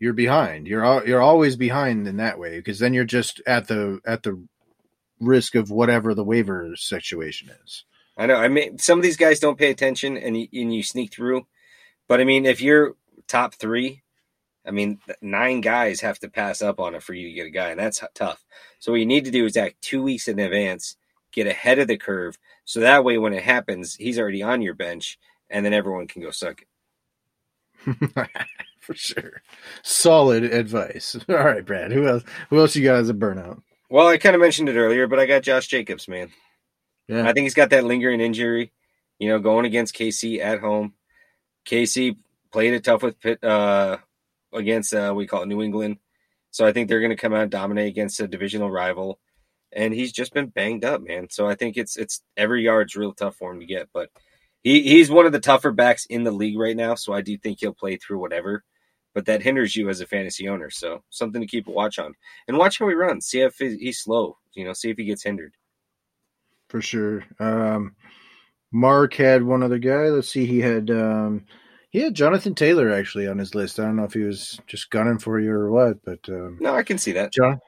you're 0.00 0.12
behind. 0.12 0.66
You're 0.66 1.06
you're 1.06 1.22
always 1.22 1.56
behind 1.56 2.06
in 2.06 2.16
that 2.18 2.38
way 2.38 2.58
because 2.58 2.78
then 2.78 2.92
you're 2.92 3.04
just 3.04 3.40
at 3.46 3.68
the 3.68 4.00
at 4.04 4.22
the 4.22 4.44
risk 5.20 5.54
of 5.54 5.70
whatever 5.70 6.14
the 6.14 6.24
waiver 6.24 6.74
situation 6.76 7.50
is. 7.64 7.84
I 8.16 8.26
know. 8.26 8.36
I 8.36 8.48
mean, 8.48 8.78
some 8.78 8.98
of 8.98 9.02
these 9.02 9.16
guys 9.16 9.40
don't 9.40 9.58
pay 9.58 9.70
attention, 9.70 10.16
and 10.16 10.36
you, 10.36 10.48
and 10.52 10.74
you 10.74 10.82
sneak 10.82 11.12
through. 11.12 11.46
But 12.06 12.20
I 12.20 12.24
mean, 12.24 12.46
if 12.46 12.60
you're 12.60 12.94
top 13.28 13.54
three, 13.54 14.02
I 14.66 14.70
mean, 14.70 14.98
nine 15.20 15.60
guys 15.60 16.00
have 16.00 16.18
to 16.20 16.28
pass 16.28 16.62
up 16.62 16.80
on 16.80 16.94
it 16.94 17.02
for 17.02 17.14
you 17.14 17.28
to 17.28 17.34
get 17.34 17.46
a 17.46 17.50
guy, 17.50 17.70
and 17.70 17.78
that's 17.78 18.02
tough. 18.14 18.44
So 18.78 18.92
what 18.92 19.00
you 19.00 19.06
need 19.06 19.24
to 19.26 19.30
do 19.30 19.44
is 19.44 19.56
act 19.56 19.82
two 19.82 20.02
weeks 20.02 20.28
in 20.28 20.38
advance, 20.38 20.96
get 21.32 21.46
ahead 21.46 21.78
of 21.78 21.88
the 21.88 21.96
curve, 21.96 22.38
so 22.64 22.80
that 22.80 23.04
way 23.04 23.18
when 23.18 23.34
it 23.34 23.42
happens, 23.42 23.94
he's 23.94 24.18
already 24.18 24.42
on 24.42 24.62
your 24.62 24.74
bench, 24.74 25.18
and 25.50 25.64
then 25.64 25.74
everyone 25.74 26.06
can 26.06 26.22
go 26.22 26.30
suck 26.30 26.62
it. 26.62 26.68
for 28.80 28.94
sure. 28.94 29.42
Solid 29.82 30.44
advice. 30.44 31.16
All 31.28 31.36
right, 31.36 31.64
Brad. 31.64 31.92
Who 31.92 32.06
else? 32.06 32.22
Who 32.50 32.58
else 32.58 32.74
you 32.76 32.84
got 32.84 33.00
as 33.00 33.10
a 33.10 33.14
burnout? 33.14 33.62
Well, 33.90 34.08
I 34.08 34.16
kind 34.16 34.34
of 34.34 34.40
mentioned 34.40 34.68
it 34.68 34.76
earlier, 34.76 35.06
but 35.06 35.18
I 35.18 35.26
got 35.26 35.42
Josh 35.42 35.66
Jacobs, 35.66 36.08
man. 36.08 36.30
Yeah, 37.08 37.28
I 37.28 37.32
think 37.32 37.44
he's 37.44 37.54
got 37.54 37.70
that 37.70 37.84
lingering 37.84 38.20
injury. 38.20 38.72
You 39.18 39.28
know, 39.28 39.38
going 39.38 39.66
against 39.66 39.94
KC 39.94 40.40
at 40.40 40.60
home. 40.60 40.94
KC 41.66 42.16
played 42.50 42.74
it 42.74 42.84
tough 42.84 43.02
with 43.02 43.20
Pitt 43.20 43.42
uh, 43.44 43.98
against 44.54 44.94
uh, 44.94 45.12
we 45.14 45.26
call 45.26 45.42
it 45.42 45.48
New 45.48 45.62
England, 45.62 45.98
so 46.50 46.66
I 46.66 46.72
think 46.72 46.88
they're 46.88 47.00
going 47.00 47.10
to 47.10 47.16
come 47.16 47.34
out 47.34 47.42
and 47.42 47.50
dominate 47.50 47.88
against 47.88 48.20
a 48.20 48.28
divisional 48.28 48.70
rival. 48.70 49.18
And 49.72 49.92
he's 49.92 50.12
just 50.12 50.32
been 50.32 50.46
banged 50.46 50.84
up, 50.84 51.02
man. 51.02 51.28
So 51.30 51.48
I 51.48 51.56
think 51.56 51.76
it's 51.76 51.96
it's 51.96 52.22
every 52.36 52.62
yard's 52.62 52.94
real 52.94 53.12
tough 53.12 53.36
for 53.36 53.52
him 53.52 53.60
to 53.60 53.66
get, 53.66 53.88
but 53.92 54.10
he, 54.62 54.82
he's 54.82 55.10
one 55.10 55.26
of 55.26 55.32
the 55.32 55.40
tougher 55.40 55.72
backs 55.72 56.06
in 56.06 56.22
the 56.22 56.30
league 56.30 56.58
right 56.58 56.76
now. 56.76 56.94
So 56.94 57.12
I 57.12 57.22
do 57.22 57.36
think 57.36 57.58
he'll 57.60 57.74
play 57.74 57.96
through 57.96 58.20
whatever 58.20 58.64
but 59.14 59.26
that 59.26 59.42
hinders 59.42 59.74
you 59.74 59.88
as 59.88 60.00
a 60.00 60.06
fantasy 60.06 60.48
owner. 60.48 60.68
So 60.68 61.02
something 61.08 61.40
to 61.40 61.46
keep 61.46 61.68
a 61.68 61.70
watch 61.70 61.98
on 61.98 62.14
and 62.48 62.58
watch 62.58 62.78
how 62.78 62.88
he 62.88 62.94
runs. 62.94 63.26
See 63.26 63.40
if 63.40 63.56
he's 63.56 64.00
slow, 64.00 64.36
you 64.54 64.64
know, 64.64 64.72
see 64.72 64.90
if 64.90 64.98
he 64.98 65.04
gets 65.04 65.22
hindered. 65.22 65.54
For 66.68 66.82
sure. 66.82 67.24
Um, 67.38 67.94
Mark 68.72 69.14
had 69.14 69.44
one 69.44 69.62
other 69.62 69.78
guy. 69.78 70.08
Let's 70.08 70.28
see. 70.28 70.44
He 70.44 70.60
had, 70.60 70.90
um, 70.90 71.46
he 71.94 72.00
had 72.00 72.14
Jonathan 72.14 72.56
Taylor 72.56 72.92
actually 72.92 73.28
on 73.28 73.38
his 73.38 73.54
list. 73.54 73.78
I 73.78 73.84
don't 73.84 73.94
know 73.94 74.02
if 74.02 74.14
he 74.14 74.24
was 74.24 74.58
just 74.66 74.90
gunning 74.90 75.20
for 75.20 75.38
you 75.38 75.52
or 75.52 75.70
what, 75.70 76.04
but, 76.04 76.18
um, 76.28 76.58
no, 76.60 76.74
I 76.74 76.82
can 76.82 76.98
see 76.98 77.12
that. 77.12 77.32
John, 77.32 77.60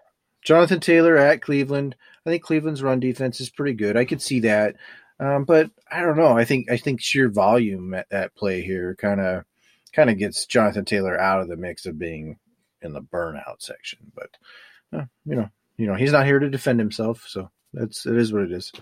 Jonathan 0.43 0.81
Taylor 0.81 1.17
at 1.17 1.43
Cleveland. 1.43 1.95
I 2.27 2.31
think 2.31 2.43
Cleveland's 2.43 2.83
run 2.83 2.99
defense 2.99 3.41
is 3.41 3.51
pretty 3.51 3.75
good. 3.75 3.97
I 3.97 4.05
could 4.05 4.21
see 4.21 4.41
that. 4.41 4.75
Um, 5.21 5.45
but 5.45 5.71
I 5.93 6.03
don't 6.03 6.17
know. 6.17 6.37
I 6.37 6.45
think, 6.45 6.69
I 6.69 6.77
think 6.77 7.01
sheer 7.01 7.29
volume 7.29 7.95
at, 7.95 8.09
at 8.11 8.35
play 8.35 8.63
here 8.63 8.97
kind 8.97 9.21
of, 9.21 9.45
kind 9.93 10.11
of 10.11 10.19
gets 10.19 10.45
Jonathan 10.45 10.85
Taylor 10.85 11.17
out 11.17 11.41
of 11.41 11.47
the 11.47 11.57
mix 11.57 11.87
of 11.87 11.97
being 11.97 12.37
in 12.83 12.95
the 12.95 13.03
burnout 13.03 13.61
section. 13.61 14.11
But 14.13 14.31
uh, 14.93 15.05
you 15.25 15.37
know, 15.37 15.49
you 15.77 15.87
know, 15.87 15.95
he's 15.95 16.11
not 16.11 16.27
here 16.27 16.41
to 16.41 16.51
defend 16.51 16.81
himself, 16.81 17.25
so 17.29 17.49
that's 17.73 18.05
it 18.07 18.17
is 18.17 18.33
what 18.33 18.43
it 18.43 18.51
is. 18.51 18.73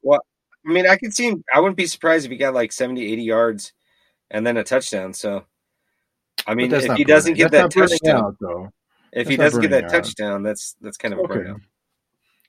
Well, 0.00 0.20
I 0.66 0.72
mean, 0.72 0.86
I 0.86 0.96
could 0.96 1.12
see 1.12 1.28
him. 1.28 1.44
I 1.54 1.60
wouldn't 1.60 1.76
be 1.76 1.86
surprised 1.86 2.24
if 2.24 2.30
he 2.30 2.38
got 2.38 2.54
like 2.54 2.72
70, 2.72 3.12
80 3.12 3.22
yards 3.22 3.72
and 4.32 4.44
then 4.44 4.56
a 4.56 4.64
touchdown. 4.64 5.12
So, 5.12 5.44
I 6.46 6.54
mean, 6.54 6.72
if 6.72 6.96
he 6.96 7.04
doesn't 7.04 7.34
get 7.34 7.52
that 7.52 7.70
touchdown, 7.70 8.24
out, 8.24 8.36
though. 8.40 8.72
If 9.12 9.26
that's 9.26 9.28
he 9.28 9.36
doesn't 9.36 9.60
get 9.60 9.70
that 9.70 9.84
out. 9.84 9.90
touchdown, 9.90 10.42
that's 10.42 10.74
that's 10.80 10.96
kind 10.96 11.14
of 11.14 11.20
okay. 11.20 11.34
a 11.34 11.36
burnout. 11.36 11.60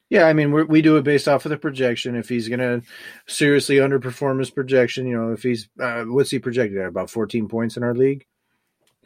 Yeah, 0.10 0.26
I 0.26 0.34
mean, 0.34 0.52
we 0.52 0.82
do 0.82 0.98
it 0.98 1.04
based 1.04 1.28
off 1.28 1.46
of 1.46 1.50
the 1.50 1.58
projection. 1.58 2.16
If 2.16 2.30
he's 2.30 2.48
going 2.48 2.60
to 2.60 2.84
seriously 3.28 3.78
underperform 3.78 4.38
his 4.38 4.52
projection, 4.52 5.08
you 5.08 5.18
know, 5.18 5.32
if 5.32 5.42
he's 5.42 5.70
uh, 5.80 6.04
what's 6.04 6.30
he 6.30 6.40
projected 6.40 6.78
at 6.80 6.88
about 6.88 7.10
14 7.10 7.48
points 7.48 7.78
in 7.78 7.84
our 7.84 7.96
league, 7.96 8.26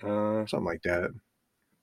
uh, 0.03 0.45
something 0.45 0.65
like 0.65 0.82
that. 0.84 1.11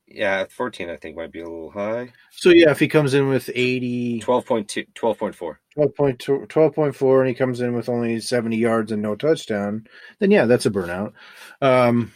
Yeah, 0.06 0.44
14 0.50 0.90
I 0.90 0.96
think 0.96 1.16
might 1.16 1.32
be 1.32 1.40
a 1.40 1.48
little 1.48 1.70
high. 1.70 2.12
So 2.30 2.50
yeah, 2.50 2.70
if 2.70 2.78
he 2.78 2.88
comes 2.88 3.14
in 3.14 3.28
with 3.28 3.50
80 3.54 4.20
12.2 4.20 4.86
12.4 4.94 5.56
12.2 5.76 6.46
12.4 6.46 7.18
and 7.20 7.28
he 7.28 7.34
comes 7.34 7.60
in 7.60 7.74
with 7.74 7.88
only 7.88 8.20
70 8.20 8.56
yards 8.56 8.92
and 8.92 9.02
no 9.02 9.14
touchdown, 9.14 9.86
then 10.18 10.30
yeah, 10.30 10.44
that's 10.44 10.66
a 10.66 10.70
burnout. 10.70 11.12
Um, 11.62 12.12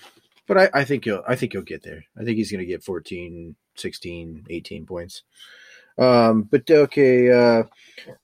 but 0.46 0.58
I, 0.58 0.80
I 0.80 0.84
think 0.84 1.04
he'll 1.04 1.22
I 1.26 1.36
think 1.36 1.52
he'll 1.52 1.62
get 1.62 1.82
there. 1.82 2.04
I 2.18 2.24
think 2.24 2.36
he's 2.36 2.50
going 2.50 2.60
to 2.60 2.66
get 2.66 2.84
14, 2.84 3.56
16, 3.76 4.46
18 4.50 4.86
points. 4.86 5.22
Um, 5.98 6.42
but 6.42 6.70
okay, 6.70 7.30
uh, 7.32 7.64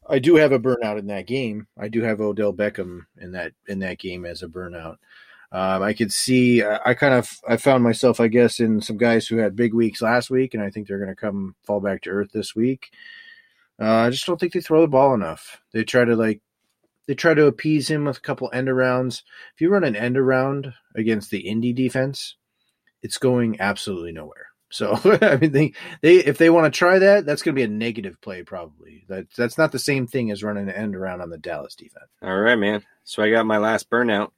I 0.09 0.21
do 0.21 0.37
have 0.37 0.53
a 0.53 0.61
burnout 0.61 0.99
in 0.99 1.09
that 1.09 1.27
game. 1.27 1.67
I 1.77 1.89
do 1.89 2.03
have 2.03 2.21
Odell 2.21 2.53
Beckham 2.53 3.07
in 3.21 3.33
that 3.33 3.53
in 3.67 3.81
that 3.81 3.99
game 3.99 4.25
as 4.25 4.43
a 4.43 4.49
burnout. 4.49 4.97
Um, 5.55 5.85
I 5.85 5.93
could 5.93 6.13
see. 6.13 6.65
I 6.65 6.95
kind 6.95 7.15
of 7.15 7.41
I 7.49 7.57
found 7.59 7.85
myself, 7.85 8.19
I 8.19 8.27
guess, 8.27 8.59
in 8.59 8.81
some 8.81 8.97
guys 8.97 9.29
who 9.29 9.37
had 9.37 9.55
big 9.55 9.73
weeks 9.73 10.03
last 10.03 10.29
week, 10.29 10.53
and 10.53 10.63
I 10.63 10.69
think 10.69 10.89
they're 10.89 10.99
going 10.99 11.11
to 11.11 11.15
come 11.15 11.55
fall 11.63 11.79
back 11.79 12.03
to 12.03 12.11
earth 12.11 12.33
this 12.33 12.57
week. 12.57 12.91
Uh, 13.81 13.85
I 13.85 14.11
just 14.11 14.27
don't 14.27 14.39
think 14.39 14.53
they 14.53 14.61
throw 14.61 14.81
the 14.81 14.89
ball 14.89 15.15
enough. 15.15 15.61
They 15.73 15.85
try 15.85 16.05
to 16.05 16.17
like 16.17 16.41
they 17.07 17.15
try 17.15 17.35
to 17.35 17.47
appease 17.47 17.89
him 17.89 18.07
with 18.07 18.17
a 18.17 18.21
couple 18.21 18.51
end 18.53 18.67
arounds. 18.67 19.23
If 19.55 19.61
you 19.61 19.69
run 19.69 19.85
an 19.85 19.95
end 19.95 20.19
around 20.19 20.75
against 20.97 21.31
the 21.31 21.39
Indy 21.39 21.73
defense, 21.73 22.35
it's 23.05 23.19
going 23.19 23.61
absolutely 23.61 24.11
nowhere. 24.11 24.49
So 24.71 24.99
I 25.23 25.37
mean, 25.37 25.53
they 25.53 25.73
they 26.03 26.17
if 26.17 26.37
they 26.37 26.51
want 26.51 26.73
to 26.73 26.77
try 26.77 26.99
that, 26.99 27.27
that's 27.27 27.43
going 27.43 27.55
to 27.55 27.61
be 27.61 27.63
a 27.63 27.69
negative 27.69 28.21
play 28.21 28.43
probably. 28.43 29.05
That 29.07 29.27
that's 29.37 29.57
not 29.57 29.71
the 29.71 29.79
same 29.79 30.09
thing 30.09 30.33
as 30.33 30.43
running 30.43 30.69
an 30.69 30.75
end 30.75 30.97
around 30.97 31.21
on 31.21 31.31
the 31.31 31.39
Dallas 31.39 31.77
defense. 31.77 32.11
All 32.23 32.41
right, 32.41 32.57
man. 32.57 32.83
So 33.05 33.23
I 33.23 33.31
got 33.31 33.47
my 33.47 33.59
last 33.59 33.89
burnout, 33.89 34.33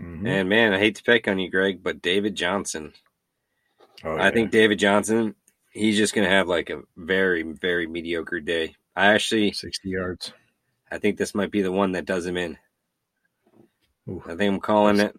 Mhm. 0.00 0.26
and 0.26 0.48
man, 0.48 0.72
I 0.74 0.78
hate 0.78 0.96
to 0.96 1.02
pick 1.02 1.26
on 1.28 1.38
you, 1.38 1.50
Greg, 1.50 1.82
but 1.82 2.02
David 2.02 2.34
Johnson. 2.34 2.92
Oh, 4.04 4.16
I 4.16 4.26
yeah. 4.26 4.30
think 4.30 4.50
David 4.50 4.78
Johnson, 4.78 5.34
he's 5.70 5.96
just 5.96 6.14
gonna 6.14 6.28
have 6.28 6.48
like 6.48 6.70
a 6.70 6.82
very, 6.96 7.42
very 7.42 7.86
mediocre 7.86 8.40
day. 8.40 8.74
I 8.94 9.06
actually, 9.14 9.52
sixty 9.52 9.90
yards. 9.90 10.32
I 10.90 10.98
think 10.98 11.16
this 11.18 11.34
might 11.34 11.50
be 11.50 11.62
the 11.62 11.72
one 11.72 11.92
that 11.92 12.04
does 12.04 12.26
him 12.26 12.36
in. 12.36 12.58
Ooh. 14.08 14.22
I 14.24 14.36
think 14.36 14.52
I'm 14.52 14.60
calling 14.60 15.00
it. 15.00 15.16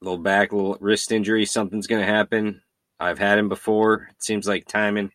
Little 0.00 0.18
back, 0.18 0.52
little 0.52 0.76
wrist 0.80 1.10
injury. 1.10 1.44
Something's 1.44 1.86
gonna 1.88 2.04
happen. 2.04 2.62
I've 3.00 3.18
had 3.18 3.38
him 3.38 3.48
before. 3.48 4.08
It 4.12 4.22
seems 4.22 4.46
like 4.46 4.66
timing. 4.66 5.10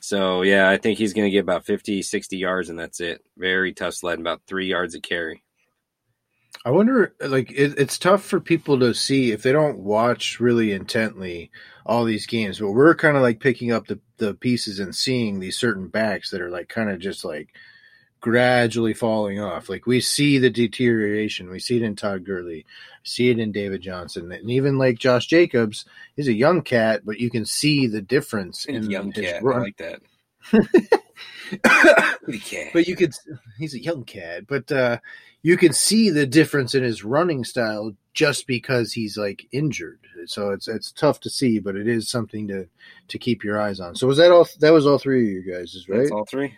So 0.00 0.42
yeah, 0.42 0.68
I 0.68 0.78
think 0.78 0.98
he's 0.98 1.12
gonna 1.12 1.30
get 1.30 1.40
about 1.40 1.64
50, 1.66 2.02
60 2.02 2.36
yards, 2.38 2.68
and 2.70 2.78
that's 2.78 3.00
it. 3.00 3.22
Very 3.36 3.72
tough 3.72 3.94
sled, 3.94 4.18
about 4.18 4.42
three 4.46 4.66
yards 4.66 4.94
of 4.94 5.02
carry. 5.02 5.42
I 6.64 6.70
wonder, 6.70 7.14
like, 7.20 7.50
it, 7.50 7.78
it's 7.78 7.98
tough 7.98 8.24
for 8.24 8.38
people 8.40 8.78
to 8.80 8.94
see 8.94 9.32
if 9.32 9.42
they 9.42 9.52
don't 9.52 9.78
watch 9.78 10.38
really 10.38 10.72
intently 10.72 11.50
all 11.84 12.04
these 12.04 12.26
games. 12.26 12.60
But 12.60 12.70
we're 12.70 12.94
kind 12.94 13.16
of 13.16 13.22
like 13.22 13.40
picking 13.40 13.72
up 13.72 13.86
the, 13.86 13.98
the 14.18 14.34
pieces 14.34 14.78
and 14.78 14.94
seeing 14.94 15.40
these 15.40 15.56
certain 15.56 15.88
backs 15.88 16.30
that 16.30 16.40
are 16.40 16.50
like 16.50 16.68
kind 16.68 16.90
of 16.90 17.00
just 17.00 17.24
like 17.24 17.54
gradually 18.20 18.94
falling 18.94 19.40
off. 19.40 19.68
Like 19.68 19.86
we 19.86 20.00
see 20.00 20.38
the 20.38 20.48
deterioration. 20.48 21.50
We 21.50 21.58
see 21.58 21.76
it 21.76 21.82
in 21.82 21.96
Todd 21.96 22.24
Gurley, 22.24 22.64
see 23.02 23.28
it 23.28 23.38
in 23.38 23.52
David 23.52 23.82
Johnson, 23.82 24.32
and 24.32 24.50
even 24.50 24.78
like 24.78 24.98
Josh 24.98 25.26
Jacobs. 25.26 25.84
He's 26.16 26.28
a 26.28 26.32
young 26.32 26.62
cat, 26.62 27.02
but 27.04 27.20
you 27.20 27.28
can 27.28 27.44
see 27.44 27.86
the 27.86 28.00
difference 28.00 28.64
in 28.64 28.88
Young 28.88 29.12
cat, 29.12 29.42
I 29.44 29.58
like 29.58 29.76
that. 29.78 30.00
But 32.72 32.88
you 32.88 32.96
could 32.96 33.12
he's 33.58 33.74
a 33.74 33.82
young 33.82 34.04
cat 34.04 34.44
but 34.48 34.72
uh 34.72 34.98
you 35.42 35.56
can 35.56 35.72
see 35.72 36.08
the 36.10 36.26
difference 36.26 36.74
in 36.74 36.82
his 36.82 37.04
running 37.04 37.44
style 37.44 37.92
just 38.14 38.46
because 38.46 38.92
he's 38.92 39.16
like 39.16 39.46
injured. 39.52 39.98
So 40.26 40.50
it's 40.50 40.68
it's 40.68 40.92
tough 40.92 41.20
to 41.20 41.30
see 41.30 41.58
but 41.58 41.76
it 41.76 41.88
is 41.88 42.08
something 42.08 42.46
to 42.48 42.68
to 43.08 43.18
keep 43.18 43.42
your 43.42 43.60
eyes 43.60 43.80
on. 43.80 43.96
So 43.96 44.06
was 44.06 44.18
that 44.18 44.30
all 44.30 44.46
that 44.60 44.72
was 44.72 44.86
all 44.86 44.98
three 44.98 45.22
of 45.22 45.44
you 45.44 45.52
guys 45.52 45.86
right 45.88 45.98
That's 45.98 46.10
all 46.12 46.24
three. 46.24 46.54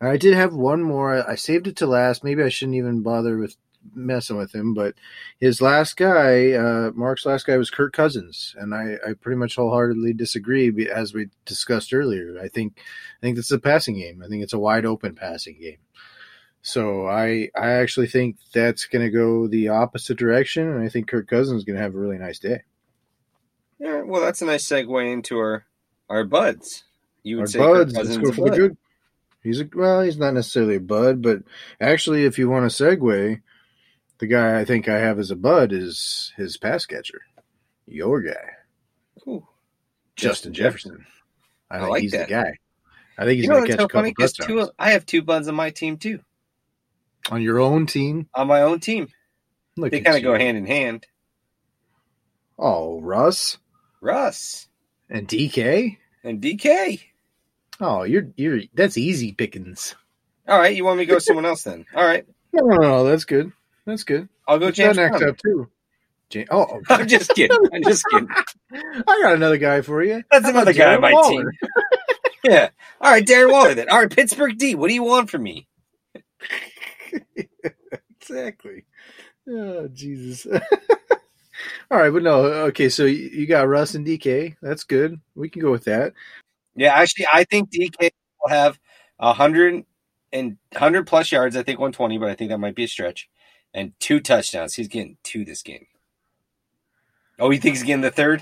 i 0.00 0.16
did 0.16 0.34
have 0.34 0.54
one 0.54 0.82
more. 0.82 1.28
I, 1.28 1.34
saved 1.34 1.66
it 1.66 1.76
to 1.76 1.86
last. 1.86 2.22
Maybe 2.22 2.42
i 2.42 2.48
shouldn't 2.48 2.76
even 2.76 3.02
bother 3.02 3.36
with 3.36 3.56
messing 3.94 4.38
with 4.38 4.54
him 4.54 4.72
but 4.72 4.94
his 5.40 5.60
last 5.60 5.98
guy 5.98 6.52
uh 6.52 6.90
mark's 6.94 7.26
last 7.26 7.46
guy 7.46 7.58
was 7.58 7.68
kirk 7.68 7.92
cousins 7.92 8.56
and 8.58 8.74
i 8.74 8.94
i 9.06 9.12
pretty 9.12 9.36
much 9.36 9.56
wholeheartedly 9.56 10.14
disagree 10.14 10.88
as 10.88 11.12
we 11.12 11.28
discussed 11.44 11.92
earlier. 11.92 12.38
I 12.42 12.48
think 12.48 12.78
i 12.78 13.20
think 13.20 13.36
this 13.36 13.46
is 13.46 13.52
a 13.52 13.58
passing 13.58 13.96
game. 13.96 14.22
I 14.24 14.28
think 14.28 14.42
it's 14.42 14.54
a 14.54 14.58
wide 14.58 14.86
open 14.86 15.14
passing 15.14 15.58
game 15.60 15.78
so 16.64 17.06
I 17.06 17.50
I 17.54 17.72
actually 17.72 18.06
think 18.08 18.38
that's 18.54 18.86
going 18.86 19.04
to 19.04 19.10
go 19.10 19.46
the 19.46 19.68
opposite 19.68 20.18
direction, 20.18 20.66
and 20.66 20.82
I 20.82 20.88
think 20.88 21.08
Kirk 21.08 21.28
Cousins 21.28 21.58
is 21.58 21.64
going 21.64 21.76
to 21.76 21.82
have 21.82 21.94
a 21.94 21.98
really 21.98 22.18
nice 22.18 22.38
day. 22.38 22.62
Yeah, 23.78 24.02
well, 24.02 24.22
that's 24.22 24.42
a 24.42 24.46
nice 24.46 24.66
segue 24.66 25.12
into 25.12 25.38
our 25.38 25.66
our 26.08 26.24
buds. 26.24 26.84
You 27.22 27.36
would 27.36 27.42
Our 27.42 27.46
say 27.48 27.58
Kirk 27.70 27.92
buds, 27.92 27.94
let's 27.94 28.16
go 28.16 28.32
for 28.32 28.40
the 28.42 28.50
bud. 28.50 28.56
good. 28.56 28.76
He's 29.42 29.60
a 29.60 29.68
well, 29.74 30.00
he's 30.02 30.16
not 30.18 30.32
necessarily 30.34 30.76
a 30.76 30.80
bud, 30.80 31.20
but 31.22 31.42
actually, 31.80 32.24
if 32.24 32.38
you 32.38 32.48
want 32.48 32.70
to 32.70 32.84
segue, 32.84 33.42
the 34.18 34.26
guy 34.26 34.58
I 34.58 34.64
think 34.64 34.88
I 34.88 34.98
have 34.98 35.18
as 35.18 35.30
a 35.30 35.36
bud 35.36 35.72
is 35.72 36.32
his 36.36 36.56
pass 36.56 36.86
catcher, 36.86 37.22
your 37.86 38.22
guy, 38.22 38.52
Ooh. 39.28 39.46
Justin, 40.16 40.54
Jefferson. 40.54 41.04
I 41.70 41.78
I 41.78 41.80
think 41.80 41.90
like 41.90 42.02
he's 42.02 42.12
that. 42.12 42.28
the 42.28 42.34
guy. 42.34 42.58
I 43.18 43.24
think 43.24 43.36
he's 43.36 43.44
You 43.44 43.48
know 43.48 43.56
going 43.56 43.66
to 43.66 43.76
catch 43.76 43.84
a 43.84 43.88
funny? 43.88 44.10
couple 44.10 44.14
'Cause 44.14 44.32
touchdowns 44.32 44.68
two, 44.68 44.70
I 44.78 44.92
have 44.92 45.06
two 45.06 45.22
buds 45.22 45.48
on 45.48 45.54
my 45.54 45.70
team 45.70 45.98
too, 45.98 46.20
on 47.30 47.42
your 47.42 47.58
own 47.60 47.86
team. 47.86 48.28
on 48.34 48.46
my 48.46 48.62
own 48.62 48.80
team. 48.80 49.08
Look 49.76 49.90
They 49.90 50.00
kind 50.00 50.16
of 50.16 50.22
go 50.22 50.36
hand 50.36 50.56
in 50.56 50.66
hand. 50.66 51.06
Oh, 52.58 53.00
Russ 53.00 53.58
Russ 54.00 54.68
and 55.10 55.26
DK. 55.26 55.98
and 56.22 56.40
DK. 56.40 57.00
Oh, 57.80 58.04
you're 58.04 58.28
you're 58.36 58.60
that's 58.74 58.96
easy 58.96 59.32
pickings. 59.32 59.94
All 60.46 60.58
right, 60.58 60.76
you 60.76 60.84
want 60.84 60.98
me 60.98 61.04
to 61.06 61.08
go 61.08 61.14
with 61.16 61.24
someone 61.24 61.46
else 61.46 61.62
then? 61.64 61.84
All 61.94 62.04
right, 62.04 62.24
No, 62.52 62.66
no, 62.66 62.76
no, 62.80 63.04
that's 63.04 63.24
good. 63.24 63.50
That's 63.86 64.04
good. 64.04 64.28
I'll 64.46 64.58
go 64.58 64.66
What's 64.66 64.76
James 64.76 64.96
next 64.96 65.22
up 65.22 65.36
too? 65.38 65.68
Oh, 66.50 66.80
I'm 66.88 67.06
just 67.08 67.30
kidding. 67.34 67.56
I'm 67.72 67.82
just 67.82 68.04
kidding. 68.10 68.28
I 68.72 69.20
got 69.22 69.34
another 69.34 69.58
guy 69.58 69.80
for 69.82 70.02
you. 70.02 70.22
That's 70.30 70.46
another 70.48 70.72
guy 70.72 70.94
on 70.94 71.00
my 71.00 71.12
Waller? 71.12 71.50
team. 71.50 71.50
Yeah. 72.44 72.68
All 73.00 73.10
right, 73.10 73.24
Darren 73.24 73.50
Waller 73.52 73.74
then. 73.74 73.88
All 73.88 74.00
right, 74.00 74.10
Pittsburgh 74.10 74.56
D. 74.58 74.74
What 74.74 74.88
do 74.88 74.94
you 74.94 75.02
want 75.02 75.30
from 75.30 75.42
me? 75.42 75.66
exactly. 78.20 78.84
Oh, 79.48 79.88
Jesus. 79.88 80.46
All 81.90 81.98
right, 81.98 82.12
but 82.12 82.22
no, 82.22 82.44
okay. 82.44 82.88
So 82.88 83.04
you 83.04 83.46
got 83.46 83.68
Russ 83.68 83.94
and 83.94 84.06
DK. 84.06 84.56
That's 84.60 84.84
good. 84.84 85.20
We 85.34 85.48
can 85.48 85.62
go 85.62 85.70
with 85.70 85.84
that. 85.84 86.12
Yeah, 86.74 86.94
actually, 86.94 87.26
I 87.32 87.44
think 87.44 87.70
DK 87.70 88.10
will 88.42 88.50
have 88.50 88.78
a 89.18 89.32
hundred 89.32 89.84
and 90.32 90.56
hundred 90.74 91.06
plus 91.06 91.30
yards. 91.30 91.56
I 91.56 91.62
think 91.62 91.78
one 91.78 91.92
twenty, 91.92 92.18
but 92.18 92.28
I 92.28 92.34
think 92.34 92.50
that 92.50 92.58
might 92.58 92.74
be 92.74 92.84
a 92.84 92.88
stretch. 92.88 93.28
And 93.72 93.92
two 94.00 94.20
touchdowns. 94.20 94.74
He's 94.74 94.88
getting 94.88 95.16
two 95.22 95.44
this 95.44 95.62
game. 95.62 95.86
Oh, 97.38 97.50
he 97.50 97.58
thinks 97.58 97.80
he's 97.80 97.86
getting 97.86 98.02
the 98.02 98.10
third. 98.10 98.40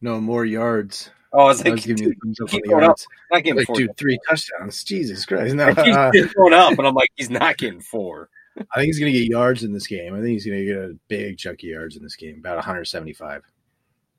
No 0.00 0.20
more 0.20 0.44
yards. 0.44 1.10
Oh, 1.36 1.40
I 1.40 1.44
was 1.48 1.60
I 1.62 1.64
like, 1.64 1.72
was 1.74 1.86
giving 1.86 2.04
dude, 2.10 2.18
thumbs 2.22 2.40
up 2.40 2.54
on 2.54 2.60
the 2.64 2.74
up. 2.76 2.96
not 3.32 3.42
getting 3.42 3.56
Like, 3.56 3.66
four. 3.66 3.74
dude, 3.76 3.96
three 3.96 4.18
touchdowns. 4.28 4.84
Jesus 4.84 5.26
Christ. 5.26 5.54
No, 5.56 5.66
he's 5.66 5.96
uh, 5.96 6.12
going 6.36 6.52
up, 6.52 6.78
and 6.78 6.86
I'm 6.86 6.94
like, 6.94 7.10
he's 7.16 7.28
not 7.28 7.56
getting 7.56 7.80
four. 7.80 8.28
I 8.56 8.76
think 8.76 8.86
he's 8.86 9.00
going 9.00 9.12
to 9.12 9.18
get 9.18 9.28
yards 9.28 9.64
in 9.64 9.72
this 9.72 9.88
game. 9.88 10.14
I 10.14 10.18
think 10.18 10.28
he's 10.28 10.46
going 10.46 10.58
to 10.60 10.64
get 10.64 10.76
a 10.76 10.96
big 11.08 11.36
chunk 11.36 11.58
of 11.58 11.64
yards 11.68 11.96
in 11.96 12.04
this 12.04 12.14
game, 12.14 12.38
about 12.38 12.54
175. 12.54 13.42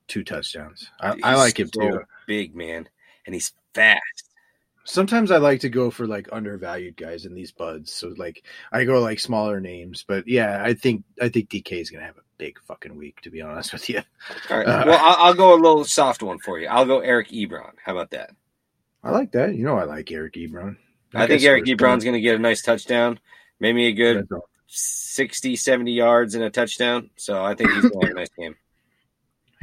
Two 0.08 0.24
touchdowns. 0.26 0.92
I, 1.00 1.16
I 1.24 1.36
like 1.36 1.58
him 1.58 1.70
so 1.74 1.80
too. 1.80 2.00
Big 2.28 2.54
man, 2.54 2.90
and 3.26 3.34
he's 3.34 3.54
fast. 3.74 4.25
Sometimes 4.86 5.32
I 5.32 5.38
like 5.38 5.62
to 5.62 5.70
go 5.70 5.90
for 5.90 6.08
like 6.08 6.30
undervalued 6.32 6.96
guys 6.96 7.26
in 7.26 7.34
these 7.34 7.52
buds. 7.52 7.92
So 7.92 8.14
like 8.18 8.44
I 8.72 8.86
go 8.86 9.00
like 9.00 9.20
smaller 9.20 9.60
names, 9.60 10.06
but 10.08 10.28
yeah, 10.28 10.62
I 10.64 10.74
think 10.74 11.04
I 11.22 11.30
think 11.30 11.50
DK 11.50 11.74
is 11.74 11.90
going 11.90 12.02
to 12.02 12.06
have 12.06 12.18
a 12.18 12.22
big 12.38 12.60
fucking 12.62 12.96
week. 12.96 13.22
To 13.22 13.30
be 13.30 13.42
honest 13.42 13.74
with 13.74 13.90
you, 13.90 14.02
All 14.50 14.58
right. 14.58 14.68
Uh, 14.68 14.84
well, 14.86 15.00
I'll, 15.02 15.26
I'll 15.26 15.34
go 15.34 15.54
a 15.54 15.60
little 15.60 15.86
soft 15.86 16.22
one 16.24 16.40
for 16.40 16.60
you. 16.60 16.68
I'll 16.68 16.86
go 16.86 17.00
Eric 17.00 17.30
Ebron. 17.30 17.74
How 17.84 17.94
about 17.94 18.12
that? 18.12 18.32
I 19.04 19.12
like 19.12 19.32
that. 19.34 19.56
You 19.56 19.66
know, 19.66 19.78
I 19.78 19.84
like 19.84 20.12
Eric 20.12 20.34
Ebron. 20.34 20.78
That 21.12 21.24
I 21.24 21.28
think 21.28 21.44
Eric 21.44 21.66
Ebron's 21.66 22.04
going 22.04 22.16
to 22.16 22.22
get 22.22 22.36
a 22.36 22.40
nice 22.40 22.62
touchdown, 22.62 23.20
maybe 23.60 23.86
a 23.88 23.94
good 23.94 24.28
That's 24.30 24.44
60, 24.68 25.56
70 25.56 25.92
yards 25.92 26.36
and 26.36 26.44
a 26.44 26.50
touchdown. 26.50 27.10
So 27.16 27.44
I 27.44 27.56
think 27.56 27.72
he's 27.72 27.90
going 27.90 28.02
to 28.02 28.08
have 28.08 28.16
a 28.16 28.20
nice 28.20 28.30
game. 28.38 28.56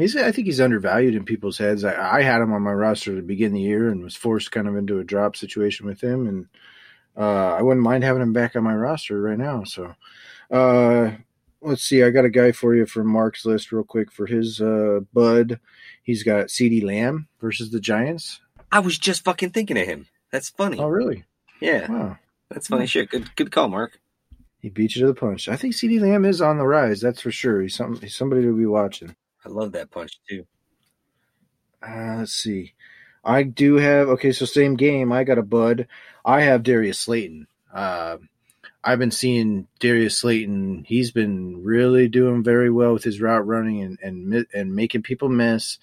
He's, 0.03 0.17
I 0.17 0.31
think 0.33 0.47
he's 0.47 0.61
undervalued 0.61 1.15
in 1.15 1.25
people's 1.25 1.59
heads. 1.59 1.85
I, 1.85 2.19
I 2.19 2.23
had 2.23 2.41
him 2.43 2.53
on 2.53 2.63
my 2.63 2.73
roster 2.73 3.17
to 3.17 3.23
begin 3.23 3.53
the 3.55 3.61
year 3.61 3.89
and 3.89 4.03
was 4.05 4.15
forced 4.17 4.53
kind 4.53 4.69
of 4.69 4.77
into 4.77 4.99
a 4.99 5.05
drop 5.05 5.37
situation 5.37 5.87
with 5.87 6.01
him, 6.03 6.27
and 6.27 6.47
uh, 7.17 7.55
I 7.55 7.63
wouldn't 7.63 7.85
mind 7.85 8.05
having 8.05 8.23
him 8.23 8.33
back 8.33 8.55
on 8.57 8.65
my 8.65 8.75
roster 8.75 9.21
right 9.21 9.39
now. 9.39 9.65
So, 9.65 9.95
uh, 10.51 11.13
let's 11.61 11.83
see. 11.83 12.03
I 12.03 12.11
got 12.11 12.25
a 12.25 12.31
guy 12.31 12.53
for 12.53 12.75
you 12.75 12.87
from 12.87 13.07
Mark's 13.07 13.45
list 13.47 13.73
real 13.73 13.85
quick 13.85 14.11
for 14.13 14.27
his 14.27 14.61
uh, 14.61 15.01
bud. 15.13 15.59
He's 16.03 16.23
got 16.23 16.47
CeeDee 16.49 16.83
Lamb 16.85 17.29
versus 17.41 17.71
the 17.71 17.81
Giants. 17.81 18.41
I 18.71 18.81
was 18.81 18.99
just 18.99 19.25
fucking 19.25 19.51
thinking 19.51 19.79
of 19.79 19.87
him. 19.87 20.07
That's 20.31 20.49
funny. 20.51 20.79
Oh, 20.79 20.89
really? 20.89 21.25
Yeah, 21.61 21.91
Wow. 21.93 22.19
that's 22.51 22.69
funny 22.69 22.87
shit. 22.87 23.11
Good, 23.11 23.37
good 23.37 23.53
call, 23.53 23.69
Mark. 23.69 24.01
He 24.59 24.69
beat 24.69 24.95
you 24.97 25.01
to 25.03 25.07
the 25.09 25.15
punch. 25.15 25.49
I 25.49 25.57
think 25.57 25.75
CeeDee 25.75 26.01
Lamb 26.01 26.25
is 26.25 26.41
on 26.41 26.57
the 26.59 26.67
rise. 26.67 27.01
That's 27.01 27.21
for 27.21 27.31
sure. 27.31 27.61
He's 27.61 27.75
some 27.75 27.97
he's 28.01 28.17
somebody 28.17 28.43
to 28.43 28.57
be 28.57 28.65
watching. 28.67 29.15
I 29.45 29.49
love 29.49 29.73
that 29.73 29.91
punch 29.91 30.19
too. 30.29 30.47
Uh, 31.87 32.17
let's 32.19 32.33
see. 32.33 32.75
I 33.25 33.43
do 33.43 33.77
have 33.77 34.09
okay. 34.11 34.33
So 34.33 34.45
same 34.45 34.77
game. 34.77 35.13
I 35.13 35.25
got 35.25 35.39
a 35.39 35.43
bud. 35.43 35.89
I 36.25 36.43
have 36.43 36.63
Darius 36.63 36.99
Slayton. 37.01 37.47
Uh, 37.73 38.19
I've 38.85 38.99
been 38.99 39.11
seeing 39.11 39.69
Darius 39.79 40.19
Slayton. 40.19 40.85
He's 40.87 41.13
been 41.13 41.63
really 41.63 42.09
doing 42.09 42.43
very 42.43 42.71
well 42.71 42.93
with 42.93 43.05
his 43.05 43.21
route 43.21 43.47
running 43.47 43.83
and 43.83 43.99
and 44.03 44.47
and 44.53 44.75
making 44.75 45.03
people 45.03 45.29
miss. 45.29 45.79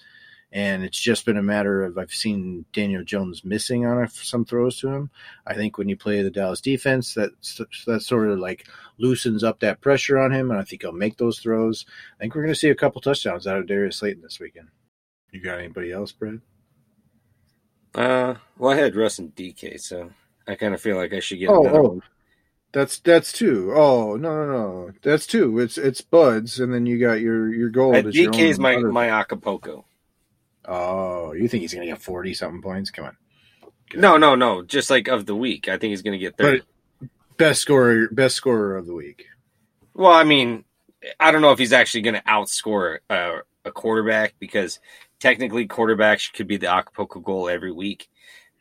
And 0.52 0.84
it's 0.84 1.00
just 1.00 1.26
been 1.26 1.38
a 1.38 1.44
matter 1.44 1.84
of 1.84 1.98
I've 2.00 2.12
seen 2.12 2.66
Daniel 2.74 3.04
Jones 3.04 3.46
missing 3.46 3.86
on 3.86 4.04
a, 4.04 4.10
some 4.10 4.46
throws 4.46 4.80
to 4.80 4.88
him. 4.90 5.12
I 5.46 5.54
think 5.54 5.78
when 5.78 5.88
you 5.90 5.96
play 5.96 6.24
the 6.24 6.32
Dallas 6.32 6.60
defense, 6.60 7.14
that 7.14 7.32
that 7.86 8.02
sort 8.02 8.30
of 8.30 8.40
like 8.40 8.68
loosens 8.98 9.44
up 9.44 9.60
that 9.60 9.80
pressure 9.80 10.18
on 10.18 10.32
him, 10.32 10.50
and 10.50 10.60
I 10.60 10.64
think 10.64 10.82
he'll 10.82 10.92
make 10.92 11.18
those 11.18 11.38
throws. 11.40 11.86
I 12.20 12.24
think 12.24 12.34
we're 12.34 12.42
going 12.42 12.54
to 12.54 12.60
see 12.60 12.70
a 12.70 12.76
couple 12.76 13.00
touchdowns 13.00 13.46
out 13.46 13.60
of 13.60 13.68
Darius 13.68 13.98
Slayton 13.98 14.24
this 14.24 14.40
weekend. 14.40 14.70
You 15.32 15.40
got 15.42 15.60
anybody 15.60 15.92
else, 15.92 16.12
Brad? 16.12 16.42
Uh, 17.94 18.36
well, 18.58 18.72
I 18.72 18.76
had 18.78 18.96
Russ 18.96 19.20
and 19.20 19.36
DK, 19.36 19.80
so 19.80 20.12
I 20.48 20.56
kind 20.56 20.74
of 20.74 20.82
feel 20.82 20.98
like 20.98 21.14
I 21.14 21.20
should 21.20 21.40
get 21.40 21.50
Oh, 21.50 21.62
another 21.62 21.80
oh. 21.80 21.84
one. 21.90 22.02
That's 22.72 23.00
that's 23.00 23.32
two. 23.32 23.74
Oh 23.76 24.16
no 24.16 24.46
no 24.46 24.52
no, 24.52 24.92
that's 25.02 25.26
two. 25.26 25.58
It's 25.58 25.76
it's 25.78 26.02
buds, 26.02 26.60
and 26.60 26.72
then 26.72 26.86
you 26.86 27.00
got 27.00 27.20
your 27.20 27.52
your 27.52 27.70
gold. 27.70 27.96
Uh, 27.96 28.02
DK 28.04 28.40
is 28.50 28.60
my 28.60 28.76
other- 28.76 28.92
my 28.92 29.10
Acapulco. 29.10 29.86
Oh, 30.66 31.34
you 31.34 31.48
think 31.48 31.62
he's 31.62 31.74
gonna 31.74 31.86
get 31.88 32.02
forty 32.02 32.34
something 32.34 32.62
points? 32.62 32.92
Come 32.92 33.06
on. 33.06 33.18
Get 33.90 34.02
No, 34.02 34.16
out. 34.16 34.20
no, 34.20 34.36
no. 34.36 34.62
Just 34.64 34.90
like 34.90 35.08
of 35.08 35.26
the 35.26 35.36
week, 35.36 35.68
I 35.68 35.78
think 35.78 35.92
he's 35.92 36.02
going 36.04 36.18
to 36.20 36.24
get 36.24 36.38
thirty. 36.38 36.62
Best 37.38 37.62
scorer, 37.62 38.08
best 38.12 38.36
scorer 38.36 38.78
of 38.78 38.86
the 38.86 38.94
week. 38.94 39.26
Well, 39.96 40.12
I 40.12 40.24
mean, 40.24 40.66
I 41.20 41.32
don't 41.32 41.42
know 41.42 41.52
if 41.54 41.58
he's 41.60 41.74
actually 41.74 42.02
going 42.02 42.16
to 42.16 42.22
outscore 42.24 42.98
uh, 43.10 43.38
a 43.66 43.72
quarterback 43.72 44.36
because 44.40 44.80
technically 45.20 45.68
quarterbacks 45.68 46.32
could 46.32 46.48
be 46.48 46.58
the 46.58 46.68
Acapulco 46.72 47.20
goal 47.22 47.50
every 47.50 47.72
week. 47.72 48.10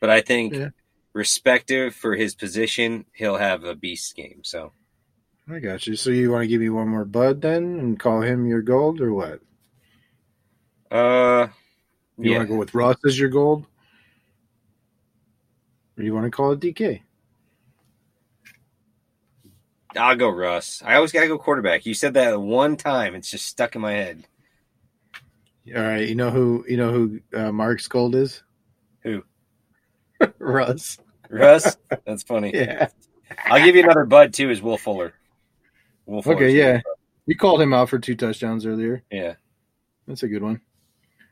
But 0.01 0.11
I 0.11 0.20
think, 0.23 0.55
Yeah. 0.55 0.69
respective 1.12 1.95
for 1.95 2.15
his 2.15 2.35
position, 2.35 3.05
he'll 3.12 3.37
have 3.37 3.65
a 3.65 3.75
beast 3.75 4.15
game. 4.16 4.41
So 4.45 4.73
I 5.51 5.59
got 5.59 5.87
you. 5.87 5.97
So 5.97 6.11
you 6.11 6.31
want 6.31 6.45
to 6.45 6.49
give 6.49 6.61
me 6.61 6.70
one 6.70 6.89
more 6.89 7.05
Bud 7.05 7.43
then, 7.43 7.79
and 7.81 7.99
call 8.01 8.23
him 8.23 8.47
your 8.47 8.62
gold, 8.62 9.01
or 9.01 9.12
what? 9.12 9.41
Uh, 10.91 11.49
You 12.19 12.32
yeah. 12.32 12.39
want 12.39 12.49
to 12.49 12.53
go 12.55 12.59
with 12.59 12.74
Russ 12.74 12.97
as 13.07 13.19
your 13.19 13.28
gold, 13.28 13.65
or 15.97 16.03
you 16.03 16.12
want 16.12 16.24
to 16.24 16.31
call 16.31 16.53
it 16.53 16.61
DK? 16.61 17.01
I'll 19.97 20.16
go 20.16 20.28
Russ. 20.28 20.82
I 20.85 20.97
always 20.97 21.12
got 21.12 21.23
to 21.23 21.28
go 21.28 21.39
quarterback. 21.39 21.86
You 21.86 21.95
said 21.95 22.15
that 22.15 22.40
one 22.40 22.77
time; 22.77 23.15
it's 23.15 23.31
just 23.31 23.47
stuck 23.47 23.74
in 23.74 23.81
my 23.81 23.93
head. 23.93 24.27
All 25.74 25.82
right. 25.82 26.09
You 26.09 26.15
know 26.15 26.31
who? 26.31 26.65
You 26.69 26.77
know 26.77 26.90
who 26.90 27.20
uh, 27.35 27.53
Mark's 27.53 27.89
gold 27.89 28.15
is? 28.15 28.43
Who? 29.03 29.23
Russ. 30.39 30.99
Russ, 31.31 31.77
that's 32.05 32.23
funny. 32.23 32.53
Yeah. 32.55 32.89
I'll 33.45 33.62
give 33.62 33.77
you 33.77 33.82
another 33.85 34.07
bud 34.07 34.32
too. 34.32 34.49
Is 34.49 34.62
Will 34.62 34.78
Fuller? 34.78 35.12
Will 36.07 36.23
Fuller's 36.23 36.36
Okay. 36.36 36.51
Yeah. 36.57 36.81
You 37.27 37.36
called 37.36 37.61
him 37.61 37.74
out 37.74 37.90
for 37.90 37.99
two 37.99 38.16
touchdowns 38.16 38.65
earlier. 38.65 39.03
yeah. 39.11 39.35
That's 40.07 40.23
a 40.23 40.28
good 40.28 40.43
one. 40.43 40.62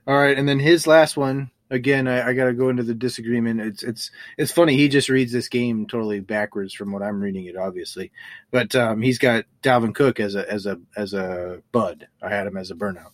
All 0.06 0.16
right, 0.16 0.36
and 0.38 0.48
then 0.48 0.58
his 0.58 0.86
last 0.86 1.16
one. 1.16 1.50
Again, 1.68 2.06
I, 2.06 2.28
I 2.28 2.32
got 2.34 2.44
to 2.44 2.52
go 2.52 2.68
into 2.68 2.84
the 2.84 2.94
disagreement. 2.94 3.60
It's 3.60 3.82
it's 3.82 4.12
it's 4.38 4.52
funny. 4.52 4.76
He 4.76 4.88
just 4.88 5.08
reads 5.08 5.32
this 5.32 5.48
game 5.48 5.84
totally 5.86 6.20
backwards 6.20 6.72
from 6.72 6.92
what 6.92 7.02
I'm 7.02 7.20
reading 7.20 7.46
it, 7.46 7.56
obviously. 7.56 8.12
But 8.52 8.76
um, 8.76 9.02
he's 9.02 9.18
got 9.18 9.46
Dalvin 9.64 9.92
Cook 9.92 10.20
as 10.20 10.36
a 10.36 10.48
as 10.48 10.66
a 10.66 10.78
as 10.96 11.12
a 11.12 11.60
bud. 11.72 12.06
I 12.22 12.28
had 12.28 12.46
him 12.46 12.56
as 12.56 12.70
a 12.70 12.76
burnout. 12.76 13.10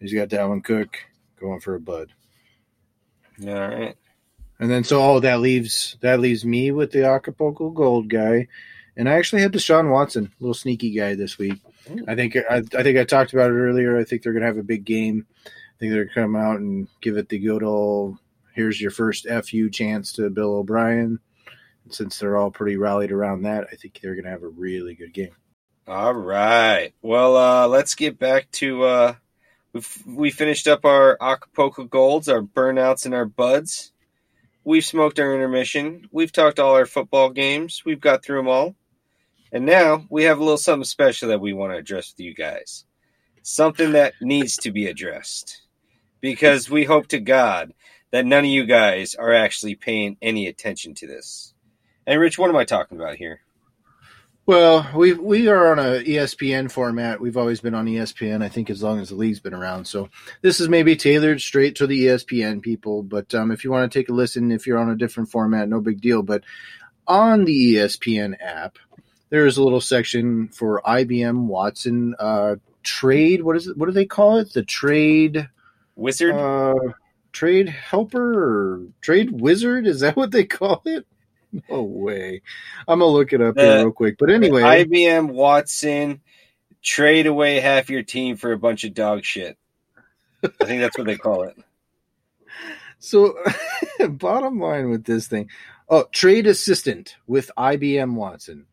He's 0.00 0.12
got 0.12 0.28
Dalvin 0.28 0.62
Cook 0.62 0.98
going 1.40 1.60
for 1.60 1.76
a 1.76 1.80
bud, 1.80 2.12
All 3.46 3.54
right. 3.54 3.96
and 4.60 4.70
then 4.70 4.84
so 4.84 5.00
oh 5.02 5.20
that 5.20 5.40
leaves 5.40 5.96
that 6.02 6.20
leaves 6.20 6.44
me 6.44 6.70
with 6.72 6.92
the 6.92 7.06
Acapulco 7.06 7.70
Gold 7.70 8.10
guy, 8.10 8.48
and 8.98 9.08
I 9.08 9.14
actually 9.14 9.40
had 9.40 9.52
Deshaun 9.52 9.90
Watson, 9.90 10.30
little 10.40 10.52
sneaky 10.52 10.90
guy 10.90 11.14
this 11.14 11.38
week. 11.38 11.58
I 12.06 12.14
think 12.14 12.36
I, 12.36 12.56
I 12.56 12.82
think 12.82 12.98
I 12.98 13.04
talked 13.04 13.32
about 13.32 13.50
it 13.50 13.54
earlier. 13.54 13.96
I 13.96 14.04
think 14.04 14.22
they're 14.22 14.34
going 14.34 14.42
to 14.42 14.46
have 14.48 14.58
a 14.58 14.62
big 14.62 14.84
game. 14.84 15.26
Think 15.78 15.92
they're 15.92 16.08
come 16.08 16.34
out 16.34 16.58
and 16.58 16.88
give 17.00 17.16
it 17.16 17.28
the 17.28 17.38
good 17.38 17.62
old 17.62 18.18
here's 18.58 18.80
your 18.80 18.90
first 18.90 19.28
FU 19.28 19.70
chance 19.70 20.12
to 20.14 20.28
Bill 20.28 20.56
O'Brien. 20.56 21.20
Since 21.90 22.18
they're 22.18 22.36
all 22.36 22.50
pretty 22.50 22.76
rallied 22.76 23.12
around 23.12 23.42
that, 23.42 23.68
I 23.70 23.76
think 23.76 24.00
they're 24.00 24.16
going 24.16 24.24
to 24.24 24.30
have 24.30 24.42
a 24.42 24.48
really 24.48 24.96
good 24.96 25.14
game. 25.14 25.30
All 25.86 26.12
right. 26.12 26.92
Well, 27.00 27.36
uh, 27.36 27.68
let's 27.68 27.94
get 27.94 28.18
back 28.18 28.50
to 28.52 28.82
uh, 28.82 29.14
we 30.04 30.32
finished 30.32 30.66
up 30.66 30.84
our 30.84 31.16
Acapulco 31.20 31.84
Golds, 31.84 32.28
our 32.28 32.42
burnouts, 32.42 33.06
and 33.06 33.14
our 33.14 33.24
buds. 33.24 33.92
We've 34.64 34.84
smoked 34.84 35.20
our 35.20 35.34
intermission. 35.34 36.08
We've 36.10 36.32
talked 36.32 36.58
all 36.58 36.74
our 36.74 36.84
football 36.84 37.30
games. 37.30 37.82
We've 37.86 38.00
got 38.00 38.24
through 38.24 38.38
them 38.38 38.48
all, 38.48 38.74
and 39.52 39.64
now 39.64 40.04
we 40.10 40.24
have 40.24 40.38
a 40.38 40.42
little 40.42 40.58
something 40.58 40.84
special 40.84 41.28
that 41.28 41.40
we 41.40 41.52
want 41.52 41.72
to 41.72 41.78
address 41.78 42.12
with 42.12 42.26
you 42.26 42.34
guys. 42.34 42.84
Something 43.42 43.92
that 43.92 44.14
needs 44.20 44.56
to 44.56 44.72
be 44.72 44.88
addressed 44.88 45.67
because 46.20 46.70
we 46.70 46.84
hope 46.84 47.08
to 47.08 47.20
God 47.20 47.72
that 48.10 48.26
none 48.26 48.44
of 48.44 48.50
you 48.50 48.64
guys 48.66 49.14
are 49.14 49.32
actually 49.32 49.74
paying 49.74 50.16
any 50.22 50.46
attention 50.46 50.94
to 50.94 51.06
this. 51.06 51.54
And 52.06 52.20
Rich, 52.20 52.38
what 52.38 52.50
am 52.50 52.56
I 52.56 52.64
talking 52.64 52.98
about 52.98 53.16
here? 53.16 53.40
Well, 54.46 54.88
we 54.96 55.12
we 55.12 55.48
are 55.48 55.72
on 55.72 55.78
a 55.78 56.02
ESPN 56.02 56.70
format. 56.70 57.20
We've 57.20 57.36
always 57.36 57.60
been 57.60 57.74
on 57.74 57.84
ESPN. 57.84 58.42
I 58.42 58.48
think 58.48 58.70
as 58.70 58.82
long 58.82 58.98
as 58.98 59.10
the 59.10 59.14
league's 59.14 59.40
been 59.40 59.52
around. 59.52 59.84
So 59.84 60.08
this 60.40 60.58
is 60.58 60.70
maybe 60.70 60.96
tailored 60.96 61.42
straight 61.42 61.76
to 61.76 61.86
the 61.86 62.06
ESPN 62.06 62.62
people. 62.62 63.02
But 63.02 63.34
um, 63.34 63.50
if 63.50 63.62
you 63.62 63.70
want 63.70 63.92
to 63.92 63.98
take 63.98 64.08
a 64.08 64.14
listen, 64.14 64.50
if 64.50 64.66
you're 64.66 64.78
on 64.78 64.88
a 64.88 64.96
different 64.96 65.30
format, 65.30 65.68
no 65.68 65.82
big 65.82 66.00
deal. 66.00 66.22
But 66.22 66.44
on 67.06 67.44
the 67.44 67.74
ESPN 67.74 68.36
app, 68.40 68.78
there 69.28 69.44
is 69.44 69.58
a 69.58 69.62
little 69.62 69.82
section 69.82 70.48
for 70.48 70.80
IBM 70.80 71.44
Watson 71.44 72.14
uh, 72.18 72.56
trade. 72.82 73.42
What 73.42 73.56
is 73.56 73.66
it? 73.66 73.76
What 73.76 73.84
do 73.84 73.92
they 73.92 74.06
call 74.06 74.38
it? 74.38 74.54
The 74.54 74.62
trade 74.62 75.50
Wizard? 75.98 76.34
uh, 76.34 76.74
trade 77.32 77.68
helper 77.68 78.38
or 78.38 78.86
trade 79.00 79.30
wizard? 79.32 79.86
Is 79.86 80.00
that 80.00 80.16
what 80.16 80.30
they 80.30 80.44
call 80.44 80.82
it? 80.84 81.06
No 81.70 81.82
way. 81.82 82.42
I'm 82.86 83.00
gonna 83.00 83.10
look 83.10 83.32
it 83.32 83.40
up 83.40 83.58
here 83.58 83.78
real 83.78 83.92
quick. 83.92 84.16
But 84.18 84.30
anyway, 84.30 84.62
IBM 84.62 85.30
Watson 85.30 86.20
trade 86.82 87.26
away 87.26 87.60
half 87.60 87.90
your 87.90 88.02
team 88.02 88.36
for 88.36 88.52
a 88.52 88.58
bunch 88.58 88.84
of 88.84 88.94
dog 88.94 89.24
shit. 89.24 89.56
I 90.42 90.64
think 90.64 90.80
that's 90.80 90.96
what 90.96 91.06
they 91.06 91.16
call 91.16 91.42
it. 91.44 91.56
So, 93.00 93.38
bottom 94.08 94.58
line 94.58 94.90
with 94.90 95.04
this 95.04 95.28
thing, 95.28 95.48
oh, 95.88 96.06
trade 96.10 96.48
assistant 96.48 97.14
with 97.28 97.48
IBM 97.56 98.14
Watson, 98.14 98.66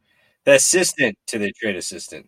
The 0.45 0.53
assistant 0.53 1.15
to 1.27 1.37
the 1.37 1.51
trade 1.51 1.75
assistant. 1.75 2.27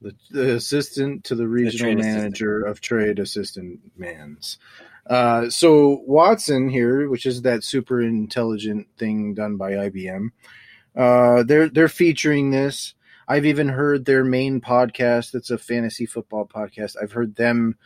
The, 0.00 0.14
the 0.30 0.54
assistant 0.54 1.24
to 1.24 1.34
the 1.34 1.48
regional 1.48 1.98
assistant. 1.98 2.16
manager 2.16 2.62
of 2.62 2.80
trade 2.80 3.18
assistant 3.18 3.80
man's. 3.96 4.58
Uh, 5.06 5.48
so 5.48 6.02
Watson 6.06 6.68
here, 6.68 7.08
which 7.08 7.26
is 7.26 7.42
that 7.42 7.64
super 7.64 8.00
intelligent 8.00 8.86
thing 8.98 9.34
done 9.34 9.56
by 9.56 9.72
IBM, 9.72 10.28
uh, 10.94 11.42
they're 11.44 11.68
they're 11.68 11.88
featuring 11.88 12.50
this. 12.50 12.94
I've 13.26 13.46
even 13.46 13.68
heard 13.68 14.04
their 14.04 14.24
main 14.24 14.60
podcast. 14.60 15.32
That's 15.32 15.50
a 15.50 15.58
fantasy 15.58 16.06
football 16.06 16.46
podcast. 16.46 16.96
I've 17.00 17.12
heard 17.12 17.36
them 17.36 17.76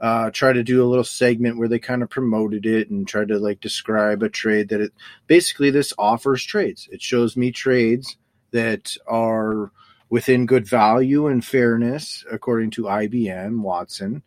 uh, 0.00 0.30
try 0.30 0.52
to 0.52 0.62
do 0.62 0.84
a 0.84 0.86
little 0.86 1.04
segment 1.04 1.58
where 1.58 1.68
they 1.68 1.78
kind 1.78 2.02
of 2.02 2.10
promoted 2.10 2.66
it 2.66 2.90
and 2.90 3.06
tried 3.06 3.28
to 3.28 3.38
like 3.38 3.60
describe 3.60 4.22
a 4.22 4.28
trade 4.28 4.68
that 4.68 4.80
it 4.80 4.92
basically 5.26 5.70
this 5.70 5.92
offers 5.98 6.44
trades. 6.44 6.88
It 6.92 7.02
shows 7.02 7.36
me 7.36 7.50
trades 7.50 8.16
that 8.52 8.96
are 9.06 9.72
within 10.10 10.46
good 10.46 10.66
value 10.66 11.26
and 11.26 11.44
fairness 11.44 12.24
according 12.30 12.70
to 12.72 12.82
IBM 12.84 13.60
Watson. 13.60 14.22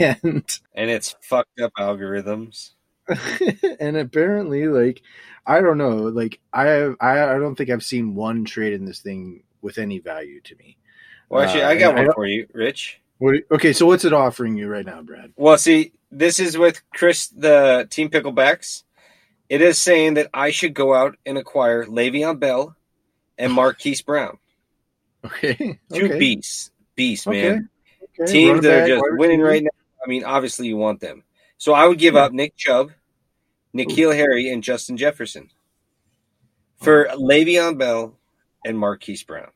And 0.00 0.44
And 0.74 0.90
it's 0.90 1.14
fucked 1.20 1.60
up 1.60 1.72
algorithms. 1.78 2.70
and 3.80 3.96
apparently 3.96 4.66
like 4.66 5.02
I 5.46 5.60
don't 5.60 5.78
know, 5.78 5.96
like 5.96 6.40
I 6.52 6.66
have 6.66 6.96
I, 7.00 7.34
I 7.34 7.38
don't 7.38 7.56
think 7.56 7.70
I've 7.70 7.82
seen 7.82 8.14
one 8.14 8.44
trade 8.44 8.72
in 8.72 8.84
this 8.84 9.00
thing 9.00 9.42
with 9.60 9.78
any 9.78 9.98
value 9.98 10.40
to 10.42 10.56
me. 10.56 10.76
Well, 11.28 11.42
actually, 11.42 11.62
Uh, 11.62 11.68
I 11.68 11.78
got 11.78 11.90
and 11.90 12.00
I 12.00 12.04
one 12.04 12.14
for 12.14 12.26
you, 12.26 12.46
Rich. 12.52 13.00
What 13.18 13.36
okay, 13.50 13.72
so 13.72 13.86
what's 13.86 14.04
it 14.04 14.12
offering 14.12 14.56
you 14.56 14.68
right 14.68 14.84
now, 14.86 15.02
Brad? 15.02 15.32
Well, 15.36 15.58
see, 15.58 15.92
this 16.10 16.38
is 16.38 16.58
with 16.58 16.82
Chris, 16.94 17.28
the 17.28 17.86
Team 17.90 18.10
Picklebacks. 18.10 18.84
It 19.48 19.60
is 19.60 19.78
saying 19.78 20.14
that 20.14 20.28
I 20.32 20.50
should 20.50 20.74
go 20.74 20.94
out 20.94 21.16
and 21.26 21.36
acquire 21.38 21.84
Le'Veon 21.84 22.38
Bell 22.38 22.76
and 23.38 23.52
Marquise 23.54 24.02
Brown. 24.02 24.38
Okay. 25.24 25.54
Two 25.92 26.04
okay. 26.06 26.18
beasts. 26.18 26.70
Beasts, 26.94 27.26
Okay. 27.26 27.50
man. 27.50 27.68
okay. 28.20 28.32
teams 28.32 28.48
Running 28.48 28.62
that 28.62 28.82
are 28.82 28.86
just 28.88 29.04
winning 29.12 29.40
receiver. 29.40 29.48
right 29.48 29.62
now. 29.64 29.70
I 30.04 30.08
mean, 30.08 30.24
obviously 30.24 30.66
you 30.66 30.76
want 30.76 31.00
them. 31.00 31.22
So 31.58 31.72
I 31.74 31.86
would 31.86 31.98
give 31.98 32.14
Yeah. 32.14 32.22
up 32.24 32.32
Nick 32.32 32.56
Chubb, 32.56 32.90
N'Keal 33.74 34.14
Harry, 34.14 34.50
and 34.52 34.62
Justin 34.62 34.96
Jefferson 34.96 35.48
for 36.80 37.06
Le'Veon 37.14 37.78
Bell 37.78 38.18
and 38.64 38.78
Marquise 38.78 39.22
Brown. 39.22 39.50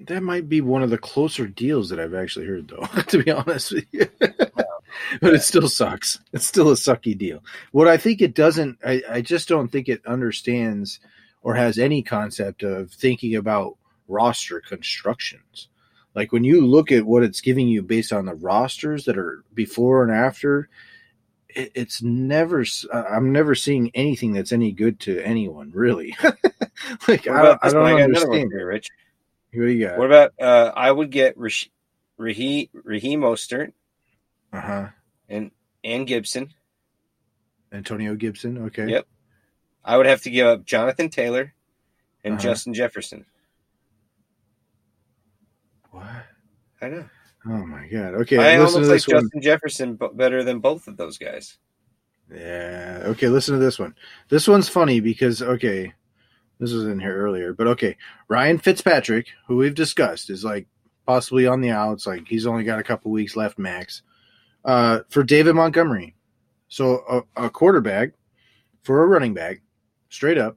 That 0.00 0.22
might 0.22 0.48
be 0.48 0.60
one 0.60 0.82
of 0.82 0.90
the 0.90 0.98
closer 0.98 1.46
deals 1.46 1.88
that 1.88 1.98
I've 2.00 2.14
actually 2.14 2.46
heard, 2.46 2.68
though. 2.68 2.86
to 3.08 3.22
be 3.22 3.30
honest 3.30 3.72
with 3.72 3.86
you, 3.92 4.06
but 4.18 5.34
it 5.34 5.42
still 5.42 5.68
sucks. 5.68 6.18
It's 6.32 6.46
still 6.46 6.70
a 6.70 6.74
sucky 6.74 7.16
deal. 7.16 7.42
What 7.72 7.88
I 7.88 7.96
think 7.96 8.20
it 8.20 8.34
doesn't, 8.34 8.78
I, 8.84 9.02
I 9.08 9.20
just 9.22 9.48
don't 9.48 9.68
think 9.68 9.88
it 9.88 10.04
understands 10.06 11.00
or 11.42 11.54
has 11.54 11.78
any 11.78 12.02
concept 12.02 12.62
of 12.62 12.90
thinking 12.90 13.34
about 13.36 13.76
roster 14.08 14.60
constructions. 14.60 15.68
Like 16.14 16.32
when 16.32 16.44
you 16.44 16.64
look 16.66 16.92
at 16.92 17.04
what 17.06 17.22
it's 17.24 17.40
giving 17.40 17.66
you 17.68 17.82
based 17.82 18.12
on 18.12 18.26
the 18.26 18.34
rosters 18.34 19.04
that 19.06 19.18
are 19.18 19.42
before 19.54 20.04
and 20.04 20.12
after, 20.12 20.68
it, 21.48 21.72
it's 21.74 22.02
never. 22.02 22.64
I'm 22.92 23.32
never 23.32 23.54
seeing 23.54 23.90
anything 23.94 24.32
that's 24.32 24.52
any 24.52 24.70
good 24.72 25.00
to 25.00 25.20
anyone, 25.20 25.70
really. 25.74 26.16
like 27.08 27.26
I, 27.26 27.58
I 27.62 27.70
don't 27.70 27.82
one? 27.82 27.92
I 27.94 27.98
got 27.98 28.10
another 28.10 28.28
one 28.28 28.38
understand. 28.38 28.50
you, 28.52 28.64
Rich. 28.64 28.90
What 29.54 29.60
do 29.62 29.68
you 29.68 29.86
got? 29.88 29.98
What 29.98 30.06
about 30.06 30.32
uh, 30.40 30.72
I 30.76 30.90
would 30.90 31.10
get 31.10 31.36
Raheem, 31.36 32.68
Raheem 32.72 33.20
Mostert 33.20 33.72
Uh 34.52 34.60
huh. 34.60 34.88
and 35.28 35.50
and 35.82 36.06
Gibson. 36.06 36.52
Antonio 37.72 38.14
Gibson. 38.14 38.58
Okay. 38.66 38.88
Yep. 38.88 39.06
I 39.84 39.96
would 39.96 40.06
have 40.06 40.22
to 40.22 40.30
give 40.30 40.46
up 40.46 40.64
Jonathan 40.64 41.08
Taylor 41.10 41.52
and 42.22 42.34
Uh-huh. 42.34 42.42
Justin 42.42 42.72
Jefferson. 42.74 43.26
I 46.84 46.88
know. 46.88 47.08
Oh 47.46 47.66
my 47.66 47.86
god. 47.88 48.14
Okay, 48.14 48.38
I 48.38 48.58
listen 48.58 48.60
almost 48.60 48.74
to 48.74 48.80
like 48.80 48.88
this 48.88 49.08
one. 49.08 49.22
Justin 49.24 49.42
Jefferson 49.42 49.98
better 50.14 50.44
than 50.44 50.60
both 50.60 50.86
of 50.86 50.96
those 50.96 51.18
guys. 51.18 51.58
Yeah. 52.32 53.02
Okay, 53.06 53.28
listen 53.28 53.54
to 53.54 53.60
this 53.60 53.78
one. 53.78 53.94
This 54.28 54.48
one's 54.48 54.68
funny 54.68 55.00
because 55.00 55.42
okay, 55.42 55.92
this 56.58 56.72
was 56.72 56.84
in 56.84 57.00
here 57.00 57.16
earlier, 57.16 57.52
but 57.52 57.66
okay, 57.68 57.96
Ryan 58.28 58.58
Fitzpatrick, 58.58 59.28
who 59.46 59.56
we've 59.56 59.74
discussed, 59.74 60.30
is 60.30 60.44
like 60.44 60.66
possibly 61.06 61.46
on 61.46 61.60
the 61.60 61.70
outs. 61.70 62.06
Like 62.06 62.28
he's 62.28 62.46
only 62.46 62.64
got 62.64 62.78
a 62.78 62.84
couple 62.84 63.10
weeks 63.10 63.36
left 63.36 63.58
max. 63.58 64.02
Uh, 64.64 65.00
for 65.10 65.22
David 65.22 65.54
Montgomery, 65.54 66.16
so 66.68 67.24
a, 67.36 67.46
a 67.46 67.50
quarterback 67.50 68.12
for 68.82 69.02
a 69.02 69.06
running 69.06 69.34
back, 69.34 69.60
straight 70.08 70.38
up, 70.38 70.56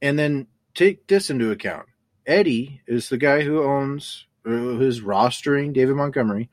and 0.00 0.16
then 0.16 0.46
take 0.74 1.06
this 1.08 1.30
into 1.30 1.50
account. 1.50 1.86
Eddie 2.24 2.82
is 2.86 3.08
the 3.08 3.18
guy 3.18 3.42
who 3.42 3.62
owns, 3.62 4.26
who's 4.46 5.00
rostering 5.00 5.72
David 5.72 5.96
Montgomery. 5.96 6.48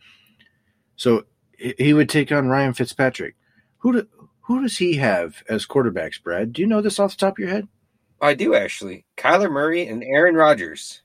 So 0.95 1.26
he 1.57 1.74
he 1.78 1.94
would 1.94 2.10
take 2.10 2.32
on 2.32 2.48
Ryan 2.49 2.74
Fitzpatrick. 2.74 3.36
Who 3.80 3.94
do, 3.94 4.07
who 4.41 4.61
does 4.61 4.78
he 4.78 4.95
have 4.95 5.44
as 5.49 5.65
quarterbacks, 5.65 6.22
Brad? 6.22 6.53
Do 6.53 6.61
you 6.61 6.68
know 6.68 6.82
this 6.82 6.99
off 6.99 7.11
the 7.11 7.18
top 7.18 7.34
of 7.34 7.40
your 7.40 7.49
head? 7.49 7.68
I 8.22 8.34
do 8.34 8.56
actually. 8.56 9.06
Kyler 9.18 9.52
Murray 9.52 9.88
and 9.88 10.03
Aaron 10.03 10.36
Rodgers. 10.36 11.02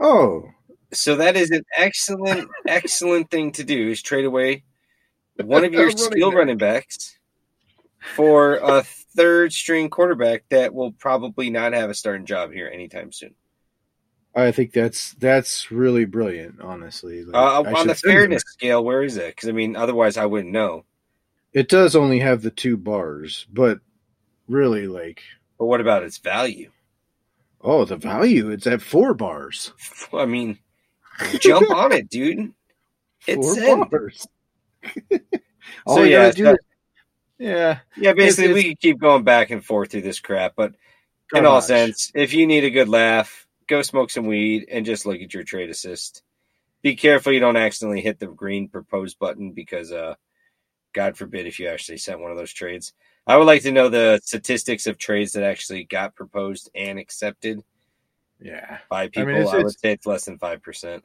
Oh, 0.00 0.50
So 0.92 1.16
that 1.16 1.36
is 1.36 1.50
an 1.50 1.64
excellent, 1.76 2.48
excellent 2.66 3.30
thing 3.30 3.52
to 3.52 3.64
do 3.64 3.88
is 3.90 4.02
trade 4.02 4.24
away 4.24 4.64
one 5.36 5.64
of 5.64 5.72
your 5.78 5.88
Running 5.88 5.96
skill 5.96 6.30
back. 6.30 6.38
running 6.38 6.58
backs 6.58 7.18
for 8.14 8.56
a 8.56 8.82
third 9.16 9.52
string 9.52 9.90
quarterback 9.90 10.44
that 10.50 10.74
will 10.74 10.92
probably 10.92 11.50
not 11.50 11.72
have 11.72 11.90
a 11.90 11.94
starting 11.94 12.26
job 12.26 12.52
here 12.52 12.68
anytime 12.72 13.12
soon. 13.12 13.34
I 14.46 14.52
think 14.52 14.72
that's 14.72 15.12
that's 15.14 15.70
really 15.70 16.04
brilliant. 16.04 16.60
Honestly, 16.60 17.24
Like, 17.24 17.34
Uh, 17.34 17.76
on 17.76 17.86
the 17.86 17.94
fairness 17.94 18.42
scale, 18.46 18.84
where 18.84 19.02
is 19.02 19.16
it? 19.16 19.34
Because 19.34 19.48
I 19.48 19.52
mean, 19.52 19.76
otherwise 19.76 20.16
I 20.16 20.26
wouldn't 20.26 20.52
know. 20.52 20.84
it. 21.52 21.68
Does 21.68 21.96
only 21.96 22.20
have 22.20 22.42
the 22.42 22.50
two 22.50 22.76
bars, 22.76 23.46
but 23.52 23.80
really, 24.48 24.86
like, 24.86 25.22
But 25.58 25.66
what 25.66 25.80
about 25.80 26.02
its 26.04 26.18
value? 26.18 26.70
oh, 27.60 27.84
the 27.84 27.96
value 27.96 28.50
it's 28.50 28.66
at 28.68 28.80
four 28.82 29.14
bars. 29.14 29.72
I 30.12 30.26
mean, 30.26 30.58
jump 31.40 31.68
on 31.70 31.92
it, 31.92 32.08
dude. 32.08 32.52
It's 33.26 33.58
four 33.58 33.82
in. 33.82 33.88
bars. 33.88 34.26
All 35.86 35.96
So 35.96 36.02
yeah, 36.04 36.26
gotta 36.26 36.36
do 36.36 36.42
not- 36.44 36.58
yeah. 37.38 37.78
Yeah, 37.96 38.12
basically, 38.12 38.44
It's- 38.50 38.54
we 38.64 38.68
could 38.70 38.80
keep 38.80 38.98
going 39.00 39.24
back 39.24 39.50
and 39.50 39.64
forth 39.64 39.90
through 39.90 40.02
this 40.02 40.20
crap, 40.20 40.54
but 40.56 40.74
in 41.34 41.44
all 41.44 41.60
sense, 41.60 42.10
if 42.14 42.32
you 42.32 42.46
need 42.46 42.62
a 42.64 42.70
good 42.70 42.88
laugh, 42.88 43.46
go 43.68 43.82
smoke 43.82 44.10
some 44.10 44.26
weed 44.26 44.66
and 44.70 44.84
just 44.84 45.06
look 45.06 45.20
at 45.20 45.32
your 45.32 45.44
trade 45.44 45.70
assist. 45.70 46.22
Be 46.82 46.96
careful 46.96 47.32
you 47.32 47.40
don't 47.40 47.56
accidentally 47.56 48.00
hit 48.00 48.18
the 48.18 48.26
green 48.26 48.68
propose 48.68 49.14
button 49.14 49.52
because, 49.52 49.92
uh, 49.92 50.14
God 50.94 51.16
forbid 51.16 51.46
if 51.46 51.58
you 51.60 51.68
actually 51.68 51.98
sent 51.98 52.20
one 52.20 52.30
of 52.30 52.36
those 52.38 52.52
trades. 52.52 52.92
I 53.26 53.36
would 53.36 53.44
like 53.44 53.62
to 53.62 53.72
know 53.72 53.88
the 53.88 54.20
statistics 54.24 54.86
of 54.86 54.96
trades 54.98 55.32
that 55.32 55.42
actually 55.44 55.84
got 55.84 56.14
proposed 56.14 56.70
and 56.74 56.98
accepted 56.98 57.62
yeah, 58.40 58.78
by 58.88 59.08
people. 59.08 59.22
I, 59.22 59.26
mean, 59.26 59.36
it's- 59.36 59.52
would 59.52 59.60
it's- 59.60 59.80
say 59.80 59.92
it's 59.92 60.06
less 60.06 60.24
than 60.24 60.38
five 60.38 60.62
percent. 60.62 61.04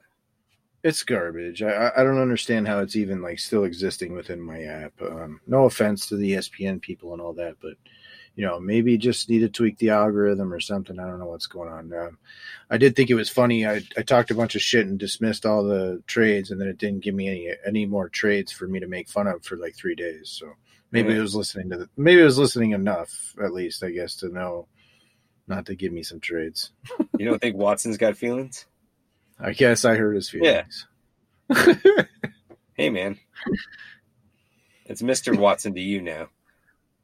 it's 0.83 1.03
garbage. 1.03 1.61
I 1.63 1.71
I- 1.87 2.01
I 2.01 2.03
don't 2.03 2.17
understand 2.19 2.67
how 2.67 2.79
it's 2.79 2.95
even 2.95 3.21
like 3.21 3.39
still 3.39 3.63
existing 3.63 4.13
within 4.13 4.39
my 4.41 4.63
app. 4.63 4.93
Um, 5.01 5.39
no 5.47 5.65
offense 5.65 6.07
to 6.07 6.15
the 6.17 6.33
ESPN 6.33 6.79
people 6.81 7.13
and 7.13 7.21
all 7.21 7.33
that, 7.33 7.55
but 7.61 7.73
you 8.35 8.45
know 8.45 8.59
maybe 8.59 8.97
just 8.97 9.29
need 9.29 9.39
to 9.39 9.49
tweak 9.49 9.77
the 9.77 9.89
algorithm 9.91 10.51
or 10.53 10.59
something. 10.59 10.99
I 10.99 11.05
don't 11.07 11.19
know 11.19 11.27
what's 11.27 11.47
going 11.47 11.69
on. 11.71 11.93
Um, 11.93 12.17
I 12.69 12.77
did 12.77 12.95
think 12.95 13.09
it 13.09 13.15
was 13.15 13.29
funny. 13.29 13.65
I 13.67 13.81
I 13.97 14.01
talked 14.01 14.31
a 14.31 14.35
bunch 14.35 14.55
of 14.55 14.61
shit 14.61 14.87
and 14.87 14.97
dismissed 14.99 15.45
all 15.45 15.63
the 15.63 16.01
trades, 16.07 16.49
and 16.51 16.59
then 16.59 16.67
it 16.67 16.77
didn't 16.77 17.03
give 17.03 17.15
me 17.15 17.27
any 17.27 17.49
any 17.65 17.85
more 17.85 18.09
trades 18.09 18.51
for 18.51 18.67
me 18.67 18.79
to 18.79 18.87
make 18.87 19.07
fun 19.09 19.27
of 19.27 19.43
for 19.43 19.55
like 19.57 19.75
three 19.75 19.95
days. 19.95 20.29
So 20.29 20.53
maybe 20.91 21.09
Yeah. 21.13 21.19
it 21.19 21.21
was 21.21 21.35
listening 21.35 21.69
to 21.71 21.77
the 21.77 21.89
maybe 21.97 22.21
it 22.21 22.25
was 22.25 22.37
listening 22.39 22.71
enough 22.71 23.35
at 23.43 23.53
least 23.53 23.83
I 23.83 23.91
guess 23.91 24.15
to 24.17 24.29
know 24.29 24.67
not 25.47 25.65
to 25.67 25.75
give 25.75 25.91
me 25.93 26.03
some 26.03 26.19
trades. 26.19 26.71
You 27.19 27.27
don't 27.29 27.39
think 27.39 27.55
Watson's 27.55 27.97
got 27.97 28.17
feelings? 28.17 28.65
I 29.39 29.53
guess 29.53 29.85
I 29.85 29.95
hurt 29.95 30.15
his 30.15 30.29
feelings. 30.31 30.87
Hey, 32.75 32.89
man. 32.89 33.19
It's 34.85 35.01
Mr. 35.03 35.37
Watson 35.37 35.75
to 35.75 35.79
you 35.81 36.01
now. 36.01 36.29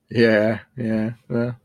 Yeah, 0.09 0.59
yeah. 0.75 1.11
Well, 1.27 1.55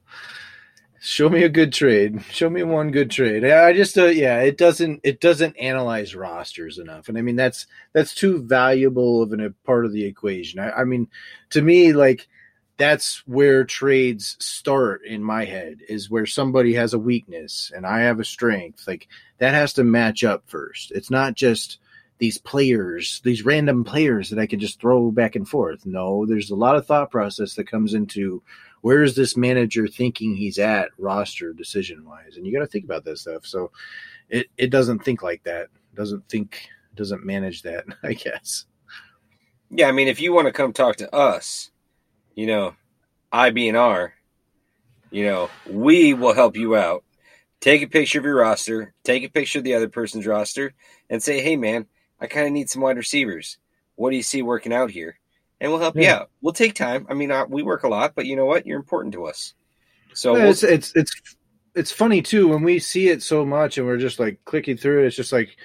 show 1.01 1.29
me 1.29 1.43
a 1.43 1.49
good 1.49 1.73
trade. 1.73 2.23
Show 2.31 2.51
me 2.51 2.63
one 2.63 2.91
good 2.91 3.11
trade. 3.11 3.45
I 3.45 3.73
just, 3.73 3.97
uh, 3.99 4.07
yeah, 4.07 4.41
it 4.41 4.57
doesn't, 4.59 5.01
it 5.03 5.21
doesn't 5.21 5.57
analyze 5.59 6.15
rosters 6.15 6.79
enough, 6.79 7.09
and 7.09 7.19
I 7.19 7.23
mean 7.23 7.37
that's 7.37 7.67
that's 7.93 8.15
too 8.15 8.43
valuable 8.43 9.23
of 9.23 9.33
an, 9.33 9.41
a 9.41 9.51
part 9.65 9.85
of 9.85 9.93
the 9.93 10.05
equation. 10.05 10.61
I, 10.61 10.71
I 10.73 10.85
mean, 10.85 11.09
to 11.51 11.63
me, 11.63 11.93
like 11.93 12.29
that's 12.77 13.23
where 13.27 13.65
trades 13.65 14.37
start 14.41 15.05
in 15.05 15.23
my 15.23 15.45
head 15.45 15.79
is 15.89 16.11
where 16.11 16.27
somebody 16.27 16.75
has 16.75 16.93
a 16.93 16.99
weakness 16.99 17.71
and 17.75 17.87
I 17.87 18.01
have 18.01 18.19
a 18.19 18.25
strength. 18.25 18.87
Like 18.89 19.07
that 19.39 19.55
has 19.55 19.75
to 19.75 19.85
match 19.85 20.25
up 20.25 20.43
first. 20.47 20.91
It's 20.91 21.11
not 21.11 21.35
just 21.35 21.79
these 22.19 22.39
players, 22.39 23.21
these 23.25 23.45
random 23.45 23.85
players 23.85 24.31
that 24.31 24.39
I 24.39 24.47
can 24.47 24.61
just 24.61 24.81
throw 24.81 25.11
back 25.11 25.37
and 25.37 25.49
forth. 25.49 25.85
No, 25.85 26.27
there's 26.27 26.51
a 26.51 26.57
lot 26.57 26.77
of 26.77 26.87
thought 26.87 27.11
process 27.11 27.55
that 27.55 27.71
comes 27.71 27.95
into 27.95 28.43
where 28.83 29.03
is 29.03 29.17
this 29.17 29.37
manager 29.37 29.89
thinking 29.89 30.37
he's 30.37 30.59
at 30.59 30.91
roster 30.99 31.53
decision 31.53 32.05
wise, 32.05 32.37
and 32.37 32.47
you 32.47 32.53
got 32.53 32.61
to 32.61 32.67
think 32.67 32.85
about 32.85 33.05
that 33.05 33.19
stuff. 33.19 33.47
So 33.47 33.71
it 34.29 34.47
it 34.57 34.71
doesn't 34.71 35.01
think 35.01 35.23
like 35.23 35.43
that. 35.45 35.69
Doesn't 35.95 36.29
think 36.29 36.69
doesn't 36.95 37.25
manage 37.25 37.63
that. 37.63 37.85
I 38.03 38.13
guess. 38.13 38.67
Yeah, 39.71 39.89
I 39.89 39.93
mean, 39.93 40.09
if 40.09 40.21
you 40.21 40.33
want 40.33 40.47
to 40.47 40.53
come 40.53 40.73
talk 40.73 40.97
to 40.97 41.13
us, 41.13 41.71
you 42.35 42.47
know, 42.47 42.75
IBNR, 43.33 44.13
you 45.11 45.25
know, 45.25 45.51
we 45.69 46.15
will 46.15 46.35
help 46.35 46.57
you 46.57 46.77
out. 46.77 47.05
Take 47.61 47.83
a 47.83 47.87
picture 47.87 48.19
of 48.19 48.25
your 48.25 48.37
roster, 48.37 48.93
take 49.05 49.25
a 49.25 49.31
picture 49.31 49.59
of 49.59 49.65
the 49.65 49.75
other 49.75 49.89
person's 49.89 50.27
roster, 50.27 50.75
and 51.09 51.23
say, 51.23 51.41
hey, 51.41 51.57
man, 51.57 51.87
I 52.25 52.27
kind 52.27 52.47
of 52.47 52.53
need 52.53 52.71
some 52.71 52.83
wide 52.83 52.97
receivers. 52.97 53.59
What 53.97 54.11
do 54.11 54.17
you 54.17 54.23
see 54.23 54.43
working 54.43 54.73
out 54.73 54.91
here? 54.91 55.19
And 55.61 55.71
we'll 55.71 55.81
help 55.81 55.97
you 55.97 56.09
out. 56.09 56.31
We'll 56.41 56.53
take 56.53 56.75
time. 56.75 57.07
I 57.09 57.15
mean, 57.15 57.31
uh, 57.31 57.47
we 57.49 57.63
work 57.63 57.85
a 57.85 57.89
lot, 57.89 58.15
but 58.15 58.27
you 58.27 58.35
know 58.35 58.45
what? 58.45 58.67
You're 58.67 58.79
important 58.79 59.15
to 59.15 59.27
us. 59.27 59.55
So 60.15 60.37
Yeah, 60.37 60.43
we'll, 60.43 60.53
it's 60.53 60.63
it's 60.63 60.93
it's 60.97 61.13
it's 61.75 61.93
funny 61.93 62.23
too 62.23 62.49
when 62.49 62.63
we 62.63 62.79
see 62.79 63.09
it 63.09 63.23
so 63.23 63.45
much 63.45 63.79
and 63.79 63.87
we're 63.87 63.99
just 63.99 64.19
like 64.19 64.45
clicking 64.45 64.77
through 64.77 65.03
it. 65.03 65.07
It's 65.07 65.17
just 65.17 65.33
like 65.33 65.57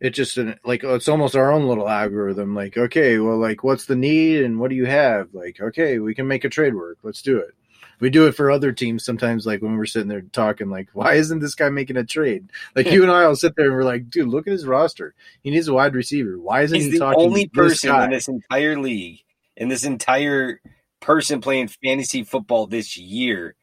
it 0.00 0.10
just 0.10 0.36
an, 0.38 0.58
like 0.64 0.84
it's 0.84 1.08
almost 1.08 1.36
our 1.36 1.52
own 1.52 1.66
little 1.66 1.88
algorithm. 1.88 2.54
Like 2.54 2.76
okay, 2.76 3.18
well, 3.18 3.38
like 3.38 3.62
what's 3.62 3.86
the 3.86 3.96
need 3.96 4.42
and 4.42 4.58
what 4.58 4.70
do 4.70 4.76
you 4.76 4.86
have? 4.86 5.28
Like 5.32 5.60
okay, 5.60 5.98
we 5.98 6.14
can 6.14 6.26
make 6.26 6.44
a 6.44 6.48
trade 6.48 6.74
work. 6.74 6.98
Let's 7.02 7.22
do 7.22 7.38
it. 7.38 7.54
We 8.00 8.10
do 8.10 8.26
it 8.26 8.32
for 8.32 8.50
other 8.50 8.72
teams 8.72 9.04
sometimes. 9.04 9.46
Like 9.46 9.62
when 9.62 9.76
we're 9.76 9.86
sitting 9.86 10.08
there 10.08 10.22
talking, 10.22 10.70
like 10.70 10.88
why 10.92 11.14
isn't 11.14 11.40
this 11.40 11.54
guy 11.54 11.68
making 11.68 11.96
a 11.96 12.04
trade? 12.04 12.50
Like 12.74 12.90
you 12.90 13.02
and 13.02 13.10
I 13.12 13.26
will 13.26 13.36
sit 13.36 13.56
there 13.56 13.66
and 13.66 13.74
we're 13.74 13.84
like, 13.84 14.10
dude, 14.10 14.28
look 14.28 14.46
at 14.46 14.52
his 14.52 14.66
roster. 14.66 15.14
He 15.42 15.50
needs 15.50 15.68
a 15.68 15.74
wide 15.74 15.94
receiver. 15.94 16.38
Why 16.38 16.62
isn't 16.62 16.76
he's 16.76 16.86
he 16.86 16.92
the 16.92 16.98
talking? 16.98 17.22
only 17.22 17.44
this 17.44 17.50
person 17.52 17.90
guy? 17.90 18.04
in 18.04 18.10
this 18.10 18.28
entire 18.28 18.78
league, 18.78 19.22
in 19.56 19.68
this 19.68 19.84
entire 19.84 20.60
person 21.00 21.40
playing 21.40 21.68
fantasy 21.68 22.22
football 22.24 22.66
this 22.66 22.96
year 22.96 23.54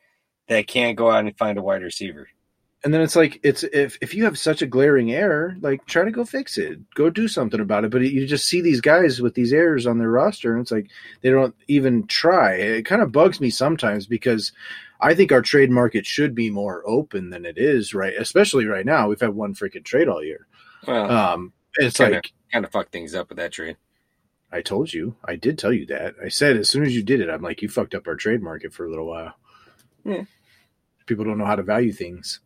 that 0.47 0.67
can't 0.67 0.97
go 0.97 1.09
out 1.09 1.25
and 1.25 1.37
find 1.37 1.57
a 1.57 1.61
wide 1.61 1.81
receiver. 1.81 2.27
And 2.83 2.93
then 2.93 3.01
it's 3.01 3.15
like 3.15 3.39
it's 3.43 3.63
if 3.63 3.97
if 4.01 4.13
you 4.13 4.23
have 4.25 4.37
such 4.37 4.61
a 4.61 4.65
glaring 4.67 5.11
error, 5.13 5.55
like 5.61 5.85
try 5.85 6.03
to 6.03 6.11
go 6.11 6.25
fix 6.25 6.57
it, 6.57 6.79
go 6.95 7.09
do 7.09 7.27
something 7.27 7.59
about 7.59 7.85
it. 7.85 7.91
But 7.91 8.01
you 8.01 8.25
just 8.27 8.47
see 8.47 8.61
these 8.61 8.81
guys 8.81 9.21
with 9.21 9.35
these 9.35 9.53
errors 9.53 9.87
on 9.87 9.97
their 9.99 10.09
roster, 10.11 10.51
and 10.53 10.61
it's 10.61 10.71
like 10.71 10.87
they 11.21 11.29
don't 11.29 11.55
even 11.67 12.05
try. 12.07 12.53
It 12.55 12.83
kind 12.85 13.01
of 13.01 13.11
bugs 13.11 13.39
me 13.39 13.49
sometimes 13.49 14.05
because 14.07 14.51
I 14.99 15.13
think 15.15 15.31
our 15.31 15.41
trade 15.41 15.69
market 15.71 16.05
should 16.05 16.33
be 16.35 16.49
more 16.49 16.83
open 16.85 17.29
than 17.29 17.45
it 17.45 17.57
is, 17.57 17.93
right? 17.93 18.13
Especially 18.17 18.65
right 18.65 18.85
now, 18.85 19.07
we've 19.07 19.19
had 19.19 19.31
one 19.35 19.53
freaking 19.53 19.83
trade 19.83 20.07
all 20.07 20.23
year. 20.23 20.47
Well, 20.87 21.09
Um, 21.11 21.53
it's 21.75 21.97
Kinda. 21.97 22.15
like 22.17 22.31
kind 22.51 22.65
of 22.65 22.71
fucked 22.71 22.91
things 22.91 23.15
up 23.15 23.29
with 23.29 23.37
that 23.37 23.51
trade. 23.51 23.77
I 24.51 24.61
told 24.61 24.93
you, 24.93 25.15
I 25.25 25.35
did 25.35 25.57
tell 25.57 25.73
you 25.73 25.85
that. 25.87 26.15
I 26.23 26.27
said 26.29 26.57
as 26.57 26.69
soon 26.69 26.83
as 26.83 26.95
you 26.95 27.01
did 27.01 27.19
it, 27.21 27.29
I'm 27.29 27.41
like, 27.41 27.61
you 27.61 27.69
fucked 27.69 27.95
up 27.95 28.07
our 28.07 28.15
trade 28.15 28.41
market 28.43 28.71
for 28.73 28.85
a 28.85 28.89
little 28.89 29.07
while. 29.07 29.33
Yeah. 30.05 30.23
People 31.07 31.25
don't 31.25 31.37
know 31.39 31.45
how 31.45 31.55
to 31.55 31.63
value 31.63 31.91
things. 31.91 32.39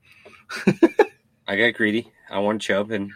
I 1.47 1.55
got 1.55 1.73
greedy. 1.73 2.11
I 2.29 2.39
won 2.39 2.59
Chubb, 2.59 2.91
and 2.91 3.11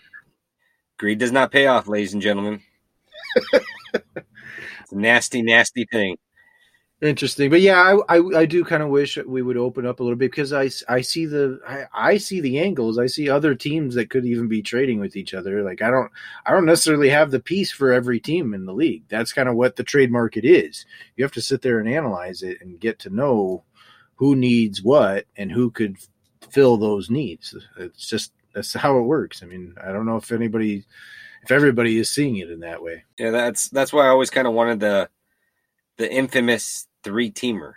greed 0.98 1.20
does 1.20 1.32
not 1.32 1.52
pay 1.52 1.68
off, 1.68 1.88
ladies 1.88 2.14
and 2.14 2.22
gentlemen. 2.22 2.62
it's 3.53 4.91
a 4.91 4.95
nasty, 4.95 5.41
nasty 5.41 5.86
thing. 5.91 6.18
Interesting, 7.02 7.49
but 7.49 7.62
yeah, 7.62 7.82
I 8.08 8.18
I, 8.18 8.41
I 8.41 8.45
do 8.45 8.64
kind 8.64 8.84
of 8.84 8.90
wish 8.90 9.18
we 9.18 9.41
would 9.41 9.58
open 9.58 9.88
up 9.88 9.99
a 9.99 10.03
little 10.03 10.16
bit 10.16 10.30
because 10.30 10.53
I, 10.53 10.70
I 10.88 11.02
see 11.02 11.26
the 11.26 11.60
I, 11.68 11.86
I 12.12 12.18
see 12.18 12.41
the 12.41 12.60
angles. 12.60 12.99
I 12.99 13.08
see 13.08 13.28
other 13.28 13.56
teams 13.56 13.95
that 13.95 14.12
could 14.12 14.24
even 14.24 14.48
be 14.48 14.62
trading 14.62 14.99
with 14.99 15.16
each 15.16 15.34
other. 15.34 15.64
Like 15.64 15.82
I 15.82 15.90
don't 15.90 16.12
I 16.45 16.52
don't 16.52 16.68
necessarily 16.68 17.10
have 17.10 17.32
the 17.32 17.40
piece 17.40 17.72
for 17.72 17.91
every 17.91 18.20
team 18.20 18.53
in 18.53 18.66
the 18.66 18.74
league. 18.74 19.06
That's 19.10 19.34
kind 19.34 19.49
of 19.49 19.56
what 19.56 19.78
the 19.78 19.84
trade 19.84 20.12
market 20.12 20.45
is. 20.45 20.86
You 21.16 21.24
have 21.24 21.32
to 21.32 21.41
sit 21.41 21.64
there 21.64 21.80
and 21.80 21.90
analyze 21.90 22.44
it 22.44 22.62
and 22.62 22.80
get 22.80 22.99
to 22.99 23.10
know 23.10 23.64
who 24.14 24.36
needs 24.36 24.84
what 24.84 25.26
and 25.36 25.52
who 25.52 25.72
could 25.72 25.98
fill 26.49 26.77
those 26.77 27.09
needs. 27.09 27.55
It's 27.77 28.07
just 28.07 28.34
that's 28.53 28.73
how 28.73 28.97
it 28.97 29.03
works. 29.03 29.43
I 29.43 29.45
mean, 29.45 29.76
I 29.81 29.91
don't 29.91 30.05
know 30.05 30.18
if 30.18 30.31
anybody 30.31 30.85
if 31.43 31.51
everybody 31.51 31.97
is 31.97 32.09
seeing 32.09 32.38
it 32.38 32.49
in 32.51 32.61
that 32.61 32.81
way. 32.81 33.03
Yeah, 33.18 33.31
that's 33.31 33.69
that's 33.69 33.93
why 33.93 34.05
I 34.05 34.09
always 34.09 34.30
kind 34.30 34.47
of 34.47 34.53
wanted 34.53 34.80
the 34.80 35.09
the 35.97 36.11
infamous 36.11 36.88
three 37.03 37.31
teamer. 37.31 37.73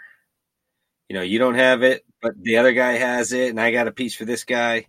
You 1.08 1.16
know, 1.16 1.22
you 1.22 1.38
don't 1.38 1.54
have 1.54 1.82
it, 1.82 2.04
but 2.22 2.32
the 2.42 2.56
other 2.56 2.72
guy 2.72 2.92
has 2.92 3.32
it, 3.32 3.50
and 3.50 3.60
I 3.60 3.70
got 3.70 3.88
a 3.88 3.92
piece 3.92 4.14
for 4.14 4.24
this 4.24 4.44
guy. 4.44 4.86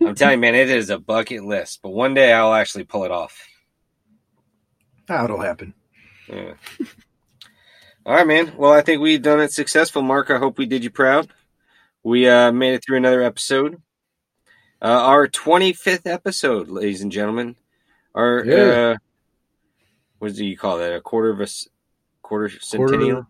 I'm 0.00 0.14
telling 0.14 0.34
you, 0.34 0.40
man, 0.40 0.54
it 0.54 0.70
is 0.70 0.90
a 0.90 0.98
bucket 0.98 1.44
list. 1.44 1.80
But 1.82 1.90
one 1.90 2.14
day 2.14 2.32
I'll 2.32 2.54
actually 2.54 2.84
pull 2.84 3.04
it 3.04 3.10
off. 3.10 3.46
Ah, 5.08 5.22
That'll 5.22 5.40
happen. 5.40 5.74
Yeah. 6.28 6.54
All 8.04 8.14
right, 8.14 8.26
man. 8.26 8.52
Well, 8.56 8.72
I 8.72 8.82
think 8.82 9.00
we've 9.00 9.22
done 9.22 9.40
it 9.40 9.52
successful, 9.52 10.02
Mark. 10.02 10.30
I 10.30 10.38
hope 10.38 10.58
we 10.58 10.66
did 10.66 10.84
you 10.84 10.90
proud. 10.90 11.28
We 12.06 12.28
uh, 12.28 12.52
made 12.52 12.74
it 12.74 12.84
through 12.86 12.98
another 12.98 13.20
episode. 13.20 13.82
Uh, 14.80 14.84
our 14.86 15.26
25th 15.26 16.06
episode, 16.06 16.68
ladies 16.68 17.02
and 17.02 17.10
gentlemen. 17.10 17.56
Our 18.14 18.44
Yeah. 18.44 18.54
uh, 18.54 18.96
what 20.20 20.32
do 20.36 20.44
you 20.46 20.56
call 20.56 20.78
that? 20.78 20.92
A 20.94 21.00
quarter 21.00 21.30
of 21.30 21.40
a 21.40 21.48
quarter 22.22 22.48
centennial, 22.60 23.26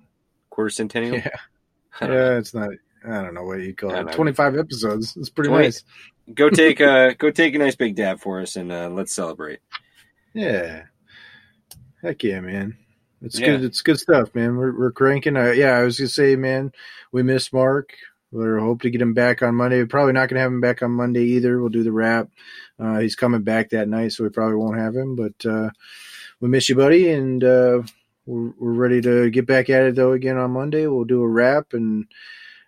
quarter, 0.51 0.69
centennial. 0.69 1.17
Yeah. 1.17 1.29
Yeah, 2.03 2.37
it's 2.37 2.53
not. 2.53 2.69
I 3.09 3.23
don't 3.23 3.33
know 3.33 3.45
what 3.45 3.61
you 3.61 3.75
call 3.75 3.95
it. 3.95 4.13
Twenty 4.13 4.35
five 4.35 4.55
episodes. 4.59 5.17
It's 5.17 5.31
pretty 5.31 5.49
Twenty- 5.49 5.69
nice. 5.69 5.83
Go 6.35 6.51
take 6.51 6.79
uh, 6.83 7.15
go 7.15 7.31
take 7.31 7.55
a 7.55 7.59
nice 7.59 7.77
big 7.77 7.97
dab 7.97 8.21
for 8.21 8.43
us, 8.43 8.57
and 8.57 8.71
uh, 8.71 8.91
let's 8.91 9.15
celebrate. 9.15 9.61
Yeah. 10.35 10.83
Heck 12.03 12.23
yeah, 12.23 12.41
man. 12.41 12.77
It's 13.23 13.41
Yeah. 13.41 13.47
good. 13.57 13.65
It's 13.65 13.81
good 13.81 13.99
stuff, 13.99 14.35
man. 14.35 14.59
We're 14.59 14.79
we're 14.79 14.93
cranking. 14.93 15.39
Uh, 15.39 15.53
yeah, 15.53 15.79
I 15.79 15.85
was 15.85 15.97
gonna 15.99 16.09
say, 16.11 16.37
man, 16.37 16.71
we 17.13 17.23
miss 17.23 17.51
Mark. 17.51 17.95
We're 18.37 18.59
hope 18.59 18.83
to 18.83 18.91
get 18.91 19.01
him 19.01 19.15
back 19.15 19.43
on 19.43 19.55
Monday. 19.55 19.79
We're 19.79 19.87
probably 19.87 20.13
not 20.13 20.29
gonna 20.29 20.43
have 20.43 20.53
him 20.53 20.61
back 20.61 20.83
on 20.83 20.91
Monday 20.91 21.25
either. 21.25 21.59
We'll 21.59 21.71
do 21.71 21.83
the 21.83 21.93
wrap. 21.93 22.29
Uh, 22.79 22.99
he's 22.99 23.17
coming 23.17 23.43
back 23.43 23.71
that 23.71 23.89
night, 23.89 24.13
so 24.13 24.25
we 24.25 24.31
probably 24.31 24.57
won't 24.57 24.79
have 24.79 24.95
him. 24.95 25.17
But 25.17 25.47
uh, 25.47 25.71
we 26.41 26.49
miss 26.49 26.69
you, 26.69 26.75
buddy, 26.75 27.11
and 27.11 27.43
uh, 27.43 27.83
we're 28.27 28.53
we're 28.59 28.73
ready 28.73 29.01
to 29.01 29.31
get 29.31 29.47
back 29.47 29.71
at 29.71 29.85
it 29.85 29.95
though 29.95 30.13
again 30.13 30.37
on 30.37 30.51
Monday. 30.51 30.87
We'll 30.87 31.05
do 31.05 31.23
a 31.23 31.29
wrap 31.29 31.73
and 31.73 32.07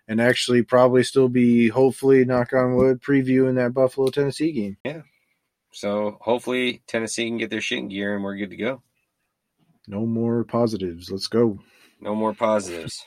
and 0.07 0.19
actually 0.19 0.63
probably 0.63 1.03
still 1.03 1.29
be 1.29 1.67
hopefully 1.67 2.25
knock 2.25 2.51
on 2.53 2.75
wood 2.75 2.99
previewing 2.99 3.55
that 3.55 3.75
Buffalo 3.75 4.07
Tennessee 4.07 4.51
game. 4.51 4.77
Yeah. 4.83 5.03
So 5.71 6.17
hopefully 6.19 6.81
Tennessee 6.87 7.27
can 7.27 7.37
get 7.37 7.51
their 7.51 7.61
shit 7.61 7.77
in 7.77 7.89
gear, 7.89 8.15
and 8.15 8.23
we're 8.23 8.37
good 8.37 8.49
to 8.49 8.57
go. 8.57 8.81
No 9.87 10.07
more 10.07 10.43
positives. 10.43 11.11
Let's 11.11 11.27
go. 11.27 11.59
No 12.01 12.15
more 12.15 12.33
positives. 12.33 13.05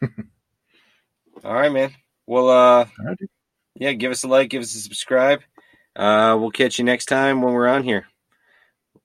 All 1.48 1.54
right, 1.54 1.72
man. 1.72 1.94
Well, 2.26 2.50
uh, 2.50 2.86
right. 3.02 3.16
yeah, 3.74 3.92
give 3.92 4.12
us 4.12 4.22
a 4.22 4.28
like, 4.28 4.50
give 4.50 4.60
us 4.60 4.74
a 4.74 4.80
subscribe. 4.80 5.40
Uh, 5.96 6.36
we'll 6.38 6.50
catch 6.50 6.78
you 6.78 6.84
next 6.84 7.06
time 7.06 7.40
when 7.40 7.54
we're 7.54 7.68
on 7.68 7.84
here. 7.84 8.06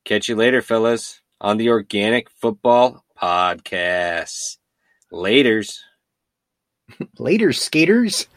Catch 0.04 0.28
you 0.28 0.36
later, 0.36 0.62
fellas, 0.62 1.22
on 1.40 1.56
the 1.56 1.70
Organic 1.70 2.30
Football 2.30 3.06
Podcast. 3.18 4.58
Laters. 5.10 5.78
Later, 7.18 7.54
skaters. 7.54 8.28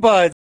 Buds. 0.00 0.34